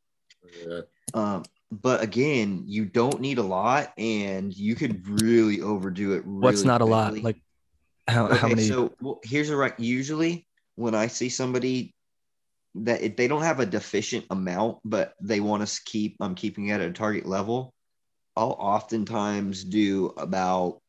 Yeah. 0.67 0.81
Um, 1.15 1.45
but 1.83 2.03
again, 2.03 2.65
you 2.67 2.85
don't 2.85 3.21
need 3.21 3.39
a 3.39 3.43
lot, 3.43 3.93
and 3.99 4.55
you 4.55 4.75
could 4.75 5.23
really 5.23 5.61
overdo 5.61 6.13
it. 6.13 6.23
Really 6.25 6.41
What's 6.41 6.65
not 6.65 6.81
a 6.81 6.85
lot? 6.85 7.19
Like 7.19 7.41
how, 8.07 8.33
how 8.35 8.49
many? 8.49 8.69
So 8.69 8.93
well, 9.01 9.21
here's 9.25 9.51
a 9.51 9.57
right. 9.57 9.79
Usually, 9.79 10.47
when 10.77 10.95
I 10.95 11.07
see 11.07 11.29
somebody 11.29 11.95
that 12.77 13.03
if 13.03 13.17
they 13.17 13.29
don't 13.29 13.43
have 13.43 13.61
a 13.61 13.67
deficient 13.67 14.27
amount, 14.31 14.79
but 14.85 15.15
they 15.21 15.41
want 15.41 15.63
us 15.63 15.77
to 15.77 15.85
keep, 15.85 16.17
I'm 16.21 16.35
keeping 16.35 16.69
it 16.69 16.75
at 16.75 16.81
a 16.81 16.93
target 16.93 17.27
level. 17.27 17.73
I'll 18.37 18.57
oftentimes 18.59 19.65
do 19.65 20.13
about 20.17 20.81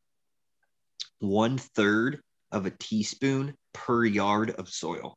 one 1.20 1.58
third 1.58 2.22
of 2.52 2.66
a 2.66 2.72
teaspoon 2.72 3.54
per 3.74 4.04
yard 4.04 4.52
of 4.52 4.70
soil. 4.70 5.16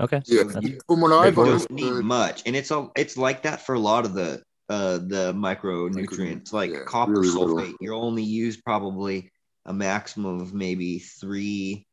Okay. 0.00 0.22
Yeah, 0.26 0.44
from 0.44 1.00
what 1.00 1.10
You 1.10 1.14
I've 1.14 1.34
don't 1.34 1.70
need 1.70 1.92
much, 2.04 2.42
and 2.46 2.54
it's 2.56 2.70
all 2.70 2.92
it's 2.96 3.16
like 3.16 3.42
that 3.42 3.62
for 3.62 3.74
a 3.74 3.78
lot 3.78 4.04
of 4.04 4.14
the 4.14 4.42
uh 4.68 4.98
the 4.98 5.32
micronutrients, 5.34 6.52
like 6.52 6.72
yeah, 6.72 6.84
copper 6.86 7.12
really 7.12 7.28
little. 7.28 7.56
sulfate. 7.56 7.74
You'll 7.80 8.04
only 8.04 8.22
use 8.22 8.56
probably 8.56 9.30
a 9.66 9.72
maximum 9.72 10.40
of 10.40 10.54
maybe 10.54 10.98
three 10.98 11.86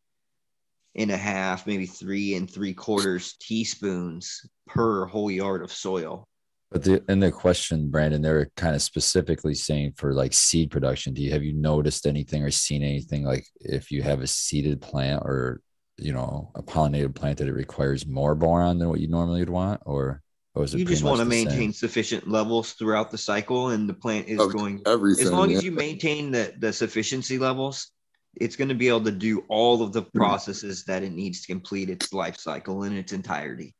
and 0.95 1.11
a 1.11 1.17
half, 1.17 1.67
maybe 1.67 1.85
three 1.85 2.35
and 2.35 2.49
three 2.49 2.73
quarters 2.73 3.35
teaspoons 3.39 4.45
per 4.67 5.05
whole 5.05 5.29
yard 5.29 5.61
of 5.61 5.71
soil. 5.71 6.27
But 6.71 6.83
the, 6.83 7.03
in 7.07 7.19
the 7.19 7.31
question, 7.31 7.89
Brandon, 7.89 8.21
they're 8.21 8.49
kind 8.57 8.75
of 8.75 8.81
specifically 8.81 9.53
saying 9.53 9.93
for 9.97 10.13
like 10.13 10.33
seed 10.33 10.71
production. 10.71 11.13
Do 11.13 11.21
you 11.21 11.31
have 11.31 11.43
you 11.43 11.53
noticed 11.53 12.05
anything 12.07 12.43
or 12.43 12.51
seen 12.51 12.83
anything 12.83 13.23
like 13.23 13.45
if 13.59 13.91
you 13.91 14.01
have 14.01 14.21
a 14.21 14.27
seeded 14.27 14.81
plant 14.81 15.21
or 15.23 15.61
you 15.97 16.11
know 16.13 16.51
a 16.55 16.63
pollinated 16.63 17.15
plant 17.15 17.37
that 17.39 17.47
it 17.47 17.53
requires 17.53 18.05
more 18.05 18.35
boron 18.35 18.79
than 18.79 18.89
what 18.89 18.99
you 18.99 19.07
normally 19.07 19.41
would 19.41 19.49
want, 19.49 19.81
or 19.85 20.21
or 20.53 20.63
is 20.63 20.73
it 20.75 20.79
You 20.79 20.85
just 20.85 21.03
want 21.03 21.19
to 21.19 21.25
much 21.25 21.29
the 21.29 21.35
same? 21.35 21.47
maintain 21.47 21.73
sufficient 21.73 22.27
levels 22.27 22.73
throughout 22.73 23.11
the 23.11 23.17
cycle, 23.17 23.69
and 23.69 23.87
the 23.89 23.93
plant 23.93 24.27
is 24.27 24.39
Of 24.39 24.51
going 24.53 24.81
everything. 24.85 25.25
as 25.25 25.31
long 25.31 25.49
yeah. 25.51 25.57
as 25.57 25.63
you 25.63 25.71
maintain 25.71 26.31
the, 26.31 26.53
the 26.59 26.71
sufficiency 26.73 27.37
levels, 27.37 27.91
it's 28.35 28.55
going 28.55 28.69
to 28.69 28.75
be 28.75 28.87
able 28.89 29.03
to 29.05 29.11
do 29.11 29.43
all 29.49 29.81
of 29.81 29.93
the 29.93 30.01
processes 30.03 30.83
that 30.85 31.03
it 31.03 31.11
needs 31.13 31.41
to 31.41 31.47
complete 31.47 31.89
its 31.89 32.13
life 32.13 32.37
cycle 32.37 32.83
in 32.83 32.93
its 32.95 33.13
entirety. 33.13 33.75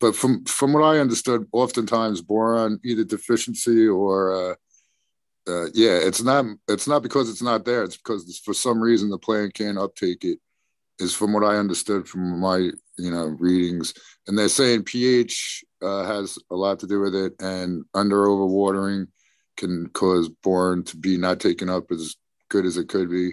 but 0.00 0.14
from 0.16 0.44
from 0.44 0.72
what 0.72 0.82
I 0.82 0.98
understood, 0.98 1.46
oftentimes 1.52 2.22
boron 2.22 2.80
either 2.84 3.04
deficiency 3.04 3.86
or 3.86 4.32
uh, 4.34 4.54
uh, 5.48 5.66
yeah, 5.74 5.98
it's 6.08 6.22
not 6.22 6.44
it's 6.68 6.86
not 6.88 7.02
because 7.02 7.30
it's 7.30 7.42
not 7.42 7.64
there. 7.64 7.82
It's 7.84 7.96
because 7.96 8.40
for 8.44 8.54
some 8.54 8.80
reason 8.80 9.10
the 9.10 9.18
plant 9.18 9.54
can't 9.54 9.78
uptake 9.78 10.24
it. 10.24 10.38
Is 10.98 11.14
from 11.14 11.32
what 11.32 11.44
I 11.44 11.56
understood 11.56 12.08
from 12.08 12.40
my 12.40 12.56
you 12.98 13.10
know 13.10 13.26
readings, 13.38 13.94
and 14.26 14.38
they're 14.38 14.48
saying 14.48 14.84
pH 14.84 15.64
uh, 15.82 16.04
has 16.04 16.38
a 16.50 16.54
lot 16.54 16.78
to 16.80 16.86
do 16.86 17.00
with 17.00 17.14
it, 17.14 17.34
and 17.40 17.84
under 17.94 18.26
overwatering 18.26 19.08
can 19.56 19.88
cause 19.88 20.28
boron 20.28 20.84
to 20.84 20.96
be 20.96 21.16
not 21.16 21.40
taken 21.40 21.68
up 21.68 21.90
as 21.90 22.16
good 22.48 22.64
as 22.64 22.76
it 22.76 22.88
could 22.88 23.10
be. 23.10 23.32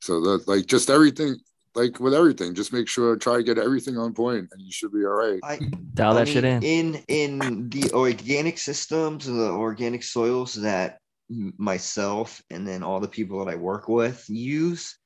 So 0.00 0.20
that 0.20 0.48
like 0.48 0.66
just 0.66 0.90
everything, 0.90 1.36
like 1.74 1.98
with 2.00 2.14
everything, 2.14 2.54
just 2.54 2.72
make 2.72 2.88
sure 2.88 3.16
try 3.16 3.36
to 3.36 3.42
get 3.42 3.58
everything 3.58 3.96
on 3.96 4.12
point, 4.12 4.48
and 4.52 4.60
you 4.60 4.70
should 4.70 4.92
be 4.92 5.04
all 5.04 5.12
right. 5.12 5.40
I 5.42 5.58
Dial 5.94 6.16
I 6.16 6.20
that 6.20 6.28
shit 6.28 6.44
in. 6.44 6.62
In 6.62 7.04
in 7.08 7.68
the 7.70 7.90
organic 7.92 8.58
systems, 8.58 9.26
and 9.28 9.38
the 9.38 9.50
organic 9.50 10.02
soils 10.02 10.54
that 10.54 10.98
myself 11.30 12.42
and 12.50 12.66
then 12.66 12.82
all 12.82 13.00
the 13.00 13.08
people 13.08 13.44
that 13.44 13.52
I 13.52 13.56
work 13.56 13.88
with 13.88 14.24
use, 14.28 14.96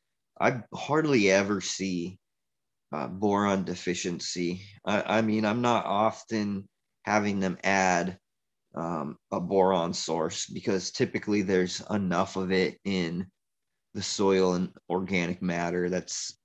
I 0.43 0.62
hardly 0.74 1.31
ever 1.31 1.60
see 1.60 2.19
uh, 2.93 3.06
boron 3.06 3.64
deficiency. 3.64 4.62
I, 4.85 5.19
I 5.19 5.23
mean, 5.23 5.44
I'm 5.44 5.62
not 5.62 5.86
often 5.86 6.69
having 7.05 7.40
them 7.40 7.59
add 7.62 8.19
um, 8.74 9.16
a 9.31 9.40
boron 9.40 9.94
source 9.94 10.47
because 10.47 10.90
typically 10.90 11.43
there's 11.43 11.81
enough 11.90 12.36
of 12.36 12.51
it 12.52 12.78
in 12.85 13.27
the 13.94 14.02
soil 14.02 14.55
and 14.55 14.70
organic 14.90 15.43
matter 15.43 15.89
that's 15.89 16.39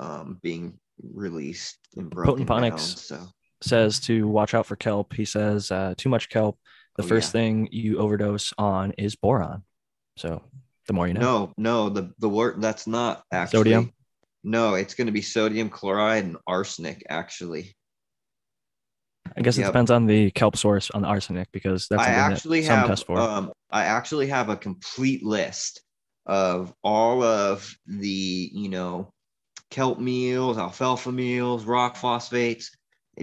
um, 0.00 0.38
being 0.42 0.78
released 1.14 1.78
and 1.96 2.10
broken 2.10 2.46
down. 2.46 2.78
So 2.78 3.20
says 3.62 4.00
to 4.00 4.26
watch 4.28 4.54
out 4.54 4.66
for 4.66 4.76
kelp. 4.76 5.12
He 5.12 5.24
says 5.24 5.70
uh, 5.70 5.94
too 5.96 6.08
much 6.08 6.28
kelp. 6.28 6.58
The 6.96 7.02
Oh, 7.04 7.06
first 7.06 7.28
yeah. 7.28 7.40
thing 7.40 7.68
you 7.72 7.98
overdose 7.98 8.52
on 8.58 8.92
is 8.92 9.16
boron. 9.16 9.62
So 10.16 10.42
the 10.86 10.92
more 10.92 11.08
you 11.08 11.14
know. 11.14 11.20
no, 11.20 11.52
no, 11.56 11.88
the 11.88 12.12
the 12.18 12.28
word 12.28 12.60
that's 12.60 12.86
not 12.86 13.22
actually 13.32 13.58
Sodium? 13.58 13.92
No, 14.44 14.74
it's 14.74 14.94
going 14.94 15.06
to 15.06 15.12
be 15.12 15.22
sodium 15.22 15.68
chloride 15.68 16.24
and 16.24 16.36
arsenic. 16.46 17.02
Actually, 17.08 17.74
I 19.36 19.40
guess 19.42 19.56
it 19.56 19.62
Yep. 19.62 19.72
depends 19.72 19.90
on 19.90 20.06
the 20.06 20.30
kelp 20.32 20.56
source 20.56 20.90
on 20.90 21.02
the 21.02 21.08
arsenic 21.08 21.48
because 21.52 21.88
that's 21.88 22.06
I 22.06 22.10
actually 22.10 22.60
that 22.60 22.66
some 22.66 22.78
have 22.80 22.88
test 22.88 23.06
for. 23.06 23.18
um 23.20 23.52
I 23.70 23.84
actually 23.84 24.28
have 24.28 24.48
a 24.48 24.56
complete 24.56 25.24
list 25.24 25.82
of 26.26 26.72
all 26.82 27.22
of 27.22 27.76
the 27.86 28.50
you 28.52 28.68
know 28.68 29.10
kelp 29.70 29.98
meals, 29.98 30.58
alfalfa 30.58 31.10
meals, 31.12 31.64
rock 31.64 31.96
phosphates, 31.96 32.70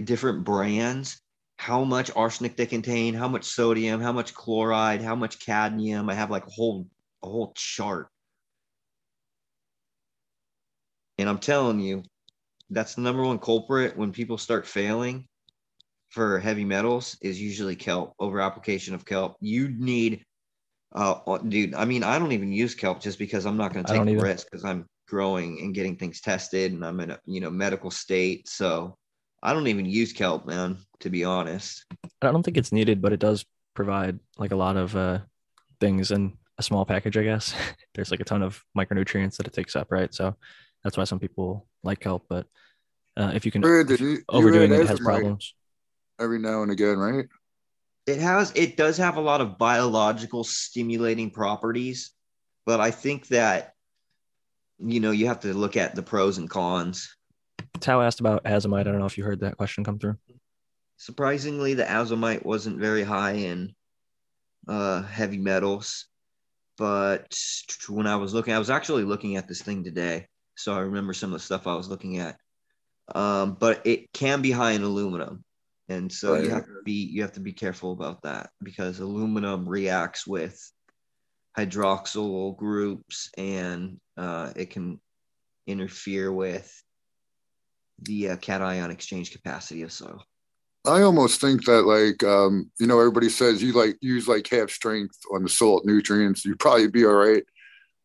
different 0.04 0.44
brands, 0.44 1.20
how 1.58 1.84
much 1.84 2.10
arsenic 2.14 2.56
they 2.56 2.66
contain, 2.66 3.14
how 3.14 3.28
much 3.28 3.44
sodium, 3.44 4.00
how 4.00 4.12
much 4.12 4.34
chloride, 4.34 5.00
how 5.02 5.14
much 5.14 5.38
cadmium. 5.44 6.10
I 6.10 6.14
have 6.14 6.30
like 6.30 6.46
a 6.46 6.50
whole 6.50 6.86
a 7.24 7.28
whole 7.28 7.52
chart. 7.56 8.08
And 11.18 11.28
I'm 11.28 11.38
telling 11.38 11.80
you, 11.80 12.02
that's 12.70 12.94
the 12.94 13.02
number 13.02 13.22
one 13.22 13.38
culprit 13.38 13.96
when 13.96 14.12
people 14.12 14.38
start 14.38 14.66
failing 14.66 15.26
for 16.10 16.38
heavy 16.38 16.64
metals 16.64 17.16
is 17.22 17.40
usually 17.40 17.76
kelp 17.76 18.14
over 18.18 18.40
application 18.40 18.94
of 18.94 19.04
kelp. 19.04 19.36
You 19.40 19.68
need, 19.68 20.24
uh, 20.94 21.18
uh, 21.26 21.38
dude. 21.38 21.74
I 21.74 21.84
mean, 21.84 22.02
I 22.02 22.18
don't 22.18 22.32
even 22.32 22.52
use 22.52 22.74
kelp 22.74 23.00
just 23.00 23.18
because 23.18 23.46
I'm 23.46 23.56
not 23.56 23.72
going 23.72 23.84
to 23.84 23.92
take 23.92 24.04
the 24.04 24.16
risk 24.16 24.48
because 24.50 24.64
I'm 24.64 24.86
growing 25.08 25.60
and 25.60 25.74
getting 25.74 25.96
things 25.96 26.20
tested, 26.20 26.72
and 26.72 26.84
I'm 26.84 27.00
in 27.00 27.10
a 27.10 27.18
you 27.26 27.40
know 27.40 27.50
medical 27.50 27.90
state. 27.90 28.48
So 28.48 28.96
I 29.42 29.52
don't 29.52 29.66
even 29.66 29.86
use 29.86 30.12
kelp, 30.12 30.46
man. 30.46 30.78
To 31.00 31.10
be 31.10 31.24
honest, 31.24 31.84
I 32.22 32.32
don't 32.32 32.42
think 32.42 32.56
it's 32.56 32.72
needed, 32.72 33.02
but 33.02 33.12
it 33.12 33.20
does 33.20 33.44
provide 33.74 34.18
like 34.38 34.52
a 34.52 34.56
lot 34.56 34.76
of 34.76 34.96
uh, 34.96 35.18
things 35.80 36.10
in 36.10 36.36
a 36.58 36.62
small 36.62 36.84
package, 36.84 37.16
I 37.16 37.24
guess. 37.24 37.54
There's 37.94 38.10
like 38.10 38.20
a 38.20 38.24
ton 38.24 38.42
of 38.42 38.62
micronutrients 38.76 39.36
that 39.36 39.46
it 39.46 39.52
takes 39.52 39.76
up, 39.76 39.88
right? 39.90 40.12
So 40.14 40.36
that's 40.82 40.96
why 40.96 41.04
some 41.04 41.18
people 41.18 41.66
like 41.82 42.00
kelp, 42.00 42.26
but 42.28 42.46
uh, 43.16 43.32
if 43.34 43.44
you 43.44 43.50
can 43.52 43.60
Brandon, 43.62 43.94
if 43.94 44.00
you- 44.00 44.08
you 44.08 44.22
overdoing 44.28 44.70
had 44.70 44.80
it 44.80 44.86
has 44.86 45.00
azomite 45.00 45.04
problems. 45.04 45.54
every 46.20 46.38
now 46.38 46.62
and 46.62 46.70
again, 46.72 46.98
right? 46.98 47.26
it 48.06 48.18
has 48.20 48.52
it 48.54 48.76
does 48.76 48.98
have 48.98 49.16
a 49.16 49.20
lot 49.20 49.40
of 49.40 49.56
biological 49.56 50.44
stimulating 50.44 51.30
properties, 51.30 52.12
but 52.66 52.78
I 52.80 52.90
think 52.90 53.28
that 53.28 53.72
you 54.78 55.00
know 55.00 55.10
you 55.10 55.26
have 55.28 55.40
to 55.40 55.54
look 55.54 55.76
at 55.76 55.94
the 55.94 56.02
pros 56.02 56.36
and 56.38 56.50
cons. 56.50 57.16
Tao 57.80 58.00
asked 58.02 58.20
about 58.20 58.44
azomite. 58.44 58.80
I 58.80 58.82
don't 58.84 58.98
know 58.98 59.06
if 59.06 59.16
you 59.16 59.24
heard 59.24 59.40
that 59.40 59.56
question 59.56 59.84
come 59.84 59.98
through. 59.98 60.16
surprisingly 60.96 61.74
the 61.74 61.84
azomite 61.84 62.44
wasn't 62.44 62.78
very 62.78 63.02
high 63.02 63.32
in 63.32 63.74
uh 64.68 65.02
heavy 65.02 65.38
metals 65.38 66.06
but 66.78 67.38
when 67.88 68.06
i 68.06 68.16
was 68.16 68.34
looking 68.34 68.54
i 68.54 68.58
was 68.58 68.70
actually 68.70 69.04
looking 69.04 69.36
at 69.36 69.48
this 69.48 69.62
thing 69.62 69.84
today 69.84 70.26
so 70.56 70.74
i 70.74 70.80
remember 70.80 71.12
some 71.12 71.32
of 71.32 71.38
the 71.38 71.44
stuff 71.44 71.66
i 71.66 71.74
was 71.74 71.88
looking 71.88 72.18
at. 72.18 72.36
Um 73.14 73.56
but 73.60 73.86
it 73.86 74.12
can 74.12 74.40
be 74.40 74.50
high 74.50 74.72
in 74.72 74.82
aluminum 74.82 75.44
and 75.88 76.10
so 76.10 76.36
you 76.36 76.50
have 76.50 76.64
to 76.64 76.82
be 76.84 76.92
you 76.92 77.22
have 77.22 77.32
to 77.32 77.40
be 77.40 77.52
careful 77.52 77.92
about 77.92 78.22
that 78.22 78.50
because 78.62 79.00
aluminum 79.00 79.68
reacts 79.68 80.26
with 80.26 80.58
hydroxyl 81.56 82.56
groups 82.56 83.30
and 83.36 84.00
uh, 84.16 84.52
it 84.56 84.70
can 84.70 85.00
interfere 85.66 86.32
with 86.32 86.82
the 88.02 88.30
uh, 88.30 88.36
cation 88.36 88.90
exchange 88.90 89.30
capacity 89.32 89.82
of 89.82 89.92
soil 89.92 90.24
I 90.86 91.00
almost 91.02 91.40
think 91.40 91.64
that 91.64 91.82
like 91.82 92.22
um, 92.24 92.70
you 92.78 92.86
know, 92.86 92.98
everybody 93.00 93.28
says 93.30 93.62
you 93.62 93.72
like 93.72 93.96
use 94.00 94.28
like 94.28 94.46
half 94.48 94.70
strength 94.70 95.18
on 95.32 95.42
the 95.42 95.48
salt 95.48 95.84
nutrients, 95.86 96.44
you'd 96.44 96.58
probably 96.58 96.88
be 96.88 97.04
all 97.06 97.14
right. 97.14 97.42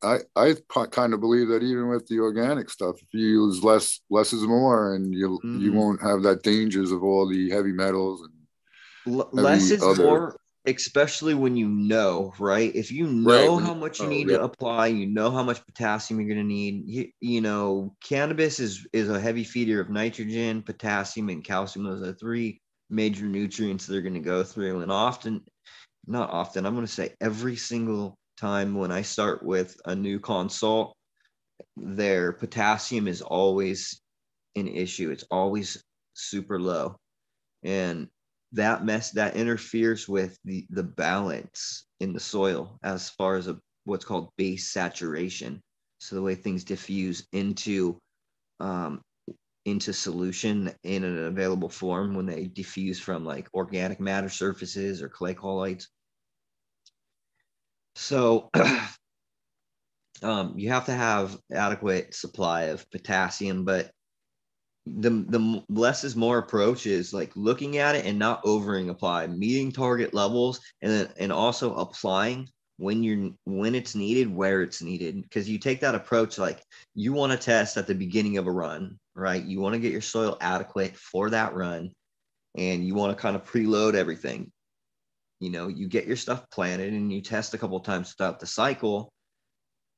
I 0.02 0.20
I 0.38 0.56
kind 0.92 1.14
of 1.14 1.20
believe 1.20 1.50
that 1.50 1.62
even 1.62 1.90
with 1.90 2.08
the 2.08 2.20
organic 2.20 2.70
stuff, 2.70 2.96
if 3.02 3.08
you 3.12 3.28
use 3.28 3.62
less, 3.64 4.00
less 4.10 4.32
is 4.32 4.44
more, 4.44 4.96
and 4.96 5.14
you 5.14 5.40
you 5.44 5.72
Mhm. 5.72 5.76
won't 5.76 6.02
have 6.02 6.24
that 6.24 6.44
dangers 6.44 6.92
of 6.92 7.04
all 7.04 7.28
the 7.28 7.50
heavy 7.50 7.74
metals 7.74 8.22
and 8.22 9.20
L- 9.20 9.30
less 9.34 9.72
is 9.72 9.84
other- 9.84 10.04
more 10.04 10.36
especially 10.66 11.34
when 11.34 11.56
you 11.58 11.68
know, 11.68 12.32
right? 12.38 12.76
If 12.76 12.92
you 12.92 13.08
know 13.08 13.56
when 13.56 13.64
how 13.66 13.74
much 13.74 14.00
you 14.00 14.06
know, 14.06 14.12
need 14.12 14.30
yeah. 14.30 14.38
to 14.38 14.44
apply, 14.44 14.88
you 14.88 15.08
know 15.08 15.32
how 15.32 15.42
much 15.42 15.66
potassium 15.66 16.20
you're 16.20 16.28
going 16.28 16.38
to 16.38 16.44
need. 16.48 16.84
You, 16.86 17.08
you 17.22 17.42
know, 17.42 17.96
cannabis 18.04 18.60
is 18.60 18.86
is 18.94 19.10
a 19.10 19.20
heavy 19.20 19.44
feeder 19.44 19.80
of 19.82 19.90
nitrogen, 19.90 20.62
potassium, 20.62 21.30
and 21.30 21.44
calcium. 21.44 21.86
Those 21.86 22.04
are 22.08 22.14
three 22.14 22.62
major 22.90 23.26
nutrients 23.26 23.86
they're 23.86 24.02
going 24.02 24.14
to 24.14 24.20
go 24.20 24.44
through. 24.44 24.82
And 24.82 24.92
often, 24.92 25.42
not 26.08 26.32
often, 26.32 26.66
I'm 26.66 26.76
going 26.76 26.86
to 26.86 26.92
say 26.92 27.14
every 27.22 27.56
single 27.56 28.18
time 28.38 28.76
when 28.76 28.92
I 28.92 29.02
start 29.02 29.44
with 29.44 29.76
a 29.86 29.96
new 29.96 30.20
consult, 30.20 30.94
their 31.76 32.32
potassium 32.32 33.08
is 33.08 33.22
always 33.22 34.02
an 34.56 34.68
issue. 34.68 35.12
It's 35.12 35.26
always 35.30 35.84
super 36.14 36.60
low. 36.60 36.96
And 37.64 38.08
that 38.54 38.84
mess 38.84 39.12
that 39.12 39.36
interferes 39.36 40.08
with 40.08 40.38
the 40.44 40.66
the 40.72 40.84
balance 40.84 41.86
in 42.00 42.14
the 42.14 42.20
soil 42.20 42.80
as 42.84 43.10
far 43.12 43.36
as 43.36 43.48
a 43.48 43.60
what's 43.86 44.06
called 44.06 44.30
base 44.38 44.72
saturation 44.72 45.62
so 46.00 46.16
the 46.16 46.22
way 46.22 46.36
things 46.36 46.64
diffuse 46.64 47.28
into 47.32 47.98
um, 48.60 49.02
into 49.66 49.94
solution 49.94 50.72
in 50.84 51.04
an 51.04 51.26
available 51.26 51.70
form 51.70 52.16
when 52.16 52.26
they 52.26 52.46
diffuse 52.46 53.00
from 53.00 53.26
like 53.26 53.48
organic 53.54 54.00
matter 54.00 54.30
surfaces 54.30 55.02
or 55.02 55.10
clay 55.10 55.34
colloids? 55.34 55.90
So 57.96 58.50
um, 60.24 60.54
you 60.58 60.70
have 60.70 60.86
to 60.86 60.94
have 60.94 61.38
adequate 61.52 62.14
supply 62.14 62.64
of 62.64 62.90
potassium 62.92 63.66
but 63.66 63.92
the 64.86 65.10
the 65.10 65.64
less 65.70 66.04
is 66.04 66.16
more 66.16 66.38
approach 66.40 66.88
is 66.88 67.14
like 67.14 67.32
looking 67.36 67.78
at 67.78 67.96
it 67.96 68.06
and 68.06 68.18
not 68.18 68.42
overing 68.44 68.90
apply 68.90 69.28
meeting 69.28 69.72
target 69.72 70.14
levels 70.14 70.60
and 70.82 70.92
then 70.92 71.10
and 71.20 71.32
also 71.32 71.76
applying 71.76 72.48
when 72.80 73.04
you're 73.04 73.32
when 73.46 73.76
it's 73.76 73.94
needed 73.96 74.34
where 74.34 74.64
it's 74.64 74.82
needed. 74.82 75.22
Because 75.22 75.50
you 75.50 75.60
take 75.60 75.82
that 75.82 75.96
approach 75.96 76.38
like 76.40 76.64
you 76.96 77.14
want 77.14 77.32
to 77.32 77.38
test 77.38 77.78
at 77.78 77.88
the 77.88 77.96
beginning 77.96 78.38
of 78.38 78.48
a 78.48 78.52
run 78.52 78.98
right? 79.16 79.44
You 79.44 79.60
want 79.60 79.74
to 79.74 79.80
get 79.80 79.92
your 79.92 80.02
soil 80.02 80.38
adequate 80.40 80.96
for 80.96 81.30
that 81.32 81.54
run 81.54 81.92
and 82.58 82.88
you 82.88 82.96
want 82.96 83.16
to 83.16 83.22
kind 83.22 83.36
of 83.36 83.44
preload 83.44 83.94
everything. 83.94 84.52
You 85.40 85.52
know 85.52 85.68
you 85.68 85.88
get 85.88 86.08
your 86.08 86.18
stuff 86.18 86.50
planted 86.50 86.94
and 86.94 87.12
you 87.14 87.22
test 87.22 87.54
a 87.54 87.58
couple 87.58 87.80
times 87.82 88.14
throughout 88.14 88.40
the 88.40 88.48
cycle 88.48 89.12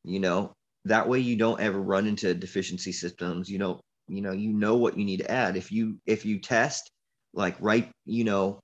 you 0.03 0.19
know? 0.19 0.53
That 0.85 1.07
way 1.07 1.19
you 1.19 1.35
don't 1.35 1.61
ever 1.61 1.79
run 1.79 2.07
into 2.07 2.33
deficiency 2.33 2.91
systems. 2.91 3.49
You 3.49 3.59
don't 3.59 3.81
you 4.07 4.21
know 4.21 4.31
you 4.31 4.51
know 4.51 4.77
what 4.77 4.97
you 4.97 5.05
need 5.05 5.17
to 5.17 5.31
add. 5.31 5.55
If 5.55 5.71
you 5.71 5.97
if 6.07 6.25
you 6.25 6.39
test 6.39 6.89
like 7.33 7.55
right 7.59 7.89
you 8.05 8.23
know 8.23 8.59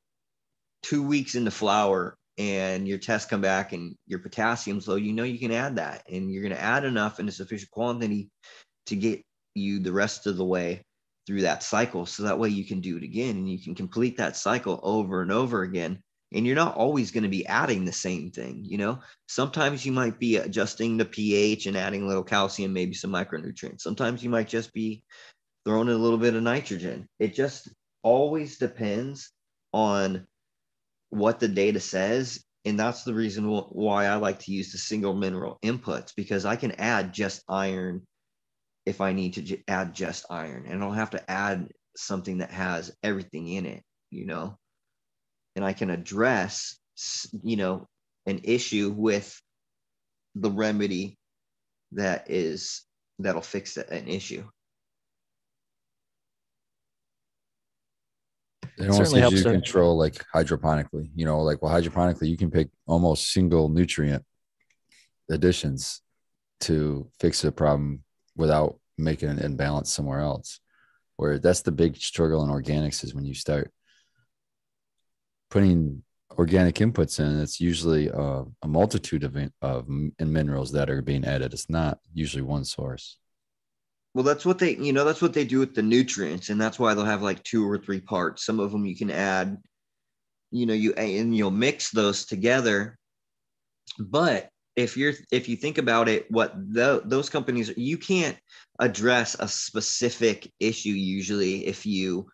two 0.81 1.03
weeks 1.03 1.35
into 1.35 1.52
flower 1.52 2.16
and 2.38 2.88
your 2.88 2.98
tests 2.98 3.30
come 3.30 3.42
back 3.42 3.74
and 3.74 3.96
your 4.06 4.20
potassium's 4.20 4.88
low 4.88 4.96
you 4.96 5.14
know 5.14 5.24
you 5.24 5.40
can 5.40 5.52
add 5.52 5.78
that 5.78 6.04
and 6.10 6.32
you're 6.32 6.44
going 6.44 6.54
to 6.54 6.62
add 6.62 6.86
enough 6.86 7.20
in 7.20 7.28
a 7.28 7.32
sufficient 7.32 7.72
quantity 7.72 8.30
to 8.86 8.96
get 8.96 9.22
you 9.56 9.80
the 9.80 9.92
rest 9.92 10.28
of 10.28 10.38
the 10.38 10.46
way 10.46 10.84
through 11.28 11.42
that 11.42 11.62
cycle. 11.62 12.06
So 12.06 12.24
that 12.24 12.40
way 12.40 12.50
you 12.50 12.66
can 12.66 12.80
do 12.80 12.98
it 12.98 13.04
again 13.04 13.36
and 13.36 13.50
you 13.50 13.60
can 13.60 13.76
complete 13.76 14.18
that 14.18 14.38
cycle 14.38 14.80
over 14.82 15.22
and 15.22 15.32
over 15.32 15.62
again. 15.62 16.00
And 16.34 16.46
you're 16.46 16.56
not 16.56 16.76
always 16.76 17.12
going 17.12 17.24
to 17.24 17.30
be 17.30 17.46
adding 17.46 17.86
the 17.86 17.92
same 17.92 18.32
thing 18.32 18.66
you 18.66 18.78
know? 18.78 19.00
Sometimes 19.28 19.86
you 19.86 19.92
might 19.92 20.20
be 20.20 20.38
adjusting 20.38 20.98
the 20.98 21.06
ph 21.06 21.68
and 21.68 21.78
adding 21.78 22.04
a 22.04 22.08
little 22.08 22.24
calcium 22.24 22.74
maybe 22.74 22.94
some 22.94 23.12
micronutrients. 23.12 23.82
Sometimes 23.82 24.24
you 24.24 24.30
might 24.30 24.48
just 24.48 24.74
be 24.74 25.04
throwing 25.66 25.90
in 25.90 25.94
a 25.94 25.98
little 25.98 26.18
bit 26.18 26.34
of 26.34 26.44
nitrogen. 26.44 27.08
It 27.20 27.34
just 27.34 27.70
always 28.04 28.58
depends 28.58 29.32
on 29.74 30.26
what 31.10 31.40
the 31.40 31.48
data 31.48 31.80
says 31.80 32.44
and 32.66 32.80
that's 32.80 33.04
the 33.04 33.14
reason 33.14 33.46
wh- 33.46 33.76
why 33.76 34.06
i 34.08 34.16
like 34.16 34.40
to 34.40 34.52
use 34.52 34.72
the 34.72 34.78
single 34.78 35.14
mineral 35.14 35.58
inputs 35.64 36.14
because 36.16 36.46
i 36.46 36.56
can 36.56 36.72
add 36.74 37.14
just 37.14 37.44
iron 37.50 38.04
if 38.86 39.02
i 39.02 39.14
need 39.14 39.34
to 39.34 39.42
j- 39.42 39.64
add 39.68 39.94
just 39.94 40.26
iron 40.30 40.66
and 40.68 40.82
i 40.84 40.86
don't 40.86 40.96
have 40.96 41.12
to 41.12 41.32
add 41.32 41.70
something 41.98 42.40
that 42.40 42.52
has 42.52 42.96
everything 43.04 43.48
in 43.48 43.66
it 43.66 43.84
you 44.12 44.26
know 44.26 44.56
and 45.58 45.66
I 45.66 45.74
can 45.74 45.92
address, 45.92 46.80
you 47.44 47.58
know, 47.58 47.88
an 48.28 48.42
issue 48.46 48.94
with 48.96 49.42
the 50.36 50.52
remedy 50.52 51.18
that 51.94 52.30
is 52.30 52.84
that'll 53.20 53.42
fix 53.42 53.78
an 53.78 54.08
issue. 54.08 54.48
It 58.78 58.90
almost 58.90 59.14
gives 59.14 59.22
helps 59.22 59.38
you 59.38 59.44
to- 59.44 59.52
control 59.52 59.98
like 59.98 60.24
hydroponically. 60.34 61.10
You 61.16 61.26
know, 61.26 61.41
like 61.41 61.62
well, 61.62 61.74
hydroponically, 61.74 62.30
you 62.30 62.38
can 62.38 62.52
pick 62.52 62.70
almost 62.86 63.32
single 63.32 63.70
nutrient 63.70 64.24
additions 65.30 66.02
to 66.62 67.10
fix 67.20 67.44
a 67.44 67.52
problem 67.52 68.04
without 68.36 68.80
making 68.98 69.30
an 69.30 69.40
imbalance 69.40 69.91
somewhere 69.91 70.20
else. 70.20 70.60
Where 71.16 71.40
that's 71.40 71.62
the 71.62 71.72
big 71.72 71.98
struggle 71.98 72.44
in 72.44 72.49
organics 72.49 73.04
is 73.04 73.16
when 73.16 73.26
you 73.26 73.34
start 73.34 73.72
putting 75.49 76.04
organic 76.38 76.76
inputs 76.76 77.20
in, 77.20 77.40
it's 77.40 77.60
usually 77.60 78.12
uh, 78.12 78.44
a 78.62 78.68
multitude 78.68 79.24
of, 79.24 79.36
of 79.62 79.88
minerals 80.20 80.72
that 80.74 80.90
are 80.90 81.02
being 81.02 81.26
added. 81.26 81.54
It's 81.54 81.70
not 81.70 81.99
usually 82.14 82.44
one 82.44 82.66
source. 82.66 83.18
Well, 84.18 84.23
that's 84.23 84.48
what 84.48 84.57
they, 84.57 84.76
you 84.77 84.94
know, 84.94 85.06
that's 85.06 85.22
what 85.22 85.34
they 85.34 85.45
do 85.45 85.60
with 85.60 85.76
the 85.76 85.84
nutrients, 85.84 86.49
and 86.49 86.60
that's 86.60 86.80
why 86.80 86.95
they'll 86.95 87.06
have 87.06 87.22
like 87.22 87.44
two 87.44 87.69
or 87.69 87.77
three 87.77 88.02
parts. 88.02 88.44
Some 88.44 88.60
of 88.60 88.72
them 88.72 88.84
you 88.84 88.95
can 88.95 89.11
add, 89.11 89.60
you 90.49 90.65
know, 90.65 90.73
you 90.73 90.94
and 90.94 91.38
you'll 91.38 91.52
mix 91.52 91.91
those 91.91 92.26
together. 92.26 92.98
But 93.99 94.49
if 94.76 94.98
you're 94.98 95.14
if 95.31 95.48
you 95.48 95.56
think 95.56 95.77
about 95.77 96.10
it, 96.10 96.26
what 96.31 96.56
the, 96.56 97.03
those 97.06 97.30
companies 97.30 97.72
you 97.77 97.99
can't 97.99 98.35
address 98.80 99.35
a 99.39 99.48
specific 99.48 100.52
issue 100.60 100.89
usually 100.89 101.68
if 101.68 101.85
you 101.85 102.27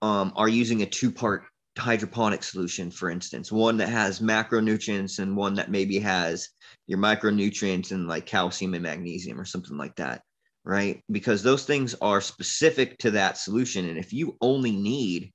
um, 0.00 0.32
are 0.34 0.48
using 0.48 0.80
a 0.80 0.86
two 0.86 1.12
part 1.12 1.42
hydroponic 1.76 2.42
solution, 2.42 2.90
for 2.90 3.10
instance, 3.10 3.52
one 3.52 3.76
that 3.76 3.90
has 3.90 4.20
macronutrients 4.20 5.18
and 5.18 5.36
one 5.36 5.56
that 5.56 5.70
maybe 5.70 5.98
has 5.98 6.48
your 6.86 6.98
micronutrients 6.98 7.90
and 7.90 8.08
like 8.08 8.24
calcium 8.24 8.72
and 8.72 8.82
magnesium 8.82 9.38
or 9.38 9.44
something 9.44 9.76
like 9.76 9.96
that, 9.96 10.22
right? 10.64 11.02
Because 11.10 11.42
those 11.42 11.64
things 11.64 11.94
are 12.00 12.20
specific 12.20 12.98
to 12.98 13.12
that 13.12 13.38
solution. 13.38 13.88
And 13.88 13.98
if 13.98 14.12
you 14.12 14.36
only 14.40 14.72
need, 14.72 15.30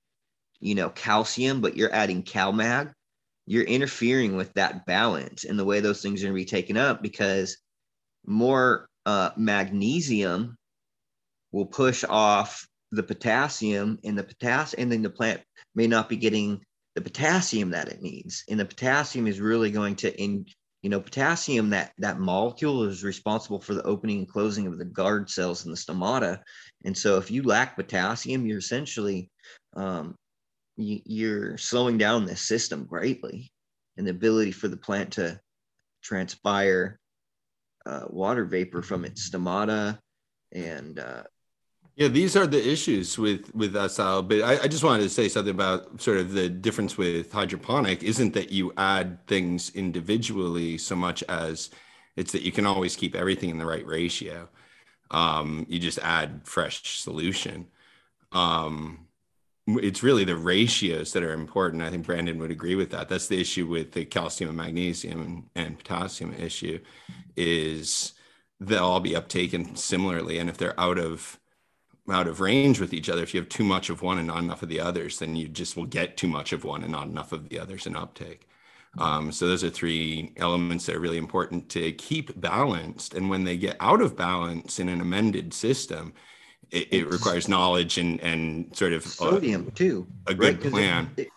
you 0.59 0.75
know, 0.75 0.89
calcium, 0.89 1.61
but 1.61 1.77
you're 1.77 1.93
adding 1.93 2.23
CalMag, 2.23 2.91
you're 3.45 3.63
interfering 3.63 4.35
with 4.35 4.53
that 4.53 4.85
balance 4.85 5.43
and 5.43 5.57
the 5.57 5.65
way 5.65 5.79
those 5.79 6.01
things 6.01 6.21
are 6.21 6.27
going 6.27 6.35
to 6.35 6.41
be 6.41 6.45
taken 6.45 6.77
up 6.77 7.01
because 7.01 7.57
more 8.25 8.87
uh, 9.05 9.31
magnesium 9.37 10.55
will 11.51 11.65
push 11.65 12.03
off 12.07 12.67
the 12.91 13.03
potassium 13.03 13.99
and 14.03 14.17
the 14.17 14.23
potassium 14.23 14.83
and 14.83 14.91
then 14.91 15.01
the 15.01 15.09
plant 15.09 15.41
may 15.75 15.87
not 15.87 16.09
be 16.09 16.15
getting 16.15 16.61
the 16.95 17.01
potassium 17.01 17.71
that 17.71 17.89
it 17.89 18.01
needs 18.01 18.43
and 18.49 18.59
the 18.59 18.65
potassium 18.65 19.25
is 19.25 19.39
really 19.39 19.71
going 19.71 19.95
to 19.95 20.15
in 20.21 20.45
you 20.81 20.89
know 20.89 21.01
potassium 21.01 21.69
that 21.71 21.91
that 21.97 22.19
molecule 22.19 22.83
is 22.83 23.03
responsible 23.03 23.59
for 23.59 23.73
the 23.73 23.83
opening 23.83 24.19
and 24.19 24.29
closing 24.29 24.67
of 24.67 24.77
the 24.77 24.85
guard 24.85 25.29
cells 25.29 25.65
in 25.65 25.71
the 25.71 25.77
stomata. 25.77 26.39
And 26.85 26.97
so 26.97 27.17
if 27.17 27.29
you 27.29 27.43
lack 27.43 27.75
potassium 27.75 28.45
you're 28.45 28.59
essentially 28.59 29.29
um, 29.75 30.15
you, 30.79 31.01
you're 31.05 31.57
slowing 31.57 31.97
down 31.97 32.25
this 32.25 32.41
system 32.41 32.85
greatly. 32.85 33.51
And 33.97 34.07
the 34.07 34.11
ability 34.11 34.51
for 34.51 34.69
the 34.69 34.77
plant 34.77 35.13
to 35.13 35.39
transpire 36.01 36.99
uh, 37.85 38.05
water 38.07 38.45
vapor 38.45 38.81
from 38.81 39.03
its 39.03 39.29
stomata 39.29 39.99
and 40.53 40.97
uh, 40.99 41.23
Yeah, 41.99 42.07
these 42.07 42.37
are 42.37 42.47
the 42.47 42.65
issues 42.65 43.17
with 43.17 43.53
with 43.53 43.75
us, 43.75 43.99
Al. 43.99 44.23
But 44.23 44.41
I, 44.41 44.63
I 44.63 44.67
just 44.69 44.85
wanted 44.85 45.03
to 45.03 45.09
say 45.09 45.27
something 45.27 45.53
about 45.53 46.01
sort 46.01 46.17
of 46.17 46.31
the 46.31 46.47
difference 46.47 46.97
with 46.97 47.29
hydroponic. 47.29 48.03
Isn't 48.03 48.33
that 48.35 48.53
you 48.53 48.71
add 48.77 49.27
things 49.27 49.69
individually 49.75 50.77
so 50.77 50.95
much 50.95 51.23
as 51.27 51.69
it's 52.15 52.31
that 52.31 52.43
you 52.43 52.53
can 52.53 52.65
always 52.65 52.95
keep 52.95 53.15
everything 53.15 53.49
in 53.49 53.57
the 53.57 53.65
right 53.65 53.85
ratio. 53.85 54.47
Um, 55.11 55.65
you 55.69 55.77
just 55.77 55.99
add 55.99 56.41
fresh 56.45 56.99
solution. 56.99 57.67
Um, 58.31 59.07
it's 59.67 60.01
really 60.01 60.23
the 60.23 60.37
ratios 60.37 61.11
that 61.13 61.23
are 61.23 61.33
important. 61.33 61.83
I 61.83 61.89
think 61.89 62.05
Brandon 62.05 62.39
would 62.39 62.51
agree 62.51 62.75
with 62.75 62.91
that. 62.91 63.09
That's 63.09 63.27
the 63.27 63.41
issue 63.41 63.67
with 63.67 63.91
the 63.91 64.05
calcium 64.05 64.49
and 64.49 64.57
magnesium 64.57 65.49
and 65.55 65.77
potassium 65.77 66.33
issue 66.33 66.79
is 67.35 68.13
they'll 68.61 68.85
all 68.85 68.99
be 69.01 69.11
uptaken 69.11 69.77
similarly. 69.77 70.39
And 70.39 70.49
if 70.49 70.57
they're 70.57 70.79
out 70.79 70.97
of 70.97 71.39
out 72.11 72.27
of 72.27 72.39
range 72.39 72.79
with 72.79 72.93
each 72.93 73.09
other, 73.09 73.23
if 73.23 73.33
you 73.33 73.39
have 73.39 73.49
too 73.49 73.63
much 73.63 73.89
of 73.89 74.01
one 74.01 74.17
and 74.17 74.27
not 74.27 74.43
enough 74.43 74.63
of 74.63 74.69
the 74.69 74.79
others, 74.79 75.19
then 75.19 75.35
you 75.35 75.47
just 75.47 75.75
will 75.77 75.85
get 75.85 76.17
too 76.17 76.27
much 76.27 76.53
of 76.53 76.63
one 76.63 76.83
and 76.83 76.91
not 76.91 77.07
enough 77.07 77.31
of 77.31 77.49
the 77.49 77.59
others 77.59 77.85
in 77.85 77.95
uptake. 77.95 78.47
Um, 78.97 79.31
so 79.31 79.47
those 79.47 79.63
are 79.63 79.69
three 79.69 80.33
elements 80.37 80.85
that 80.85 80.95
are 80.95 80.99
really 80.99 81.17
important 81.17 81.69
to 81.69 81.91
keep 81.93 82.39
balanced. 82.39 83.13
And 83.13 83.29
when 83.29 83.43
they 83.43 83.55
get 83.55 83.77
out 83.79 84.01
of 84.01 84.17
balance 84.17 84.79
in 84.79 84.89
an 84.89 84.99
amended 84.99 85.53
system, 85.53 86.13
it, 86.71 86.87
it 86.91 87.09
requires 87.09 87.47
knowledge 87.47 87.97
and 87.97 88.19
and 88.21 88.75
sort 88.75 88.93
of 88.93 89.05
a- 89.05 89.09
sodium 89.09 89.71
too 89.71 90.07
a 90.27 90.31
right? 90.31 90.59
good 90.59 90.65
if- 90.65 90.71
plan. 90.71 91.11
if, 91.17 91.27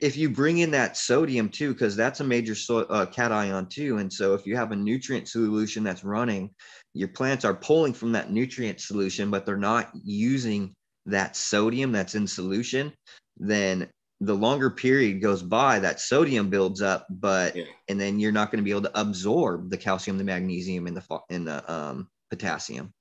if 0.00 0.16
you 0.16 0.30
bring 0.30 0.58
in 0.58 0.70
that 0.70 0.96
sodium 0.96 1.48
too, 1.48 1.72
because 1.72 1.96
that's 1.96 2.20
a 2.20 2.24
major 2.24 2.54
so, 2.54 2.78
uh, 2.78 3.06
cation 3.06 3.66
too, 3.66 3.98
and 3.98 4.12
so 4.12 4.34
if 4.34 4.46
you 4.46 4.56
have 4.56 4.70
a 4.70 4.76
nutrient 4.76 5.28
solution 5.28 5.82
that's 5.82 6.04
running, 6.04 6.50
your 6.98 7.08
plants 7.08 7.44
are 7.44 7.54
pulling 7.54 7.92
from 7.92 8.10
that 8.10 8.32
nutrient 8.32 8.80
solution, 8.80 9.30
but 9.30 9.46
they're 9.46 9.56
not 9.56 9.90
using 10.02 10.74
that 11.06 11.36
sodium 11.36 11.92
that's 11.92 12.16
in 12.16 12.26
solution, 12.26 12.92
then 13.36 13.88
the 14.20 14.34
longer 14.34 14.68
period 14.68 15.22
goes 15.22 15.40
by, 15.40 15.78
that 15.78 16.00
sodium 16.00 16.50
builds 16.50 16.82
up, 16.82 17.06
but 17.08 17.54
Yeah. 17.54 17.66
and 17.88 18.00
then 18.00 18.18
you're 18.18 18.32
not 18.32 18.50
going 18.50 18.58
to 18.58 18.64
be 18.64 18.72
able 18.72 18.82
to 18.82 19.00
absorb 19.00 19.70
the 19.70 19.76
calcium, 19.76 20.18
the 20.18 20.24
magnesium, 20.24 20.88
and 20.88 20.96
the 20.96 21.20
and 21.30 21.46
the 21.46 21.72
um, 21.72 22.08
potassium. 22.30 22.92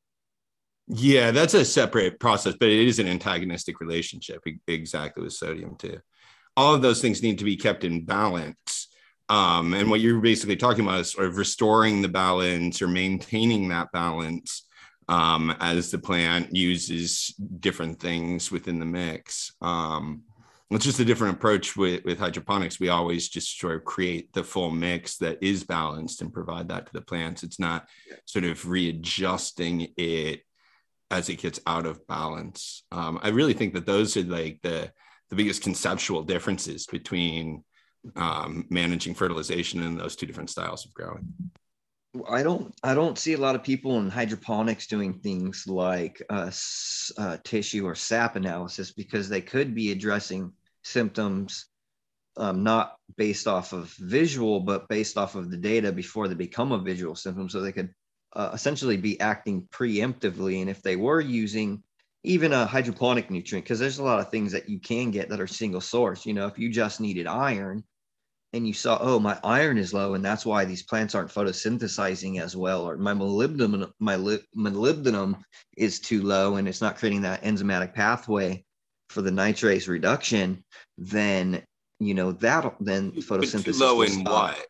Yeah, 0.87 1.31
that's 1.31 1.55
a 1.55 1.65
separate 1.65 2.19
process, 2.19 2.53
but 2.57 2.69
it 2.69 2.87
is 2.87 2.99
an 2.99 3.07
antagonistic 3.07 3.81
relationship 3.81 4.43
exactly 4.67 5.23
with 5.23 5.33
sodium 5.33 5.75
too. 5.75 5.99
All 6.55 6.75
of 6.75 6.83
those 6.83 7.01
things 7.01 7.23
need 7.23 7.39
to 7.39 7.45
be 7.45 7.57
kept 7.57 7.83
in 7.83 8.05
balance. 8.05 8.86
Um, 9.29 9.73
and 9.73 9.89
what 9.89 9.99
you're 9.99 10.21
basically 10.21 10.55
talking 10.55 10.85
about 10.85 11.01
is 11.01 11.11
sort 11.11 11.27
of 11.27 11.37
restoring 11.37 12.01
the 12.01 12.07
balance 12.07 12.81
or 12.81 12.87
maintaining 12.87 13.67
that 13.69 13.91
balance 13.91 14.67
um, 15.09 15.55
as 15.59 15.91
the 15.91 15.97
plant 15.97 16.55
uses 16.55 17.33
different 17.59 17.99
things 17.99 18.51
within 18.51 18.79
the 18.79 18.85
mix. 18.85 19.53
Um, 19.61 20.23
it's 20.69 20.85
just 20.85 20.99
a 20.99 21.05
different 21.05 21.37
approach 21.37 21.77
with, 21.77 22.03
with 22.03 22.19
hydroponics. 22.19 22.79
We 22.79 22.89
always 22.89 23.29
just 23.29 23.57
sort 23.57 23.75
of 23.75 23.85
create 23.85 24.33
the 24.33 24.43
full 24.43 24.69
mix 24.69 25.17
that 25.17 25.37
is 25.41 25.63
balanced 25.63 26.21
and 26.21 26.33
provide 26.33 26.67
that 26.69 26.87
to 26.87 26.93
the 26.93 27.01
plants. 27.01 27.43
It's 27.43 27.59
not 27.59 27.87
sort 28.25 28.43
of 28.43 28.67
readjusting 28.67 29.93
it 29.95 30.41
as 31.09 31.29
it 31.29 31.37
gets 31.37 31.61
out 31.65 31.85
of 31.85 32.05
balance. 32.07 32.83
Um, 32.91 33.17
I 33.23 33.29
really 33.29 33.53
think 33.53 33.73
that 33.75 33.85
those 33.85 34.17
are 34.17 34.23
like 34.23 34.59
the 34.61 34.91
the 35.29 35.35
biggest 35.35 35.61
conceptual 35.61 36.23
differences 36.23 36.85
between 36.85 37.63
um, 38.15 38.65
managing 38.69 39.13
fertilization 39.13 39.81
in 39.81 39.97
those 39.97 40.15
two 40.15 40.25
different 40.25 40.49
styles 40.49 40.85
of 40.85 40.93
growing. 40.93 41.33
I 42.29 42.43
don't 42.43 42.73
I 42.83 42.93
don't 42.93 43.17
see 43.17 43.33
a 43.33 43.37
lot 43.37 43.55
of 43.55 43.63
people 43.63 43.97
in 43.99 44.09
hydroponics 44.09 44.87
doing 44.87 45.13
things 45.13 45.65
like 45.67 46.21
uh, 46.29 46.51
uh, 47.17 47.37
tissue 47.43 47.85
or 47.85 47.95
sap 47.95 48.35
analysis 48.35 48.91
because 48.91 49.29
they 49.29 49.41
could 49.41 49.75
be 49.75 49.91
addressing 49.91 50.53
symptoms 50.83 51.65
um, 52.37 52.63
not 52.63 52.95
based 53.17 53.47
off 53.47 53.73
of 53.73 53.93
visual 53.99 54.59
but 54.59 54.87
based 54.87 55.17
off 55.17 55.35
of 55.35 55.51
the 55.51 55.57
data 55.57 55.91
before 55.91 56.27
they 56.27 56.35
become 56.35 56.71
a 56.71 56.79
visual 56.79 57.15
symptom. 57.15 57.49
So 57.49 57.61
they 57.61 57.71
could 57.71 57.93
uh, 58.33 58.51
essentially 58.53 58.97
be 58.97 59.19
acting 59.19 59.67
preemptively. 59.71 60.61
And 60.61 60.69
if 60.69 60.81
they 60.81 60.95
were 60.95 61.21
using 61.21 61.83
even 62.23 62.51
a 62.51 62.65
hydroponic 62.65 63.29
nutrient 63.29 63.65
because 63.65 63.79
there's 63.79 63.99
a 63.99 64.03
lot 64.03 64.19
of 64.19 64.29
things 64.29 64.51
that 64.51 64.69
you 64.69 64.79
can 64.79 65.11
get 65.11 65.29
that 65.29 65.39
are 65.39 65.47
single 65.47 65.81
source. 65.81 66.25
You 66.25 66.33
know 66.33 66.47
if 66.47 66.57
you 66.57 66.69
just 66.69 67.01
needed 67.01 67.27
iron 67.27 67.83
and 68.53 68.67
you 68.67 68.73
saw, 68.73 68.97
oh, 69.01 69.19
my 69.19 69.37
iron 69.43 69.77
is 69.77 69.93
low, 69.93 70.13
and 70.13 70.23
that's 70.23 70.45
why 70.45 70.65
these 70.65 70.83
plants 70.83 71.15
aren't 71.15 71.31
photosynthesizing 71.31 72.41
as 72.41 72.55
well, 72.55 72.87
or 72.87 72.97
my 72.97 73.13
molybdenum, 73.13 73.91
my 73.99 74.15
li- 74.15 74.43
molybdenum 74.55 75.41
is 75.75 75.99
too 75.99 76.23
low, 76.23 76.55
and 76.55 76.67
it's 76.67 76.81
not 76.81 76.97
creating 76.97 77.21
that 77.23 77.43
enzymatic 77.43 77.93
pathway 77.93 78.63
for 79.09 79.21
the 79.21 79.31
nitrate 79.31 79.87
reduction, 79.87 80.63
then 80.97 81.61
you 81.99 82.13
know 82.13 82.31
that 82.33 82.75
then 82.79 83.09
But 83.09 83.23
photosynthesis 83.23 83.63
too 83.63 83.73
low 83.73 84.01
in 84.01 84.09
stop, 84.09 84.55
what? 84.55 84.65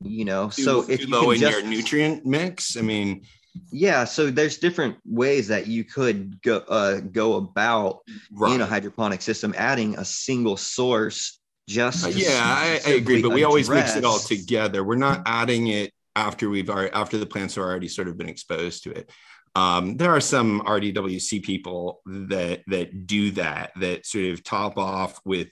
You 0.00 0.24
know, 0.24 0.50
Too, 0.50 0.62
so 0.62 0.84
if 0.88 1.00
you 1.00 1.08
low 1.08 1.30
in 1.30 1.40
just 1.40 1.58
your 1.58 1.66
nutrient 1.66 2.24
mix. 2.24 2.76
I 2.76 2.82
mean, 2.82 3.24
yeah, 3.72 4.04
so 4.04 4.30
there's 4.30 4.58
different 4.58 4.96
ways 5.04 5.48
that 5.48 5.66
you 5.66 5.84
could 5.84 6.40
go 6.42 6.58
uh, 6.68 7.00
go 7.00 7.34
about 7.34 8.00
right. 8.32 8.54
in 8.54 8.60
a 8.60 8.66
hydroponic 8.66 9.22
system, 9.22 9.54
adding 9.56 9.96
a 9.96 10.04
single 10.04 10.56
source 10.56 11.37
just 11.68 12.04
Uh, 12.04 12.08
yeah, 12.08 12.40
I, 12.42 12.80
I 12.84 12.90
agree, 12.94 13.22
but 13.22 13.30
we 13.30 13.44
always 13.44 13.68
mix 13.68 13.94
it 13.94 14.04
all 14.04 14.18
together. 14.18 14.82
We're 14.82 14.96
not 14.96 15.22
adding 15.26 15.68
it 15.68 15.92
after 16.16 16.50
we've 16.50 16.70
already 16.70 16.92
after 16.92 17.18
the 17.18 17.26
plants 17.26 17.54
have 17.54 17.64
already 17.64 17.88
sort 17.88 18.08
of 18.08 18.16
been 18.16 18.28
exposed 18.28 18.84
to 18.84 18.90
it. 18.90 19.10
Um, 19.54 19.96
there 19.96 20.10
are 20.10 20.20
some 20.20 20.62
RDWC 20.62 21.42
people 21.42 22.00
that 22.06 22.62
that 22.68 23.06
do 23.06 23.30
that 23.32 23.72
that 23.76 24.06
sort 24.06 24.26
of 24.26 24.42
top 24.42 24.78
off 24.78 25.20
with 25.24 25.48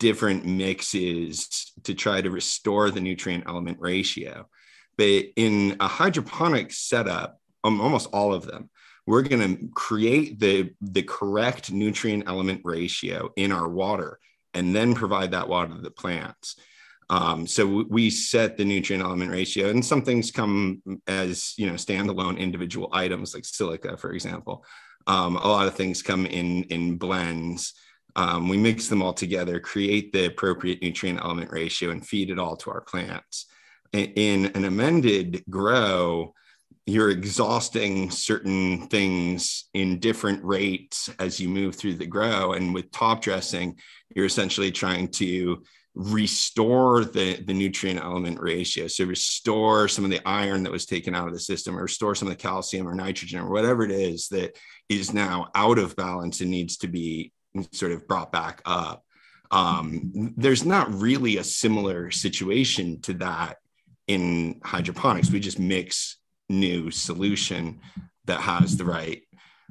different 0.00 0.44
mixes 0.44 1.72
to 1.84 1.94
try 1.94 2.20
to 2.20 2.30
restore 2.30 2.90
the 2.90 3.00
nutrient 3.00 3.44
element 3.46 3.78
ratio. 3.80 4.48
But 4.98 5.26
in 5.36 5.76
a 5.78 5.86
hydroponic 5.86 6.72
setup, 6.72 7.38
um, 7.62 7.80
almost 7.80 8.08
all 8.12 8.34
of 8.34 8.44
them, 8.46 8.68
we're 9.06 9.22
going 9.22 9.56
to 9.56 9.68
create 9.68 10.40
the 10.40 10.70
the 10.80 11.02
correct 11.02 11.70
nutrient 11.70 12.24
element 12.26 12.62
ratio 12.64 13.30
in 13.36 13.52
our 13.52 13.68
water 13.68 14.18
and 14.54 14.74
then 14.74 14.94
provide 14.94 15.30
that 15.32 15.48
water 15.48 15.74
to 15.74 15.80
the 15.80 15.90
plants. 15.90 16.56
Um, 17.10 17.46
so 17.46 17.84
we 17.90 18.08
set 18.10 18.56
the 18.56 18.64
nutrient 18.64 19.04
element 19.04 19.30
ratio, 19.30 19.68
and 19.68 19.84
some 19.84 20.02
things 20.02 20.30
come 20.30 20.82
as 21.06 21.54
you 21.58 21.66
know 21.66 21.74
standalone 21.74 22.38
individual 22.38 22.88
items, 22.92 23.34
like 23.34 23.44
silica, 23.44 23.96
for 23.96 24.12
example. 24.12 24.64
Um, 25.06 25.36
a 25.36 25.48
lot 25.48 25.66
of 25.66 25.74
things 25.74 26.00
come 26.02 26.26
in 26.26 26.64
in 26.64 26.96
blends. 26.96 27.74
Um, 28.14 28.48
we 28.48 28.56
mix 28.56 28.88
them 28.88 29.02
all 29.02 29.12
together, 29.14 29.58
create 29.58 30.12
the 30.12 30.26
appropriate 30.26 30.82
nutrient 30.82 31.20
element 31.20 31.50
ratio, 31.50 31.90
and 31.90 32.06
feed 32.06 32.30
it 32.30 32.38
all 32.38 32.56
to 32.58 32.70
our 32.70 32.82
plants. 32.82 33.46
I- 33.94 34.12
In 34.16 34.46
an 34.54 34.64
amended 34.64 35.44
grow, 35.50 36.34
you're 36.86 37.10
exhausting 37.10 38.10
certain 38.10 38.88
things 38.88 39.68
in 39.72 40.00
different 40.00 40.44
rates 40.44 41.08
as 41.18 41.38
you 41.38 41.48
move 41.48 41.76
through 41.76 41.94
the 41.94 42.06
grow. 42.06 42.54
And 42.54 42.74
with 42.74 42.90
top 42.90 43.22
dressing, 43.22 43.78
you're 44.14 44.26
essentially 44.26 44.72
trying 44.72 45.08
to 45.08 45.62
restore 45.94 47.04
the, 47.04 47.40
the 47.44 47.52
nutrient 47.52 48.00
element 48.00 48.40
ratio. 48.40 48.86
So 48.88 49.04
restore 49.04 49.88
some 49.88 50.04
of 50.04 50.10
the 50.10 50.26
iron 50.26 50.62
that 50.62 50.72
was 50.72 50.86
taken 50.86 51.14
out 51.14 51.28
of 51.28 51.34
the 51.34 51.40
system, 51.40 51.78
or 51.78 51.82
restore 51.82 52.14
some 52.14 52.28
of 52.28 52.32
the 52.32 52.42
calcium 52.42 52.88
or 52.88 52.94
nitrogen 52.94 53.40
or 53.40 53.50
whatever 53.50 53.84
it 53.84 53.90
is 53.90 54.28
that 54.28 54.56
is 54.88 55.12
now 55.12 55.50
out 55.54 55.78
of 55.78 55.94
balance 55.94 56.40
and 56.40 56.50
needs 56.50 56.78
to 56.78 56.88
be 56.88 57.32
sort 57.72 57.92
of 57.92 58.08
brought 58.08 58.32
back 58.32 58.62
up. 58.64 59.04
Um, 59.50 60.32
there's 60.36 60.64
not 60.64 60.92
really 60.94 61.36
a 61.36 61.44
similar 61.44 62.10
situation 62.10 63.02
to 63.02 63.14
that 63.14 63.58
in 64.08 64.60
hydroponics. 64.64 65.30
We 65.30 65.40
just 65.40 65.58
mix 65.58 66.16
new 66.48 66.90
solution 66.90 67.80
that 68.26 68.40
has 68.40 68.76
the 68.76 68.84
right 68.84 69.22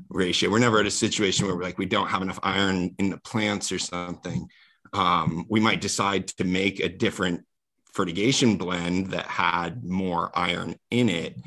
ratio. 0.09 0.49
We're 0.49 0.59
never 0.59 0.79
at 0.79 0.85
a 0.85 0.91
situation 0.91 1.45
where 1.45 1.55
we're 1.55 1.63
like 1.63 1.77
we 1.77 1.85
don't 1.85 2.09
have 2.09 2.21
enough 2.21 2.39
iron 2.43 2.95
in 2.97 3.09
the 3.09 3.17
plants 3.17 3.71
or 3.71 3.79
something. 3.79 4.47
Um, 4.93 5.45
we 5.49 5.59
might 5.59 5.81
decide 5.81 6.27
to 6.27 6.43
make 6.43 6.79
a 6.79 6.89
different 6.89 7.45
fertigation 7.93 8.57
blend 8.57 9.07
that 9.07 9.25
had 9.25 9.83
more 9.83 10.31
iron 10.33 10.75
in 10.89 11.09
it. 11.09 11.37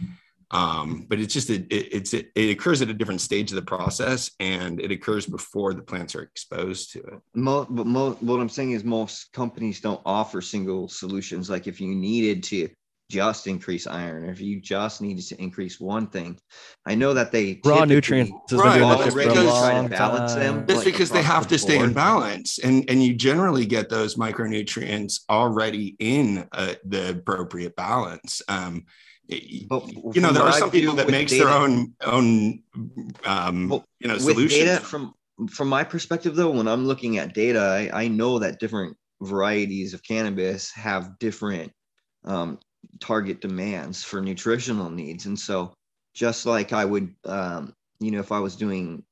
Um, 0.51 1.06
but 1.09 1.18
it's 1.18 1.34
just 1.34 1.51
it, 1.51 1.66
it, 1.72 1.92
it's 1.92 2.14
it, 2.14 2.30
it 2.34 2.51
occurs 2.51 2.80
at 2.80 2.88
a 2.88 2.94
different 2.94 3.20
stage 3.20 3.51
of 3.51 3.56
the 3.56 3.62
process, 3.62 4.30
and 4.38 4.80
it 4.80 4.92
occurs 4.92 5.26
before 5.26 5.74
the 5.74 5.82
plants 5.82 6.14
are 6.14 6.22
exposed 6.22 6.92
to 6.92 7.01
it. 7.01 7.20
Mo, 7.34 7.66
but 7.68 7.86
mo, 7.86 8.12
what 8.20 8.38
I'm 8.38 8.48
saying 8.48 8.70
is 8.70 8.84
most 8.84 9.32
companies 9.32 9.80
don't 9.80 10.01
offer 10.06 10.40
single 10.40 10.88
solutions. 10.88 11.51
Like 11.51 11.66
if 11.66 11.80
you 11.80 11.92
needed 11.94 12.44
to 12.44 12.68
just 13.14 13.46
increase 13.46 13.86
iron, 13.86 14.24
or 14.24 14.30
if 14.32 14.40
you 14.40 14.60
just 14.60 15.00
needed 15.00 15.24
to 15.30 15.36
increase 15.40 15.78
one 15.78 16.06
thing, 16.08 16.38
I 16.84 16.94
know 16.96 17.14
that 17.14 17.30
they 17.30 17.60
Raw 17.64 17.76
typically 17.76 17.94
nutrients 17.94 18.32
has 18.50 18.58
Right, 18.60 18.78
been 18.78 18.88
well, 18.88 18.98
that 18.98 19.04
that's 19.04 19.14
shit 19.14 19.24
for 19.24 19.28
because- 19.34 19.58
try 19.60 19.72
long 19.74 19.88
to 19.88 19.96
balance 19.96 20.34
them. 20.34 20.54
time. 20.56 20.66
That's 20.66 20.76
like, 20.78 20.84
because 20.86 21.10
they 21.10 21.22
have 21.22 21.44
the 21.48 21.54
to 21.54 21.58
stay 21.58 21.78
in 21.78 21.92
balance, 21.92 22.58
and 22.58 22.84
and 22.90 23.02
you 23.04 23.14
generally 23.14 23.66
get 23.66 23.88
those 23.88 24.16
micronutrients 24.16 25.20
already 25.30 25.94
in 25.98 26.46
uh, 26.52 26.74
the 26.84 27.10
appropriate 27.10 27.76
balance. 27.76 28.42
Um, 28.48 28.84
But 29.70 29.82
you 30.14 30.20
know, 30.22 30.32
there 30.32 30.42
are 30.42 30.52
some 30.52 30.70
people 30.70 30.94
that 30.96 31.08
makes 31.08 31.30
data- 31.32 31.44
their 31.44 31.54
own 31.62 31.94
own 32.16 32.62
um, 33.24 33.68
Well, 33.68 33.84
you 34.00 34.08
know 34.08 34.18
solutions. 34.18 34.52
data 34.64 34.80
from 34.80 35.14
from 35.56 35.68
my 35.68 35.82
perspective 35.82 36.36
though 36.36 36.52
when 36.58 36.68
i'm 36.68 36.86
looking 36.86 37.18
at 37.18 37.34
data 37.34 37.58
i, 37.92 38.02
I 38.04 38.08
know 38.08 38.38
that 38.38 38.60
different 38.60 38.96
varieties 39.20 39.92
of 39.94 40.00
cannabis 40.04 40.70
have 40.70 41.18
different 41.18 41.72
um, 42.24 42.58
target 43.01 43.40
demands 43.40 44.02
for 44.02 44.20
nutritional 44.20 44.90
needs. 44.90 45.27
And 45.27 45.39
so 45.39 45.74
just 46.15 46.47
like 46.47 46.73
i 46.73 46.85
would 46.85 47.15
um, 47.27 47.74
you 48.01 48.11
know 48.11 48.20
if 48.20 48.32
i 48.32 48.39
was 48.39 48.56
doing 48.56 49.02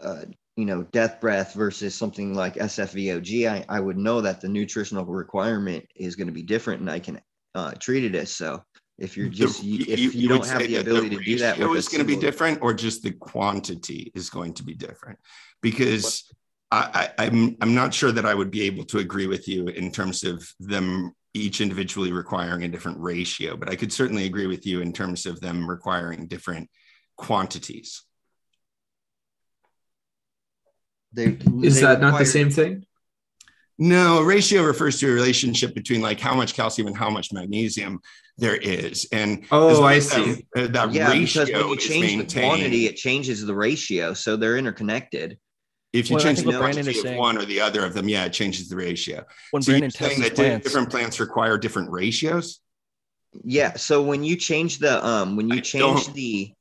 uh, 0.00 0.24
you 0.56 0.64
know 0.64 0.82
death 0.92 1.20
breath 1.20 1.54
versus 1.54 1.94
something 1.94 2.34
like 2.34 2.54
SFV 2.54 3.16
OG 3.16 3.64
I, 3.68 3.76
I 3.76 3.80
would 3.80 3.96
know 3.96 4.20
that 4.20 4.40
the 4.40 4.48
nutritional 4.48 5.04
requirement 5.04 5.86
is 5.96 6.16
going 6.16 6.26
to 6.26 6.32
be 6.32 6.42
different 6.42 6.80
and 6.80 6.90
i 6.90 6.98
can 6.98 7.20
uh, 7.54 7.72
treat 7.80 8.04
it 8.04 8.14
as 8.14 8.30
so. 8.30 8.62
If 8.98 9.16
you're 9.16 9.28
just 9.28 9.62
The- 9.62 9.90
if 9.90 10.14
you, 10.14 10.28
would 10.28 10.40
don't 10.40 10.48
have 10.48 10.66
the 10.66 10.76
ability 10.76 11.10
to 11.16 11.22
do 11.22 11.38
that 11.38 11.58
a 11.58 11.70
is 11.72 11.88
going 11.88 12.00
to 12.00 12.06
be 12.06 12.16
different, 12.16 12.60
or 12.62 12.74
just 12.74 13.02
the 13.02 13.12
quantity 13.12 14.10
is 14.14 14.28
going 14.28 14.54
to 14.54 14.64
be 14.64 14.74
different, 14.74 15.18
because 15.62 16.24
I, 16.70 17.10
I, 17.18 17.26
I'm 17.26 17.56
I'm 17.60 17.74
not 17.74 17.94
sure 17.94 18.12
that 18.12 18.26
I 18.26 18.34
would 18.34 18.50
be 18.50 18.62
able 18.62 18.84
to 18.86 18.98
agree 18.98 19.26
with 19.26 19.48
you 19.48 19.68
in 19.68 19.92
terms 19.92 20.24
of 20.24 20.52
them 20.58 21.12
each 21.38 21.60
individually 21.60 22.12
requiring 22.12 22.62
a 22.64 22.68
different 22.68 22.98
ratio, 23.00 23.56
but 23.56 23.68
I 23.70 23.76
could 23.76 23.92
certainly 23.92 24.24
agree 24.26 24.46
with 24.46 24.66
you 24.66 24.80
in 24.80 24.92
terms 24.92 25.26
of 25.26 25.40
them 25.40 25.68
requiring 25.68 26.26
different 26.26 26.68
quantities. 27.16 28.02
they, 31.12 31.38
Is 31.62 31.76
they 31.76 31.80
that 31.82 32.00
not 32.00 32.18
the 32.18 32.26
same 32.26 32.50
thing? 32.50 32.84
No, 33.78 34.22
ratio 34.22 34.62
refers 34.64 34.98
to 35.00 35.08
a 35.08 35.12
relationship 35.14 35.72
between 35.74 36.00
like 36.00 36.18
how 36.20 36.34
much 36.34 36.54
calcium 36.54 36.88
and 36.88 36.96
how 36.96 37.08
much 37.10 37.32
magnesium 37.32 38.00
there 38.36 38.56
is. 38.56 39.06
And 39.12 39.44
Oh, 39.52 39.84
I 39.84 39.96
as 39.96 40.10
that- 40.10 40.24
see. 40.24 40.46
uh, 40.56 40.66
That, 40.68 40.92
yeah, 40.92 41.08
ratio 41.10 41.44
because 41.44 41.62
when 41.62 41.68
you 41.70 41.76
change 41.76 42.32
the 42.34 42.40
quantity, 42.40 42.86
it 42.86 42.96
changes 42.96 43.44
the 43.46 43.54
ratio, 43.54 44.14
so 44.14 44.36
they're 44.36 44.58
interconnected. 44.58 45.38
If 45.92 46.10
you 46.10 46.16
Well, 46.16 46.24
change 46.24 46.40
the 46.40 46.46
what 46.50 46.58
Brandon 46.58 46.86
is 46.86 46.96
of 46.98 47.02
saying- 47.02 47.18
one 47.18 47.38
or 47.38 47.44
the 47.46 47.60
other 47.60 47.84
of 47.84 47.94
them, 47.94 48.08
yeah, 48.08 48.26
it 48.26 48.32
changes 48.32 48.68
the 48.68 48.76
ratio. 48.76 49.24
When 49.52 49.62
So 49.62 49.72
you're 49.72 49.88
saying 49.90 50.20
that 50.20 50.34
plants, 50.34 50.64
different 50.66 50.90
plants 50.90 51.18
require 51.18 51.56
different 51.56 51.90
ratios? 51.90 52.60
Yeah, 53.44 53.76
so 53.76 54.02
when 54.02 54.22
you 54.22 54.36
change 54.36 54.78
the 54.78 55.04
um 55.04 55.36
when 55.36 55.48
you 55.48 55.56
I 55.56 55.60
change 55.60 56.12
the 56.12 56.52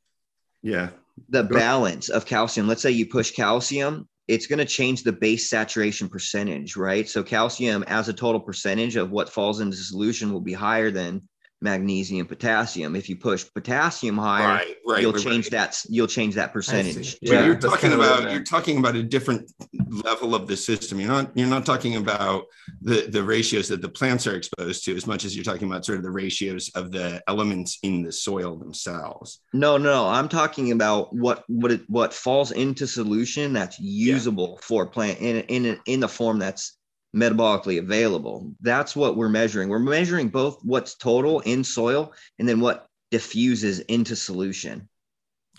Yeah. 0.62 0.90
the 1.30 1.44
Go- 1.44 1.56
balance 1.58 2.10
of 2.10 2.26
calcium, 2.26 2.68
let's 2.68 2.82
say 2.82 2.92
you 2.92 3.06
push 3.06 3.32
calcium, 3.32 4.08
it's 4.28 4.48
going 4.48 4.60
to 4.60 4.66
change 4.66 5.04
the 5.04 5.12
base 5.14 5.50
saturation 5.50 6.10
percentage, 6.10 6.76
right? 6.76 7.08
So 7.10 7.24
calcium 7.24 7.84
as 7.88 8.08
a 8.10 8.14
total 8.14 8.40
percentage 8.42 8.96
of 8.98 9.10
what 9.10 9.30
falls 9.30 9.60
into 9.62 9.76
the 9.78 9.84
solution 9.84 10.32
will 10.32 10.42
be 10.42 10.54
higher 10.54 10.92
than 10.92 11.28
magnesium, 11.62 12.28
potassium. 12.28 12.96
If 12.96 13.10
you 13.10 13.16
push 13.16 13.46
potassium 13.54 14.18
higher, 14.18 14.48
Right, 14.48 14.76
right. 14.86 15.02
you'll 15.02 15.14
right, 15.14 15.22
change 15.24 15.46
right. 15.46 15.52
that 15.52 15.82
you'll 15.90 16.08
change 16.08 16.36
that 16.36 16.54
percentage. 16.54 17.14
see. 17.14 17.18
But 17.24 17.30
Yeah, 17.32 17.46
you're 17.46 17.56
talking 17.56 17.80
kinda 17.90 17.98
what 17.98 18.12
I 18.12 18.18
about 18.20 18.32
you're 18.32 18.44
talking 18.44 18.78
about 18.78 18.96
a 18.96 19.04
different 19.04 19.52
level 19.90 20.36
of 20.36 20.48
the 20.48 20.56
system. 20.56 21.00
You're 21.00 21.10
not 21.10 21.32
you're 21.36 21.48
not 21.48 21.66
talking 21.66 21.96
about 21.96 22.46
the 22.82 23.08
the 23.10 23.24
ratios 23.24 23.68
that 23.70 23.82
the 23.82 23.90
plants 23.90 24.28
are 24.28 24.36
exposed 24.36 24.86
to 24.86 24.96
as 24.96 25.08
much 25.08 25.26
as 25.26 25.36
you're 25.36 25.44
talking 25.44 25.68
about 25.68 25.86
sort 25.86 25.98
of 25.98 26.04
the 26.04 26.12
ratios 26.12 26.70
of 26.76 26.92
the 26.92 27.24
elements 27.28 27.80
in 27.84 28.04
the 28.04 28.12
soil 28.12 28.56
themselves. 28.58 29.40
No, 29.54 29.78
no, 29.78 30.08
I'm 30.08 30.30
talking 30.30 30.72
about 30.72 31.14
what 31.16 31.44
what 31.48 31.72
it 31.72 31.82
what 31.88 32.14
falls 32.14 32.52
into 32.52 32.86
solution 32.86 33.54
that's 33.54 33.80
usable 33.80 34.60
for 34.62 34.86
plant 34.86 35.20
in 35.20 35.38
in 35.66 35.80
in 35.88 36.00
the 36.00 36.08
form 36.08 36.38
that's 36.38 36.77
metabolically 37.16 37.80
available. 37.80 38.54
That's 38.62 38.96
what 38.96 39.16
we're 39.16 39.30
measuring. 39.30 39.70
We're 39.70 39.80
measuring 39.80 40.30
both 40.30 40.60
what's 40.64 40.96
total 40.96 41.40
in 41.42 41.64
soil 41.64 42.14
and 42.38 42.48
then 42.48 42.60
what 42.60 42.88
diffuses 43.12 43.80
into 43.80 44.16
solution. 44.16 44.90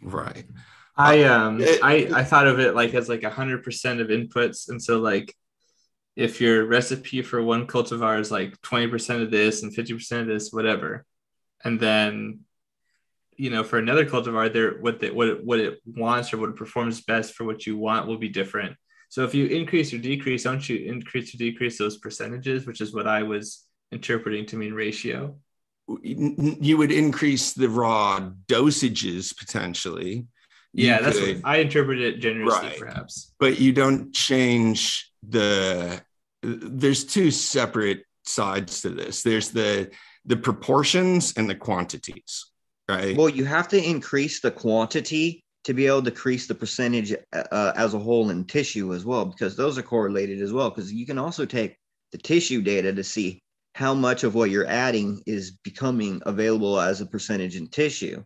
Right. 0.03 0.45
I 0.97 1.25
um 1.25 1.61
it- 1.61 1.81
I 1.83 2.11
I 2.13 2.25
thought 2.25 2.47
of 2.47 2.59
it 2.59 2.75
like 2.75 2.95
as 2.95 3.09
like 3.09 3.23
a 3.23 3.31
hundred 3.31 3.63
percent 3.63 4.01
of 4.01 4.09
inputs, 4.09 4.69
and 4.69 4.83
so 4.83 4.99
like 4.99 5.35
if 6.17 6.41
your 6.41 6.67
recipe 6.67 7.23
for 7.23 7.41
one 7.43 7.67
cultivar 7.67 8.19
is 8.21 8.31
like 8.31 8.61
twenty 8.63 8.89
percent 8.89 9.23
of 9.23 9.31
this 9.31 9.63
and 9.63 9.75
fifty 9.75 9.95
percent 9.95 10.23
of 10.23 10.29
this, 10.29 10.53
whatever, 10.53 11.05
and 11.65 11.79
then 11.79 12.41
you 13.37 13.51
know 13.51 13.63
for 13.63 13.79
another 13.79 14.05
cultivar, 14.05 14.53
there 14.53 14.79
what 14.81 14.99
the, 14.99 15.11
what 15.11 15.29
it, 15.29 15.45
what 15.45 15.61
it 15.61 15.81
wants 15.87 16.33
or 16.33 16.39
what 16.39 16.51
it 16.51 16.57
performs 16.57 17.01
best 17.01 17.35
for 17.35 17.45
what 17.45 17.65
you 17.67 17.77
want 17.79 18.09
will 18.09 18.19
be 18.19 18.29
different. 18.29 18.77
So 19.09 19.25
if 19.25 19.35
you 19.35 19.47
increase 19.47 19.93
or 19.93 19.99
decrease, 19.99 20.45
don't 20.45 20.67
you 20.69 20.77
increase 20.85 21.35
or 21.35 21.39
decrease 21.39 21.79
those 21.79 21.97
percentages, 21.97 22.67
which 22.67 22.81
is 22.81 22.93
what 22.93 23.07
I 23.07 23.23
was 23.23 23.65
interpreting 23.91 24.45
to 24.47 24.57
mean 24.57 24.75
ratio. 24.75 25.37
You 26.03 26.77
would 26.77 26.93
increase 26.93 27.55
the 27.55 27.69
raw 27.71 28.31
dosages 28.47 29.35
potentially. 29.37 30.27
You 30.75 30.87
Yeah, 30.89 31.01
that's 31.01 31.19
could- 31.19 31.37
what 31.43 31.47
I 31.51 31.57
interpret 31.59 31.99
it 32.01 32.21
generously, 32.21 32.69
Right. 32.69 32.79
perhaps. 32.79 33.33
but 33.39 33.59
you 33.59 33.73
don't 33.73 34.13
change 34.15 35.11
the 35.27 36.03
there's 36.43 37.05
two 37.05 37.31
separate 37.33 38.05
sides 38.25 38.83
to 38.83 38.91
this 38.91 39.23
there's 39.23 39.49
the 39.51 39.91
the 40.25 40.37
proportions 40.37 41.33
and 41.37 41.51
the 41.51 41.55
quantities 41.55 42.47
right 42.89 43.17
Well, 43.17 43.29
you 43.29 43.45
have 43.45 43.67
to 43.69 43.83
increase 43.83 44.41
the 44.41 44.53
quantity 44.53 45.43
to 45.69 45.75
be 45.75 45.87
able 45.87 46.03
to 46.03 46.09
increase 46.09 46.47
the 46.47 46.55
percentage 46.55 47.15
uh, 47.35 47.73
as 47.77 47.93
a 47.93 47.99
whole 47.99 48.31
in 48.31 48.43
tissue 48.47 48.95
as 48.95 49.05
well, 49.05 49.27
because 49.27 49.55
those 49.55 49.77
are 49.77 49.83
correlated 49.83 50.41
as 50.41 50.51
well. 50.51 50.71
Because 50.71 50.91
you 50.91 51.05
can 51.05 51.19
also 51.19 51.45
take 51.45 51.77
the 52.11 52.17
tissue 52.17 52.63
data 52.63 52.91
to 52.91 53.05
see 53.05 53.39
how 53.75 53.93
much 53.93 54.25
of 54.25 54.35
what 54.35 54.49
you're 54.49 54.67
adding 54.67 55.23
is 55.27 55.51
becoming 55.51 56.23
available 56.25 56.81
as 56.81 57.03
a 57.03 57.07
percentage 57.07 57.55
in 57.55 57.69
tissue. 57.69 58.25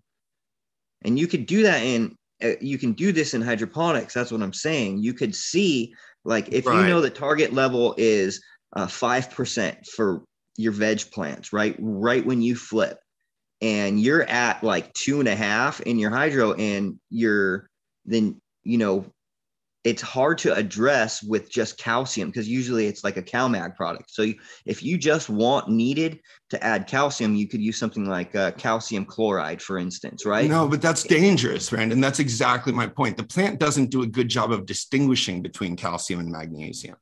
And 1.04 1.18
you 1.18 1.26
could 1.26 1.46
do 1.46 1.64
that 1.64 1.82
in, 1.82 2.14
uh, 2.40 2.52
you 2.60 2.78
can 2.78 2.92
do 2.92 3.10
this 3.10 3.34
in 3.34 3.42
hydroponics. 3.42 4.14
That's 4.14 4.30
what 4.30 4.40
I'm 4.40 4.52
saying. 4.52 5.02
You 5.02 5.12
could 5.12 5.34
see, 5.34 5.96
like, 6.24 6.52
if 6.52 6.64
you 6.64 6.86
know 6.86 7.00
the 7.00 7.10
target 7.10 7.52
level 7.52 7.96
is 7.98 8.40
uh, 8.76 8.86
5% 8.86 9.88
for 9.88 10.22
your 10.56 10.70
veg 10.70 11.10
plants, 11.10 11.52
right? 11.52 11.74
Right 11.80 12.24
when 12.24 12.40
you 12.40 12.54
flip 12.54 13.00
and 13.62 13.98
you're 13.98 14.24
at 14.24 14.62
like 14.62 14.92
two 14.92 15.20
and 15.20 15.28
a 15.28 15.36
half 15.36 15.80
in 15.80 15.98
your 15.98 16.10
hydro 16.10 16.52
and 16.54 16.98
you're 17.08 17.68
then 18.04 18.40
you 18.64 18.76
know 18.76 19.06
it's 19.84 20.02
hard 20.02 20.38
to 20.38 20.54
address 20.54 21.22
with 21.22 21.50
just 21.50 21.76
calcium 21.76 22.28
because 22.28 22.48
usually 22.48 22.86
it's 22.86 23.02
like 23.02 23.16
a 23.16 23.22
CalMag 23.22 23.74
product. 23.74 24.12
So 24.12 24.22
you, 24.22 24.36
if 24.64 24.80
you 24.80 24.96
just 24.96 25.28
want 25.28 25.68
needed 25.68 26.20
to 26.50 26.62
add 26.62 26.86
calcium, 26.86 27.34
you 27.34 27.48
could 27.48 27.60
use 27.60 27.78
something 27.78 28.04
like 28.04 28.32
uh, 28.36 28.52
calcium 28.52 29.04
chloride, 29.04 29.60
for 29.60 29.78
instance, 29.78 30.24
right? 30.24 30.48
no 30.48 30.68
but 30.68 30.82
that's 30.82 31.02
dangerous 31.04 31.70
brandon 31.70 32.00
that's 32.00 32.18
exactly 32.18 32.72
my 32.72 32.86
point 32.86 33.16
the 33.16 33.22
plant 33.22 33.58
doesn't 33.58 33.90
do 33.90 34.02
a 34.02 34.06
good 34.06 34.28
job 34.28 34.52
of 34.52 34.66
distinguishing 34.66 35.40
between 35.40 35.76
calcium 35.76 36.20
and 36.20 36.30
magnesium 36.30 36.96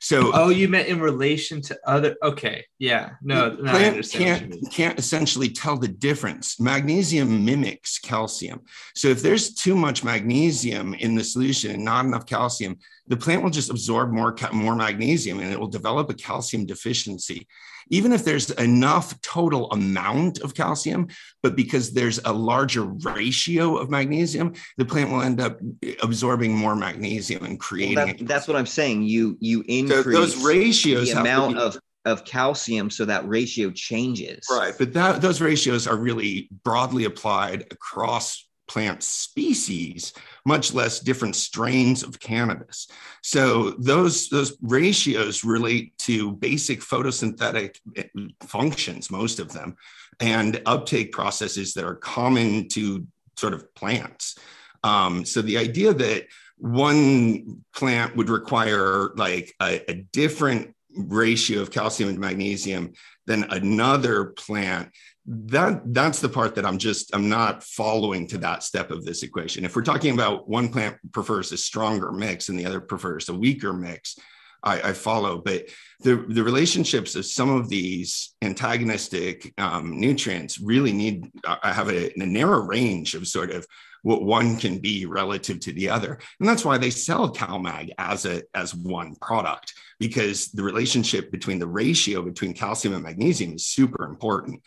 so 0.00 0.30
Oh, 0.34 0.48
you 0.50 0.68
meant 0.68 0.88
in 0.88 1.00
relation 1.00 1.60
to 1.62 1.78
other. 1.86 2.16
Okay, 2.22 2.64
yeah, 2.78 3.10
no, 3.22 3.50
no 3.50 3.70
I 3.70 3.72
plant 3.72 3.86
understand. 3.86 4.24
what 4.50 4.54
you 4.54 4.60
can't 4.60 4.72
can't 4.72 4.98
essentially 4.98 5.48
tell 5.50 5.76
the 5.76 5.88
difference. 5.88 6.60
Magnesium 6.60 7.44
mimics 7.44 7.98
calcium. 7.98 8.60
So 8.94 9.08
if 9.08 9.22
there's 9.22 9.54
too 9.54 9.74
much 9.76 10.04
magnesium 10.04 10.94
in 10.94 11.14
the 11.14 11.24
solution 11.24 11.72
and 11.72 11.84
not 11.84 12.04
enough 12.04 12.26
calcium, 12.26 12.78
the 13.06 13.16
plant 13.16 13.42
will 13.42 13.50
just 13.50 13.70
absorb 13.70 14.12
more 14.12 14.36
more 14.52 14.76
magnesium 14.76 15.40
and 15.40 15.52
it 15.52 15.58
will 15.58 15.68
develop 15.68 16.10
a 16.10 16.14
calcium 16.14 16.66
deficiency. 16.66 17.46
Even 17.90 18.12
if 18.12 18.24
there's 18.24 18.50
enough 18.52 19.20
total 19.22 19.70
amount 19.72 20.40
of 20.40 20.54
calcium, 20.54 21.08
but 21.42 21.56
because 21.56 21.92
there's 21.92 22.18
a 22.24 22.32
larger 22.32 22.84
ratio 22.84 23.76
of 23.76 23.90
magnesium, 23.90 24.54
the 24.76 24.84
plant 24.84 25.10
will 25.10 25.22
end 25.22 25.40
up 25.40 25.58
absorbing 26.02 26.54
more 26.54 26.76
magnesium 26.76 27.44
and 27.44 27.52
Well, 27.52 27.58
creating. 27.58 27.94
that, 27.96 28.18
that's 28.26 28.48
what 28.48 28.56
I'm 28.56 28.66
saying. 28.66 29.02
You 29.04 29.36
you 29.40 29.58
So 29.60 29.64
increase 29.68 30.16
those 30.16 30.44
ratios 30.44 31.12
the 31.12 31.20
amount 31.20 31.54
be- 31.54 31.60
of 31.60 31.78
of 32.04 32.24
calcium 32.24 32.88
so 32.90 33.04
that 33.04 33.28
ratio 33.28 33.70
changes. 33.70 34.46
Right, 34.50 34.74
but 34.78 34.92
that 34.94 35.20
those 35.20 35.40
ratios 35.40 35.86
are 35.86 35.96
really 35.96 36.48
broadly 36.64 37.04
applied 37.04 37.66
across 37.70 38.46
plant 38.66 39.02
species, 39.02 40.12
much 40.44 40.74
less 40.74 41.00
different 41.00 41.36
strains 41.36 42.02
of 42.02 42.20
cannabis. 42.20 42.88
So 43.22 43.70
those 43.78 44.28
those 44.28 44.56
ratios 44.62 45.44
relate 45.44 45.96
to 45.98 46.32
basic 46.32 46.80
photosynthetic 46.80 47.76
eh, 47.96 48.04
functions, 48.40 49.10
most 49.10 49.38
of 49.38 49.52
them, 49.52 49.76
and 50.20 50.62
uptake 50.66 51.12
processes 51.12 51.74
that 51.74 51.84
are 51.84 51.94
common 51.94 52.68
to 52.68 53.06
sort 53.36 53.54
of 53.54 53.74
plants. 53.74 54.38
Um, 54.84 55.24
so 55.24 55.42
the 55.42 55.58
idea 55.58 55.92
that 55.92 56.26
one 56.56 57.62
plant 57.74 58.16
would 58.16 58.30
require 58.30 59.10
like 59.16 59.54
a, 59.60 59.90
a 59.90 59.94
different 59.94 60.74
ratio 60.96 61.60
of 61.60 61.70
calcium 61.70 62.08
and 62.08 62.18
magnesium 62.18 62.92
than 63.26 63.44
another 63.50 64.26
plant 64.26 64.90
that 65.30 65.82
that's 65.92 66.20
the 66.20 66.28
part 66.28 66.54
that 66.54 66.64
i'm 66.64 66.78
just 66.78 67.14
i'm 67.14 67.28
not 67.28 67.62
following 67.62 68.26
to 68.26 68.38
that 68.38 68.62
step 68.62 68.90
of 68.90 69.04
this 69.04 69.22
equation. 69.22 69.64
If 69.64 69.76
we're 69.76 69.82
talking 69.82 70.14
about 70.14 70.48
one 70.48 70.70
plant 70.70 70.96
prefers 71.12 71.52
a 71.52 71.58
stronger 71.58 72.10
mix 72.12 72.48
and 72.48 72.58
the 72.58 72.64
other 72.64 72.80
prefers 72.80 73.28
a 73.28 73.34
weaker 73.34 73.74
mix 73.74 74.18
i, 74.62 74.80
I 74.80 74.92
follow. 74.94 75.38
But 75.38 75.66
the, 76.00 76.24
the 76.28 76.42
relationships 76.42 77.14
of 77.14 77.26
some 77.26 77.50
of 77.50 77.68
these 77.68 78.34
antagonistic 78.40 79.52
um, 79.58 80.00
nutrients 80.00 80.60
really 80.60 80.92
need 80.92 81.30
i 81.44 81.72
have 81.74 81.90
a, 81.90 82.10
a 82.18 82.26
narrow 82.26 82.62
range 82.62 83.14
of 83.14 83.28
sort 83.28 83.50
of 83.50 83.66
what 84.02 84.22
one 84.22 84.56
can 84.56 84.78
be 84.78 85.04
relative 85.06 85.58
to 85.60 85.72
the 85.72 85.90
other. 85.90 86.18
And 86.38 86.48
that's 86.48 86.64
why 86.64 86.78
they 86.78 86.88
sell 86.88 87.34
calmag 87.34 87.90
as 87.98 88.24
a 88.24 88.44
as 88.54 88.74
one 88.74 89.14
product 89.16 89.74
because 89.98 90.52
the 90.52 90.62
relationship 90.62 91.30
between 91.30 91.58
the 91.58 91.66
ratio 91.66 92.22
between 92.22 92.54
calcium 92.54 92.94
and 92.94 93.02
magnesium 93.02 93.54
is 93.54 93.66
super 93.66 94.04
important 94.04 94.62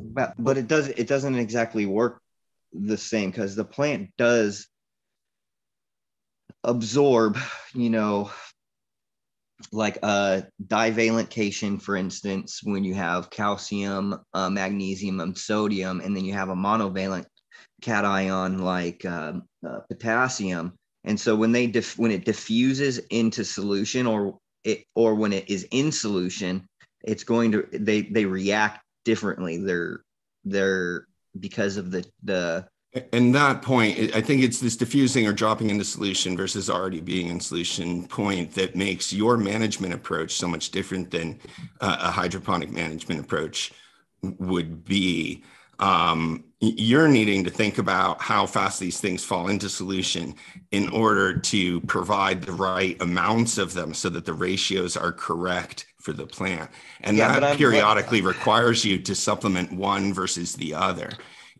but 0.00 0.34
but 0.38 0.58
it 0.58 0.68
does 0.68 0.88
it 0.88 1.06
doesn't 1.06 1.36
exactly 1.36 1.86
work 1.86 2.20
the 2.72 2.98
same 2.98 3.30
because 3.30 3.54
the 3.54 3.64
plant 3.64 4.10
does 4.16 4.68
absorb 6.64 7.38
you 7.74 7.90
know 7.90 8.30
like 9.72 9.98
a 10.02 10.44
divalent 10.66 11.30
cation 11.30 11.78
for 11.78 11.96
instance 11.96 12.60
when 12.62 12.82
you 12.84 12.94
have 12.94 13.30
calcium 13.30 14.18
uh, 14.34 14.48
magnesium 14.48 15.20
and 15.20 15.36
sodium 15.36 16.00
and 16.00 16.16
then 16.16 16.24
you 16.24 16.32
have 16.32 16.48
a 16.48 16.54
monovalent 16.54 17.26
cation 17.80 18.58
like 18.58 19.04
um, 19.04 19.42
uh, 19.66 19.80
potassium. 19.88 20.74
And 21.04 21.18
so 21.18 21.34
when 21.34 21.52
they 21.52 21.66
diff- 21.66 21.98
when 21.98 22.10
it 22.10 22.24
diffuses 22.24 22.98
into 23.10 23.44
solution 23.44 24.06
or 24.06 24.38
it 24.64 24.84
or 24.94 25.14
when 25.14 25.32
it 25.32 25.48
is 25.48 25.66
in 25.70 25.90
solution 25.90 26.68
it's 27.02 27.24
going 27.24 27.52
to 27.52 27.66
they 27.72 28.02
they 28.02 28.26
react 28.26 28.84
differently 29.04 29.58
they're 29.58 30.04
they're 30.44 31.06
because 31.38 31.76
of 31.76 31.90
the 31.90 32.04
the 32.22 32.66
And 33.12 33.32
that 33.36 33.62
point, 33.62 34.16
I 34.16 34.20
think 34.20 34.42
it's 34.42 34.58
this 34.58 34.76
diffusing 34.76 35.26
or 35.26 35.32
dropping 35.32 35.70
into 35.70 35.84
solution 35.84 36.36
versus 36.36 36.68
already 36.68 37.00
being 37.00 37.28
in 37.28 37.38
solution 37.38 38.08
point 38.08 38.52
that 38.54 38.74
makes 38.74 39.12
your 39.12 39.36
management 39.36 39.94
approach 39.94 40.32
so 40.32 40.48
much 40.48 40.70
different 40.70 41.10
than 41.10 41.38
uh, 41.80 41.98
a 42.00 42.10
hydroponic 42.10 42.70
management 42.70 43.20
approach 43.20 43.72
would 44.22 44.84
be. 44.84 45.44
Um, 45.78 46.44
you're 46.60 47.08
needing 47.08 47.44
to 47.44 47.50
think 47.50 47.78
about 47.78 48.20
how 48.20 48.44
fast 48.44 48.80
these 48.80 49.00
things 49.00 49.24
fall 49.24 49.48
into 49.48 49.68
solution 49.68 50.34
in 50.72 50.90
order 50.90 51.38
to 51.38 51.80
provide 51.82 52.42
the 52.42 52.52
right 52.52 53.00
amounts 53.00 53.56
of 53.56 53.72
them 53.72 53.94
so 53.94 54.10
that 54.10 54.26
the 54.26 54.34
ratios 54.34 54.96
are 54.96 55.12
correct 55.12 55.86
for 56.00 56.12
the 56.12 56.26
plant. 56.26 56.70
And 57.02 57.16
Yeah, 57.16 57.38
that 57.38 57.56
periodically 57.56 58.22
requires 58.22 58.84
you 58.84 58.98
to 58.98 59.14
supplement 59.14 59.72
one 59.72 60.12
versus 60.12 60.54
the 60.54 60.74
other. 60.74 61.10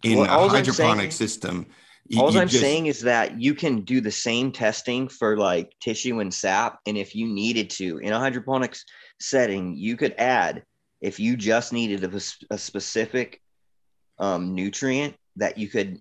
In 0.03 0.19
Well, 0.19 0.47
a 0.47 0.49
hydroponic 0.49 0.99
saying- 0.99 1.11
system, 1.11 1.67
you- 2.09 2.21
All 2.21 2.33
you 2.33 2.41
I'm 2.41 2.49
just- 2.49 2.63
saying 2.63 2.87
is 2.87 3.01
that 3.03 3.41
you 3.41 3.55
can 3.55 3.83
do 3.83 4.01
the 4.01 4.11
same 4.11 4.51
testing 4.51 5.09
for 5.09 5.37
like 5.37 5.73
tissue 5.81 6.21
and 6.21 6.33
sap. 6.33 6.81
And 6.87 6.97
if 6.97 7.15
you 7.15 7.27
needed 7.29 7.71
to, 7.71 7.99
in 7.99 8.13
a 8.13 8.19
hydroponics 8.19 8.85
setting, 9.21 9.77
you 9.77 9.97
could 9.97 10.15
add, 10.19 10.65
if 11.01 11.21
you 11.21 11.37
just 11.37 11.73
needed 11.73 12.03
a, 12.05 12.21
a 12.51 12.59
specific 12.59 13.41
um, 14.19 14.55
nutrient 14.55 15.15
that 15.37 15.57
you 15.57 15.69
could, 15.69 15.99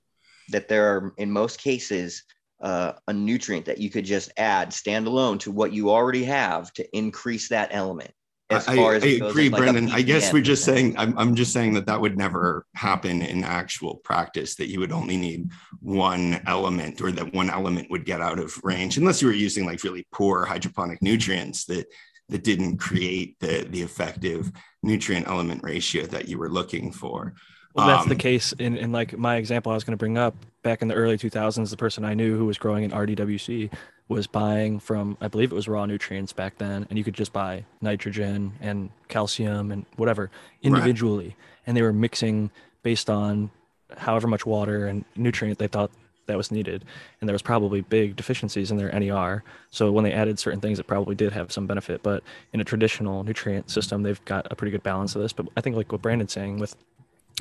that 0.50 0.68
there 0.68 0.94
are 0.96 1.14
in 1.18 1.32
most 1.32 1.60
cases, 1.60 2.24
uh, 2.62 2.92
a 3.08 3.14
nutrient 3.14 3.66
that 3.66 3.78
you 3.78 3.90
could 3.90 4.04
just 4.04 4.30
add 4.36 4.72
standalone 4.72 5.40
to 5.40 5.52
what 5.52 5.72
you 5.72 5.90
already 5.90 6.26
have 6.26 6.74
to 6.74 6.98
increase 6.98 7.48
that 7.50 7.70
element. 7.72 8.12
As 8.52 8.68
I, 8.68 8.76
far 8.76 8.96
as 8.96 9.04
I 9.04 9.08
agree, 9.08 9.50
like 9.50 9.62
Brendan. 9.62 9.92
I 9.92 10.02
guess 10.02 10.34
we're 10.34 10.42
just 10.42 10.66
saying, 10.66 10.98
I'm, 10.98 11.16
I'm 11.20 11.36
just 11.36 11.54
saying 11.54 11.74
that 11.74 11.86
that 11.86 12.02
would 12.02 12.18
never 12.18 12.66
happen 12.74 13.22
in 13.22 13.44
actual 13.44 13.98
practice, 13.98 14.56
that 14.56 14.70
you 14.70 14.80
would 14.80 14.92
only 14.92 15.18
need 15.18 15.52
one 15.82 16.42
element 16.48 17.00
or 17.00 17.12
that 17.12 17.32
one 17.34 17.52
element 17.52 17.92
would 17.92 18.06
get 18.06 18.22
out 18.22 18.40
of 18.40 18.60
range, 18.64 18.98
unless 18.98 19.22
you 19.22 19.28
were 19.28 19.36
using 19.36 19.68
like 19.68 19.84
really 19.84 20.08
poor 20.12 20.46
hydroponic 20.46 21.00
nutrients 21.02 21.66
that 21.66 21.86
that 22.30 22.44
didn't 22.44 22.78
create 22.78 23.40
the, 23.40 23.68
the 23.70 23.82
effective 23.82 24.52
nutrient 24.84 25.28
element 25.28 25.62
ratio 25.64 26.06
that 26.06 26.28
you 26.28 26.38
were 26.38 26.50
looking 26.50 26.92
for. 26.92 27.34
Well, 27.80 27.88
that's 27.88 28.06
the 28.08 28.14
Um, 28.14 28.18
case 28.20 28.52
in, 28.54 28.78
in 28.78 28.92
like 28.92 29.18
my 29.18 29.36
example 29.38 29.72
I 29.72 29.76
was 29.76 29.84
going 29.84 29.94
to 29.94 29.98
bring 29.98 30.18
up 30.18 30.36
back 30.64 30.82
in 30.82 30.88
the 30.88 30.96
early 30.96 31.18
2000s. 31.18 31.70
The 31.70 31.78
person 31.78 32.06
I 32.06 32.14
knew 32.14 32.38
who 32.38 32.46
was 32.46 32.58
growing 32.58 32.84
in 32.84 32.92
RDWC 32.92 33.72
was 34.08 34.28
buying 34.28 34.80
from, 34.80 35.18
I 35.22 35.28
believe 35.28 35.52
it 35.52 35.56
was 35.56 35.68
raw 35.68 35.86
nutrients 35.86 36.34
back 36.34 36.58
then, 36.58 36.88
and 36.90 36.98
you 36.98 37.04
could 37.04 37.14
just 37.14 37.32
buy 37.32 37.64
nitrogen 37.80 38.54
and 38.60 38.90
calcium 39.08 39.72
and 39.72 39.86
whatever 39.98 40.32
individually, 40.64 41.36
and 41.68 41.78
they 41.78 41.82
were 41.82 41.94
mixing 41.94 42.50
based 42.84 43.10
on 43.10 43.52
however 43.98 44.28
much 44.28 44.46
water 44.46 44.86
and 44.88 45.06
nutrient 45.16 45.60
they 45.60 45.68
thought 45.68 45.92
that 46.26 46.38
was 46.38 46.52
needed, 46.52 46.86
and 47.20 47.28
there 47.28 47.34
was 47.34 47.42
probably 47.42 47.82
big 47.82 48.16
deficiencies 48.16 48.70
in 48.70 48.78
their 48.78 48.92
NER. 49.00 49.44
So 49.72 49.92
when 49.92 50.04
they 50.04 50.14
added 50.14 50.38
certain 50.38 50.62
things, 50.62 50.80
it 50.80 50.86
probably 50.86 51.16
did 51.16 51.32
have 51.34 51.52
some 51.52 51.66
benefit. 51.66 52.04
But 52.04 52.24
in 52.54 52.60
a 52.62 52.64
traditional 52.64 53.24
nutrient 53.24 53.72
system, 53.72 54.04
they've 54.04 54.24
got 54.26 54.46
a 54.52 54.56
pretty 54.56 54.70
good 54.72 54.84
balance 54.84 55.16
of 55.16 55.24
this. 55.24 55.34
But 55.34 55.48
I 55.58 55.62
think 55.62 55.76
like 55.76 55.92
what 55.92 56.04
Brandon's 56.04 56.32
saying 56.32 56.60
with 56.60 56.76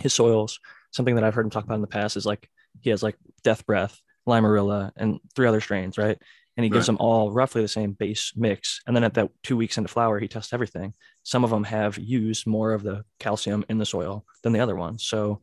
his 0.01 0.15
soils, 0.15 0.59
something 0.91 1.15
that 1.15 1.25
I've 1.25 1.35
heard 1.35 1.47
him 1.47 1.51
talk 1.51 1.65
about 1.65 1.77
in 1.77 1.81
the 1.81 1.87
past 1.87 2.17
is 2.17 2.27
like 2.27 2.49
he 2.81 2.91
has 2.91 3.03
like 3.03 3.17
Death 3.43 3.67
Breath, 3.67 4.01
Limarilla, 4.27 4.93
and 4.97 5.19
three 5.35 5.47
other 5.47 5.61
strains, 5.61 5.99
right? 5.99 6.19
And 6.57 6.65
he 6.65 6.71
gives 6.71 6.87
them 6.87 6.97
all 6.99 7.31
roughly 7.31 7.63
the 7.63 7.69
same 7.69 7.93
base 7.93 8.33
mix. 8.35 8.81
And 8.85 8.97
then 8.97 9.05
at 9.05 9.15
that 9.15 9.31
two 9.45 9.57
weeks 9.57 9.79
into 9.79 9.89
flower, 9.89 10.19
he 10.19 10.27
tests 10.27 10.53
everything. 10.53 10.93
Some 11.23 11.45
of 11.45 11.51
them 11.51 11.63
have 11.63 11.97
used 11.99 12.49
more 12.49 12.73
of 12.73 12.83
the 12.83 13.05
calcium 13.21 13.65
in 13.69 13.79
the 13.79 13.87
soil 13.87 14.25
than 14.43 14.53
the 14.53 14.59
other 14.59 14.75
ones. 14.75 15.07
So 15.07 15.41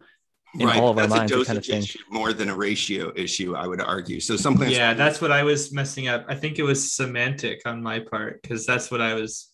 in 0.60 0.68
right, 0.68 0.78
all 0.78 0.90
of 0.90 0.98
our 0.98 1.04
that's 1.08 1.14
a 1.14 1.18
minds, 1.18 1.34
we 1.34 1.46
kind 1.46 1.58
of 1.58 1.64
dosage 1.64 1.96
issue 1.96 2.00
more 2.10 2.34
than 2.34 2.50
a 2.50 2.56
ratio 2.56 3.12
issue, 3.16 3.56
I 3.56 3.68
would 3.68 3.82
argue. 3.82 4.20
So 4.20 4.36
some 4.36 4.56
plants 4.56 4.76
Yeah, 4.76 4.94
that's 4.94 5.22
what 5.22 5.32
I 5.32 5.44
was 5.44 5.72
messing 5.72 6.08
up. 6.08 6.26
I 6.28 6.36
think 6.36 6.60
it 6.60 6.64
was 6.64 6.94
semantic 6.94 7.62
on 7.66 7.82
my 7.82 8.00
part 8.00 8.42
because 8.42 8.66
that's 8.66 8.92
what 8.92 9.02
I 9.02 9.14
was. 9.14 9.52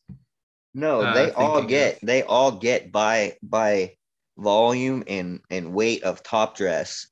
No, 0.74 1.02
uh, 1.02 1.14
they 1.14 1.32
all 1.32 1.64
get 1.64 1.96
of. 1.96 2.08
they 2.08 2.24
all 2.24 2.52
get 2.52 2.92
by 2.92 3.36
by 3.44 3.96
volume 4.42 5.04
and 5.08 5.40
and 5.50 5.74
weight 5.74 6.04
of 6.04 6.24
top 6.24 6.58
dress 6.58 7.08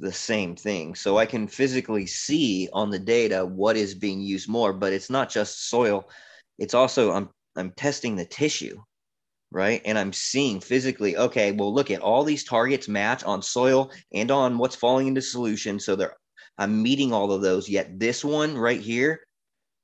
the 0.00 0.12
same 0.12 0.54
thing. 0.54 0.94
So 0.94 1.18
I 1.18 1.26
can 1.26 1.48
physically 1.48 2.06
see 2.06 2.68
on 2.72 2.90
the 2.90 2.98
data 2.98 3.44
what 3.44 3.76
is 3.76 3.94
being 3.94 4.20
used 4.20 4.48
more, 4.48 4.72
but 4.72 4.92
it's 4.92 5.10
not 5.10 5.28
just 5.30 5.68
soil. 5.68 6.08
It's 6.58 6.74
also 6.74 7.12
I'm 7.12 7.30
I'm 7.56 7.72
testing 7.72 8.16
the 8.16 8.24
tissue, 8.24 8.80
right? 9.50 9.82
And 9.84 9.98
I'm 9.98 10.12
seeing 10.12 10.60
physically, 10.60 11.16
okay, 11.16 11.52
well 11.52 11.74
look 11.74 11.90
at 11.90 12.00
all 12.00 12.24
these 12.24 12.44
targets 12.44 12.88
match 12.88 13.24
on 13.24 13.42
soil 13.42 13.90
and 14.12 14.30
on 14.30 14.58
what's 14.58 14.76
falling 14.76 15.08
into 15.08 15.22
solution. 15.22 15.80
So 15.80 15.96
they're 15.96 16.16
I'm 16.58 16.82
meeting 16.82 17.12
all 17.12 17.32
of 17.32 17.42
those, 17.42 17.68
yet 17.68 17.98
this 17.98 18.24
one 18.24 18.56
right 18.56 18.80
here 18.80 19.20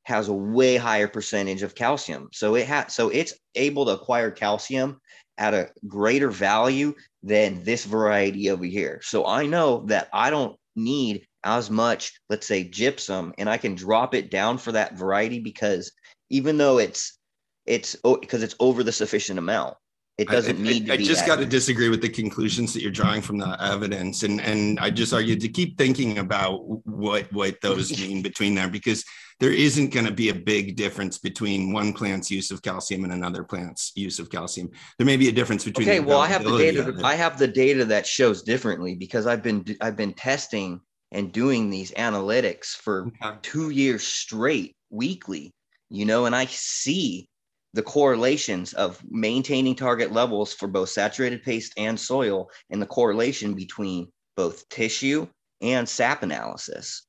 has 0.05 0.29
a 0.29 0.33
way 0.33 0.77
higher 0.77 1.09
percentage 1.09 1.63
of 1.63 1.75
calcium. 1.75 2.29
So 2.33 2.55
it 2.55 2.67
has 2.67 2.95
so 2.95 3.09
it's 3.09 3.35
able 3.55 3.87
to 3.87 3.93
acquire 3.93 4.31
calcium 4.31 5.01
at 5.39 5.55
a 5.55 5.71
greater 5.89 6.31
value 6.31 6.95
than 7.23 7.65
this 7.65 7.85
variety 7.85 8.51
over 8.51 8.65
here. 8.65 9.01
So 9.03 9.27
I 9.27 9.47
know 9.47 9.85
that 9.87 10.09
I 10.13 10.31
don't 10.31 10.57
need 10.77 11.27
as 11.43 11.71
much, 11.71 12.19
let's 12.29 12.47
say 12.47 12.65
gypsum, 12.65 13.35
and 13.39 13.49
I 13.49 13.57
can 13.57 13.75
drop 13.75 14.15
it 14.15 14.31
down 14.31 14.59
for 14.59 14.73
that 14.73 14.97
variety 14.97 15.41
because 15.41 15.93
even 16.31 16.57
though 16.57 16.79
it's 16.79 17.19
it's 17.67 17.97
because 18.21 18.43
it's 18.43 18.55
over 18.61 18.83
the 18.83 18.93
sufficient 18.93 19.39
amount, 19.39 19.77
it 20.19 20.29
doesn't 20.29 20.59
I, 20.59 20.63
need 20.63 20.91
I, 20.91 20.95
I 20.95 20.97
just 20.99 21.27
got 21.27 21.37
to 21.37 21.47
disagree 21.47 21.89
with 21.89 22.03
the 22.03 22.09
conclusions 22.09 22.73
that 22.75 22.83
you're 22.83 22.93
drawing 22.93 23.21
from 23.21 23.39
the 23.39 23.57
evidence, 23.63 24.23
and 24.23 24.41
and 24.41 24.79
I 24.81 24.91
just 24.91 25.13
argue 25.13 25.37
to 25.37 25.49
keep 25.49 25.77
thinking 25.79 26.19
about 26.19 26.61
what 26.87 27.33
what 27.33 27.61
those 27.63 27.91
mean 28.01 28.23
between 28.23 28.55
them 28.55 28.71
because 28.71 29.05
there 29.41 29.53
isn't 29.53 29.93
going 29.93 30.07
to 30.07 30.13
be 30.13 30.29
a 30.29 30.35
big 30.35 30.77
difference 30.77 31.19
between 31.19 31.73
one 31.73 31.93
plant's 31.93 32.31
use 32.31 32.51
of 32.51 32.63
calcium 32.63 33.05
and 33.05 33.13
another 33.13 33.45
plant's 33.45 33.93
use 33.95 34.19
of 34.19 34.31
calcium. 34.31 34.71
There 34.99 35.07
may 35.07 35.17
be 35.17 35.29
a 35.29 35.33
difference 35.33 35.65
between. 35.65 35.89
Okay, 35.89 35.99
the 35.99 36.07
well, 36.07 36.21
I 36.21 36.29
have 36.29 36.45
the 36.45 36.57
data. 36.57 37.01
I 37.05 37.15
have 37.15 37.39
the 37.39 37.49
data 37.49 37.85
that 37.87 38.07
shows 38.07 38.43
differently 38.43 38.95
because 38.95 39.27
I've 39.27 39.43
been 39.43 39.65
I've 39.81 39.97
been 39.97 40.15
testing 40.15 40.81
and 41.13 41.33
doing 41.33 41.71
these 41.71 41.93
analytics 41.93 42.75
for 42.77 43.11
Okay. 43.23 43.37
two 43.43 43.71
years 43.71 44.05
straight, 44.05 44.77
weekly. 44.91 45.53
You 45.91 46.05
know, 46.05 46.27
and 46.27 46.35
I 46.35 46.47
see 46.47 47.29
the 47.75 47.83
correlations 47.83 48.73
of 48.73 49.01
maintaining 49.09 49.75
target 49.75 50.13
levels 50.13 50.53
for 50.53 50.69
both 50.69 50.89
saturated 50.91 51.43
paste 51.43 51.73
and 51.77 51.99
soil, 51.99 52.49
and 52.71 52.81
the 52.81 52.87
correlation 52.87 53.55
between 53.55 54.09
both 54.37 54.69
tissue 54.69 55.27
and 55.61 55.89
sap 55.89 56.23
analysis. 56.23 57.07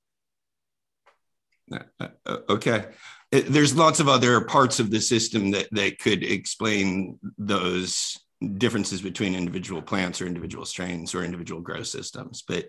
Uh, 1.72 2.08
uh, 2.26 2.38
okay. 2.50 2.86
Uh, 3.34 3.42
There's 3.48 3.76
lots 3.76 4.00
of 4.00 4.08
other 4.08 4.42
parts 4.42 4.80
of 4.80 4.92
the 4.92 5.02
system 5.02 5.52
that, 5.52 5.68
that 5.72 6.00
could 6.00 6.24
explain 6.24 7.20
those 7.38 8.18
differences 8.58 9.02
between 9.02 9.36
individual 9.36 9.82
plants 9.82 10.22
or 10.22 10.28
individual 10.28 10.66
strains 10.66 11.16
or 11.16 11.24
individual 11.24 11.62
grow 11.62 11.84
systems. 11.84 12.44
But 12.48 12.66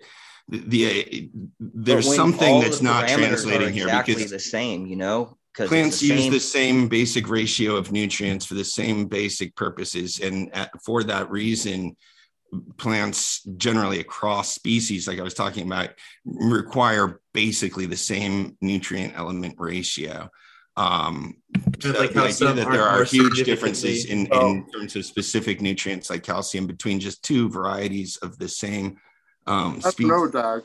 the, 0.49 0.59
the 0.67 1.31
uh, 1.31 1.39
there's 1.59 2.15
something 2.15 2.61
that's 2.61 2.77
the 2.79 2.85
not 2.85 3.07
translating 3.09 3.73
here 3.73 3.87
because 4.05 4.31
the 4.31 4.39
same. 4.39 4.85
You 4.85 4.95
know, 4.95 5.37
plants 5.53 5.99
the 5.99 6.07
use 6.07 6.23
same, 6.23 6.31
the 6.31 6.39
same 6.39 6.87
basic 6.87 7.29
ratio 7.29 7.75
of 7.75 7.91
nutrients 7.91 8.45
for 8.45 8.53
the 8.53 8.63
same 8.63 9.07
basic 9.07 9.55
purposes 9.55 10.19
and 10.19 10.53
at, 10.55 10.71
for 10.83 11.03
that 11.03 11.29
reason 11.29 11.95
plants 12.77 13.43
generally 13.57 13.99
across 13.99 14.53
species 14.53 15.07
like 15.07 15.19
i 15.19 15.23
was 15.23 15.33
talking 15.33 15.65
about 15.65 15.89
require 16.25 17.21
basically 17.33 17.85
the 17.85 17.97
same 17.97 18.57
nutrient 18.61 19.13
element 19.17 19.55
ratio 19.57 20.29
um 20.77 21.35
so 21.79 21.91
like 21.91 22.13
the 22.13 22.21
idea 22.21 22.53
that 22.53 22.67
aren't 22.67 22.71
there 22.71 22.87
are 22.87 23.03
huge 23.03 23.43
differences 23.43 24.05
in, 24.05 24.27
in 24.27 24.65
terms 24.71 24.95
of 24.95 25.05
specific 25.05 25.61
nutrients 25.61 26.09
like 26.09 26.23
calcium 26.23 26.67
between 26.67 26.99
just 26.99 27.23
two 27.23 27.49
varieties 27.49 28.17
of 28.17 28.37
the 28.37 28.47
same 28.47 28.97
um 29.45 29.81
I 29.83 29.89
species 29.89 30.09
don't 30.09 30.33
Doc. 30.33 30.63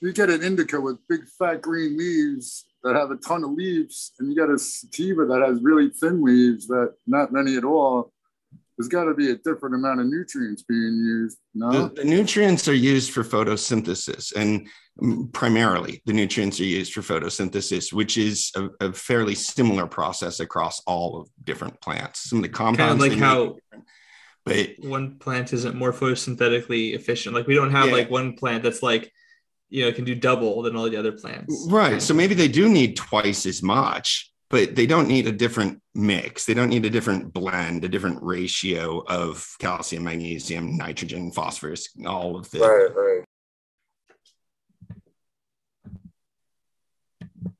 You 0.00 0.12
get 0.12 0.28
an 0.28 0.42
indica 0.42 0.78
with 0.78 0.98
big 1.08 1.26
fat 1.38 1.62
green 1.62 1.96
leaves 1.96 2.66
that 2.82 2.94
have 2.94 3.10
a 3.10 3.16
ton 3.16 3.42
of 3.42 3.52
leaves, 3.52 4.12
and 4.18 4.28
you 4.28 4.36
get 4.36 4.50
a 4.50 4.58
sativa 4.58 5.24
that 5.24 5.40
has 5.40 5.62
really 5.62 5.88
thin 5.88 6.22
leaves 6.22 6.66
that 6.66 6.94
not 7.06 7.32
many 7.32 7.56
at 7.56 7.64
all. 7.64 8.12
There's 8.76 8.88
got 8.88 9.04
to 9.04 9.14
be 9.14 9.30
a 9.30 9.36
different 9.36 9.74
amount 9.76 10.00
of 10.00 10.06
nutrients 10.06 10.62
being 10.64 10.80
used. 10.96 11.38
No, 11.54 11.70
The, 11.88 12.02
the 12.02 12.04
nutrients 12.04 12.66
are 12.66 12.74
used 12.74 13.12
for 13.12 13.22
photosynthesis, 13.22 14.34
and 14.34 14.68
primarily 15.32 16.02
the 16.06 16.12
nutrients 16.12 16.58
are 16.60 16.64
used 16.64 16.92
for 16.92 17.00
photosynthesis, 17.00 17.92
which 17.92 18.18
is 18.18 18.50
a, 18.56 18.68
a 18.88 18.92
fairly 18.92 19.34
similar 19.36 19.86
process 19.86 20.40
across 20.40 20.80
all 20.86 21.20
of 21.20 21.28
different 21.44 21.80
plants. 21.80 22.28
Some 22.28 22.38
of 22.38 22.42
the 22.42 22.48
compounds, 22.48 23.00
like 23.00 23.10
they 23.12 23.16
may 23.16 23.22
how- 23.22 23.56
but 24.46 24.70
one 24.80 25.18
plant 25.18 25.52
isn't 25.54 25.74
more 25.74 25.92
photosynthetically 25.92 26.94
efficient. 26.94 27.34
Like 27.34 27.46
we 27.46 27.54
don't 27.54 27.70
have 27.70 27.86
Yeah. 27.86 27.92
like 27.94 28.10
one 28.10 28.34
plant 28.34 28.62
that's 28.62 28.82
like, 28.82 29.10
you 29.70 29.84
know, 29.86 29.92
can 29.92 30.04
do 30.04 30.14
double 30.14 30.60
than 30.62 30.76
all 30.76 30.90
the 30.90 30.96
other 30.98 31.12
plants. 31.12 31.66
right. 31.70 32.02
So 32.02 32.12
maybe 32.12 32.34
they 32.34 32.48
do 32.48 32.68
need 32.68 32.94
twice 32.96 33.46
as 33.46 33.62
much, 33.62 34.30
but 34.50 34.74
they 34.74 34.86
don't 34.86 35.08
need 35.08 35.26
a 35.26 35.32
different 35.32 35.80
mix. 35.94 36.44
They 36.44 36.54
don't 36.54 36.68
need 36.68 36.84
a 36.84 36.90
different 36.90 37.32
blend, 37.32 37.84
a 37.84 37.88
different 37.88 38.22
ratio 38.22 39.04
of 39.06 39.46
calcium, 39.58 40.04
magnesium, 40.04 40.76
nitrogen, 40.76 41.30
phosphorus, 41.32 41.88
all 42.06 42.36
of 42.36 42.50
the 42.50 42.60
right. 42.60 43.24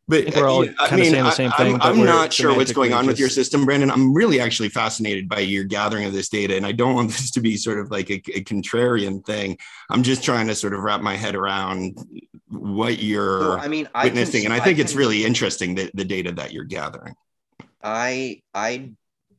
But 0.06 0.24
think 0.24 0.36
we're 0.36 0.48
all 0.48 0.62
uh, 0.64 0.72
I 0.78 0.88
kinda 0.88 1.02
mean, 1.04 1.12
saying 1.12 1.24
the 1.24 1.30
I- 1.30 1.34
same 1.34 1.50
I'm- 1.56 1.66
thing, 1.72 1.78
I'm, 1.80 1.98
we're 1.98 2.04
not 2.06 2.32
sure 2.32 2.54
what's 2.54 2.72
going 2.72 2.90
semantically 2.90 2.96
on 2.98 3.06
with 3.06 3.18
your 3.18 3.30
system, 3.30 3.64
Brandon. 3.64 3.90
I'm 3.90 4.12
really 4.12 4.38
actually 4.38 4.68
fascinated 4.68 5.28
by 5.28 5.38
your 5.40 5.64
gathering 5.64 6.04
of 6.04 6.12
this 6.12 6.28
data, 6.28 6.56
and 6.56 6.66
I 6.66 6.72
don't 6.72 6.94
want 6.94 7.08
this 7.12 7.30
to 7.32 7.40
be 7.40 7.56
sort 7.56 7.78
of 7.80 7.90
like 7.90 8.10
a, 8.10 8.16
a 8.34 8.44
contrarian 8.44 9.24
thing. 9.24 9.56
I'm 9.90 10.02
just 10.02 10.22
trying 10.22 10.46
to 10.48 10.54
sort 10.54 10.74
of 10.74 10.80
wrap 10.80 11.00
my 11.00 11.16
head 11.16 11.34
around 11.34 11.96
what 12.48 13.02
you're 13.02 13.40
So, 13.40 13.52
I 13.58 13.68
mean, 13.68 13.88
I 13.94 14.08
can 14.08 14.14
witnessing, 14.14 14.40
s- 14.40 14.44
and 14.44 14.52
I 14.52 14.60
think 14.60 14.78
it's 14.78 14.92
can- 14.92 14.98
really 14.98 15.24
interesting 15.24 15.74
that 15.76 15.90
the 15.96 16.04
data 16.04 16.32
that 16.32 16.52
you're 16.52 16.64
gathering. 16.64 17.14
I 17.82 18.42
I 18.54 18.90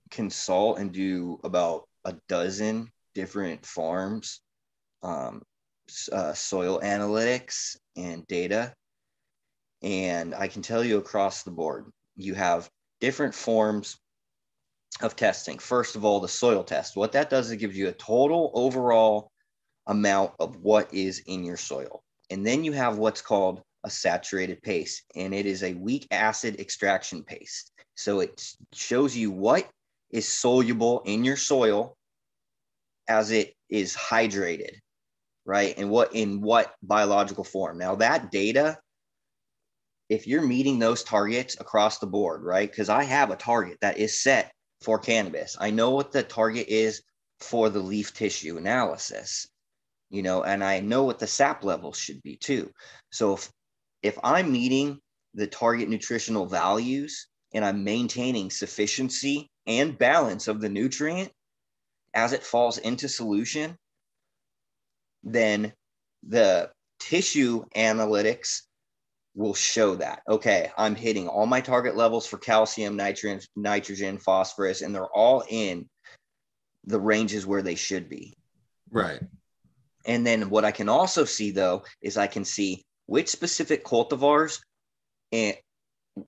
consult 0.09 0.79
and 0.79 0.91
do 0.91 1.39
about 1.43 1.87
a 2.05 2.15
dozen 2.27 2.91
different 3.13 3.65
farms, 3.65 4.41
um, 5.03 5.41
uh, 6.11 6.33
soil 6.33 6.79
analytics 6.83 7.75
and 7.95 8.25
data, 8.27 8.73
and 9.85 10.33
I 10.33 10.47
can 10.47 10.63
tell 10.63 10.83
you 10.83 10.97
across 10.97 11.43
the 11.43 11.51
board, 11.51 11.85
you 12.15 12.33
have 12.33 12.67
different 12.99 13.35
forms 13.35 13.97
of 15.01 15.15
testing. 15.15 15.59
First 15.59 15.95
of 15.95 16.03
all, 16.03 16.19
the 16.19 16.27
soil 16.27 16.63
test. 16.63 16.97
What 16.97 17.11
that 17.11 17.29
does 17.29 17.47
is 17.47 17.51
it 17.51 17.57
gives 17.57 17.77
you 17.77 17.87
a 17.87 17.93
total 17.93 18.51
overall 18.55 19.29
amount 19.85 20.31
of 20.39 20.57
what 20.57 20.91
is 20.91 21.21
in 21.27 21.43
your 21.43 21.57
soil, 21.57 22.01
and 22.31 22.45
then 22.45 22.63
you 22.63 22.71
have 22.71 22.97
what's 22.97 23.21
called 23.21 23.61
a 23.83 23.89
saturated 23.89 24.63
paste, 24.63 25.03
and 25.15 25.35
it 25.35 25.45
is 25.45 25.61
a 25.61 25.75
weak 25.75 26.07
acid 26.09 26.59
extraction 26.59 27.23
paste. 27.23 27.71
So 27.93 28.21
it 28.21 28.43
shows 28.73 29.15
you 29.15 29.29
what 29.29 29.69
is 30.09 30.27
soluble 30.27 31.03
in 31.05 31.23
your 31.23 31.37
soil 31.37 31.95
as 33.07 33.29
it 33.29 33.53
is 33.69 33.95
hydrated, 33.95 34.77
right? 35.45 35.75
And 35.77 35.91
what 35.91 36.15
in 36.15 36.41
what 36.41 36.73
biological 36.81 37.43
form. 37.43 37.77
Now 37.77 37.93
that 37.97 38.31
data, 38.31 38.79
if 40.09 40.27
you're 40.27 40.41
meeting 40.41 40.79
those 40.79 41.03
targets 41.03 41.59
across 41.59 41.99
the 41.99 42.07
board, 42.07 42.43
right? 42.43 42.69
Because 42.69 42.89
I 42.89 43.03
have 43.03 43.31
a 43.31 43.35
target 43.35 43.77
that 43.81 43.97
is 43.97 44.21
set 44.21 44.51
for 44.81 44.99
cannabis. 44.99 45.57
I 45.59 45.71
know 45.71 45.91
what 45.91 46.11
the 46.11 46.23
target 46.23 46.67
is 46.67 47.01
for 47.39 47.69
the 47.69 47.79
leaf 47.79 48.13
tissue 48.13 48.57
analysis, 48.57 49.47
you 50.09 50.21
know, 50.21 50.43
and 50.43 50.63
I 50.63 50.79
know 50.79 51.03
what 51.03 51.19
the 51.19 51.27
sap 51.27 51.63
levels 51.63 51.97
should 51.97 52.21
be 52.21 52.37
too. 52.37 52.71
So 53.11 53.33
if 53.33 53.51
if 54.03 54.19
I'm 54.23 54.51
meeting 54.51 54.99
the 55.33 55.47
target 55.47 55.89
nutritional 55.89 56.45
values 56.45 57.27
and 57.53 57.65
I'm 57.65 57.83
maintaining 57.83 58.51
sufficiency 58.51 59.49
and 59.65 59.97
balance 59.97 60.47
of 60.47 60.61
the 60.61 60.69
nutrient 60.69 61.31
as 62.13 62.31
it 62.31 62.43
falls 62.43 62.77
into 62.77 63.09
solution, 63.09 63.75
then 65.23 65.73
the 66.27 66.71
tissue 66.99 67.65
analytics 67.75 68.61
will 69.35 69.53
show 69.53 69.95
that 69.95 70.21
okay 70.27 70.71
i'm 70.77 70.95
hitting 70.95 71.27
all 71.27 71.45
my 71.45 71.61
target 71.61 71.95
levels 71.95 72.25
for 72.25 72.37
calcium 72.37 72.95
nitrogen 72.95 73.39
nitrogen 73.55 74.17
phosphorus 74.17 74.81
and 74.81 74.95
they're 74.95 75.13
all 75.13 75.43
in 75.49 75.87
the 76.85 76.99
ranges 76.99 77.45
where 77.45 77.61
they 77.61 77.75
should 77.75 78.09
be 78.09 78.33
Right. 78.91 79.19
and 80.05 80.25
then 80.25 80.49
what 80.49 80.63
I 80.63 80.71
can 80.71 80.87
also 80.87 81.25
see 81.25 81.51
though 81.51 81.83
is 82.01 82.17
I 82.17 82.27
can 82.27 82.45
see 82.45 82.83
which 83.07 83.27
specific 83.29 83.83
cultivars 83.83 84.59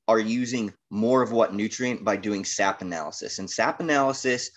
are 0.08 0.20
using 0.20 0.74
more 0.90 1.22
of 1.22 1.32
what 1.32 1.54
nutrient 1.54 2.04
by 2.04 2.18
doing 2.18 2.44
sap 2.44 2.82
analysis. 2.82 3.40
And 3.40 3.50
sap 3.50 3.80
analysis, 3.80 4.52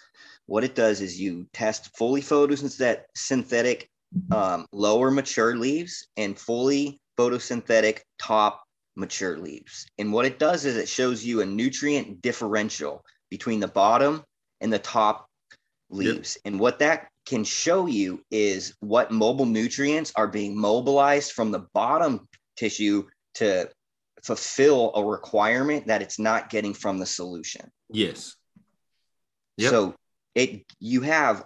what 0.46 0.64
it 0.64 0.74
does 0.74 1.00
is 1.00 1.20
you 1.20 1.46
test 1.52 1.96
fully 1.96 2.20
photosynthetic 2.20 3.02
synthetic 3.14 3.88
um, 4.32 4.66
lower 4.72 5.10
mature 5.10 5.56
leaves 5.56 6.08
and 6.16 6.38
fully 6.38 6.99
photosynthetic 7.20 8.00
top 8.18 8.62
mature 8.96 9.36
leaves. 9.36 9.86
And 9.98 10.12
what 10.12 10.26
it 10.26 10.38
does 10.38 10.64
is 10.64 10.76
it 10.76 10.88
shows 10.88 11.24
you 11.24 11.42
a 11.42 11.46
nutrient 11.46 12.22
differential 12.22 13.04
between 13.30 13.60
the 13.60 13.68
bottom 13.68 14.24
and 14.60 14.72
the 14.72 14.78
top 14.78 15.26
leaves. 15.90 16.38
And 16.44 16.58
what 16.58 16.78
that 16.78 17.08
can 17.26 17.44
show 17.44 17.86
you 17.86 18.22
is 18.30 18.74
what 18.80 19.10
mobile 19.10 19.46
nutrients 19.46 20.12
are 20.16 20.28
being 20.28 20.58
mobilized 20.58 21.32
from 21.32 21.50
the 21.50 21.66
bottom 21.74 22.26
tissue 22.56 23.06
to 23.34 23.68
fulfill 24.24 24.92
a 24.94 25.04
requirement 25.04 25.86
that 25.88 26.02
it's 26.02 26.18
not 26.18 26.50
getting 26.50 26.74
from 26.74 26.98
the 26.98 27.06
solution. 27.06 27.70
Yes. 27.90 28.36
Yep. 29.58 29.70
So 29.70 29.94
it 30.34 30.64
you 30.78 31.02
have, 31.02 31.44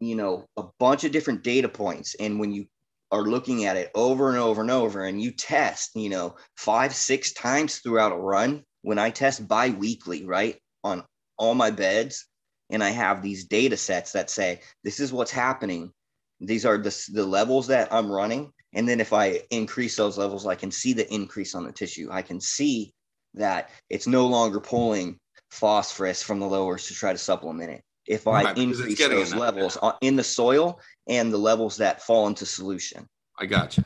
you 0.00 0.16
know, 0.16 0.44
a 0.56 0.64
bunch 0.78 1.04
of 1.04 1.12
different 1.12 1.42
data 1.42 1.68
points 1.68 2.14
and 2.14 2.38
when 2.38 2.52
you 2.52 2.66
are 3.14 3.22
looking 3.22 3.64
at 3.64 3.76
it 3.76 3.92
over 3.94 4.28
and 4.28 4.38
over 4.38 4.60
and 4.60 4.72
over 4.72 5.04
and 5.04 5.22
you 5.22 5.30
test, 5.30 5.92
you 5.94 6.08
know, 6.08 6.34
5 6.56 6.92
6 6.92 7.32
times 7.34 7.78
throughout 7.78 8.10
a 8.10 8.16
run, 8.16 8.64
when 8.82 8.98
I 8.98 9.10
test 9.10 9.46
bi-weekly, 9.46 10.24
right? 10.24 10.58
On 10.82 11.04
all 11.38 11.54
my 11.54 11.70
beds 11.70 12.26
and 12.70 12.82
I 12.82 12.90
have 12.90 13.22
these 13.22 13.44
data 13.44 13.76
sets 13.76 14.12
that 14.12 14.30
say 14.30 14.60
this 14.82 14.98
is 14.98 15.12
what's 15.12 15.30
happening. 15.30 15.92
These 16.40 16.66
are 16.66 16.76
the, 16.76 17.08
the 17.12 17.24
levels 17.24 17.68
that 17.68 17.92
I'm 17.92 18.10
running. 18.10 18.52
And 18.72 18.88
then 18.88 19.00
if 19.00 19.12
I 19.12 19.42
increase 19.50 19.94
those 19.94 20.18
levels, 20.18 20.44
I 20.44 20.56
can 20.56 20.72
see 20.72 20.92
the 20.92 21.12
increase 21.14 21.54
on 21.54 21.64
the 21.64 21.72
tissue. 21.72 22.08
I 22.10 22.22
can 22.22 22.40
see 22.40 22.92
that 23.34 23.70
it's 23.90 24.08
no 24.08 24.26
longer 24.26 24.58
pulling 24.58 25.20
phosphorus 25.52 26.20
from 26.20 26.40
the 26.40 26.46
lowers 26.46 26.88
to 26.88 26.94
try 26.94 27.12
to 27.12 27.18
supplement 27.18 27.70
it. 27.70 27.82
If 28.06 28.26
I 28.26 28.42
Right, 28.42 28.58
increase 28.58 28.98
those 28.98 29.34
levels 29.34 29.76
on- 29.78 29.96
in 30.02 30.16
the 30.16 30.24
soil 30.24 30.80
and 31.06 31.32
the 31.32 31.38
levels 31.38 31.78
that 31.78 32.02
fall 32.02 32.26
into 32.26 32.46
solution. 32.46 33.08
I 33.38 33.46
got 33.46 33.76
you. 33.76 33.84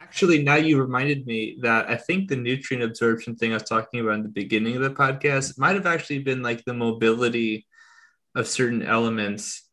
Actually, 0.00 0.42
now 0.42 0.56
you 0.56 0.80
reminded 0.80 1.26
me 1.26 1.58
that 1.62 1.88
I 1.88 1.96
think 1.96 2.28
the 2.28 2.36
nutrient 2.36 2.84
absorption 2.84 3.36
thing 3.36 3.52
I 3.52 3.54
was 3.54 3.62
talking 3.62 4.00
about 4.00 4.16
in 4.16 4.22
the 4.22 4.28
beginning 4.28 4.76
of 4.76 4.82
the 4.82 4.90
podcast 4.90 5.58
might 5.58 5.74
have 5.76 5.86
actually 5.86 6.18
been 6.18 6.42
like 6.42 6.64
the 6.64 6.74
mobility 6.74 7.66
of 8.34 8.46
certain 8.48 8.82
elements 8.82 9.66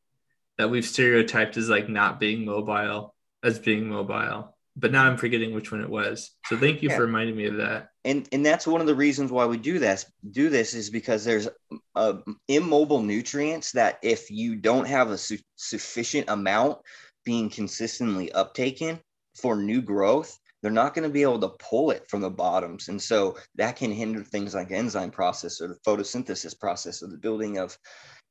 that 0.58 0.70
we've 0.70 0.86
stereotyped 0.86 1.58
as 1.58 1.70
like 1.70 1.90
not 1.90 2.20
being 2.20 2.46
mobile 2.46 3.16
as 3.44 3.60
being 3.60 3.90
mobile. 3.90 4.58
But 4.80 4.92
now 4.92 5.06
I'm 5.06 5.18
forgetting 5.18 5.54
which 5.54 5.72
one 5.72 5.82
it 5.82 5.90
was. 5.90 6.32
So 6.46 6.58
thank 6.58 6.82
you 6.82 6.90
Yeah. 6.90 6.96
for 6.98 7.06
reminding 7.06 7.36
me 7.36 7.46
of 7.46 7.58
that. 7.58 7.90
and 8.06 8.28
and 8.32 8.46
that's 8.46 8.66
one 8.66 8.80
of 8.82 8.88
the 8.88 8.96
reasons 8.96 9.32
why 9.32 9.46
we 9.46 9.58
do 9.58 9.78
this 9.80 10.06
do 10.32 10.50
this 10.50 10.74
is 10.74 10.90
because 10.90 11.26
there's 11.26 11.48
uh, 11.96 12.14
immobile 12.48 13.02
nutrients 13.02 13.72
that 13.74 14.00
if 14.02 14.32
you 14.32 14.56
don't 14.56 14.88
have 14.88 15.10
a 15.12 15.18
su- 15.18 15.38
sufficient 15.58 16.30
amount 16.30 16.78
being 17.26 17.50
consistently 17.50 18.32
uptaken 18.34 19.00
for 19.36 19.56
new 19.58 19.82
growth 19.82 20.38
they're 20.62 20.72
not 20.72 20.94
going 20.94 21.08
to 21.08 21.14
be 21.14 21.22
able 21.22 21.40
to 21.40 21.56
pull 21.70 21.92
it 21.92 22.04
from 22.10 22.22
the 22.22 22.30
bottoms 22.30 22.88
and 22.90 23.02
so 23.02 23.38
that 23.56 23.76
can 23.76 23.92
hinder 23.92 24.24
things 24.24 24.54
like 24.56 24.72
enzyme 24.72 25.12
process 25.12 25.60
or 25.62 25.68
the 25.68 25.80
photosynthesis 25.86 26.58
process 26.60 27.04
or 27.04 27.08
the 27.08 27.18
building 27.18 27.58
of 27.58 27.78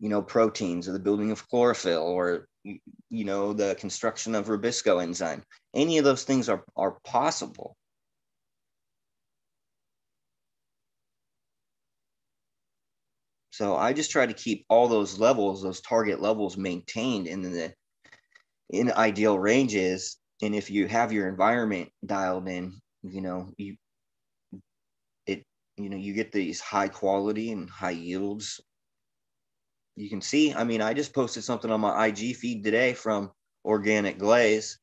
you 0.01 0.09
know 0.09 0.23
proteins 0.23 0.89
or 0.89 0.93
the 0.93 0.99
building 0.99 1.31
of 1.31 1.47
chlorophyll 1.49 2.03
or 2.03 2.49
you 2.65 2.79
you 3.11 3.25
know 3.25 3.53
the 3.53 3.75
construction 3.79 4.35
of 4.35 4.47
rubisco 4.47 5.03
enzyme 5.03 5.43
any 5.79 5.99
of 5.99 6.05
those 6.05 6.25
things 6.25 6.49
are 6.49 6.65
are 6.77 6.99
possible 7.05 7.77
So 13.59 13.75
I 13.75 13.93
just 13.93 14.13
try 14.13 14.25
to 14.25 14.35
keep 14.35 14.65
all 14.69 14.87
those 14.87 15.19
levels, 15.19 15.63
those 15.65 15.81
target 15.81 16.21
levels 16.23 16.57
maintained 16.57 17.27
in 17.27 17.43
the 17.43 17.75
in 18.71 18.93
ideal 18.93 19.37
ranges. 19.37 20.17
And 20.43 20.55
if 20.55 20.71
you 20.71 20.87
have 20.87 21.13
your 21.13 21.29
environment 21.29 21.91
dialed 22.07 22.47
in, 22.47 22.81
you 23.03 23.21
know, 23.21 23.51
you 23.57 23.77
it 25.27 25.43
you 25.77 25.91
know, 25.91 25.97
you 25.97 26.15
get 26.15 26.31
these 26.31 26.61
high 26.61 26.87
quality 26.87 27.51
and 27.51 27.69
high 27.69 27.91
yields. 27.91 28.61
You 29.97 30.09
can 30.09 30.21
see, 30.21 30.55
I 30.55 30.63
mean, 30.63 30.81
I 30.81 30.95
just 30.95 31.13
posted 31.13 31.43
something 31.43 31.73
on 31.73 31.81
my 31.81 32.07
IG 32.07 32.37
feed 32.37 32.63
today 32.63 32.95
from 32.95 33.33
Organic 33.65 34.19
Glaze 34.19 34.79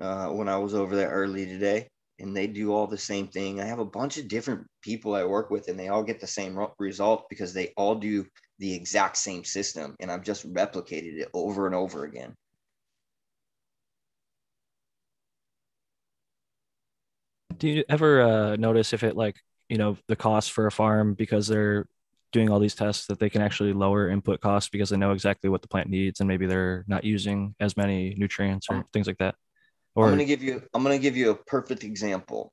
uh, 0.00 0.28
when 0.28 0.48
I 0.48 0.56
was 0.56 0.74
over 0.74 0.96
there 0.96 1.10
early 1.10 1.46
today 1.46 1.88
and 2.20 2.36
they 2.36 2.46
do 2.46 2.72
all 2.72 2.86
the 2.86 2.98
same 2.98 3.26
thing. 3.26 3.60
I 3.60 3.64
have 3.64 3.78
a 3.78 3.84
bunch 3.84 4.18
of 4.18 4.28
different 4.28 4.66
people 4.82 5.14
I 5.14 5.24
work 5.24 5.50
with, 5.50 5.68
and 5.68 5.78
they 5.78 5.88
all 5.88 6.02
get 6.02 6.20
the 6.20 6.26
same 6.26 6.58
result 6.78 7.26
because 7.30 7.54
they 7.54 7.72
all 7.76 7.94
do 7.94 8.26
the 8.58 8.74
exact 8.74 9.16
same 9.16 9.42
system, 9.42 9.96
and 10.00 10.12
I've 10.12 10.22
just 10.22 10.50
replicated 10.52 11.18
it 11.18 11.28
over 11.32 11.66
and 11.66 11.74
over 11.74 12.04
again. 12.04 12.34
Do 17.56 17.68
you 17.68 17.84
ever 17.88 18.22
uh, 18.22 18.56
notice 18.56 18.92
if 18.92 19.02
it 19.02 19.16
like 19.16 19.36
you 19.68 19.78
know 19.78 19.96
the 20.08 20.16
cost 20.16 20.52
for 20.52 20.66
a 20.66 20.72
farm 20.72 21.14
because 21.14 21.46
they're 21.46 21.86
doing 22.32 22.48
all 22.48 22.60
these 22.60 22.74
tests 22.74 23.06
that 23.06 23.18
they 23.18 23.28
can 23.28 23.42
actually 23.42 23.72
lower 23.72 24.08
input 24.08 24.40
costs 24.40 24.68
because 24.70 24.90
they 24.90 24.96
know 24.96 25.12
exactly 25.12 25.50
what 25.50 25.62
the 25.62 25.68
plant 25.68 25.88
needs 25.88 26.20
and 26.20 26.28
maybe 26.28 26.46
they're 26.46 26.84
not 26.86 27.02
using 27.02 27.54
as 27.58 27.76
many 27.76 28.14
nutrients 28.16 28.68
or 28.70 28.84
things 28.92 29.06
like 29.08 29.18
that? 29.18 29.34
I'm 30.06 30.12
gonna 30.12 30.24
give 30.24 30.42
you 30.42 30.62
I'm 30.74 30.82
gonna 30.82 30.98
give 30.98 31.16
you 31.16 31.30
a 31.30 31.34
perfect 31.34 31.84
example. 31.84 32.52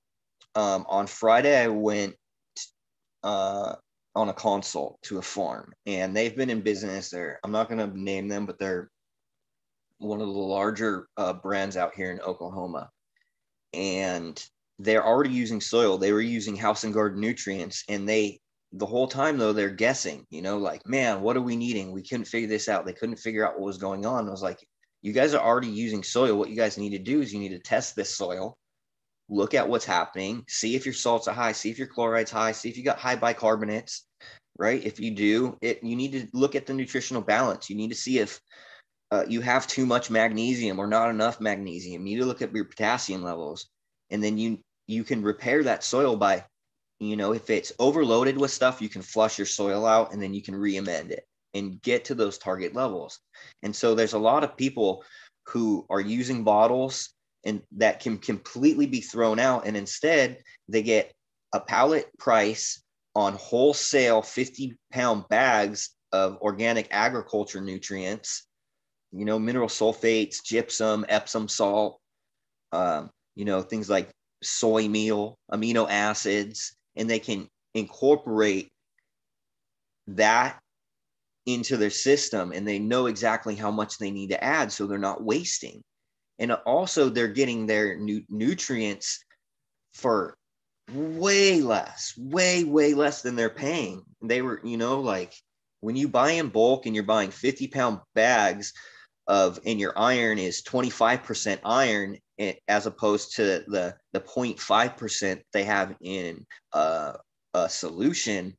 Um, 0.56 0.86
on 0.90 1.08
Friday, 1.08 1.64
I 1.64 1.68
went 1.68 2.16
uh, 3.24 3.76
on 4.16 4.30
a 4.30 4.34
consult 4.34 5.00
to 5.04 5.20
a 5.20 5.22
farm, 5.22 5.74
and 5.86 6.16
they've 6.16 6.36
been 6.36 6.50
in 6.50 6.62
business. 6.62 7.10
There, 7.10 7.40
I'm 7.44 7.52
not 7.52 7.70
gonna 7.70 7.92
name 7.94 8.28
them, 8.28 8.46
but 8.46 8.60
they're 8.60 8.90
one 10.00 10.22
of 10.22 10.28
the 10.28 10.34
larger 10.34 11.08
uh, 11.18 11.34
brands 11.34 11.78
out 11.78 11.96
here 11.96 12.12
in 12.12 12.20
Oklahoma. 12.22 12.90
And 13.74 14.44
they're 14.80 15.06
already 15.06 15.32
using 15.32 15.60
soil. 15.60 15.98
They 15.98 16.12
were 16.12 16.22
using 16.22 16.56
house 16.56 16.84
and 16.84 16.94
garden 16.94 17.20
nutrients, 17.20 17.84
and 17.90 18.08
they 18.08 18.40
the 18.74 18.86
whole 18.86 19.08
time 19.08 19.38
though 19.38 19.54
they're 19.54 19.70
guessing. 19.70 20.26
You 20.30 20.42
know, 20.42 20.58
like 20.58 20.86
man, 20.86 21.22
what 21.22 21.38
are 21.38 21.42
we 21.42 21.56
needing? 21.56 21.92
We 21.92 22.04
couldn't 22.04 22.26
figure 22.26 22.48
this 22.48 22.70
out. 22.70 22.86
They 22.86 22.94
couldn't 22.94 23.18
figure 23.18 23.46
out 23.46 23.54
what 23.54 23.66
was 23.66 23.78
going 23.78 24.06
on. 24.06 24.28
I 24.28 24.32
was 24.32 24.44
like, 24.44 24.60
you 25.02 25.14
guys 25.14 25.34
are 25.34 25.44
already 25.44 25.68
using 25.68 26.04
soil. 26.04 26.38
What 26.38 26.50
you 26.50 26.56
guys 26.56 26.78
need 26.78 26.92
to 26.92 27.00
do 27.00 27.22
is 27.22 27.34
you 27.34 27.40
need 27.40 27.50
to 27.50 27.60
test 27.60 27.96
this 27.96 28.16
soil, 28.16 28.58
look 29.30 29.54
at 29.54 29.68
what's 29.68 29.86
happening, 29.86 30.44
see 30.48 30.76
if 30.76 30.86
your 30.86 30.94
salts 30.94 31.28
are 31.28 31.34
high, 31.34 31.52
see 31.52 31.70
if 31.70 31.78
your 31.78 31.88
chloride's 31.88 32.32
high, 32.32 32.52
see 32.52 32.70
if 32.70 32.78
you 32.78 32.84
got 32.84 33.00
high 33.00 33.16
bicarbonates, 33.16 34.02
right? 34.58 34.84
If 34.84 35.00
you 35.00 35.12
do, 35.12 35.58
it 35.62 35.84
you 35.84 35.96
need 35.96 36.14
to 36.14 36.28
look 36.34 36.56
at 36.56 36.66
the 36.66 36.74
nutritional 36.74 37.22
balance. 37.22 37.70
You 37.70 37.76
need 37.76 37.90
to 37.90 37.96
see 37.96 38.20
if 38.20 38.40
uh, 39.12 39.26
you 39.28 39.42
have 39.42 39.68
too 39.68 39.86
much 39.86 40.10
magnesium 40.10 40.80
or 40.80 40.88
not 40.88 41.10
enough 41.10 41.40
magnesium. 41.40 42.06
You 42.06 42.16
need 42.16 42.22
to 42.22 42.28
look 42.28 42.42
at 42.42 42.54
your 42.54 42.66
potassium 42.66 43.24
levels, 43.24 43.68
and 44.10 44.24
then 44.24 44.38
you 44.38 44.60
you 44.88 45.04
can 45.04 45.22
repair 45.22 45.64
that 45.64 45.84
soil 45.84 46.16
by, 46.16 46.46
you 47.00 47.18
know, 47.18 47.34
if 47.34 47.50
it's 47.50 47.74
overloaded 47.78 48.38
with 48.38 48.52
stuff, 48.52 48.82
you 48.82 48.90
can 48.90 49.02
flush 49.02 49.38
your 49.38 49.46
soil 49.46 49.86
out, 49.86 50.14
and 50.14 50.22
then 50.22 50.34
you 50.34 50.42
can 50.42 50.56
re-amend 50.56 51.12
it 51.12 51.26
and 51.58 51.82
get 51.82 52.06
to 52.06 52.16
those 52.16 52.38
target 52.38 52.74
levels. 52.74 53.20
And 53.64 53.76
so 53.76 53.96
there's 53.96 54.14
a 54.14 54.20
lot 54.20 54.44
of 54.44 54.58
people 54.58 55.04
who 55.48 55.86
are 55.90 56.02
using 56.02 56.44
bottles 56.44 57.10
and 57.46 57.62
that 57.78 58.00
can 58.00 58.18
completely 58.18 58.88
be 58.88 59.02
thrown 59.02 59.40
out, 59.40 59.66
and 59.66 59.78
instead 59.78 60.38
they 60.68 60.82
get 60.82 61.14
a 61.54 61.60
pallet 61.60 62.08
price 62.20 62.82
on 63.16 63.34
wholesale 63.34 64.22
50 64.22 64.76
pound 64.92 65.26
bags 65.30 65.92
of 66.12 66.38
organic 66.42 66.88
agriculture 66.92 67.62
nutrients 67.62 68.48
you 69.12 69.26
know, 69.26 69.40
mineral 69.40 69.68
sulfates, 69.68 70.44
gypsum, 70.44 71.06
Epsom 71.08 71.48
salt, 71.48 72.00
um, 72.72 73.10
you 73.36 73.46
know, 73.46 73.62
things 73.62 73.90
like 73.90 74.10
soy 74.44 74.88
meal, 74.88 75.38
amino 75.52 75.90
acids, 75.90 76.76
and 76.96 77.10
they 77.10 77.20
can 77.20 77.48
incorporate 77.74 78.70
that 80.08 80.60
into 81.48 81.78
their 81.78 81.90
system 81.90 82.52
and 82.52 82.68
they 82.68 82.78
know 82.78 83.08
exactly 83.08 83.56
how 83.56 83.72
much 83.72 83.98
they 83.98 84.12
need 84.12 84.30
to 84.30 84.44
add 84.44 84.72
so 84.72 84.86
they're 84.86 85.00
not 85.00 85.24
wasting. 85.24 85.82
And 86.38 86.52
also, 86.52 87.10
they're 87.10 87.30
getting 87.30 87.66
their 87.66 87.98
nu- 87.98 88.26
nutrients 88.30 89.24
for 89.94 90.38
way 90.94 91.62
less, 91.62 92.14
way, 92.16 92.64
way 92.64 92.94
less 92.94 93.24
than 93.24 93.36
they're 93.36 93.50
paying. 93.50 94.04
They 94.22 94.44
were, 94.44 94.62
you 94.64 94.78
know, 94.78 95.00
like 95.00 95.34
when 95.80 95.96
you 95.96 96.08
buy 96.08 96.32
in 96.32 96.50
bulk 96.50 96.86
and 96.86 96.94
you're 96.94 97.04
buying 97.04 97.32
50 97.32 97.68
pound 97.70 98.00
bags 98.14 98.74
of 99.28 99.60
and 99.66 99.80
your 99.80 99.98
iron 99.98 100.38
is 100.38 100.62
25% 100.62 101.60
iron 101.64 102.18
as 102.68 102.86
opposed 102.86 103.36
to 103.36 103.64
the 103.68 103.96
the 104.14 104.22
0.5% 104.22 105.42
they 105.54 105.64
have 105.64 105.96
in 106.02 106.46
a, 106.74 107.16
a 107.54 107.70
solution 107.70 108.56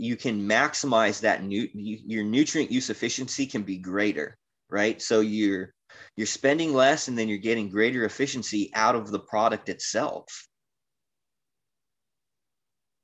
you 0.00 0.16
can 0.16 0.40
maximize 0.48 1.20
that 1.20 1.42
new 1.42 1.68
your 1.74 2.24
nutrient 2.24 2.70
use 2.70 2.90
efficiency 2.90 3.46
can 3.46 3.62
be 3.62 3.76
greater 3.76 4.36
right 4.70 5.00
so 5.02 5.20
you're 5.20 5.72
you're 6.16 6.26
spending 6.26 6.72
less 6.72 7.08
and 7.08 7.18
then 7.18 7.28
you're 7.28 7.38
getting 7.38 7.68
greater 7.68 8.04
efficiency 8.04 8.70
out 8.74 8.94
of 8.94 9.10
the 9.10 9.18
product 9.18 9.68
itself 9.68 10.46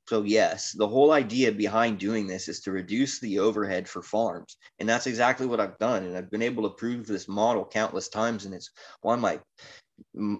so, 0.07 0.23
yes, 0.23 0.71
the 0.71 0.87
whole 0.87 1.11
idea 1.11 1.51
behind 1.51 1.99
doing 1.99 2.27
this 2.27 2.47
is 2.47 2.61
to 2.61 2.71
reduce 2.71 3.19
the 3.19 3.39
overhead 3.39 3.89
for 3.89 4.01
farms. 4.01 4.55
And 4.79 4.87
that's 4.87 5.05
exactly 5.05 5.45
what 5.45 5.59
I've 5.59 5.77
done. 5.79 6.05
And 6.05 6.15
I've 6.15 6.31
been 6.31 6.41
able 6.41 6.63
to 6.63 6.75
prove 6.75 7.05
this 7.05 7.27
model 7.27 7.65
countless 7.65 8.07
times. 8.07 8.45
And 8.45 8.53
it's 8.53 8.71
one 9.01 9.19
my 9.19 9.41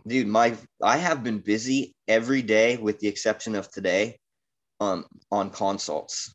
dude, 0.08 0.28
my 0.28 0.56
I 0.82 0.98
have 0.98 1.22
been 1.22 1.40
busy 1.40 1.94
every 2.08 2.42
day 2.42 2.78
with 2.78 3.00
the 3.00 3.10
exception 3.10 3.56
of 3.56 3.70
today 3.70 4.20
um, 4.80 5.06
on 5.32 5.50
consults. 5.50 6.34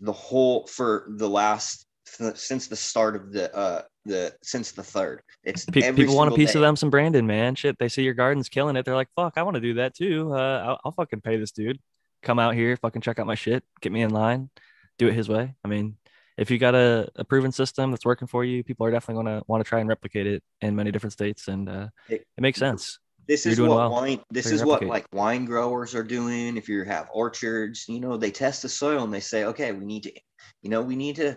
The 0.00 0.12
whole 0.12 0.66
for 0.66 1.06
the 1.08 1.28
last 1.28 1.86
since 2.34 2.66
the 2.66 2.76
start 2.76 3.14
of 3.14 3.32
the 3.32 3.54
uh 3.54 3.82
the 4.04 4.34
since 4.42 4.72
the 4.72 4.82
third. 4.82 5.22
It's 5.44 5.64
Pe- 5.64 5.92
people 5.92 6.16
want 6.16 6.32
a 6.32 6.36
piece 6.36 6.52
day. 6.52 6.58
of 6.58 6.62
them 6.62 6.76
some 6.76 6.90
Brandon, 6.90 7.26
man. 7.26 7.54
Shit, 7.54 7.78
they 7.78 7.88
see 7.88 8.02
your 8.02 8.14
garden's 8.14 8.48
killing 8.48 8.76
it. 8.76 8.84
They're 8.84 8.94
like, 8.94 9.10
"Fuck, 9.14 9.34
I 9.36 9.42
want 9.42 9.54
to 9.54 9.60
do 9.60 9.74
that 9.74 9.94
too. 9.94 10.34
Uh, 10.34 10.64
I'll, 10.66 10.80
I'll 10.84 10.92
fucking 10.92 11.20
pay 11.20 11.36
this 11.36 11.52
dude." 11.52 11.78
come 12.22 12.38
out 12.38 12.54
here, 12.54 12.76
fucking 12.76 13.02
check 13.02 13.18
out 13.18 13.26
my 13.26 13.34
shit, 13.34 13.64
get 13.80 13.92
me 13.92 14.02
in 14.02 14.10
line, 14.10 14.50
do 14.98 15.08
it 15.08 15.14
his 15.14 15.28
way. 15.28 15.54
I 15.64 15.68
mean, 15.68 15.96
if 16.36 16.50
you 16.50 16.58
got 16.58 16.74
a, 16.74 17.08
a 17.16 17.24
proven 17.24 17.52
system 17.52 17.90
that's 17.90 18.04
working 18.04 18.28
for 18.28 18.44
you, 18.44 18.62
people 18.62 18.86
are 18.86 18.90
definitely 18.90 19.24
going 19.24 19.38
to 19.38 19.44
want 19.46 19.64
to 19.64 19.68
try 19.68 19.80
and 19.80 19.88
replicate 19.88 20.26
it 20.26 20.42
in 20.60 20.76
many 20.76 20.90
different 20.90 21.12
states, 21.12 21.48
and 21.48 21.68
uh, 21.68 21.88
it, 22.08 22.26
it 22.36 22.40
makes 22.40 22.58
sense. 22.58 22.98
This 23.28 23.44
You're 23.44 23.52
is 23.52 23.60
what 23.60 23.70
well. 23.70 23.90
wine. 23.90 24.20
This 24.30 24.46
is 24.46 24.64
what 24.64 24.84
like 24.84 25.06
wine 25.12 25.44
growers 25.44 25.94
are 25.94 26.02
doing. 26.02 26.56
If 26.56 26.68
you 26.68 26.82
have 26.84 27.08
orchards, 27.12 27.84
you 27.88 28.00
know 28.00 28.16
they 28.16 28.30
test 28.30 28.62
the 28.62 28.68
soil 28.68 29.04
and 29.04 29.12
they 29.12 29.20
say, 29.20 29.44
okay, 29.44 29.72
we 29.72 29.84
need 29.84 30.04
to, 30.04 30.12
you 30.62 30.70
know, 30.70 30.82
we 30.82 30.96
need 30.96 31.16
to, 31.16 31.36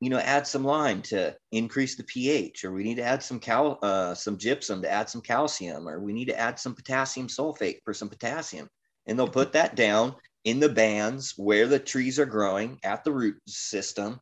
you 0.00 0.08
know, 0.10 0.18
add 0.18 0.46
some 0.46 0.64
lime 0.64 1.02
to 1.02 1.36
increase 1.52 1.96
the 1.96 2.04
pH, 2.04 2.64
or 2.64 2.72
we 2.72 2.84
need 2.84 2.96
to 2.96 3.02
add 3.02 3.22
some 3.22 3.38
cal, 3.38 3.78
uh, 3.82 4.14
some 4.14 4.38
gypsum 4.38 4.80
to 4.82 4.90
add 4.90 5.10
some 5.10 5.20
calcium, 5.20 5.86
or 5.86 6.00
we 6.00 6.12
need 6.12 6.28
to 6.28 6.38
add 6.38 6.58
some 6.58 6.74
potassium 6.74 7.28
sulfate 7.28 7.78
for 7.84 7.92
some 7.92 8.08
potassium 8.08 8.68
and 9.06 9.18
they'll 9.18 9.28
put 9.28 9.52
that 9.52 9.74
down 9.74 10.14
in 10.44 10.60
the 10.60 10.68
bands 10.68 11.34
where 11.36 11.66
the 11.66 11.78
trees 11.78 12.18
are 12.18 12.26
growing 12.26 12.78
at 12.82 13.04
the 13.04 13.12
root 13.12 13.36
system 13.46 14.18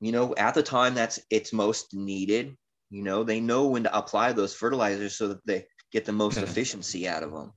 you 0.00 0.12
know 0.12 0.34
at 0.36 0.54
the 0.54 0.62
time 0.62 0.94
that's 0.94 1.20
it's 1.30 1.52
most 1.52 1.94
needed 1.94 2.56
you 2.90 3.02
know 3.02 3.24
they 3.24 3.40
know 3.40 3.66
when 3.68 3.84
to 3.84 3.96
apply 3.96 4.32
those 4.32 4.54
fertilizers 4.54 5.16
so 5.16 5.28
that 5.28 5.46
they 5.46 5.64
get 5.94 6.04
the 6.04 6.12
most 6.12 6.36
efficiency 6.36 7.08
out 7.08 7.22
of 7.22 7.32
them 7.32 7.52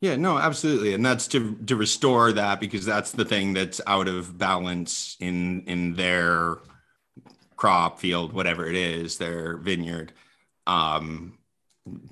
yeah 0.00 0.16
no 0.16 0.38
absolutely 0.38 0.94
and 0.94 1.04
that's 1.04 1.28
to 1.28 1.54
to 1.66 1.76
restore 1.76 2.32
that 2.32 2.60
because 2.60 2.86
that's 2.86 3.12
the 3.12 3.24
thing 3.24 3.52
that's 3.52 3.80
out 3.86 4.08
of 4.08 4.38
balance 4.38 5.16
in 5.20 5.62
in 5.66 5.94
their 5.94 6.56
crop 7.56 8.00
field 8.00 8.32
whatever 8.32 8.66
it 8.66 8.74
is 8.76 9.18
their 9.18 9.58
vineyard 9.58 10.12
um 10.66 11.36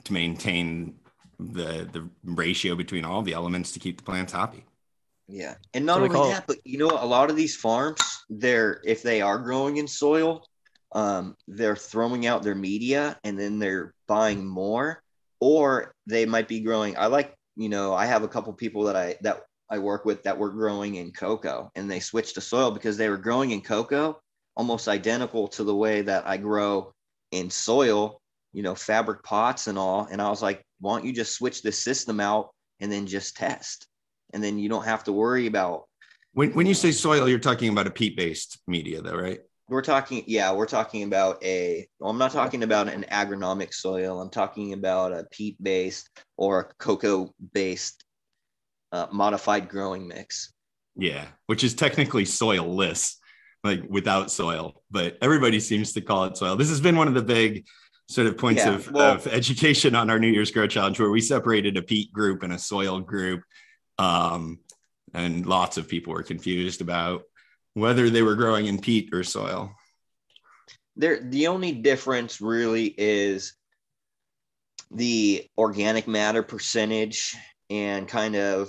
to 0.05 0.13
maintain 0.13 0.95
the 1.39 1.89
the 1.93 2.09
ratio 2.25 2.75
between 2.75 3.05
all 3.05 3.23
the 3.23 3.33
elements 3.33 3.73
to 3.73 3.79
keep 3.79 3.97
the 3.97 4.03
plants 4.03 4.33
happy. 4.33 4.65
Yeah, 5.29 5.55
and 5.75 5.87
not 5.87 6.01
only 6.03 6.31
that, 6.31 6.47
but 6.47 6.59
you 6.65 6.79
know, 6.79 6.91
a 6.91 7.07
lot 7.07 7.31
of 7.31 7.37
these 7.37 7.57
farms, 7.57 8.01
they're 8.29 8.81
if 8.85 9.03
they 9.03 9.21
are 9.21 9.39
growing 9.39 9.77
in 9.77 9.87
soil, 9.87 10.45
um, 10.93 11.37
they're 11.47 11.77
throwing 11.77 12.27
out 12.27 12.43
their 12.43 12.57
media 12.57 13.19
and 13.23 13.39
then 13.39 13.59
they're 13.59 13.95
buying 14.09 14.45
more, 14.45 15.03
or 15.41 15.95
they 16.07 16.27
might 16.27 16.49
be 16.49 16.61
growing. 16.61 16.97
I 16.97 17.07
like, 17.07 17.35
you 17.57 17.69
know, 17.69 17.95
I 17.95 18.07
have 18.07 18.23
a 18.23 18.29
couple 18.29 18.53
people 18.53 18.85
that 18.85 18.97
I 18.97 19.17
that 19.23 19.43
I 19.71 19.79
work 19.79 20.05
with 20.05 20.23
that 20.25 20.39
were 20.39 20.51
growing 20.51 20.97
in 20.97 21.13
cocoa, 21.13 21.71
and 21.75 21.91
they 21.91 22.01
switched 22.01 22.35
to 22.35 22.41
soil 22.41 22.71
because 22.71 22.97
they 22.97 23.09
were 23.09 23.17
growing 23.17 23.51
in 23.51 23.61
cocoa 23.61 24.21
almost 24.57 24.89
identical 24.89 25.49
to 25.49 25.65
the 25.65 25.75
way 25.75 26.03
that 26.03 26.27
I 26.27 26.37
grow 26.37 26.93
in 27.31 27.49
soil, 27.51 28.21
you 28.53 28.63
know, 28.63 28.75
fabric 28.75 29.23
pots 29.23 29.69
and 29.69 29.79
all. 29.79 30.07
And 30.11 30.21
I 30.21 30.29
was 30.29 30.43
like, 30.43 30.65
why 30.81 30.97
don't 30.97 31.07
you 31.07 31.13
just 31.13 31.35
switch 31.35 31.63
the 31.63 31.73
system 31.73 32.21
out 32.21 32.51
and 32.81 32.91
then 32.91 33.07
just 33.07 33.37
test? 33.37 33.87
And 34.33 34.43
then 34.43 34.59
you 34.59 34.69
don't 34.69 34.85
have 34.85 35.05
to 35.05 35.13
worry 35.13 35.47
about. 35.47 35.85
When, 36.33 36.53
when 36.53 36.67
you 36.67 36.75
say 36.75 36.93
soil, 36.93 37.29
you're 37.29 37.39
talking 37.39 37.71
about 37.71 37.87
a 37.87 37.91
peat 37.91 38.17
based 38.17 38.59
media, 38.67 39.01
though, 39.01 39.17
right? 39.17 39.41
We're 39.71 39.83
talking, 39.83 40.25
yeah, 40.27 40.53
we're 40.53 40.67
talking 40.67 41.05
about 41.05 41.43
a, 41.45 41.87
well, 42.01 42.11
I'm 42.11 42.19
not 42.19 42.33
talking 42.33 42.65
about 42.65 42.89
an 42.89 43.07
agronomic 43.11 43.73
soil. 43.73 44.21
I'm 44.21 44.29
talking 44.29 44.73
about 44.73 45.13
a 45.13 45.25
peat 45.31 45.63
based 45.63 46.11
or 46.37 46.61
a 46.61 46.65
cocoa 46.79 47.33
based 47.55 48.05
uh, 48.91 49.07
modified 49.13 49.69
growing 49.69 50.09
mix. 50.09 50.53
Yeah, 50.97 51.25
which 51.47 51.63
is 51.63 51.75
technically 51.75 52.25
soilless, 52.25 53.15
like 53.63 53.83
without 53.89 54.33
soil, 54.33 54.83
but 54.91 55.17
everybody 55.23 55.61
seems 55.61 55.93
to 55.93 56.01
call 56.01 56.25
it 56.25 56.37
soil. 56.37 56.57
This 56.57 56.69
has 56.69 56.81
been 56.81 56.97
one 56.97 57.07
of 57.07 57.15
the 57.15 57.23
big 57.23 57.65
sort 58.09 58.27
of 58.27 58.37
points 58.37 58.65
yeah, 58.65 58.75
of, 58.75 58.91
well, 58.91 59.15
of 59.15 59.29
education 59.29 59.95
on 59.95 60.11
our 60.11 60.19
New 60.19 60.27
Year's 60.29 60.51
Grow 60.51 60.67
Challenge, 60.67 60.99
where 60.99 61.11
we 61.11 61.21
separated 61.21 61.77
a 61.77 61.83
peat 61.83 62.13
group 62.13 62.43
and 62.43 62.53
a 62.53 62.59
soil 62.59 62.99
group. 62.99 63.43
Um, 63.99 64.59
and 65.15 65.47
lots 65.47 65.79
of 65.79 65.87
people 65.87 66.13
were 66.13 66.25
confused 66.25 66.81
about 66.81 67.23
whether 67.75 68.11
they 68.11 68.23
were 68.23 68.37
growing 68.37 68.67
in 68.67 68.81
peat 68.81 69.11
or 69.13 69.25
soil. 69.25 69.73
There, 70.97 71.21
the 71.21 71.47
only 71.47 71.73
difference 71.73 72.41
really 72.41 72.95
is 72.99 73.55
the 74.91 75.47
organic 75.57 76.09
matter 76.09 76.43
percentage 76.43 77.37
and 77.71 78.09
kind 78.09 78.35
of 78.37 78.69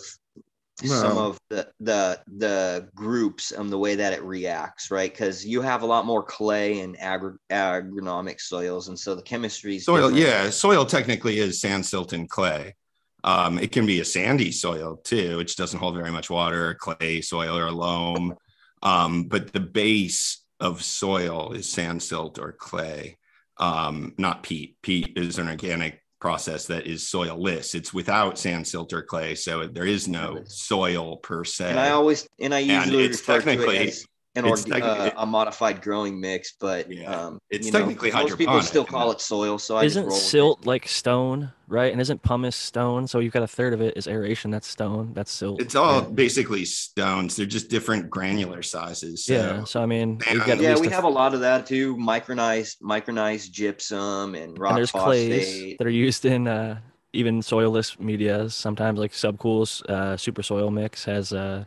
some 0.83 1.17
of 1.17 1.39
the 1.49 1.67
the 1.79 2.19
the 2.37 2.89
groups 2.95 3.51
and 3.51 3.71
the 3.71 3.77
way 3.77 3.95
that 3.95 4.13
it 4.13 4.23
reacts, 4.23 4.89
right? 4.89 5.11
Because 5.11 5.45
you 5.45 5.61
have 5.61 5.83
a 5.83 5.85
lot 5.85 6.05
more 6.05 6.23
clay 6.23 6.79
and 6.79 6.99
agri- 6.99 7.37
agronomic 7.51 8.39
soils, 8.39 8.87
and 8.87 8.97
so 8.97 9.15
the 9.15 9.21
chemistry 9.21 9.79
soil. 9.79 10.09
Different. 10.09 10.17
Yeah, 10.17 10.49
soil 10.49 10.85
technically 10.85 11.39
is 11.39 11.61
sand, 11.61 11.85
silt, 11.85 12.13
and 12.13 12.29
clay. 12.29 12.75
Um, 13.23 13.59
it 13.59 13.71
can 13.71 13.85
be 13.85 13.99
a 13.99 14.05
sandy 14.05 14.51
soil 14.51 14.97
too, 15.03 15.37
which 15.37 15.55
doesn't 15.55 15.79
hold 15.79 15.95
very 15.95 16.11
much 16.11 16.29
water, 16.29 16.75
clay 16.75 17.21
soil 17.21 17.55
or 17.55 17.71
loam. 17.71 18.35
Um, 18.83 19.25
but 19.25 19.53
the 19.53 19.59
base 19.59 20.43
of 20.59 20.83
soil 20.83 21.53
is 21.53 21.69
sand, 21.69 22.01
silt, 22.03 22.39
or 22.39 22.51
clay, 22.51 23.17
um, 23.57 24.13
not 24.17 24.43
peat. 24.43 24.77
Peat 24.81 25.13
is 25.17 25.37
an 25.37 25.47
organic 25.47 26.01
process 26.19 26.67
that 26.67 26.85
is 26.85 27.03
soilless. 27.03 27.73
It's 27.75 27.93
without 27.93 28.37
sand, 28.37 28.67
silt, 28.67 28.93
or 28.93 29.01
clay, 29.01 29.35
so 29.35 29.67
there 29.67 29.85
is 29.85 30.07
no 30.07 30.43
soil 30.45 31.17
per 31.17 31.43
se. 31.43 31.71
And 31.71 31.79
I 31.79 31.89
always 31.89 32.27
and 32.39 32.53
I 32.53 32.59
usually 32.59 33.05
it's 33.05 33.19
refer 33.19 33.39
to 33.39 33.45
technically- 33.45 33.77
it 33.77 34.05
an 34.35 34.45
it's 34.45 34.61
org- 34.61 34.71
technically- 34.71 35.11
uh, 35.11 35.23
a 35.23 35.25
modified 35.25 35.81
growing 35.81 36.19
mix, 36.19 36.53
but 36.59 36.89
Yeah. 36.89 37.11
um, 37.13 37.41
It's 37.49 37.67
you 37.67 37.73
know, 37.73 37.79
technically 37.79 38.11
most 38.11 38.37
people 38.37 38.61
still 38.61 38.85
call 38.85 39.11
it 39.11 39.19
soil. 39.19 39.57
So 39.57 39.75
I 39.75 39.83
Isn't 39.83 40.03
roll 40.03 40.13
with 40.13 40.21
it. 40.23 40.25
silt 40.25 40.65
like 40.65 40.87
stone, 40.87 41.51
right? 41.67 41.91
And 41.91 41.99
isn't 41.99 42.23
pumice 42.23 42.55
stone? 42.55 43.07
So 43.07 43.19
you've 43.19 43.33
got 43.33 43.43
a 43.43 43.47
third 43.47 43.73
of 43.73 43.81
it 43.81 43.97
is 43.97 44.07
aeration. 44.07 44.49
That's 44.49 44.67
stone. 44.67 45.11
That's 45.13 45.31
silt. 45.31 45.61
It's 45.61 45.75
all 45.75 46.01
Yeah. 46.03 46.07
basically 46.09 46.63
stones. 46.63 47.35
They're 47.35 47.45
just 47.45 47.69
different 47.69 48.09
granular 48.09 48.61
sizes. 48.63 49.25
So 49.25 49.33
yeah. 49.33 49.63
So 49.65 49.81
I 49.81 49.85
mean, 49.85 50.21
you've 50.31 50.45
got 50.45 50.59
Yeah, 50.61 50.77
we 50.79 50.87
a 50.87 50.91
have 50.91 51.03
a 51.03 51.09
lot 51.09 51.33
of 51.33 51.41
that 51.41 51.65
too. 51.67 51.97
Micronized, 51.97 52.77
micronized 52.81 53.51
gypsum 53.51 54.35
and 54.35 54.57
rock 54.57 54.71
and 54.71 54.77
there's 54.77 54.91
clays 54.91 55.45
phosphate. 55.45 55.77
that 55.77 55.87
are 55.87 55.89
used 55.89 56.23
in 56.23 56.47
uh, 56.47 56.79
even 57.11 57.41
soilless 57.41 57.99
media. 57.99 58.49
Sometimes 58.49 58.97
like 58.97 59.11
Subcool's 59.11 59.81
uh, 59.89 60.15
super 60.15 60.41
soil 60.41 60.71
mix 60.71 61.03
has 61.03 61.33
uh, 61.33 61.65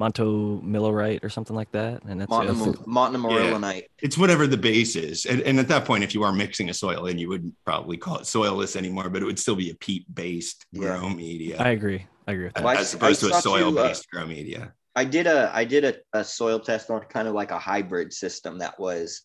Montomillerite 0.00 1.22
or 1.22 1.28
something 1.28 1.54
like 1.54 1.70
that, 1.72 2.02
and 2.04 2.20
that's 2.20 2.30
Montana, 2.30 2.70
uh, 2.70 2.74
Montana 2.86 3.82
It's 4.00 4.18
whatever 4.18 4.46
the 4.46 4.56
base 4.56 4.96
is. 4.96 5.24
And, 5.24 5.40
and 5.42 5.58
at 5.60 5.68
that 5.68 5.84
point, 5.84 6.02
if 6.02 6.14
you 6.14 6.24
are 6.24 6.32
mixing 6.32 6.68
a 6.68 6.74
soil 6.74 7.06
in, 7.06 7.18
you 7.18 7.28
wouldn't 7.28 7.54
probably 7.64 7.96
call 7.96 8.16
it 8.16 8.22
soilless 8.22 8.74
anymore, 8.74 9.08
but 9.08 9.22
it 9.22 9.24
would 9.24 9.38
still 9.38 9.54
be 9.56 9.70
a 9.70 9.74
peat 9.76 10.12
based 10.12 10.66
Yeah. 10.72 10.98
grow 10.98 11.08
media. 11.10 11.58
I 11.60 11.70
agree. 11.70 12.06
I 12.26 12.32
agree 12.32 12.44
with 12.46 12.54
that. 12.54 12.64
Well, 12.64 12.76
I- 12.76 12.80
as 12.80 12.94
opposed 12.94 13.24
I 13.24 13.28
to 13.28 13.34
a 13.34 13.40
saw 13.40 13.56
two, 13.56 13.56
uh, 13.56 13.60
soil 13.60 13.72
based 13.72 14.10
grow 14.10 14.26
media. 14.26 14.72
I 14.96 15.04
did 15.04 15.26
a 15.26 15.50
I 15.54 15.64
did 15.64 15.84
a, 15.84 15.94
a 16.18 16.24
soil 16.24 16.58
test 16.60 16.90
on 16.90 17.00
kind 17.02 17.26
of 17.28 17.34
like 17.34 17.50
a 17.50 17.58
hybrid 17.58 18.12
system 18.12 18.58
that 18.58 18.78
was 18.78 19.22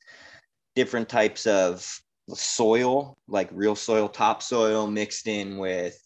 different 0.76 1.10
types 1.10 1.46
of 1.48 1.88
soil, 2.34 3.18
like 3.28 3.50
real 3.52 3.76
soil, 3.76 4.08
topsoil 4.10 4.88
mixed 4.88 5.28
in 5.28 5.58
with 5.58 5.98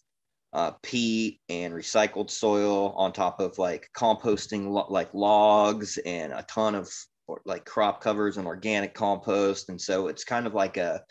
uh, 0.53 0.71
peat 0.83 1.41
and 1.49 1.73
recycled 1.73 2.29
soil 2.29 2.93
on 2.95 3.11
top 3.11 3.39
of 3.39 3.57
like 3.57 3.89
composting 3.95 4.69
lo- 4.69 4.87
like 4.89 5.13
logs 5.13 5.97
and 6.05 6.31
a 6.31 6.43
ton 6.43 6.75
of 6.75 6.91
or, 7.27 7.41
like 7.45 7.65
crop 7.65 8.01
covers 8.01 8.37
and 8.37 8.45
organic 8.47 8.93
compost. 8.93 9.69
And 9.69 9.81
so 9.81 10.07
it's 10.07 10.23
kind 10.23 10.45
of 10.45 10.53
like 10.53 10.77
a 10.77 11.01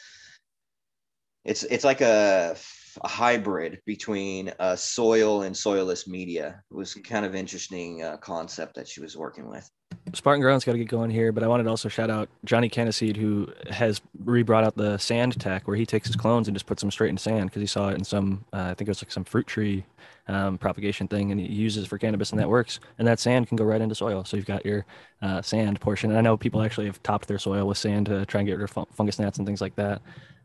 it's 1.44 1.64
it's 1.64 1.84
like 1.84 2.00
a, 2.00 2.56
a 3.02 3.08
hybrid 3.08 3.80
between 3.86 4.52
uh, 4.58 4.76
soil 4.76 5.42
and 5.42 5.54
soilless 5.54 6.06
media. 6.06 6.62
It 6.70 6.74
was 6.74 6.94
kind 6.94 7.24
of 7.24 7.34
interesting 7.34 8.02
uh, 8.02 8.16
concept 8.18 8.74
that 8.76 8.88
she 8.88 9.00
was 9.00 9.16
working 9.16 9.48
with. 9.48 9.70
Spartan 10.14 10.42
Ground's 10.42 10.64
got 10.64 10.72
to 10.72 10.78
get 10.78 10.88
going 10.88 11.10
here, 11.10 11.32
but 11.32 11.42
I 11.42 11.46
wanted 11.46 11.64
to 11.64 11.70
also 11.70 11.88
shout 11.88 12.10
out 12.10 12.28
Johnny 12.44 12.68
Caniseed, 12.68 13.16
who 13.16 13.48
has 13.70 14.00
re-brought 14.24 14.64
out 14.64 14.76
the 14.76 14.98
sand 14.98 15.38
tech, 15.40 15.66
where 15.66 15.76
he 15.76 15.86
takes 15.86 16.06
his 16.06 16.16
clones 16.16 16.48
and 16.48 16.54
just 16.54 16.66
puts 16.66 16.82
them 16.82 16.90
straight 16.90 17.10
in 17.10 17.18
sand 17.18 17.46
because 17.46 17.60
he 17.60 17.66
saw 17.66 17.88
it 17.88 17.94
in 17.94 18.04
some, 18.04 18.44
uh, 18.52 18.68
I 18.70 18.74
think 18.74 18.82
it 18.82 18.88
was 18.88 19.02
like 19.02 19.12
some 19.12 19.24
fruit 19.24 19.46
tree 19.46 19.84
um, 20.28 20.58
propagation 20.58 21.08
thing, 21.08 21.30
and 21.30 21.40
he 21.40 21.46
uses 21.46 21.84
it 21.84 21.88
for 21.88 21.98
cannabis, 21.98 22.30
and 22.30 22.40
that 22.40 22.48
works. 22.48 22.80
And 22.98 23.06
that 23.08 23.20
sand 23.20 23.48
can 23.48 23.56
go 23.56 23.64
right 23.64 23.80
into 23.80 23.94
soil, 23.94 24.24
so 24.24 24.36
you've 24.36 24.46
got 24.46 24.64
your 24.64 24.84
uh, 25.20 25.42
sand 25.42 25.80
portion. 25.80 26.10
And 26.10 26.18
I 26.18 26.22
know 26.22 26.36
people 26.36 26.62
actually 26.62 26.86
have 26.86 27.02
topped 27.02 27.28
their 27.28 27.38
soil 27.38 27.66
with 27.66 27.78
sand 27.78 28.06
to 28.06 28.26
try 28.26 28.40
and 28.40 28.48
get 28.48 28.58
rid 28.58 28.64
of 28.64 28.70
fun- 28.70 28.86
fungus 28.92 29.18
gnats 29.18 29.38
and 29.38 29.46
things 29.46 29.60
like 29.60 29.76
that, 29.76 30.02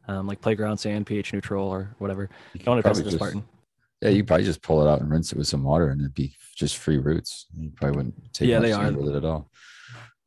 um, 0.07 0.27
like 0.27 0.41
playground 0.41 0.77
sand, 0.77 1.05
pH 1.05 1.33
neutral 1.33 1.67
or 1.67 1.93
whatever. 1.99 2.29
You 2.53 2.59
Don't 2.61 2.75
want 2.75 2.83
to 2.83 2.89
test 2.89 2.99
probably 2.99 3.03
just- 3.11 3.17
Spartan. 3.17 3.43
Yeah, 4.01 4.09
you 4.09 4.23
probably 4.23 4.45
just 4.45 4.61
pull 4.61 4.85
it 4.85 4.87
out 4.89 5.01
and 5.01 5.09
rinse 5.09 5.31
it 5.31 5.39
with 5.39 5.47
some 5.47 5.63
water, 5.63 5.89
and 5.89 5.99
it'd 5.99 6.13
be 6.13 6.35
just 6.55 6.77
free 6.77 6.99
roots. 6.99 7.47
You 7.57 7.71
probably 7.75 7.97
wouldn't 7.97 8.31
take 8.33 8.47
Yeah, 8.47 8.59
they 8.59 8.71
are. 8.71 8.91
with 8.91 9.09
it 9.09 9.15
at 9.15 9.25
all. 9.25 9.49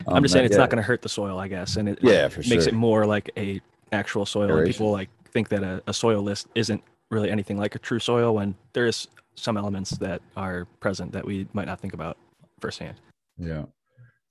I'm 0.09 0.23
just 0.25 0.33
saying 0.33 0.45
it's 0.47 0.55
yeah, 0.55 0.59
not 0.59 0.71
going 0.71 0.79
to 0.79 0.83
hurt 0.83 1.03
the 1.03 1.09
soil, 1.09 1.39
I 1.39 1.47
guess, 1.47 1.77
and 1.77 1.89
it 1.89 2.01
Yeah, 2.03 2.27
for 2.29 2.41
makes 2.41 2.65
sure. 2.65 2.69
it 2.69 2.75
more 2.75 3.07
like 3.07 3.31
a 3.37 3.61
actual 3.93 4.27
soil. 4.27 4.57
And 4.57 4.67
people 4.67 4.91
like 4.91 5.09
think 5.31 5.49
that 5.51 5.63
a, 5.63 5.81
a 5.87 5.93
soil 5.93 6.21
list 6.21 6.49
isn't 6.57 6.83
really 7.13 7.31
anything 7.31 7.59
like 7.59 7.77
a 7.77 7.79
true 7.79 8.01
soil 8.01 8.35
when 8.35 8.57
there 8.73 8.87
is 8.87 9.07
some 9.37 9.57
elements 9.57 9.91
that 9.99 10.21
are 10.37 10.67
present 10.81 11.13
that 11.13 11.25
we 11.25 11.47
might 11.53 11.67
not 11.67 11.79
think 11.81 11.95
about 11.95 12.17
firsthand. 12.61 12.97
Yeah. 13.39 13.67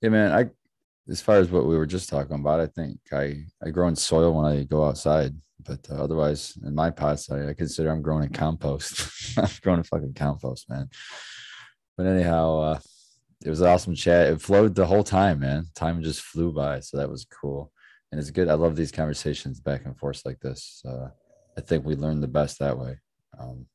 Yeah, 0.02 0.10
man. 0.10 0.32
I 0.32 0.50
as 1.08 1.20
far 1.20 1.36
as 1.36 1.50
what 1.50 1.66
we 1.66 1.76
were 1.76 1.86
just 1.86 2.08
talking 2.08 2.36
about, 2.36 2.60
I 2.60 2.66
think 2.66 2.98
I 3.12 3.44
I 3.64 3.70
grow 3.70 3.88
in 3.88 3.96
soil 3.96 4.34
when 4.34 4.46
I 4.46 4.64
go 4.64 4.84
outside, 4.84 5.34
but 5.64 5.80
uh, 5.90 6.02
otherwise 6.02 6.58
in 6.64 6.74
my 6.74 6.90
pots, 6.90 7.30
I, 7.30 7.48
I 7.48 7.54
consider 7.54 7.90
I'm 7.90 8.02
growing 8.02 8.24
in 8.24 8.32
compost. 8.32 9.38
I'm 9.38 9.48
growing 9.62 9.78
in 9.78 9.84
fucking 9.84 10.14
compost, 10.14 10.68
man. 10.68 10.88
But 11.96 12.06
anyhow, 12.06 12.58
uh, 12.58 12.78
it 13.44 13.50
was 13.50 13.60
an 13.60 13.68
awesome 13.68 13.94
chat. 13.94 14.28
It 14.28 14.42
flowed 14.42 14.74
the 14.74 14.86
whole 14.86 15.04
time, 15.04 15.40
man. 15.40 15.66
Time 15.74 16.02
just 16.02 16.22
flew 16.22 16.52
by, 16.52 16.80
so 16.80 16.98
that 16.98 17.10
was 17.10 17.24
cool. 17.24 17.72
And 18.12 18.20
it's 18.20 18.30
good. 18.30 18.48
I 18.48 18.54
love 18.54 18.76
these 18.76 18.92
conversations 18.92 19.60
back 19.60 19.84
and 19.84 19.96
forth 19.96 20.22
like 20.24 20.40
this. 20.40 20.82
Uh, 20.86 21.08
I 21.56 21.60
think 21.60 21.84
we 21.84 21.94
learn 21.94 22.20
the 22.20 22.28
best 22.28 22.58
that 22.58 22.78
way. 22.78 22.98
Um, 23.38 23.66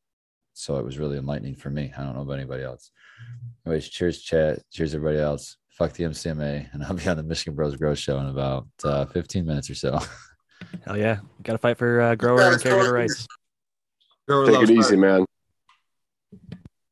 so 0.54 0.78
it 0.78 0.86
was 0.86 0.98
really 0.98 1.18
enlightening 1.18 1.56
for 1.56 1.70
me. 1.70 1.92
I 1.98 2.04
don't 2.04 2.16
know 2.16 2.22
about 2.22 2.34
anybody 2.40 2.64
else. 2.64 2.92
Anyways, 3.66 3.90
cheers, 3.90 4.22
chat. 4.22 4.60
Cheers, 4.72 4.96
everybody 4.96 5.20
else. 5.20 5.58
Fuck 5.78 5.92
the 5.94 6.06
MCMA, 6.06 6.74
and 6.74 6.84
I'll 6.84 6.94
be 6.94 7.06
on 7.08 7.18
the 7.18 7.24
Michigan 7.24 7.54
Bros 7.54 7.76
Grow 7.76 7.94
Show 7.94 8.18
in 8.20 8.28
about 8.28 8.66
uh, 8.86 9.06
15 9.08 9.46
minutes 9.46 9.70
or 9.70 9.76
so. 9.76 10.00
Hell 10.86 10.98
yeah, 10.98 11.20
got 11.44 11.52
to 11.54 11.58
fight 11.58 11.78
for 11.78 12.00
uh, 12.00 12.16
grower 12.16 12.42
and 12.42 12.62
caregiver 12.62 12.94
rights, 12.94 13.28
Grower 14.26 14.46
Take 14.46 14.64
it 14.64 14.72
easy, 14.72 14.96
man. 14.96 15.26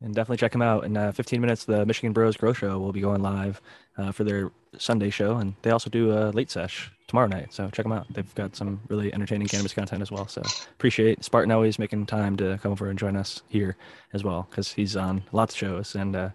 and 0.01 0.13
definitely 0.13 0.37
check 0.37 0.51
them 0.51 0.61
out. 0.61 0.83
In 0.83 0.97
uh, 0.97 1.13
15 1.13 1.39
minutes, 1.39 1.63
the 1.63 1.85
Michigan 1.85 2.11
Bros 2.11 2.35
Grow 2.35 2.51
Show 2.51 2.77
will 2.77 2.91
be 2.91 2.99
going 2.99 3.21
live 3.21 3.61
uh, 3.97 4.11
for 4.11 4.25
their 4.25 4.51
Sunday 4.77 5.09
show, 5.09 5.37
and 5.37 5.55
they 5.61 5.71
also 5.71 5.89
do 5.89 6.11
a 6.11 6.31
late 6.31 6.51
sesh 6.51 6.91
tomorrow 7.07 7.27
night. 7.27 7.53
So 7.53 7.69
check 7.69 7.83
them 7.85 7.93
out. 7.93 8.05
They've 8.13 8.35
got 8.35 8.53
some 8.55 8.81
really 8.89 9.13
entertaining 9.13 9.47
cannabis 9.47 9.73
content 9.73 10.01
as 10.01 10.11
well. 10.11 10.27
So 10.27 10.41
appreciate 10.73 11.23
Spartan 11.23 11.51
always 11.51 11.79
making 11.79 12.05
time 12.07 12.35
to 12.37 12.59
come 12.61 12.73
over 12.73 12.89
and 12.89 12.99
join 12.99 13.15
us 13.15 13.43
here 13.47 13.77
as 14.13 14.25
well 14.25 14.45
because 14.49 14.73
he's 14.73 14.97
on 14.97 15.23
lots 15.31 15.53
of 15.53 15.59
shows 15.59 15.95
and 15.95 16.15
uh, 16.17 16.29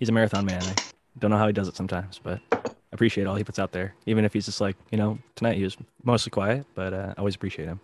he's 0.00 0.08
a 0.08 0.12
marathon 0.12 0.44
man. 0.46 0.62
I 0.62 0.74
don't 1.18 1.30
know 1.30 1.38
how 1.38 1.46
he 1.46 1.52
does 1.52 1.68
it 1.68 1.76
sometimes, 1.76 2.20
but 2.22 2.40
I 2.52 2.70
appreciate 2.92 3.26
all 3.26 3.36
he 3.36 3.44
puts 3.44 3.58
out 3.58 3.72
there. 3.72 3.94
Even 4.06 4.24
if 4.24 4.32
he's 4.32 4.46
just 4.46 4.60
like, 4.60 4.76
you 4.90 4.98
know, 4.98 5.18
tonight 5.36 5.56
he 5.56 5.64
was 5.64 5.76
mostly 6.02 6.30
quiet, 6.30 6.66
but 6.74 6.92
uh, 6.92 7.14
I 7.16 7.20
always 7.20 7.34
appreciate 7.34 7.66
him. 7.66 7.80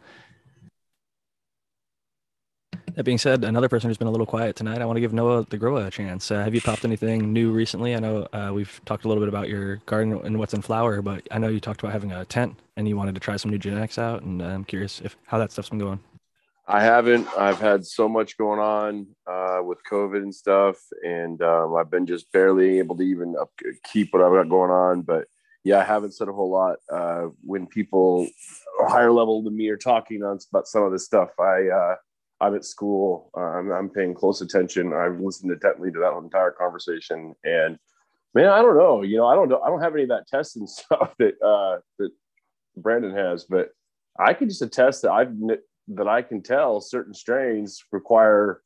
That 2.95 3.05
being 3.05 3.19
said, 3.19 3.45
another 3.45 3.69
person 3.69 3.89
who's 3.89 3.97
been 3.97 4.09
a 4.09 4.11
little 4.11 4.27
quiet 4.27 4.57
tonight, 4.57 4.83
I 4.83 4.85
want 4.85 4.97
to 4.97 5.01
give 5.01 5.13
Noah 5.13 5.47
the 5.49 5.57
Grow 5.57 5.77
a 5.77 5.91
chance. 5.91 6.31
Uh, 6.31 6.43
have 6.43 6.55
you 6.55 6.61
popped 6.61 6.85
anything 6.85 7.33
new 7.33 7.53
recently? 7.53 7.95
I 7.95 8.01
know 8.01 8.27
uh, 8.33 8.51
we've 8.53 8.81
talked 8.85 9.05
a 9.05 9.09
little 9.09 9.23
bit 9.23 9.29
about 9.29 9.49
your 9.49 9.77
garden 9.87 10.21
and 10.25 10.39
what's 10.39 10.55
in 10.55 10.63
flower, 10.63 11.01
but 11.01 11.27
I 11.31 11.39
know 11.39 11.49
you 11.49 11.61
talked 11.61 11.81
about 11.81 11.93
having 11.93 12.11
a 12.11 12.25
tent 12.25 12.59
and 12.77 12.89
you 12.89 12.97
wanted 12.97 13.15
to 13.15 13.21
try 13.21 13.37
some 13.37 13.53
new 13.53 13.59
genetics 13.59 13.97
out, 13.97 14.23
and 14.23 14.43
uh, 14.43 14.47
I'm 14.47 14.65
curious 14.65 15.01
if 15.01 15.17
how 15.27 15.39
that 15.39 15.53
stuff's 15.53 15.71
been 15.71 15.79
going. 15.79 16.01
I 16.71 16.81
haven't. 16.81 17.27
I've 17.37 17.59
had 17.59 17.85
so 17.85 18.09
much 18.09 18.39
going 18.39 18.61
on 18.61 19.09
uh, 19.27 19.59
with 19.65 19.79
COVID 19.91 20.19
and 20.19 20.33
stuff, 20.33 20.77
and 21.03 21.43
um, 21.43 21.75
I've 21.75 21.91
been 21.91 22.07
just 22.07 22.31
barely 22.31 22.79
able 22.79 22.97
to 22.99 23.03
even 23.03 23.35
up, 23.41 23.51
keep 23.93 24.13
what 24.13 24.23
I've 24.23 24.31
got 24.31 24.49
going 24.49 24.71
on. 24.71 25.03
But 25.03 25.27
yeah, 25.65 25.81
I 25.81 25.83
haven't 25.83 26.15
said 26.15 26.29
a 26.29 26.33
whole 26.33 26.49
lot. 26.49 26.77
Uh, 26.89 27.31
when 27.43 27.67
people 27.67 28.29
higher 28.87 29.11
level 29.11 29.43
than 29.43 29.57
me 29.57 29.69
are 29.69 29.77
talking 29.77 30.23
on 30.23 30.39
about 30.53 30.69
some 30.69 30.85
of 30.85 30.93
this 30.93 31.05
stuff, 31.05 31.31
I 31.41 31.67
uh, 31.67 31.97
I'm 32.41 32.55
at 32.55 32.65
school. 32.65 33.33
Uh, 33.37 33.41
I'm, 33.41 33.73
I'm 33.73 33.91
paying 33.91 34.15
close 34.15 34.41
attention. 34.41 34.93
I've 34.93 35.19
listened 35.19 35.51
intently 35.51 35.91
to 35.91 35.99
that 35.99 36.17
entire 36.17 36.53
conversation, 36.53 37.35
and 37.43 37.79
man, 38.33 38.47
I 38.49 38.63
don't 38.63 38.79
know. 38.79 39.03
You 39.03 39.17
know, 39.17 39.27
I 39.27 39.35
don't 39.35 39.49
know. 39.49 39.61
I 39.61 39.71
don't 39.71 39.83
have 39.83 39.95
any 39.95 40.05
of 40.05 40.11
that 40.11 40.29
testing 40.29 40.67
stuff 40.69 41.15
that 41.19 41.35
uh, 41.43 41.81
that 41.99 42.11
Brandon 42.77 43.13
has, 43.13 43.43
but 43.43 43.71
I 44.21 44.35
can 44.35 44.49
just 44.49 44.63
attest 44.63 45.03
that 45.03 45.11
I've 45.11 45.35
that 45.91 46.09
I 46.09 46.23
can 46.23 46.43
tell 46.43 46.81
certain 46.81 47.15
strains 47.15 47.83
require 47.93 48.63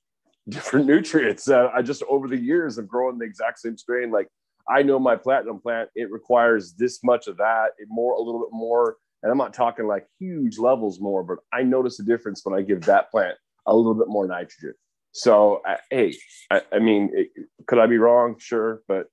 different 0.49 0.87
nutrients. 0.95 1.49
Uh, 1.49 1.71
I 1.75 1.83
just 1.83 2.03
over 2.09 2.29
the 2.29 2.39
years 2.39 2.79
of 2.79 2.89
growing 2.89 3.19
the 3.19 3.25
exact 3.25 3.61
same 3.61 3.77
strain, 3.77 4.11
like 4.11 4.29
I 4.69 4.83
know 4.83 4.99
my 4.99 5.17
platinum 5.17 5.61
plant, 5.61 5.91
it 5.95 6.11
requires 6.11 6.75
this 6.75 7.03
much 7.05 7.27
of 7.27 7.37
that, 7.39 7.71
it 7.79 7.89
more 7.91 8.15
a 8.15 8.21
little 8.21 8.41
bit 8.41 8.53
more. 8.53 8.97
And 9.23 9.31
I'm 9.31 9.39
not 9.39 9.55
talking 9.55 9.87
like 9.87 10.07
huge 10.19 10.59
levels 10.59 11.01
more, 11.01 11.23
but 11.23 11.39
I 11.53 11.63
notice 11.63 11.99
a 11.99 12.05
difference 12.05 12.43
when 12.45 12.59
I 12.59 12.63
give 12.63 12.83
that 12.83 13.11
plant 13.11 13.37
a 13.67 13.75
little 13.75 13.95
bit 13.95 14.09
more 14.09 14.27
nitrogen. 14.27 14.75
So, 15.13 15.63
I, 15.65 15.79
hey, 15.91 16.17
I, 16.51 16.63
I 16.73 16.79
mean, 16.79 17.11
it, 17.15 17.29
could 17.67 17.79
I 17.79 17.87
be 17.87 17.99
wrong? 17.99 18.37
Sure, 18.39 18.83
but 18.89 19.07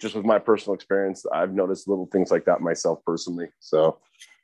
just 0.00 0.14
with 0.14 0.24
my 0.24 0.38
personal 0.38 0.74
experience, 0.74 1.26
I've 1.32 1.52
noticed 1.52 1.88
little 1.88 2.06
things 2.06 2.30
like 2.30 2.44
that 2.46 2.60
myself 2.60 3.00
personally. 3.04 3.48
So, 3.60 3.98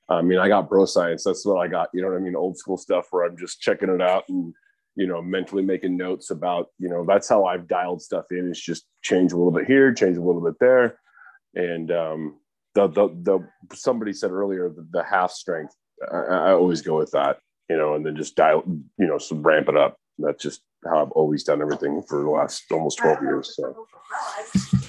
I 0.09 0.23
mean, 0.23 0.39
I 0.39 0.49
got 0.49 0.69
bro 0.69 0.87
science. 0.87 1.25
That's 1.25 1.45
what 1.45 1.59
I 1.59 1.69
got. 1.69 1.91
You 1.93 2.03
know 2.03 2.09
what 2.09 2.17
I 2.17 2.21
mean? 2.21 2.35
Old 2.35 2.57
school 2.57 2.77
stuff 2.77 3.09
where 3.11 3.27
I'm 3.27 3.37
just 3.37 3.61
checking 3.61 3.91
it 3.91 4.01
out 4.01 4.25
and, 4.29 4.55
you 4.97 5.07
know, 5.07 5.21
mentally 5.21 5.63
making 5.63 5.97
notes 5.97 6.31
about, 6.31 6.69
you 6.79 6.89
know, 6.89 7.05
that's 7.07 7.29
how 7.29 7.45
I've 7.45 7.69
dialed 7.69 8.03
stuff 8.03 8.25
in. 8.31 8.49
It's 8.49 8.61
just 8.61 8.87
change 9.03 9.33
a 9.33 9.37
little 9.37 9.53
bit 9.53 9.67
here, 9.67 9.93
change 9.93 10.17
a 10.17 10.23
little 10.23 10.41
bit 10.41 10.55
there. 10.61 10.99
And 11.55 11.91
um, 11.93 12.37
the, 12.75 12.89
the, 12.89 13.09
the, 13.23 13.77
somebody 13.77 14.13
said 14.13 14.31
earlier, 14.31 14.71
the, 14.71 14.87
the 14.91 15.03
half 15.03 15.31
strength, 15.31 15.75
I, 16.11 16.17
I 16.17 16.53
always 16.53 16.81
go 16.81 16.97
with 16.97 17.11
that, 17.11 17.39
you 17.69 17.77
know, 17.77 17.95
and 17.95 18.05
then 18.05 18.17
just 18.17 18.35
dial, 18.35 18.63
you 18.67 19.07
know, 19.07 19.19
so 19.19 19.37
ramp 19.37 19.69
it 19.69 19.77
up. 19.77 19.99
That's 20.19 20.43
just 20.43 20.63
how 20.85 21.03
I've 21.03 21.13
always 21.13 21.45
done 21.45 21.61
everything 21.61 22.03
for 22.09 22.23
the 22.23 22.31
last 22.31 22.65
almost 22.71 22.99
12 22.99 23.23
years. 23.23 23.57
So, 23.57 23.87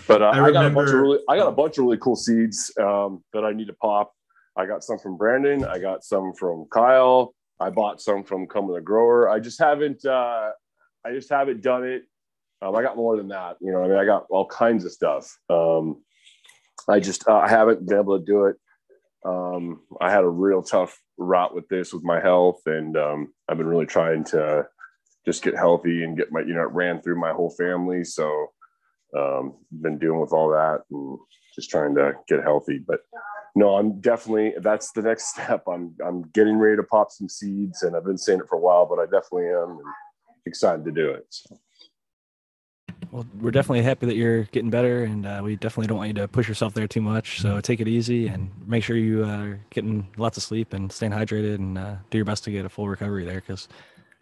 but 0.07 0.21
uh, 0.21 0.25
I 0.25 0.45
I, 0.45 0.51
got 0.51 0.65
a 0.65 0.69
bunch 0.69 0.89
of 0.89 0.95
really, 0.95 1.19
I 1.27 1.37
got 1.37 1.47
a 1.47 1.51
bunch 1.51 1.77
of 1.77 1.83
really 1.83 1.97
cool 1.97 2.15
seeds 2.15 2.71
um, 2.79 3.23
that 3.33 3.43
I 3.43 3.51
need 3.51 3.67
to 3.67 3.73
pop. 3.73 4.13
I 4.59 4.65
got 4.65 4.83
some 4.83 4.99
from 4.99 5.15
Brandon. 5.15 5.63
I 5.63 5.79
got 5.79 6.03
some 6.03 6.33
from 6.33 6.67
Kyle. 6.69 7.33
I 7.61 7.69
bought 7.69 8.01
some 8.01 8.25
from 8.25 8.45
Cumberland 8.45 8.85
Grower. 8.85 9.29
I 9.29 9.39
just 9.39 9.57
haven't. 9.57 10.05
Uh, 10.05 10.49
I 11.05 11.13
just 11.13 11.29
haven't 11.29 11.61
done 11.61 11.85
it. 11.85 12.03
Um, 12.61 12.75
I 12.75 12.81
got 12.81 12.97
more 12.97 13.15
than 13.15 13.29
that. 13.29 13.55
You 13.61 13.71
know, 13.71 13.81
I 13.81 13.87
mean, 13.87 13.97
I 13.97 14.03
got 14.03 14.25
all 14.29 14.45
kinds 14.45 14.83
of 14.83 14.91
stuff. 14.91 15.33
Um, 15.49 16.03
I 16.89 16.99
just 16.99 17.25
uh, 17.25 17.37
I 17.37 17.47
haven't 17.47 17.87
been 17.87 17.99
able 17.99 18.19
to 18.19 18.25
do 18.25 18.45
it. 18.47 18.57
Um, 19.25 19.81
I 20.01 20.11
had 20.11 20.25
a 20.25 20.29
real 20.29 20.61
tough 20.61 20.99
route 21.17 21.55
with 21.55 21.69
this 21.69 21.93
with 21.93 22.03
my 22.03 22.19
health, 22.19 22.59
and 22.65 22.97
um, 22.97 23.33
I've 23.47 23.57
been 23.57 23.67
really 23.67 23.85
trying 23.85 24.25
to 24.25 24.67
just 25.25 25.41
get 25.41 25.55
healthy 25.55 26.03
and 26.03 26.17
get 26.17 26.33
my 26.33 26.41
you 26.41 26.53
know 26.53 26.63
it 26.63 26.71
ran 26.71 27.01
through 27.01 27.17
my 27.17 27.31
whole 27.31 27.51
family. 27.51 28.03
So 28.03 28.47
um, 29.17 29.55
been 29.71 29.99
dealing 29.99 30.19
with 30.19 30.33
all 30.33 30.49
that 30.49 30.81
and 30.91 31.17
just 31.55 31.69
trying 31.69 31.95
to 31.95 32.15
get 32.27 32.43
healthy. 32.43 32.79
But 32.85 32.99
no, 33.55 33.75
I'm 33.75 33.99
definitely 33.99 34.53
that's 34.59 34.91
the 34.91 35.01
next 35.01 35.29
step. 35.33 35.63
I'm 35.67 35.95
I'm 36.05 36.23
getting 36.33 36.57
ready 36.57 36.77
to 36.77 36.83
pop 36.83 37.11
some 37.11 37.29
seeds, 37.29 37.83
and 37.83 37.95
I've 37.95 38.05
been 38.05 38.17
saying 38.17 38.39
it 38.39 38.47
for 38.47 38.55
a 38.55 38.59
while, 38.59 38.85
but 38.85 38.99
I 38.99 39.05
definitely 39.05 39.47
am 39.49 39.79
excited 40.45 40.85
to 40.85 40.91
do 40.91 41.09
it. 41.11 41.25
So. 41.29 41.57
Well, 43.11 43.25
we're 43.39 43.51
definitely 43.51 43.81
happy 43.81 44.05
that 44.05 44.15
you're 44.15 44.43
getting 44.43 44.69
better, 44.69 45.03
and 45.03 45.25
uh, 45.25 45.41
we 45.43 45.55
definitely 45.55 45.87
don't 45.87 45.97
want 45.97 46.09
you 46.09 46.13
to 46.15 46.27
push 46.27 46.47
yourself 46.47 46.75
there 46.75 46.87
too 46.87 47.01
much. 47.01 47.41
So 47.41 47.59
take 47.59 47.79
it 47.79 47.87
easy 47.87 48.27
and 48.27 48.51
make 48.67 48.83
sure 48.83 48.95
you 48.95 49.25
uh, 49.25 49.37
are 49.37 49.59
getting 49.71 50.07
lots 50.17 50.37
of 50.37 50.43
sleep 50.43 50.73
and 50.73 50.91
staying 50.91 51.13
hydrated, 51.13 51.55
and 51.55 51.77
uh, 51.77 51.95
do 52.11 52.19
your 52.19 52.25
best 52.25 52.43
to 52.43 52.51
get 52.51 52.65
a 52.65 52.69
full 52.69 52.87
recovery 52.87 53.25
there. 53.25 53.41
Because 53.41 53.67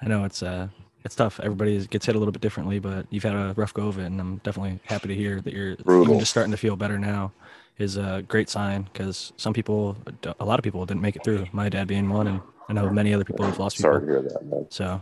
I 0.02 0.08
know 0.08 0.24
it's 0.24 0.42
uh, 0.42 0.70
it's 1.04 1.16
tough. 1.16 1.40
Everybody 1.42 1.86
gets 1.88 2.06
hit 2.06 2.16
a 2.16 2.20
little 2.20 2.32
bit 2.32 2.42
differently, 2.42 2.80
but 2.80 3.08
you've 3.10 3.24
had 3.24 3.34
a 3.34 3.54
rough 3.58 3.74
go 3.74 3.88
of 3.88 4.00
it, 4.00 4.06
and 4.06 4.22
I'm 4.22 4.38
definitely 4.38 4.80
happy 4.86 5.10
to 5.10 5.16
hear 5.16 5.42
that 5.42 5.54
you're 5.54 5.76
Brutal. 5.78 6.06
even 6.06 6.20
just 6.20 6.32
starting 6.32 6.52
to 6.52 6.58
feel 6.58 6.76
better 6.76 6.98
now. 6.98 7.34
Is 7.80 7.96
a 7.96 8.24
great 8.28 8.50
sign 8.50 8.90
because 8.92 9.34
some 9.38 9.54
people, 9.54 9.96
a 10.40 10.46
lot 10.46 10.60
of 10.60 10.64
people, 10.64 10.84
didn't 10.88 11.02
make 11.02 11.16
it 11.16 11.24
through. 11.24 11.46
My 11.52 11.70
dad 11.70 11.88
being 11.88 12.10
one, 12.10 12.26
and 12.26 12.42
I 12.70 12.74
know 12.74 12.90
many 12.90 13.14
other 13.14 13.24
people 13.24 13.46
have 13.46 13.60
lost 13.60 13.78
people. 13.78 13.92
Sorry 13.92 14.02
to 14.02 14.08
hear 14.08 14.22
that, 14.24 14.46
man. 14.46 14.66
So 14.70 15.02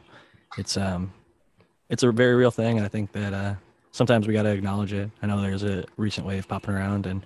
it's 0.57 0.77
um 0.77 1.11
it's 1.89 2.03
a 2.03 2.11
very 2.11 2.35
real 2.35 2.52
thing 2.52 2.77
and 2.77 2.85
I 2.85 2.89
think 2.89 3.11
that 3.14 3.34
uh 3.34 3.56
sometimes 3.91 4.27
we 4.27 4.34
gotta 4.34 4.49
acknowledge 4.49 4.93
it. 4.93 5.10
I 5.22 5.27
know 5.27 5.41
there's 5.41 5.64
a 5.64 5.85
recent 5.97 6.27
wave 6.27 6.47
popping 6.47 6.73
around 6.73 7.06
and 7.06 7.26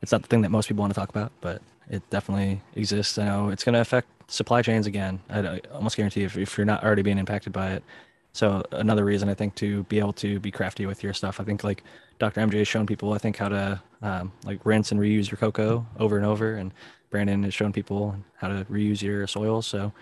it's 0.00 0.12
not 0.12 0.22
the 0.22 0.28
thing 0.28 0.42
that 0.42 0.50
most 0.50 0.68
people 0.68 0.80
want 0.80 0.94
to 0.94 0.98
talk 0.98 1.08
about, 1.10 1.32
but 1.40 1.60
it 1.90 2.08
definitely 2.10 2.60
exists. 2.74 3.18
I 3.18 3.26
know 3.26 3.48
it's 3.50 3.64
gonna 3.64 3.80
affect 3.80 4.08
supply 4.30 4.62
chains 4.62 4.86
again. 4.86 5.20
I, 5.30 5.40
I 5.40 5.60
almost 5.72 5.96
guarantee 5.96 6.24
if, 6.24 6.36
if 6.36 6.56
you're 6.56 6.64
not 6.64 6.84
already 6.84 7.02
being 7.02 7.18
impacted 7.18 7.52
by 7.52 7.72
it. 7.72 7.84
So 8.32 8.62
another 8.72 9.04
reason 9.04 9.28
I 9.28 9.34
think 9.34 9.54
to 9.56 9.82
be 9.84 9.98
able 9.98 10.12
to 10.14 10.38
be 10.38 10.50
crafty 10.50 10.86
with 10.86 11.02
your 11.02 11.12
stuff. 11.12 11.40
I 11.40 11.44
think 11.44 11.64
like 11.64 11.82
Dr. 12.18 12.40
MJ 12.40 12.58
has 12.58 12.68
shown 12.68 12.86
people 12.86 13.12
I 13.12 13.18
think 13.18 13.36
how 13.36 13.48
to 13.48 13.82
um, 14.02 14.32
like 14.44 14.64
rinse 14.64 14.92
and 14.92 15.00
reuse 15.00 15.30
your 15.30 15.38
cocoa 15.38 15.86
over 15.98 16.16
and 16.16 16.26
over 16.26 16.54
and 16.54 16.72
Brandon 17.10 17.42
has 17.42 17.54
shown 17.54 17.72
people 17.72 18.14
how 18.36 18.48
to 18.48 18.64
reuse 18.66 19.02
your 19.02 19.26
soil. 19.26 19.62
So 19.62 19.92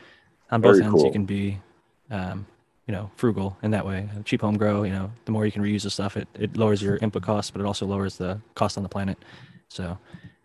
on 0.51 0.61
both 0.61 0.77
Very 0.77 0.87
ends 0.87 1.03
you 1.03 1.11
can 1.11 1.25
be 1.25 1.59
um, 2.11 2.47
you 2.87 2.93
know 2.93 3.11
frugal 3.17 3.57
in 3.63 3.71
that 3.73 3.87
way. 3.87 4.09
Cheap 4.25 4.41
home 4.41 4.57
grow 4.57 4.83
you 4.83 4.93
know 4.93 5.11
the 5.25 5.33
more 5.33 5.47
you 5.47 5.53
can 5.53 5.63
reuse 5.63 5.83
the 5.83 5.91
stuff 5.91 6.17
it, 6.17 6.29
it 6.35 6.57
lowers 6.57 6.83
your 6.83 6.97
input 6.97 7.23
costs 7.23 7.51
but 7.51 7.61
it 7.61 7.67
also 7.67 7.87
lowers 7.87 8.17
the 8.17 8.41
cost 8.55 8.77
on 8.77 8.83
the 8.83 8.89
planet. 8.89 9.19
So 9.69 9.99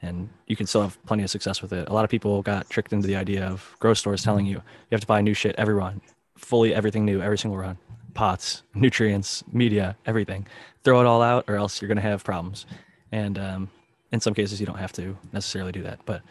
and 0.03 0.30
you 0.48 0.56
can 0.56 0.65
still 0.65 0.82
have 0.82 1.03
plenty 1.06 1.23
of 1.23 1.30
success 1.30 1.61
with 1.61 1.73
it. 1.73 1.88
A 1.88 1.94
lot 1.94 2.03
of 2.03 2.10
people 2.10 2.41
got 2.41 2.69
tricked 2.69 2.91
into 2.91 3.06
the 3.06 3.15
idea 3.15 3.45
of 3.45 3.76
grow 3.80 3.94
stores 3.94 4.23
telling 4.23 4.45
you 4.45 4.56
you 4.56 4.94
have 4.94 5.02
to 5.02 5.07
buy 5.07 5.22
new 5.22 5.34
shit 5.34 5.56
every 5.57 5.73
run 5.73 6.02
fully 6.38 6.73
everything 6.73 7.06
new 7.06 7.22
every 7.22 7.38
single 7.38 7.57
run. 7.57 7.78
Pots 8.14 8.64
nutrients 8.73 9.44
media 9.52 9.95
everything. 10.06 10.48
Throw 10.84 10.99
it 11.02 11.06
all 11.06 11.22
out 11.22 11.45
or 11.48 11.56
else 11.56 11.82
you're 11.82 11.88
going 11.88 11.98
to 11.98 12.02
have 12.02 12.23
problems 12.23 12.65
and 13.11 13.38
um, 13.38 13.69
in 14.11 14.19
some 14.19 14.33
cases 14.33 14.59
you 14.59 14.65
don't 14.65 14.79
have 14.79 14.93
to 14.93 15.17
necessarily 15.33 15.71
do 15.71 15.83
that 15.83 15.99
but 16.05 16.21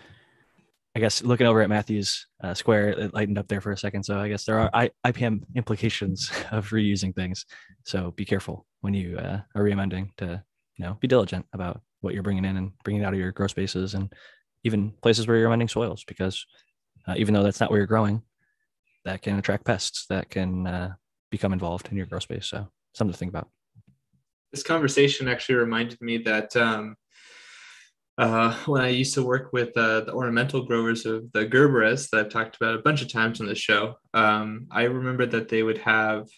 I 0.95 0.99
guess 0.99 1.23
looking 1.23 1.47
over 1.47 1.63
at 1.63 1.69
Matthew's 1.69 2.27
uh, 2.43 2.53
square, 2.53 2.89
it 2.89 3.15
lightened 3.15 3.39
up 3.39 3.47
there 3.47 3.61
for 3.61 3.71
a 3.71 3.79
second. 3.79 4.03
So 4.03 4.19
I 4.19 4.29
guess 4.29 4.45
there 4.45 4.59
are 4.59 4.71
I, 4.75 4.91
IPM 5.07 5.43
implications 5.55 6.31
of 6.51 6.71
reusing 6.71 7.15
things. 7.15 7.47
So 7.85 8.11
be 8.13 8.25
careful 8.25 8.67
when 8.81 8.95
you 8.95 9.17
uh, 9.17 9.41
are 9.55 9.63
reamending 9.63 10.09
to, 10.17 10.43
you 10.77 10.85
know, 10.85 10.99
be 11.01 11.07
diligent 11.07 11.47
about 11.53 11.81
what 12.01 12.15
you're 12.15 12.25
bringing 12.25 12.45
in 12.45 12.57
and 12.57 12.73
bringing 12.83 13.05
out 13.05 13.13
of 13.13 13.19
your 13.21 13.31
grow 13.31 13.47
spaces 13.47 13.95
and 13.95 14.13
even 14.65 14.93
places 15.03 15.29
where 15.29 15.37
you're 15.37 15.47
amending 15.47 15.69
soils, 15.69 16.03
because 16.05 16.45
uh, 17.07 17.15
even 17.17 17.35
though 17.35 17.45
that's 17.45 17.61
not 17.61 17.71
where 17.71 17.79
you're 17.79 17.87
growing, 17.87 18.23
that 19.05 19.23
can 19.23 19.39
attract 19.39 19.65
pests 19.65 20.07
that 20.09 20.29
can 20.29 20.67
uh, 20.67 20.93
become 21.31 21.53
involved 21.53 21.89
in 21.91 21.97
your 21.97 22.07
grow 22.07 22.19
space. 22.19 22.47
So 22.47 22.67
something 22.95 23.13
to 23.13 23.19
think 23.19 23.31
about. 23.31 23.49
This 24.53 24.63
conversation 24.63 25.29
actually 25.29 25.57
reminded 25.57 26.01
me 26.01 26.19
that 26.19 26.57
um, 26.57 26.97
uh, 28.21 28.55
when 28.67 28.83
I 28.83 28.89
used 28.89 29.15
to 29.15 29.23
work 29.23 29.53
with 29.53 29.75
uh, 29.77 30.03
the 30.03 30.13
ornamental 30.13 30.67
growers 30.67 31.07
of 31.07 31.33
the 31.33 31.47
Gerberas 31.47 32.11
that 32.11 32.21
I've 32.21 32.33
talked 32.33 32.57
about 32.57 32.75
a 32.75 32.83
bunch 32.83 33.01
of 33.01 33.11
times 33.11 33.41
on 33.41 33.47
the 33.47 33.55
show, 33.55 33.95
um, 34.13 34.67
I 34.71 34.83
remember 34.83 35.25
that 35.25 35.49
they 35.49 35.63
would 35.63 35.79
have, 35.79 36.29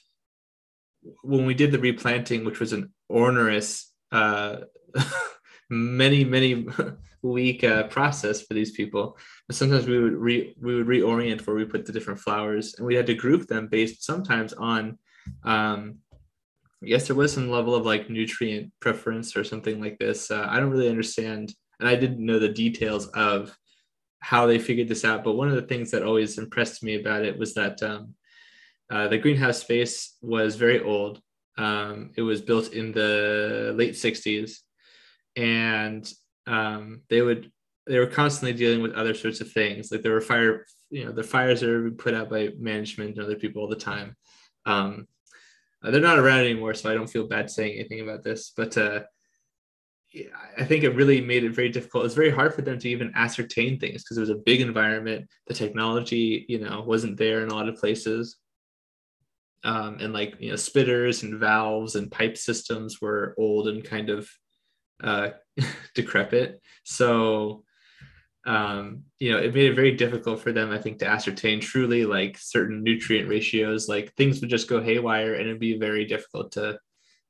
when 1.23 1.45
we 1.45 1.55
did 1.55 1.73
the 1.73 1.79
replanting, 1.79 2.45
which 2.45 2.61
was 2.61 2.73
an 2.73 2.93
onerous, 3.11 3.93
uh, 4.13 4.59
many, 5.71 6.25
many 6.25 6.67
week 7.23 7.65
uh, 7.65 7.85
process 7.89 8.43
for 8.43 8.55
these 8.55 8.71
people. 8.73 9.17
But 9.49 9.57
sometimes 9.57 9.87
we 9.87 9.99
would 9.99 10.15
re, 10.15 10.55
we 10.61 10.77
would 10.77 10.87
reorient 10.87 11.47
where 11.47 11.57
we 11.57 11.65
put 11.65 11.87
the 11.87 11.93
different 11.93 12.21
flowers, 12.21 12.75
and 12.77 12.87
we 12.87 12.95
had 12.95 13.07
to 13.07 13.15
group 13.15 13.49
them 13.49 13.69
based 13.69 14.05
sometimes 14.05 14.53
on 14.53 14.99
um, 15.43 15.97
I 16.83 16.87
guess 16.87 17.07
there 17.07 17.17
was 17.17 17.33
some 17.33 17.51
level 17.51 17.75
of 17.75 17.87
like 17.87 18.11
nutrient 18.11 18.73
preference 18.81 19.37
or 19.37 19.45
something 19.45 19.81
like 19.81 19.99
this. 19.99 20.31
Uh, 20.31 20.47
I 20.49 20.59
don't 20.59 20.71
really 20.71 20.89
understand, 20.89 21.55
and 21.79 21.89
I 21.89 21.95
didn't 21.95 22.25
know 22.25 22.39
the 22.39 22.49
details 22.49 23.07
of 23.09 23.57
how 24.21 24.47
they 24.47 24.59
figured 24.59 24.89
this 24.89 25.05
out. 25.05 25.23
But 25.23 25.35
one 25.35 25.49
of 25.49 25.55
the 25.55 25.63
things 25.63 25.91
that 25.93 26.03
always 26.03 26.39
impressed 26.39 26.83
me 26.83 27.01
about 27.01 27.25
it 27.25 27.39
was 27.39 27.55
that 27.55 27.83
um, 27.83 28.15
uh, 28.91 29.09
the 29.09 29.19
greenhouse 29.19 29.59
space 29.59 30.17
was 30.23 30.57
very 30.57 30.81
old. 30.81 31.21
Um, 31.57 32.11
it 32.17 32.23
was 32.23 32.41
built 32.41 32.73
in 32.73 32.93
the 32.93 33.73
late 33.77 33.95
'60s, 33.95 34.59
and 35.37 36.11
um, 36.47 37.03
they 37.09 37.23
would 37.23 37.53
they 37.87 37.99
were 37.99 38.07
constantly 38.07 38.57
dealing 38.57 38.83
with 38.83 38.95
other 38.95 39.15
sorts 39.15 39.41
of 39.41 39.53
things. 39.53 39.93
Like 39.93 40.03
there 40.03 40.13
were 40.13 40.21
fire, 40.21 40.67
you 40.91 41.05
know, 41.05 41.13
the 41.13 41.23
fires 41.23 41.63
are 41.63 41.91
put 41.93 42.15
out 42.15 42.31
by 42.31 42.51
management 42.59 43.17
and 43.17 43.25
other 43.25 43.37
people 43.37 43.63
all 43.63 43.69
the 43.69 43.77
time. 43.77 44.17
Um, 44.67 45.07
uh, 45.83 45.91
they're 45.91 46.01
not 46.01 46.19
around 46.19 46.41
anymore, 46.41 46.75
so 46.75 46.91
I 46.91 46.95
don't 46.95 47.11
feel 47.11 47.27
bad 47.27 47.51
saying 47.51 47.79
anything 47.79 48.01
about 48.01 48.23
this. 48.23 48.53
But 48.57 48.77
uh, 48.77 49.01
I 50.59 50.65
think 50.65 50.85
it 50.85 50.95
really 50.95 51.21
made 51.21 51.45
it 51.45 51.55
very 51.55 51.71
difficult. 51.71 52.05
It's 52.05 52.15
very 52.15 52.31
hard 52.31 52.55
for 52.55 52.63
them 52.63 52.79
to 52.79 52.89
even 52.89 53.13
ascertain 53.15 53.79
things 53.79 54.03
because 54.03 54.19
it 54.19 54.21
was 54.21 54.31
a 54.31 54.35
big 54.35 54.61
environment. 54.61 55.29
The 55.47 55.55
technology, 55.55 56.45
you 56.49 56.59
know, 56.59 56.83
wasn't 56.87 57.17
there 57.17 57.43
in 57.43 57.49
a 57.49 57.55
lot 57.55 57.69
of 57.69 57.77
places. 57.77 58.37
Um, 59.65 59.99
and 60.01 60.13
like 60.13 60.37
you 60.41 60.51
know, 60.51 60.57
spitters 60.57 61.23
and 61.23 61.39
valves 61.39 61.95
and 61.95 62.11
pipe 62.11 62.37
systems 62.37 63.01
were 63.01 63.35
old 63.39 63.69
and 63.69 63.83
kind 63.83 64.11
of 64.11 64.29
uh, 65.03 65.31
decrepit. 65.95 66.61
So 66.85 67.65
um, 68.44 69.05
you 69.19 69.31
know, 69.31 69.39
it 69.39 69.55
made 69.55 69.70
it 69.70 69.77
very 69.77 69.93
difficult 69.93 70.40
for 70.40 70.52
them, 70.52 70.70
I 70.70 70.78
think, 70.78 70.98
to 70.98 71.06
ascertain 71.06 71.60
truly 71.60 72.05
like 72.05 72.36
certain 72.39 72.82
nutrient 72.82 73.28
ratios. 73.28 73.89
Like 73.89 74.14
things 74.14 74.40
would 74.40 74.51
just 74.51 74.69
go 74.69 74.81
haywire, 74.81 75.35
and 75.35 75.43
it'd 75.43 75.60
be 75.60 75.78
very 75.78 76.05
difficult 76.05 76.52
to 76.52 76.78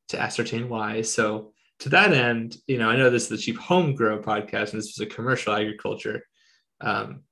to 0.08 0.20
ascertain 0.20 0.68
why. 0.68 1.02
So 1.02 1.52
to 1.80 1.88
that 1.90 2.12
end, 2.12 2.56
you 2.66 2.78
know, 2.78 2.88
I 2.88 2.96
know 2.96 3.10
this 3.10 3.24
is 3.24 3.28
the 3.28 3.38
cheap 3.38 3.58
home 3.58 3.94
grow 3.94 4.20
podcast, 4.20 4.72
and 4.72 4.78
this 4.78 4.90
is 4.90 5.00
a 5.00 5.06
commercial 5.06 5.54
agriculture 5.54 6.22
um, 6.80 7.22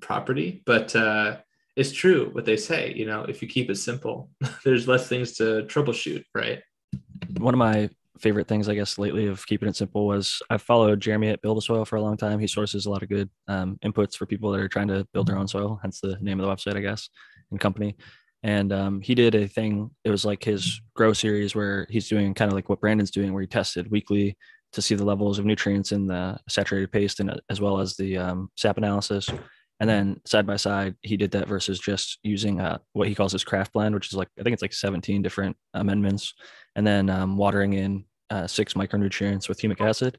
property, 0.00 0.62
but 0.66 0.94
uh, 0.96 1.38
it's 1.76 1.92
true 1.92 2.30
what 2.32 2.44
they 2.44 2.56
say. 2.56 2.92
You 2.94 3.06
know, 3.06 3.24
if 3.24 3.40
you 3.40 3.48
keep 3.48 3.70
it 3.70 3.76
simple, 3.76 4.30
there's 4.64 4.88
less 4.88 5.08
things 5.08 5.34
to 5.34 5.64
troubleshoot, 5.68 6.24
right? 6.34 6.60
one 7.38 7.54
of 7.54 7.58
my 7.58 7.90
favorite 8.18 8.48
things, 8.48 8.68
I 8.68 8.74
guess, 8.74 8.98
lately 8.98 9.26
of 9.26 9.46
keeping 9.46 9.68
it 9.68 9.76
simple 9.76 10.06
was 10.06 10.40
I've 10.50 10.62
followed 10.62 11.00
Jeremy 11.00 11.28
at 11.28 11.42
Build 11.42 11.58
a 11.58 11.60
Soil 11.60 11.84
for 11.84 11.96
a 11.96 12.02
long 12.02 12.16
time. 12.16 12.38
He 12.38 12.46
sources 12.46 12.86
a 12.86 12.90
lot 12.90 13.02
of 13.02 13.08
good 13.08 13.30
um, 13.48 13.78
inputs 13.84 14.16
for 14.16 14.26
people 14.26 14.50
that 14.52 14.60
are 14.60 14.68
trying 14.68 14.88
to 14.88 15.06
build 15.12 15.26
their 15.26 15.38
own 15.38 15.48
soil, 15.48 15.78
hence 15.82 16.00
the 16.00 16.18
name 16.20 16.40
of 16.40 16.46
the 16.46 16.52
website, 16.52 16.76
I 16.76 16.80
guess, 16.80 17.08
and 17.50 17.60
company. 17.60 17.96
And 18.42 18.72
um, 18.72 19.00
he 19.00 19.14
did 19.14 19.34
a 19.34 19.48
thing, 19.48 19.90
it 20.04 20.10
was 20.10 20.24
like 20.24 20.44
his 20.44 20.80
grow 20.94 21.12
series 21.12 21.54
where 21.54 21.86
he's 21.90 22.08
doing 22.08 22.32
kind 22.34 22.50
of 22.50 22.54
like 22.54 22.68
what 22.68 22.80
Brandon's 22.80 23.10
doing, 23.10 23.32
where 23.32 23.42
he 23.42 23.48
tested 23.48 23.90
weekly 23.90 24.36
to 24.72 24.82
see 24.82 24.94
the 24.94 25.04
levels 25.04 25.38
of 25.38 25.44
nutrients 25.44 25.92
in 25.92 26.06
the 26.06 26.38
saturated 26.48 26.92
paste 26.92 27.20
and 27.20 27.30
uh, 27.30 27.36
as 27.50 27.60
well 27.60 27.80
as 27.80 27.96
the 27.96 28.18
um, 28.18 28.50
sap 28.56 28.78
analysis. 28.78 29.28
And 29.78 29.88
then 29.88 30.20
side 30.24 30.46
by 30.46 30.56
side, 30.56 30.94
he 31.02 31.16
did 31.16 31.30
that 31.32 31.48
versus 31.48 31.78
just 31.78 32.18
using 32.22 32.60
uh, 32.60 32.78
what 32.92 33.08
he 33.08 33.14
calls 33.14 33.32
his 33.32 33.44
craft 33.44 33.72
blend, 33.72 33.94
which 33.94 34.08
is 34.08 34.14
like, 34.14 34.28
I 34.38 34.42
think 34.42 34.54
it's 34.54 34.62
like 34.62 34.72
17 34.72 35.20
different 35.22 35.56
amendments, 35.74 36.34
and 36.74 36.86
then 36.86 37.10
um, 37.10 37.36
watering 37.36 37.74
in 37.74 38.04
uh, 38.30 38.46
six 38.46 38.74
micronutrients 38.74 39.48
with 39.48 39.60
humic 39.60 39.80
acid. 39.80 40.18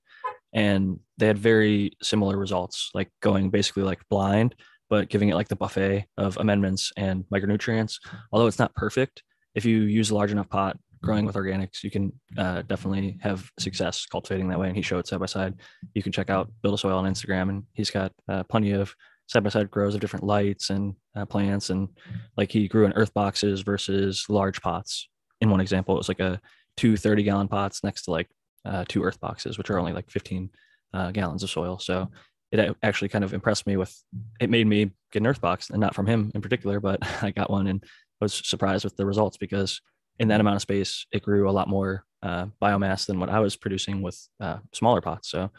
And 0.53 0.99
they 1.17 1.27
had 1.27 1.37
very 1.37 1.91
similar 2.01 2.37
results, 2.37 2.91
like 2.93 3.09
going 3.21 3.49
basically 3.49 3.83
like 3.83 3.99
blind, 4.09 4.55
but 4.89 5.09
giving 5.09 5.29
it 5.29 5.35
like 5.35 5.49
the 5.49 5.55
buffet 5.55 6.05
of 6.17 6.37
amendments 6.37 6.91
and 6.95 7.25
micronutrients. 7.33 7.99
Although 8.31 8.47
it's 8.47 8.59
not 8.59 8.73
perfect, 8.75 9.23
if 9.55 9.65
you 9.65 9.81
use 9.81 10.11
a 10.11 10.15
large 10.15 10.31
enough 10.31 10.49
pot 10.49 10.77
growing 11.01 11.25
with 11.25 11.35
organics, 11.35 11.83
you 11.83 11.91
can 11.91 12.11
uh, 12.37 12.61
definitely 12.63 13.17
have 13.21 13.49
success 13.59 14.05
cultivating 14.05 14.47
that 14.49 14.59
way. 14.59 14.67
And 14.67 14.75
he 14.75 14.81
showed 14.81 15.07
side 15.07 15.19
by 15.19 15.25
side. 15.25 15.55
You 15.93 16.03
can 16.03 16.11
check 16.11 16.29
out 16.29 16.51
Build 16.61 16.75
a 16.75 16.77
Soil 16.77 16.97
on 16.97 17.11
Instagram, 17.11 17.49
and 17.49 17.63
he's 17.73 17.91
got 17.91 18.11
uh, 18.29 18.43
plenty 18.43 18.71
of 18.71 18.93
side 19.27 19.43
by 19.43 19.49
side 19.49 19.69
grows 19.69 19.93
of 19.93 20.01
different 20.01 20.25
lights 20.25 20.69
and 20.69 20.95
uh, 21.15 21.25
plants, 21.25 21.69
and 21.69 21.89
like 22.35 22.51
he 22.51 22.67
grew 22.67 22.85
in 22.85 22.93
earth 22.93 23.13
boxes 23.13 23.61
versus 23.61 24.25
large 24.29 24.61
pots. 24.61 25.07
In 25.41 25.49
one 25.49 25.61
example, 25.61 25.95
it 25.95 25.99
was 25.99 26.07
like 26.07 26.19
a 26.19 26.41
two 26.75 26.97
30 26.97 27.23
gallon 27.23 27.47
pots 27.47 27.83
next 27.83 28.03
to 28.03 28.11
like 28.11 28.27
uh, 28.65 28.85
two 28.87 29.03
earth 29.03 29.19
boxes, 29.19 29.57
which 29.57 29.69
are 29.69 29.79
only 29.79 29.93
like 29.93 30.09
15 30.09 30.49
uh, 30.93 31.11
gallons 31.11 31.43
of 31.43 31.49
soil. 31.49 31.79
So 31.79 32.09
it 32.51 32.75
actually 32.81 33.09
kind 33.09 33.23
of 33.23 33.33
impressed 33.33 33.67
me 33.67 33.75
with 33.75 34.01
it 34.39 34.49
made 34.49 34.67
me 34.67 34.91
get 35.11 35.21
an 35.21 35.27
earth 35.27 35.41
box 35.41 35.69
and 35.69 35.79
not 35.79 35.95
from 35.95 36.07
him 36.07 36.31
in 36.33 36.41
particular, 36.41 36.79
but 36.79 36.99
I 37.21 37.31
got 37.31 37.49
one 37.51 37.67
and 37.67 37.83
was 38.21 38.41
surprised 38.45 38.83
with 38.83 38.95
the 38.95 39.05
results 39.05 39.37
because 39.37 39.81
in 40.19 40.29
that 40.29 40.39
amount 40.39 40.55
of 40.55 40.61
space, 40.61 41.05
it 41.11 41.21
grew 41.21 41.49
a 41.49 41.51
lot 41.51 41.67
more 41.67 42.03
uh, 42.23 42.47
biomass 42.61 43.05
than 43.05 43.19
what 43.19 43.29
I 43.29 43.39
was 43.39 43.55
producing 43.55 44.01
with 44.01 44.19
uh, 44.39 44.57
smaller 44.73 45.01
pots. 45.01 45.29
So 45.29 45.51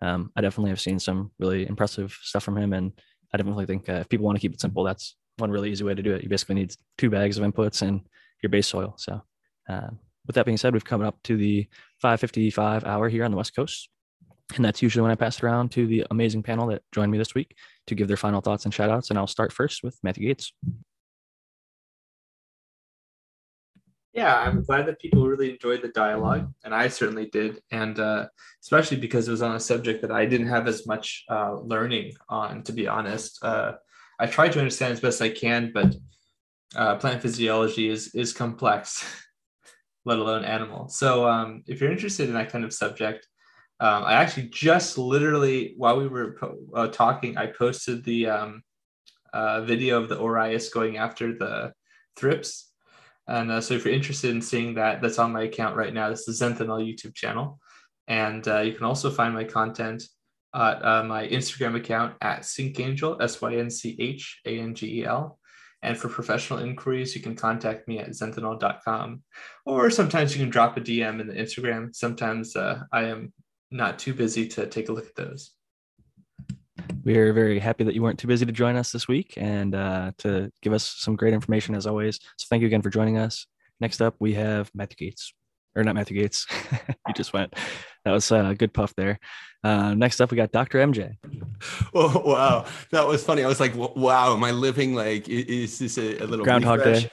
um, 0.00 0.32
I 0.36 0.40
definitely 0.40 0.70
have 0.70 0.80
seen 0.80 0.98
some 0.98 1.32
really 1.38 1.68
impressive 1.68 2.16
stuff 2.22 2.42
from 2.44 2.56
him. 2.56 2.72
And 2.72 2.92
I 3.36 3.38
definitely 3.38 3.66
think 3.66 3.86
uh, 3.90 4.00
if 4.00 4.08
people 4.08 4.24
want 4.24 4.36
to 4.36 4.40
keep 4.40 4.54
it 4.54 4.60
simple, 4.62 4.82
that's 4.82 5.14
one 5.36 5.50
really 5.50 5.70
easy 5.70 5.84
way 5.84 5.94
to 5.94 6.02
do 6.02 6.14
it. 6.14 6.22
You 6.22 6.30
basically 6.30 6.54
need 6.54 6.74
two 6.96 7.10
bags 7.10 7.36
of 7.36 7.44
inputs 7.44 7.82
and 7.82 8.00
your 8.42 8.48
base 8.48 8.66
soil. 8.66 8.94
So 8.96 9.20
um, 9.68 9.98
with 10.26 10.36
that 10.36 10.46
being 10.46 10.56
said, 10.56 10.72
we've 10.72 10.84
come 10.84 11.02
up 11.02 11.18
to 11.24 11.36
the 11.36 11.68
555 12.00 12.86
hour 12.86 13.10
here 13.10 13.24
on 13.24 13.30
the 13.30 13.36
West 13.36 13.54
Coast. 13.54 13.90
And 14.54 14.64
that's 14.64 14.80
usually 14.80 15.02
when 15.02 15.10
I 15.10 15.16
pass 15.16 15.36
it 15.36 15.44
around 15.44 15.70
to 15.72 15.86
the 15.86 16.06
amazing 16.10 16.42
panel 16.42 16.68
that 16.68 16.80
joined 16.92 17.12
me 17.12 17.18
this 17.18 17.34
week 17.34 17.54
to 17.88 17.94
give 17.94 18.08
their 18.08 18.16
final 18.16 18.40
thoughts 18.40 18.64
and 18.64 18.72
shout 18.72 18.88
outs. 18.88 19.10
And 19.10 19.18
I'll 19.18 19.26
start 19.26 19.52
first 19.52 19.82
with 19.82 19.98
Matthew 20.02 20.28
Gates. 20.28 20.52
Yeah, 24.16 24.34
I'm 24.34 24.62
glad 24.62 24.86
that 24.86 24.98
people 24.98 25.26
really 25.26 25.50
enjoyed 25.50 25.82
the 25.82 25.88
dialogue, 25.88 26.50
and 26.64 26.74
I 26.74 26.88
certainly 26.88 27.26
did. 27.26 27.60
And 27.70 27.98
uh, 28.00 28.28
especially 28.62 28.96
because 28.96 29.28
it 29.28 29.30
was 29.30 29.42
on 29.42 29.54
a 29.54 29.60
subject 29.60 30.00
that 30.00 30.10
I 30.10 30.24
didn't 30.24 30.46
have 30.46 30.66
as 30.66 30.86
much 30.86 31.22
uh, 31.28 31.56
learning 31.56 32.12
on, 32.30 32.62
to 32.62 32.72
be 32.72 32.88
honest. 32.88 33.38
Uh, 33.44 33.72
I 34.18 34.26
tried 34.26 34.52
to 34.52 34.58
understand 34.58 34.94
as 34.94 35.00
best 35.00 35.20
I 35.20 35.28
can, 35.28 35.70
but 35.74 35.94
uh, 36.74 36.96
plant 36.96 37.20
physiology 37.20 37.90
is, 37.90 38.14
is 38.14 38.32
complex, 38.32 39.04
let 40.06 40.18
alone 40.18 40.46
animal. 40.46 40.88
So 40.88 41.28
um, 41.28 41.62
if 41.66 41.82
you're 41.82 41.92
interested 41.92 42.28
in 42.28 42.34
that 42.36 42.50
kind 42.50 42.64
of 42.64 42.72
subject, 42.72 43.28
um, 43.80 44.04
I 44.04 44.14
actually 44.14 44.48
just 44.48 44.96
literally 44.96 45.74
while 45.76 45.98
we 45.98 46.08
were 46.08 46.38
po- 46.40 46.56
uh, 46.74 46.86
talking, 46.86 47.36
I 47.36 47.48
posted 47.48 48.02
the 48.02 48.28
um, 48.28 48.62
uh, 49.34 49.60
video 49.60 50.00
of 50.00 50.08
the 50.08 50.16
Orius 50.16 50.72
going 50.72 50.96
after 50.96 51.36
the 51.36 51.74
thrips. 52.16 52.72
And 53.28 53.50
uh, 53.50 53.60
so 53.60 53.74
if 53.74 53.84
you're 53.84 53.94
interested 53.94 54.30
in 54.30 54.40
seeing 54.40 54.74
that, 54.74 55.02
that's 55.02 55.18
on 55.18 55.32
my 55.32 55.42
account 55.42 55.76
right 55.76 55.92
now. 55.92 56.08
This 56.08 56.28
is 56.28 56.38
the 56.38 56.44
Zenthanol 56.46 56.86
YouTube 56.86 57.14
channel. 57.14 57.58
And 58.08 58.46
uh, 58.46 58.60
you 58.60 58.72
can 58.72 58.84
also 58.84 59.10
find 59.10 59.34
my 59.34 59.44
content 59.44 60.04
at 60.54 60.84
uh, 60.84 61.02
my 61.04 61.26
Instagram 61.26 61.76
account 61.76 62.14
at 62.20 62.42
SyncAngel, 62.42 63.20
S 63.20 63.40
Y 63.40 63.56
N 63.56 63.68
C 63.70 63.96
H 63.98 64.40
A 64.46 64.58
N 64.58 64.74
G 64.74 65.00
E 65.00 65.04
L. 65.04 65.38
And 65.82 65.96
for 65.96 66.08
professional 66.08 66.60
inquiries, 66.60 67.14
you 67.14 67.20
can 67.20 67.34
contact 67.34 67.86
me 67.86 67.98
at 67.98 68.10
zenthanol.com. 68.10 69.22
Or 69.66 69.90
sometimes 69.90 70.34
you 70.34 70.42
can 70.42 70.50
drop 70.50 70.76
a 70.76 70.80
DM 70.80 71.20
in 71.20 71.26
the 71.26 71.34
Instagram. 71.34 71.94
Sometimes 71.94 72.56
uh, 72.56 72.82
I 72.92 73.04
am 73.04 73.32
not 73.70 73.98
too 73.98 74.14
busy 74.14 74.48
to 74.48 74.66
take 74.66 74.88
a 74.88 74.92
look 74.92 75.06
at 75.06 75.14
those. 75.14 75.55
We 77.04 77.16
are 77.18 77.32
very 77.32 77.58
happy 77.58 77.84
that 77.84 77.94
you 77.94 78.02
weren't 78.02 78.18
too 78.18 78.28
busy 78.28 78.46
to 78.46 78.52
join 78.52 78.76
us 78.76 78.92
this 78.92 79.06
week 79.06 79.34
and 79.36 79.74
uh, 79.74 80.12
to 80.18 80.50
give 80.62 80.72
us 80.72 80.84
some 80.98 81.16
great 81.16 81.34
information 81.34 81.74
as 81.74 81.86
always. 81.86 82.18
So 82.36 82.46
thank 82.50 82.62
you 82.62 82.66
again 82.66 82.82
for 82.82 82.90
joining 82.90 83.18
us. 83.18 83.46
Next 83.80 84.00
up, 84.00 84.16
we 84.18 84.34
have 84.34 84.70
Matthew 84.74 85.08
Gates, 85.08 85.32
or 85.76 85.84
not 85.84 85.94
Matthew 85.94 86.20
Gates. 86.20 86.46
you 87.06 87.14
just 87.14 87.32
went. 87.32 87.54
That 88.04 88.12
was 88.12 88.30
a 88.30 88.54
good 88.56 88.72
puff 88.72 88.94
there. 88.96 89.18
Uh, 89.62 89.94
next 89.94 90.20
up, 90.20 90.30
we 90.30 90.36
got 90.36 90.52
Dr. 90.52 90.78
MJ. 90.78 91.16
Oh 91.94 92.22
wow, 92.24 92.66
that 92.90 93.06
was 93.06 93.24
funny. 93.24 93.42
I 93.42 93.48
was 93.48 93.58
like, 93.58 93.74
"Wow, 93.74 94.34
am 94.34 94.44
I 94.44 94.50
living 94.50 94.94
like 94.94 95.26
is 95.28 95.78
this 95.78 95.96
a, 95.96 96.18
a 96.18 96.26
little 96.26 96.44
Groundhog 96.44 96.80
refresh? 96.80 97.04
Day?" 97.04 97.10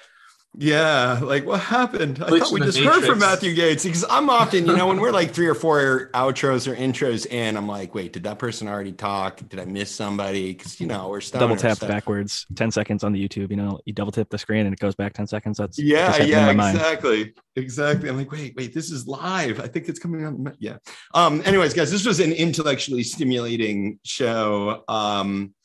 Yeah, 0.56 1.20
like 1.24 1.48
what 1.48 1.62
happened? 1.62 2.22
I 2.24 2.30
thought 2.30 2.52
we 2.52 2.62
just 2.62 2.78
Matrix. 2.78 2.98
heard 2.98 3.06
from 3.06 3.20
Matthew 3.20 3.56
Gates 3.56 3.84
because 3.84 4.06
I'm 4.08 4.30
often, 4.30 4.68
you 4.68 4.76
know, 4.76 4.86
when 4.86 5.00
we're 5.00 5.12
like 5.12 5.32
three 5.32 5.48
or 5.48 5.56
four 5.56 6.12
outros 6.14 6.72
or 6.72 6.76
intros 6.76 7.26
in, 7.26 7.58
I'm 7.58 7.68
like, 7.68 7.96
wait, 7.96 8.14
did 8.14 8.24
that 8.24 8.38
person 8.38 8.68
already 8.68 8.92
talk? 8.92 9.42
Did 9.50 9.60
I 9.60 9.66
miss 9.66 9.90
somebody? 9.90 10.54
Because 10.54 10.80
you 10.80 10.86
know 10.86 11.10
we're 11.10 11.22
double 11.22 11.56
tapped 11.56 11.82
backwards, 11.82 12.46
ten 12.56 12.70
seconds 12.70 13.04
on 13.04 13.14
the 13.14 13.28
YouTube. 13.28 13.50
You 13.50 13.58
know, 13.58 13.80
you 13.86 13.94
double 13.94 14.12
tap 14.12 14.30
the 14.30 14.38
screen 14.38 14.68
and 14.68 14.74
it 14.74 14.80
goes 14.80 14.94
back 14.94 15.14
ten 15.14 15.26
seconds. 15.26 15.58
That's 15.58 15.80
yeah, 15.80 16.18
yeah, 16.18 16.52
exactly, 16.52 17.34
exactly. 17.56 18.10
I'm 18.10 18.18
like, 18.18 18.32
wait, 18.32 18.54
wait, 18.56 18.76
this 18.76 18.92
is 18.92 19.08
live. 19.08 19.60
I 19.60 19.68
think 19.68 19.90
it's 19.90 20.00
coming 20.00 20.24
on. 20.24 20.56
Yeah. 20.60 20.78
Um. 21.16 21.42
Anyways, 21.46 21.74
guys, 21.74 21.90
this 21.90 22.06
was 22.06 22.20
an 22.20 22.32
intellectually 22.32 23.04
stimulating 23.04 23.98
show. 24.04 24.84
Um 24.88 25.56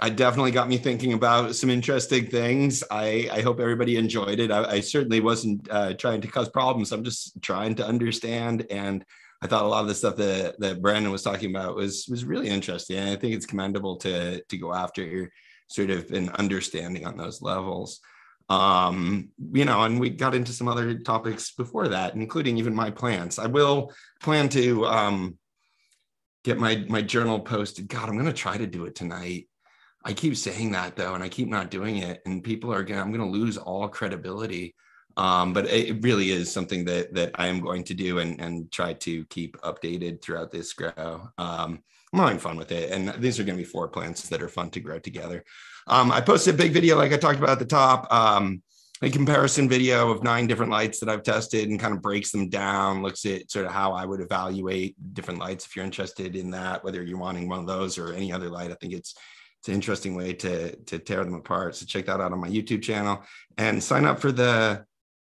I 0.00 0.10
definitely 0.10 0.50
got 0.50 0.68
me 0.68 0.76
thinking 0.76 1.12
about 1.12 1.54
some 1.54 1.70
interesting 1.70 2.26
things. 2.26 2.82
I, 2.90 3.28
I 3.30 3.40
hope 3.42 3.60
everybody 3.60 3.96
enjoyed 3.96 4.40
it. 4.40 4.50
I, 4.50 4.64
I 4.64 4.80
certainly 4.80 5.20
wasn't 5.20 5.68
uh, 5.70 5.94
trying 5.94 6.20
to 6.22 6.28
cause 6.28 6.48
problems. 6.48 6.90
I'm 6.90 7.04
just 7.04 7.40
trying 7.42 7.76
to 7.76 7.86
understand. 7.86 8.66
And 8.70 9.04
I 9.40 9.46
thought 9.46 9.64
a 9.64 9.68
lot 9.68 9.82
of 9.82 9.88
the 9.88 9.94
stuff 9.94 10.16
that, 10.16 10.58
that 10.58 10.82
Brandon 10.82 11.12
was 11.12 11.22
talking 11.22 11.54
about 11.54 11.76
was 11.76 12.06
was 12.08 12.24
really 12.24 12.48
interesting. 12.48 12.96
And 12.98 13.10
I 13.10 13.16
think 13.16 13.34
it's 13.34 13.46
commendable 13.46 13.96
to 13.98 14.42
to 14.42 14.56
go 14.58 14.72
after 14.72 15.30
sort 15.68 15.90
of 15.90 16.10
an 16.10 16.30
understanding 16.30 17.06
on 17.06 17.16
those 17.16 17.40
levels. 17.40 18.00
Um, 18.48 19.30
you 19.52 19.64
know, 19.64 19.82
and 19.82 19.98
we 19.98 20.10
got 20.10 20.34
into 20.34 20.52
some 20.52 20.68
other 20.68 20.98
topics 20.98 21.52
before 21.52 21.88
that, 21.88 22.14
including 22.14 22.58
even 22.58 22.74
my 22.74 22.90
plans. 22.90 23.38
I 23.38 23.46
will 23.46 23.92
plan 24.20 24.48
to 24.50 24.86
um, 24.86 25.38
get 26.42 26.58
my 26.58 26.84
my 26.88 27.02
journal 27.02 27.40
posted. 27.40 27.88
God, 27.88 28.08
I'm 28.08 28.14
going 28.14 28.26
to 28.26 28.32
try 28.32 28.56
to 28.56 28.66
do 28.66 28.86
it 28.86 28.94
tonight. 28.94 29.48
I 30.04 30.12
keep 30.12 30.36
saying 30.36 30.72
that 30.72 30.96
though, 30.96 31.14
and 31.14 31.24
I 31.24 31.28
keep 31.28 31.48
not 31.48 31.70
doing 31.70 31.98
it, 31.98 32.20
and 32.26 32.44
people 32.44 32.72
are 32.72 32.82
gonna 32.82 33.00
I'm 33.00 33.12
gonna 33.12 33.28
lose 33.28 33.56
all 33.56 33.88
credibility. 33.88 34.74
Um, 35.16 35.52
but 35.52 35.66
it 35.66 36.02
really 36.02 36.30
is 36.30 36.52
something 36.52 36.84
that 36.86 37.14
that 37.14 37.30
I 37.36 37.46
am 37.46 37.60
going 37.60 37.84
to 37.84 37.94
do 37.94 38.18
and 38.18 38.40
and 38.40 38.70
try 38.70 38.94
to 38.94 39.24
keep 39.26 39.56
updated 39.62 40.20
throughout 40.20 40.50
this 40.50 40.72
grow. 40.72 41.28
Um, 41.38 41.82
I'm 42.12 42.20
having 42.20 42.38
fun 42.38 42.56
with 42.56 42.70
it, 42.70 42.90
and 42.92 43.08
these 43.22 43.40
are 43.40 43.44
going 43.44 43.56
to 43.56 43.64
be 43.64 43.68
four 43.68 43.88
plants 43.88 44.28
that 44.28 44.42
are 44.42 44.48
fun 44.48 44.70
to 44.70 44.80
grow 44.80 44.98
together. 44.98 45.42
Um, 45.86 46.12
I 46.12 46.20
posted 46.20 46.54
a 46.54 46.58
big 46.58 46.72
video, 46.72 46.96
like 46.96 47.12
I 47.12 47.16
talked 47.16 47.38
about 47.38 47.50
at 47.50 47.58
the 47.58 47.64
top, 47.64 48.12
um, 48.12 48.62
a 49.02 49.10
comparison 49.10 49.68
video 49.68 50.10
of 50.10 50.22
nine 50.22 50.46
different 50.46 50.70
lights 50.70 51.00
that 51.00 51.08
I've 51.08 51.24
tested, 51.24 51.68
and 51.68 51.80
kind 51.80 51.92
of 51.92 52.02
breaks 52.02 52.30
them 52.30 52.48
down, 52.48 53.02
looks 53.02 53.26
at 53.26 53.50
sort 53.50 53.66
of 53.66 53.72
how 53.72 53.92
I 53.92 54.06
would 54.06 54.20
evaluate 54.20 54.94
different 55.12 55.40
lights. 55.40 55.66
If 55.66 55.74
you're 55.74 55.84
interested 55.84 56.36
in 56.36 56.50
that, 56.52 56.84
whether 56.84 57.02
you're 57.02 57.18
wanting 57.18 57.48
one 57.48 57.58
of 57.58 57.66
those 57.66 57.98
or 57.98 58.12
any 58.12 58.32
other 58.32 58.48
light, 58.48 58.70
I 58.70 58.74
think 58.74 58.92
it's 58.92 59.16
it's 59.64 59.70
an 59.70 59.74
interesting 59.76 60.14
way 60.14 60.34
to 60.34 60.76
to 60.76 60.98
tear 60.98 61.24
them 61.24 61.32
apart. 61.32 61.74
So 61.74 61.86
check 61.86 62.04
that 62.04 62.20
out 62.20 62.32
on 62.32 62.38
my 62.38 62.50
YouTube 62.50 62.82
channel 62.82 63.22
and 63.56 63.82
sign 63.82 64.04
up 64.04 64.20
for 64.20 64.30
the 64.30 64.84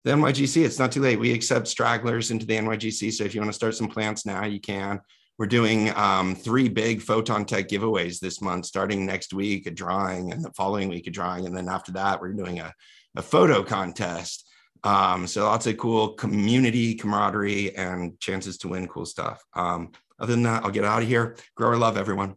the 0.05 0.11
NYGC. 0.11 0.67
It's 0.67 0.79
not 0.79 0.93
too 0.93 1.01
late. 1.01 1.19
We 1.19 1.33
accept 1.33 1.67
stragglers 1.67 2.31
into 2.31 2.45
the 2.45 2.59
NYGC. 2.59 3.11
So 3.11 3.25
if 3.25 3.35
you 3.35 3.41
want 3.41 3.49
to 3.49 3.57
start 3.57 3.75
some 3.75 3.89
plants 3.89 4.27
now, 4.27 4.45
you 4.45 4.61
can. 4.61 5.01
We're 5.39 5.47
doing 5.47 5.97
um, 5.97 6.35
three 6.35 6.69
big 6.69 7.01
Photontek 7.01 7.69
giveaways 7.69 8.21
this 8.21 8.43
month, 8.43 8.67
starting 8.67 9.07
next 9.07 9.33
week, 9.33 9.67
a 9.67 9.71
drawing, 9.71 10.31
and 10.31 10.45
the 10.45 10.53
following 10.53 10.91
week, 10.91 11.07
a 11.07 11.11
drawing. 11.11 11.47
And 11.47 11.57
then 11.57 11.71
after 11.71 11.93
that, 11.93 12.21
we're 12.21 12.35
doing 12.35 12.61
a, 12.61 12.75
a 13.17 13.23
photo 13.23 13.63
contest. 13.63 14.47
Um, 14.85 15.27
so 15.27 15.45
lots 15.45 15.67
of 15.67 15.79
cool 15.79 16.13
community 16.13 16.95
camaraderie 16.95 17.75
and 17.77 18.21
chances 18.21 18.59
to 18.59 18.69
win 18.69 18.89
cool 18.89 19.07
stuff. 19.07 19.43
Um, 19.55 19.93
other 20.21 20.33
than 20.33 20.43
that, 20.43 20.65
I'll 20.65 20.71
get 20.71 20.85
out 20.85 21.03
of 21.03 21.09
here. 21.09 21.37
Grower 21.55 21.77
love, 21.77 21.97
everyone. 21.97 22.35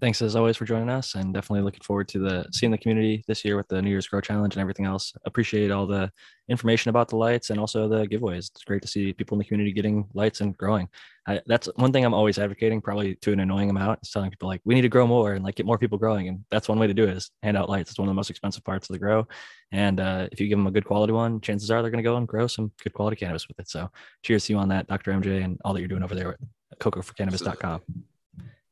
Thanks 0.00 0.20
as 0.20 0.34
always 0.34 0.56
for 0.56 0.64
joining 0.64 0.88
us, 0.88 1.14
and 1.14 1.32
definitely 1.32 1.62
looking 1.62 1.82
forward 1.82 2.08
to 2.08 2.18
the 2.18 2.46
seeing 2.50 2.72
the 2.72 2.78
community 2.78 3.24
this 3.28 3.44
year 3.44 3.56
with 3.56 3.68
the 3.68 3.80
New 3.80 3.90
Year's 3.90 4.08
Grow 4.08 4.20
Challenge 4.20 4.54
and 4.54 4.60
everything 4.60 4.84
else. 4.84 5.12
Appreciate 5.24 5.70
all 5.70 5.86
the 5.86 6.10
information 6.48 6.90
about 6.90 7.08
the 7.08 7.16
lights 7.16 7.50
and 7.50 7.60
also 7.60 7.88
the 7.88 8.06
giveaways. 8.08 8.50
It's 8.50 8.64
great 8.64 8.82
to 8.82 8.88
see 8.88 9.12
people 9.12 9.36
in 9.36 9.38
the 9.38 9.44
community 9.44 9.72
getting 9.72 10.08
lights 10.12 10.40
and 10.40 10.56
growing. 10.56 10.88
I, 11.26 11.40
that's 11.46 11.68
one 11.76 11.92
thing 11.92 12.04
I'm 12.04 12.14
always 12.14 12.38
advocating, 12.38 12.80
probably 12.80 13.14
to 13.16 13.32
an 13.32 13.40
annoying 13.40 13.70
amount, 13.70 14.00
is 14.02 14.10
telling 14.10 14.30
people 14.30 14.48
like 14.48 14.60
we 14.64 14.74
need 14.74 14.82
to 14.82 14.88
grow 14.88 15.06
more 15.06 15.34
and 15.34 15.44
like 15.44 15.54
get 15.54 15.66
more 15.66 15.78
people 15.78 15.98
growing, 15.98 16.26
and 16.26 16.44
that's 16.50 16.68
one 16.68 16.80
way 16.80 16.88
to 16.88 16.94
do 16.94 17.04
it 17.04 17.16
is 17.16 17.30
hand 17.44 17.56
out 17.56 17.70
lights. 17.70 17.90
It's 17.90 17.98
one 17.98 18.08
of 18.08 18.10
the 18.10 18.16
most 18.16 18.30
expensive 18.30 18.64
parts 18.64 18.90
of 18.90 18.94
the 18.94 18.98
grow, 18.98 19.28
and 19.70 20.00
uh, 20.00 20.28
if 20.32 20.40
you 20.40 20.48
give 20.48 20.58
them 20.58 20.66
a 20.66 20.72
good 20.72 20.84
quality 20.84 21.12
one, 21.12 21.40
chances 21.40 21.70
are 21.70 21.80
they're 21.80 21.92
going 21.92 22.02
to 22.02 22.08
go 22.08 22.16
and 22.16 22.26
grow 22.26 22.48
some 22.48 22.72
good 22.82 22.92
quality 22.92 23.16
cannabis 23.16 23.46
with 23.46 23.58
it. 23.60 23.68
So, 23.68 23.90
cheers 24.22 24.46
to 24.46 24.54
you 24.54 24.58
on 24.58 24.68
that, 24.68 24.88
Dr. 24.88 25.12
MJ, 25.12 25.44
and 25.44 25.60
all 25.64 25.72
that 25.74 25.80
you're 25.80 25.88
doing 25.88 26.02
over 26.02 26.14
there 26.14 26.36
cocoforcannabis.com. 26.78 27.82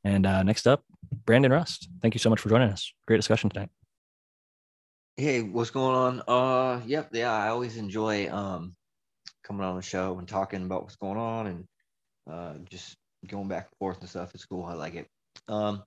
And 0.05 0.27
uh, 0.27 0.43
next 0.43 0.67
up, 0.67 0.85
Brandon 1.25 1.53
Rust. 1.53 1.89
Thank 2.01 2.15
you 2.15 2.19
so 2.19 2.31
much 2.31 2.41
for 2.41 2.49
joining 2.49 2.71
us. 2.71 2.93
Great 3.07 3.19
discussion 3.19 3.51
tonight. 3.51 3.71
Hey, 5.17 5.43
what's 5.43 5.71
going 5.71 5.95
on? 5.95 6.23
Uh, 6.27 6.81
yep, 6.87 7.11
yeah, 7.13 7.33
I 7.33 7.49
always 7.49 7.77
enjoy 7.77 8.33
um 8.33 8.75
coming 9.45 9.65
on 9.65 9.77
the 9.77 9.83
show 9.83 10.19
and 10.19 10.27
talking 10.27 10.65
about 10.65 10.83
what's 10.83 10.97
going 10.97 11.19
on 11.19 11.47
and 11.49 11.65
uh 12.31 12.55
just 12.71 12.97
going 13.27 13.49
back 13.49 13.65
and 13.65 13.79
forth 13.79 14.01
and 14.01 14.09
stuff. 14.09 14.35
It's 14.35 14.47
cool. 14.47 14.65
I 14.65 14.75
like 14.75 14.95
it. 14.95 15.07
Um, 15.49 15.83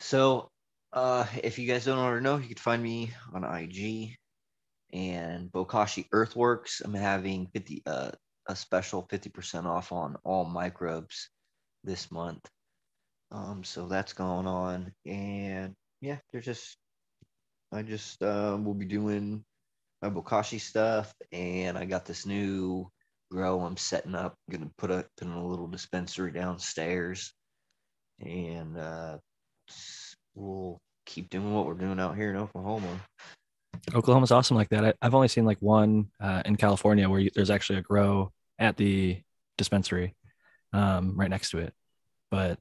so 0.00 0.50
uh, 0.92 1.26
if 1.42 1.58
you 1.58 1.66
guys 1.66 1.86
don't 1.86 1.98
already 1.98 2.22
know, 2.22 2.36
you 2.36 2.48
can 2.48 2.56
find 2.56 2.82
me 2.82 3.10
on 3.32 3.44
IG 3.44 4.16
and 4.92 5.50
Bokashi 5.50 6.06
Earthworks. 6.12 6.82
I'm 6.84 6.94
having 6.94 7.46
50 7.54 7.82
uh 7.86 8.10
a 8.48 8.56
special 8.56 9.06
50% 9.10 9.66
off 9.66 9.92
on 9.92 10.16
all 10.24 10.44
microbes 10.44 11.28
this 11.84 12.10
month. 12.10 12.48
Um, 13.30 13.64
so 13.64 13.86
that's 13.88 14.12
going 14.12 14.46
on. 14.46 14.92
And 15.06 15.74
yeah, 16.00 16.18
they're 16.30 16.40
just. 16.40 16.76
I 17.74 17.80
just 17.80 18.22
uh, 18.22 18.58
will 18.62 18.74
be 18.74 18.84
doing 18.84 19.42
my 20.02 20.10
bokashi 20.10 20.60
stuff, 20.60 21.14
and 21.32 21.78
I 21.78 21.86
got 21.86 22.04
this 22.04 22.26
new 22.26 22.90
grow 23.30 23.60
I'm 23.60 23.78
setting 23.78 24.14
up. 24.14 24.34
I'm 24.46 24.58
gonna 24.58 24.70
put 24.76 24.90
up 24.90 25.06
in 25.22 25.28
a 25.28 25.46
little 25.46 25.68
dispensary 25.68 26.32
downstairs, 26.32 27.32
and 28.20 28.76
uh, 28.76 29.16
we'll 30.34 30.78
keep 31.06 31.30
doing 31.30 31.54
what 31.54 31.66
we're 31.66 31.74
doing 31.74 31.98
out 31.98 32.16
here 32.16 32.30
in 32.30 32.36
Oklahoma. 32.36 33.00
Oklahoma's 33.94 34.30
awesome 34.30 34.56
like 34.56 34.68
that. 34.70 34.84
I, 34.84 34.94
have 35.02 35.14
only 35.14 35.28
seen 35.28 35.44
like 35.44 35.60
one 35.60 36.08
uh, 36.20 36.42
in 36.44 36.56
California 36.56 37.08
where 37.08 37.20
you, 37.20 37.30
there's 37.34 37.50
actually 37.50 37.78
a 37.78 37.82
grow 37.82 38.32
at 38.58 38.76
the 38.76 39.20
dispensary 39.58 40.14
um, 40.72 41.18
right 41.18 41.30
next 41.30 41.50
to 41.50 41.58
it, 41.58 41.74
but 42.30 42.58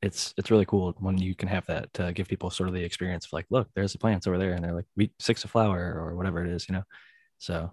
it's 0.00 0.32
it's 0.36 0.50
really 0.50 0.64
cool 0.64 0.94
when 0.98 1.18
you 1.18 1.34
can 1.34 1.48
have 1.48 1.66
that 1.66 1.92
to 1.94 2.12
give 2.12 2.28
people 2.28 2.50
sort 2.50 2.68
of 2.68 2.74
the 2.74 2.84
experience 2.84 3.26
of 3.26 3.32
like, 3.32 3.46
look, 3.50 3.68
there's 3.74 3.92
the 3.92 3.98
plants 3.98 4.26
over 4.26 4.38
there, 4.38 4.52
and 4.52 4.62
they're 4.62 4.74
like, 4.74 4.86
we 4.96 5.10
six 5.18 5.44
a 5.44 5.48
flower 5.48 5.94
or 6.00 6.14
whatever 6.16 6.44
it 6.44 6.50
is, 6.50 6.68
you 6.68 6.74
know. 6.74 6.84
So 7.38 7.72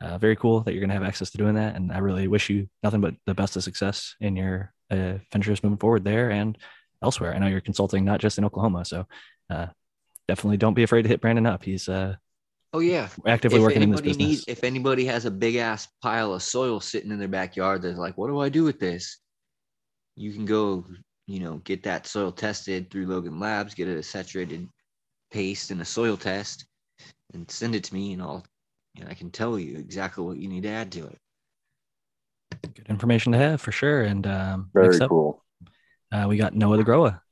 uh, 0.00 0.18
very 0.18 0.36
cool 0.36 0.60
that 0.60 0.72
you're 0.72 0.80
gonna 0.80 0.94
have 0.94 1.02
access 1.02 1.30
to 1.30 1.38
doing 1.38 1.54
that, 1.56 1.74
and 1.76 1.92
I 1.92 1.98
really 1.98 2.28
wish 2.28 2.48
you 2.48 2.68
nothing 2.82 3.00
but 3.00 3.14
the 3.26 3.34
best 3.34 3.56
of 3.56 3.64
success 3.64 4.14
in 4.20 4.36
your 4.36 4.72
uh, 4.90 5.14
ventures 5.32 5.62
moving 5.62 5.78
forward 5.78 6.04
there 6.04 6.30
and 6.30 6.56
elsewhere. 7.02 7.34
I 7.34 7.38
know 7.38 7.46
you're 7.46 7.60
consulting 7.60 8.04
not 8.04 8.20
just 8.20 8.38
in 8.38 8.44
Oklahoma, 8.44 8.84
so 8.84 9.06
uh, 9.50 9.66
definitely 10.28 10.56
don't 10.56 10.74
be 10.74 10.82
afraid 10.82 11.02
to 11.02 11.08
hit 11.08 11.20
Brandon 11.20 11.46
up. 11.46 11.62
He's 11.64 11.88
uh, 11.88 12.16
oh 12.76 12.80
yeah 12.80 13.08
actively 13.26 13.58
if 13.58 13.62
working 13.62 13.82
in 13.82 13.90
this 13.90 14.00
anybody 14.00 14.08
business. 14.10 14.28
needs- 14.28 14.44
if 14.48 14.64
anybody 14.64 15.06
has 15.06 15.24
a 15.24 15.30
big 15.30 15.56
ass 15.56 15.88
pile 16.02 16.34
of 16.34 16.42
soil 16.42 16.78
sitting 16.78 17.10
in 17.10 17.18
their 17.18 17.26
backyard, 17.26 17.80
they're 17.80 17.94
like, 17.94 18.18
what 18.18 18.28
do 18.28 18.38
I 18.38 18.50
do 18.50 18.64
with 18.64 18.78
this? 18.78 19.18
You 20.14 20.32
can 20.32 20.44
go, 20.44 20.84
you 21.26 21.40
know, 21.40 21.56
get 21.64 21.82
that 21.84 22.06
soil 22.06 22.32
tested 22.32 22.90
through 22.90 23.06
Logan 23.06 23.40
Labs, 23.40 23.74
get 23.74 23.88
a 23.88 24.02
saturated 24.02 24.68
paste 25.30 25.70
and 25.70 25.80
a 25.80 25.84
soil 25.86 26.18
test, 26.18 26.66
and 27.32 27.50
send 27.50 27.74
it 27.74 27.84
to 27.84 27.94
me, 27.94 28.12
and 28.12 28.20
I'll, 28.20 28.44
and 28.98 29.08
I 29.08 29.14
can 29.14 29.30
tell 29.30 29.58
you 29.58 29.78
exactly 29.78 30.24
what 30.24 30.36
you 30.36 30.48
need 30.48 30.64
to 30.64 30.68
add 30.68 30.92
to 30.92 31.06
it. 31.06 31.18
Good 32.74 32.88
information 32.90 33.32
to 33.32 33.38
have 33.38 33.60
for 33.62 33.72
sure. 33.72 34.02
And 34.02 34.26
um, 34.26 34.70
Very 34.74 35.00
up, 35.00 35.08
cool. 35.08 35.42
uh, 36.12 36.26
we 36.28 36.36
got 36.36 36.54
Noah 36.54 36.76
the 36.76 36.84
Grower. 36.84 37.22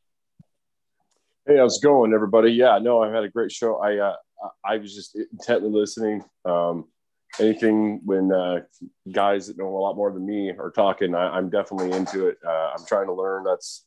Hey, 1.47 1.59
how's 1.59 1.77
it 1.77 1.83
going, 1.83 2.15
everybody? 2.15 2.53
Yeah, 2.53 2.79
no, 2.79 3.03
I've 3.03 3.13
had 3.13 3.25
a 3.25 3.29
great 3.29 3.53
show. 3.53 3.77
I 3.77 3.99
uh, 3.99 4.17
I 4.65 4.77
was 4.77 4.95
just 4.95 5.17
intently 5.17 5.71
listening. 5.71 6.25
Um, 6.45 6.87
anything 7.41 8.01
when 8.05 8.33
uh, 8.33 8.61
guys 9.13 9.47
that 9.47 9.59
know 9.59 9.69
a 9.69 9.79
lot 9.79 9.97
more 9.97 10.13
than 10.13 10.27
me 10.27 10.53
are 10.59 10.71
talking, 10.71 11.15
I, 11.15 11.37
I'm 11.37 11.51
definitely 11.51 11.97
into 11.97 12.29
it. 12.29 12.39
Uh, 12.47 12.73
I'm 12.77 12.85
trying 12.87 13.07
to 13.07 13.13
learn. 13.13 13.45
That's, 13.45 13.87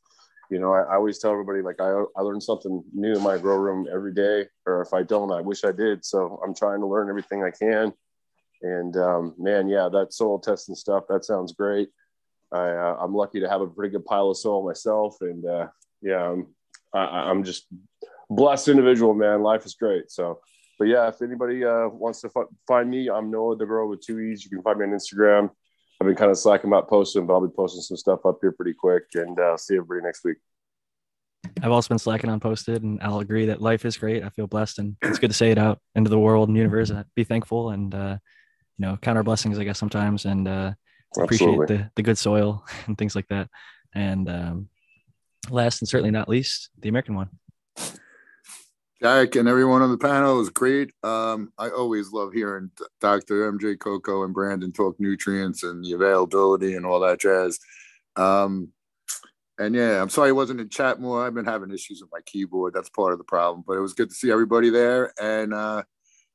you 0.50 0.60
know, 0.60 0.74
I, 0.74 0.82
I 0.82 0.96
always 0.96 1.20
tell 1.20 1.32
everybody 1.32 1.62
like 1.62 1.80
I 1.80 2.04
I 2.16 2.22
learn 2.22 2.42
something 2.42 2.84
new 2.94 3.16
in 3.16 3.22
my 3.22 3.38
grow 3.38 3.58
room 3.58 3.88
every 3.92 4.14
day, 4.14 4.46
or 4.66 4.82
if 4.82 4.94
I 4.94 5.04
don't, 5.04 5.32
I 5.32 5.42
wish 5.42 5.64
I 5.64 5.72
did. 5.72 6.04
So 6.06 6.42
I'm 6.46 6.56
trying 6.56 6.80
to 6.80 6.88
learn 6.88 7.10
everything 7.10 7.44
I 7.44 7.52
can. 7.52 7.94
And 8.62 8.98
um, 8.98 9.36
man, 9.38 9.68
yeah, 9.68 9.90
that 9.92 10.14
soil 10.14 10.40
testing 10.40 10.76
stuff 10.76 11.04
that 11.10 11.26
sounds 11.26 11.54
great. 11.54 11.90
I, 12.52 12.70
uh, 12.70 12.98
I'm 13.00 13.14
lucky 13.14 13.40
to 13.42 13.50
have 13.50 13.62
a 13.62 13.68
pretty 13.68 13.92
good 13.92 14.06
pile 14.06 14.32
of 14.32 14.38
soil 14.38 14.66
myself, 14.66 15.18
and 15.22 15.46
uh, 15.46 15.68
yeah, 16.02 16.32
I'm 16.32 16.48
I, 16.94 17.30
I'm 17.30 17.44
just 17.44 17.68
blessed 18.30 18.70
individual, 18.70 19.14
man. 19.14 19.42
Life 19.42 19.66
is 19.66 19.76
great. 19.76 20.12
So, 20.12 20.40
but 20.80 20.88
yeah, 20.88 21.08
if 21.08 21.22
anybody 21.22 21.66
uh, 21.66 21.88
wants 21.88 22.22
to 22.22 22.32
f- 22.36 22.48
find 22.68 22.90
me, 22.90 23.10
I'm 23.10 23.32
Noah 23.32 23.58
the 23.58 23.66
Girl 23.66 23.90
with 23.90 24.02
two 24.02 24.20
E's. 24.20 24.44
You 24.44 24.50
can 24.50 24.62
find 24.62 24.80
me 24.80 24.86
on 24.86 24.92
Instagram. 24.92 25.50
I've 26.00 26.08
been 26.08 26.16
kind 26.16 26.30
of 26.30 26.38
slacking 26.38 26.70
about 26.70 26.88
posting, 26.88 27.26
but 27.26 27.34
I'll 27.34 27.48
be 27.48 27.54
posting 27.54 27.82
some 27.82 27.98
stuff 27.98 28.26
up 28.26 28.38
here 28.42 28.52
pretty 28.52 28.74
quick. 28.74 29.04
And 29.16 29.40
uh, 29.40 29.58
see 29.58 29.76
everybody 29.76 30.02
next 30.06 30.24
week. 30.24 30.38
I've 31.62 31.72
also 31.72 31.90
been 31.90 32.00
slacking 32.00 32.30
on 32.30 32.40
posted, 32.40 32.84
and 32.84 33.00
I'll 33.02 33.20
agree 33.20 33.48
that 33.48 33.62
life 33.62 33.86
is 33.86 33.98
great. 33.98 34.24
I 34.24 34.30
feel 34.30 34.48
blessed, 34.48 34.80
and 34.80 34.96
it's 35.02 35.18
good 35.18 35.32
to 35.32 35.36
say 35.36 35.50
it 35.52 35.58
out 35.58 35.80
into 35.96 36.10
the 36.10 36.20
world 36.20 36.50
and 36.50 36.58
universe. 36.58 36.90
And 36.90 37.06
be 37.16 37.24
thankful, 37.24 37.72
and 37.72 37.94
uh, 37.96 38.18
you 38.78 38.86
know, 38.86 38.98
count 38.98 39.18
our 39.18 39.24
blessings, 39.24 39.58
I 39.58 39.64
guess, 39.64 39.80
sometimes, 39.80 40.26
and 40.26 40.48
uh, 40.48 40.74
appreciate 41.18 41.48
Absolutely. 41.48 41.78
the 41.78 41.92
the 41.96 42.04
good 42.04 42.18
soil 42.18 42.66
and 42.88 42.98
things 42.98 43.16
like 43.16 43.28
that. 43.30 43.50
And 43.96 44.30
um, 44.30 44.70
last 45.50 45.82
and 45.82 45.90
certainly 45.90 46.12
not 46.12 46.30
least, 46.30 46.70
the 46.80 46.90
American 46.90 47.16
one. 47.16 47.30
Jack 49.02 49.36
and 49.36 49.48
everyone 49.48 49.84
on 49.84 49.92
the 49.92 49.98
panel 49.98 50.42
is 50.42 50.50
great. 50.50 50.92
Um, 51.04 51.54
I 51.60 51.70
always 51.70 52.12
love 52.12 52.34
hearing 52.34 52.72
Dr. 53.00 53.52
MJ 53.52 53.78
Coco 53.78 54.24
and 54.24 54.34
Brandon 54.34 54.72
talk 54.72 55.00
nutrients 55.00 55.62
and 55.62 55.86
the 55.86 55.94
availability 55.94 56.74
and 56.74 56.84
all 56.84 57.00
that 57.02 57.20
jazz. 57.20 57.60
Um, 58.16 58.70
and 59.60 59.76
yeah, 59.76 60.02
I'm 60.02 60.10
sorry 60.10 60.30
I 60.30 60.34
wasn't 60.34 60.62
in 60.62 60.70
chat 60.70 61.00
more. 61.00 61.24
I've 61.24 61.36
been 61.36 61.46
having 61.46 61.72
issues 61.72 62.02
with 62.02 62.10
my 62.12 62.22
keyboard. 62.26 62.74
That's 62.74 62.90
part 62.90 63.12
of 63.12 63.20
the 63.20 63.24
problem. 63.24 63.64
But 63.68 63.78
it 63.78 63.82
was 63.82 63.94
good 63.94 64.10
to 64.10 64.16
see 64.16 64.32
everybody 64.32 64.72
there. 64.72 65.14
And 65.22 65.54
uh, 65.54 65.84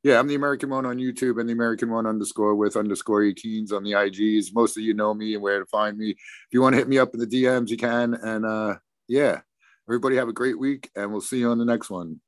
yeah, 0.05 0.21
I'm 0.21 0.29
the 0.29 0.37
American 0.37 0.71
one 0.71 0.87
on 0.87 0.99
YouTube 0.99 1.41
and 1.41 1.49
the 1.49 1.55
American 1.55 1.91
one 1.91 2.07
underscore 2.07 2.55
with 2.55 2.77
underscore 2.77 3.23
18s 3.23 3.73
on 3.73 3.83
the 3.83 3.93
IGs. 3.93 4.55
Most 4.55 4.77
of 4.77 4.85
you 4.85 4.95
know 4.95 5.15
me 5.15 5.35
and 5.35 5.43
where 5.43 5.59
to 5.59 5.67
find 5.67 5.99
me. 5.99 6.11
If 6.11 6.49
you 6.53 6.63
want 6.63 6.75
to 6.75 6.79
hit 6.79 6.89
me 6.89 6.99
up 6.99 7.13
in 7.13 7.19
the 7.19 7.27
DMs, 7.27 7.71
you 7.71 7.77
can. 7.77 8.15
And 8.15 8.47
uh, 8.47 8.77
yeah, 9.09 9.41
everybody 9.89 10.15
have 10.17 10.29
a 10.29 10.33
great 10.33 10.59
week, 10.59 10.91
and 10.95 11.11
we'll 11.11 11.21
see 11.21 11.39
you 11.39 11.51
on 11.51 11.59
the 11.59 11.65
next 11.65 11.91
one. 11.91 12.21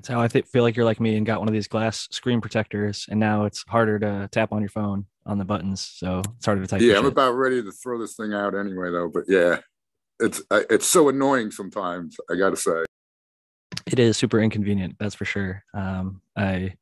That's 0.00 0.08
how 0.08 0.22
I 0.22 0.28
th- 0.28 0.46
feel 0.46 0.62
like 0.62 0.76
you're 0.76 0.86
like 0.86 0.98
me 0.98 1.16
and 1.16 1.26
got 1.26 1.40
one 1.40 1.48
of 1.48 1.52
these 1.52 1.68
glass 1.68 2.08
screen 2.10 2.40
protectors, 2.40 3.04
and 3.10 3.20
now 3.20 3.44
it's 3.44 3.62
harder 3.68 3.98
to 3.98 4.30
tap 4.32 4.50
on 4.50 4.60
your 4.62 4.70
phone 4.70 5.04
on 5.26 5.36
the 5.36 5.44
buttons, 5.44 5.82
so 5.82 6.22
it's 6.38 6.46
harder 6.46 6.62
to 6.62 6.66
type. 6.66 6.80
Yeah, 6.80 6.96
I'm 6.96 7.02
shit. 7.02 7.12
about 7.12 7.32
ready 7.32 7.62
to 7.62 7.70
throw 7.70 7.98
this 7.98 8.14
thing 8.16 8.32
out 8.32 8.54
anyway, 8.54 8.90
though. 8.90 9.10
But 9.12 9.24
yeah, 9.28 9.58
it's 10.18 10.40
I- 10.50 10.64
it's 10.70 10.86
so 10.86 11.10
annoying 11.10 11.50
sometimes. 11.50 12.16
I 12.30 12.36
gotta 12.36 12.56
say. 12.56 12.84
It 13.86 13.98
is 13.98 14.16
super 14.16 14.40
inconvenient, 14.40 14.96
that's 14.98 15.14
for 15.14 15.26
sure. 15.26 15.64
Um, 15.74 16.22
I 16.34 16.76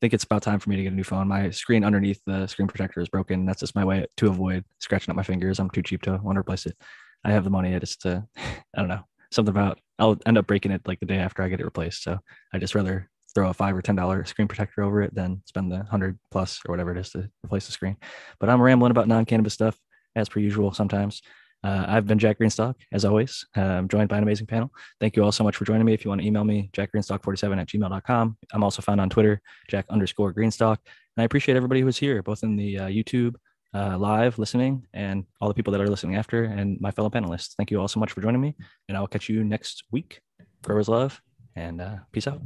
think 0.00 0.14
it's 0.14 0.22
about 0.22 0.42
time 0.42 0.60
for 0.60 0.70
me 0.70 0.76
to 0.76 0.84
get 0.84 0.92
a 0.92 0.94
new 0.94 1.02
phone. 1.02 1.26
My 1.26 1.50
screen 1.50 1.82
underneath 1.82 2.20
the 2.24 2.46
screen 2.46 2.68
protector 2.68 3.00
is 3.00 3.08
broken. 3.08 3.46
That's 3.46 3.60
just 3.60 3.74
my 3.74 3.84
way 3.84 4.06
to 4.18 4.28
avoid 4.28 4.64
scratching 4.78 5.10
up 5.10 5.16
my 5.16 5.24
fingers. 5.24 5.58
I'm 5.58 5.70
too 5.70 5.82
cheap 5.82 6.02
to 6.02 6.20
want 6.22 6.36
to 6.36 6.40
replace 6.40 6.66
it. 6.66 6.76
I 7.24 7.32
have 7.32 7.42
the 7.42 7.50
money. 7.50 7.74
I 7.74 7.80
just, 7.80 8.06
uh, 8.06 8.20
I 8.36 8.52
don't 8.76 8.86
know, 8.88 9.02
something 9.32 9.50
about 9.50 9.80
I'll 9.98 10.18
end 10.26 10.38
up 10.38 10.46
breaking 10.46 10.72
it 10.72 10.82
like 10.86 11.00
the 11.00 11.06
day 11.06 11.18
after 11.18 11.42
I 11.42 11.48
get 11.48 11.60
it 11.60 11.64
replaced. 11.64 12.02
So 12.02 12.18
I 12.52 12.58
just 12.58 12.74
rather 12.74 13.08
throw 13.34 13.50
a 13.50 13.54
five 13.54 13.76
or 13.76 13.82
ten 13.82 13.96
dollar 13.96 14.24
screen 14.24 14.48
protector 14.48 14.82
over 14.82 15.02
it 15.02 15.14
than 15.14 15.42
spend 15.46 15.70
the 15.70 15.84
hundred 15.84 16.18
plus 16.30 16.60
or 16.66 16.72
whatever 16.72 16.92
it 16.92 16.98
is 16.98 17.10
to 17.10 17.28
replace 17.44 17.66
the 17.66 17.72
screen. 17.72 17.96
But 18.40 18.48
I'm 18.48 18.60
rambling 18.62 18.90
about 18.90 19.08
non-cannabis 19.08 19.54
stuff 19.54 19.76
as 20.16 20.28
per 20.28 20.40
usual 20.40 20.72
sometimes. 20.72 21.22
Uh, 21.64 21.84
I've 21.88 22.06
been 22.06 22.20
Jack 22.20 22.38
Greenstock, 22.38 22.76
as 22.92 23.04
always. 23.04 23.44
Uh, 23.56 23.62
I'm 23.62 23.88
joined 23.88 24.08
by 24.08 24.16
an 24.16 24.22
amazing 24.22 24.46
panel. 24.46 24.70
Thank 25.00 25.16
you 25.16 25.24
all 25.24 25.32
so 25.32 25.42
much 25.42 25.56
for 25.56 25.64
joining 25.64 25.84
me. 25.84 25.92
If 25.92 26.04
you 26.04 26.08
want 26.08 26.20
to 26.20 26.26
email 26.26 26.44
me, 26.44 26.70
jackgreenstock47 26.72 27.60
at 27.60 27.68
gmail.com. 27.68 28.36
I'm 28.52 28.64
also 28.64 28.80
found 28.80 29.00
on 29.00 29.10
Twitter, 29.10 29.40
jack 29.68 29.84
underscore 29.90 30.32
greenstock. 30.32 30.76
And 31.16 31.22
I 31.22 31.24
appreciate 31.24 31.56
everybody 31.56 31.80
who's 31.80 31.96
here, 31.96 32.22
both 32.22 32.44
in 32.44 32.54
the 32.54 32.78
uh, 32.78 32.86
YouTube 32.86 33.34
uh, 33.74 33.98
live 33.98 34.38
listening 34.38 34.86
and 34.94 35.24
all 35.40 35.48
the 35.48 35.54
people 35.54 35.72
that 35.72 35.80
are 35.80 35.88
listening 35.88 36.16
after 36.16 36.44
and 36.44 36.80
my 36.80 36.90
fellow 36.90 37.10
panelists. 37.10 37.54
Thank 37.56 37.70
you 37.70 37.80
all 37.80 37.88
so 37.88 38.00
much 38.00 38.12
for 38.12 38.20
joining 38.20 38.40
me. 38.40 38.54
And 38.88 38.96
I'll 38.96 39.06
catch 39.06 39.28
you 39.28 39.44
next 39.44 39.84
week. 39.90 40.20
Growers 40.62 40.88
love 40.88 41.20
and 41.56 41.80
uh, 41.80 41.96
peace 42.12 42.26
out. 42.26 42.40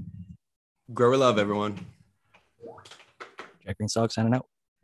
Grower 0.93 1.17
love, 1.17 1.39
everyone. 1.39 1.79
Jack 3.65 3.77
Greenstock 3.79 4.13
signing 4.13 4.35
out. 4.35 4.47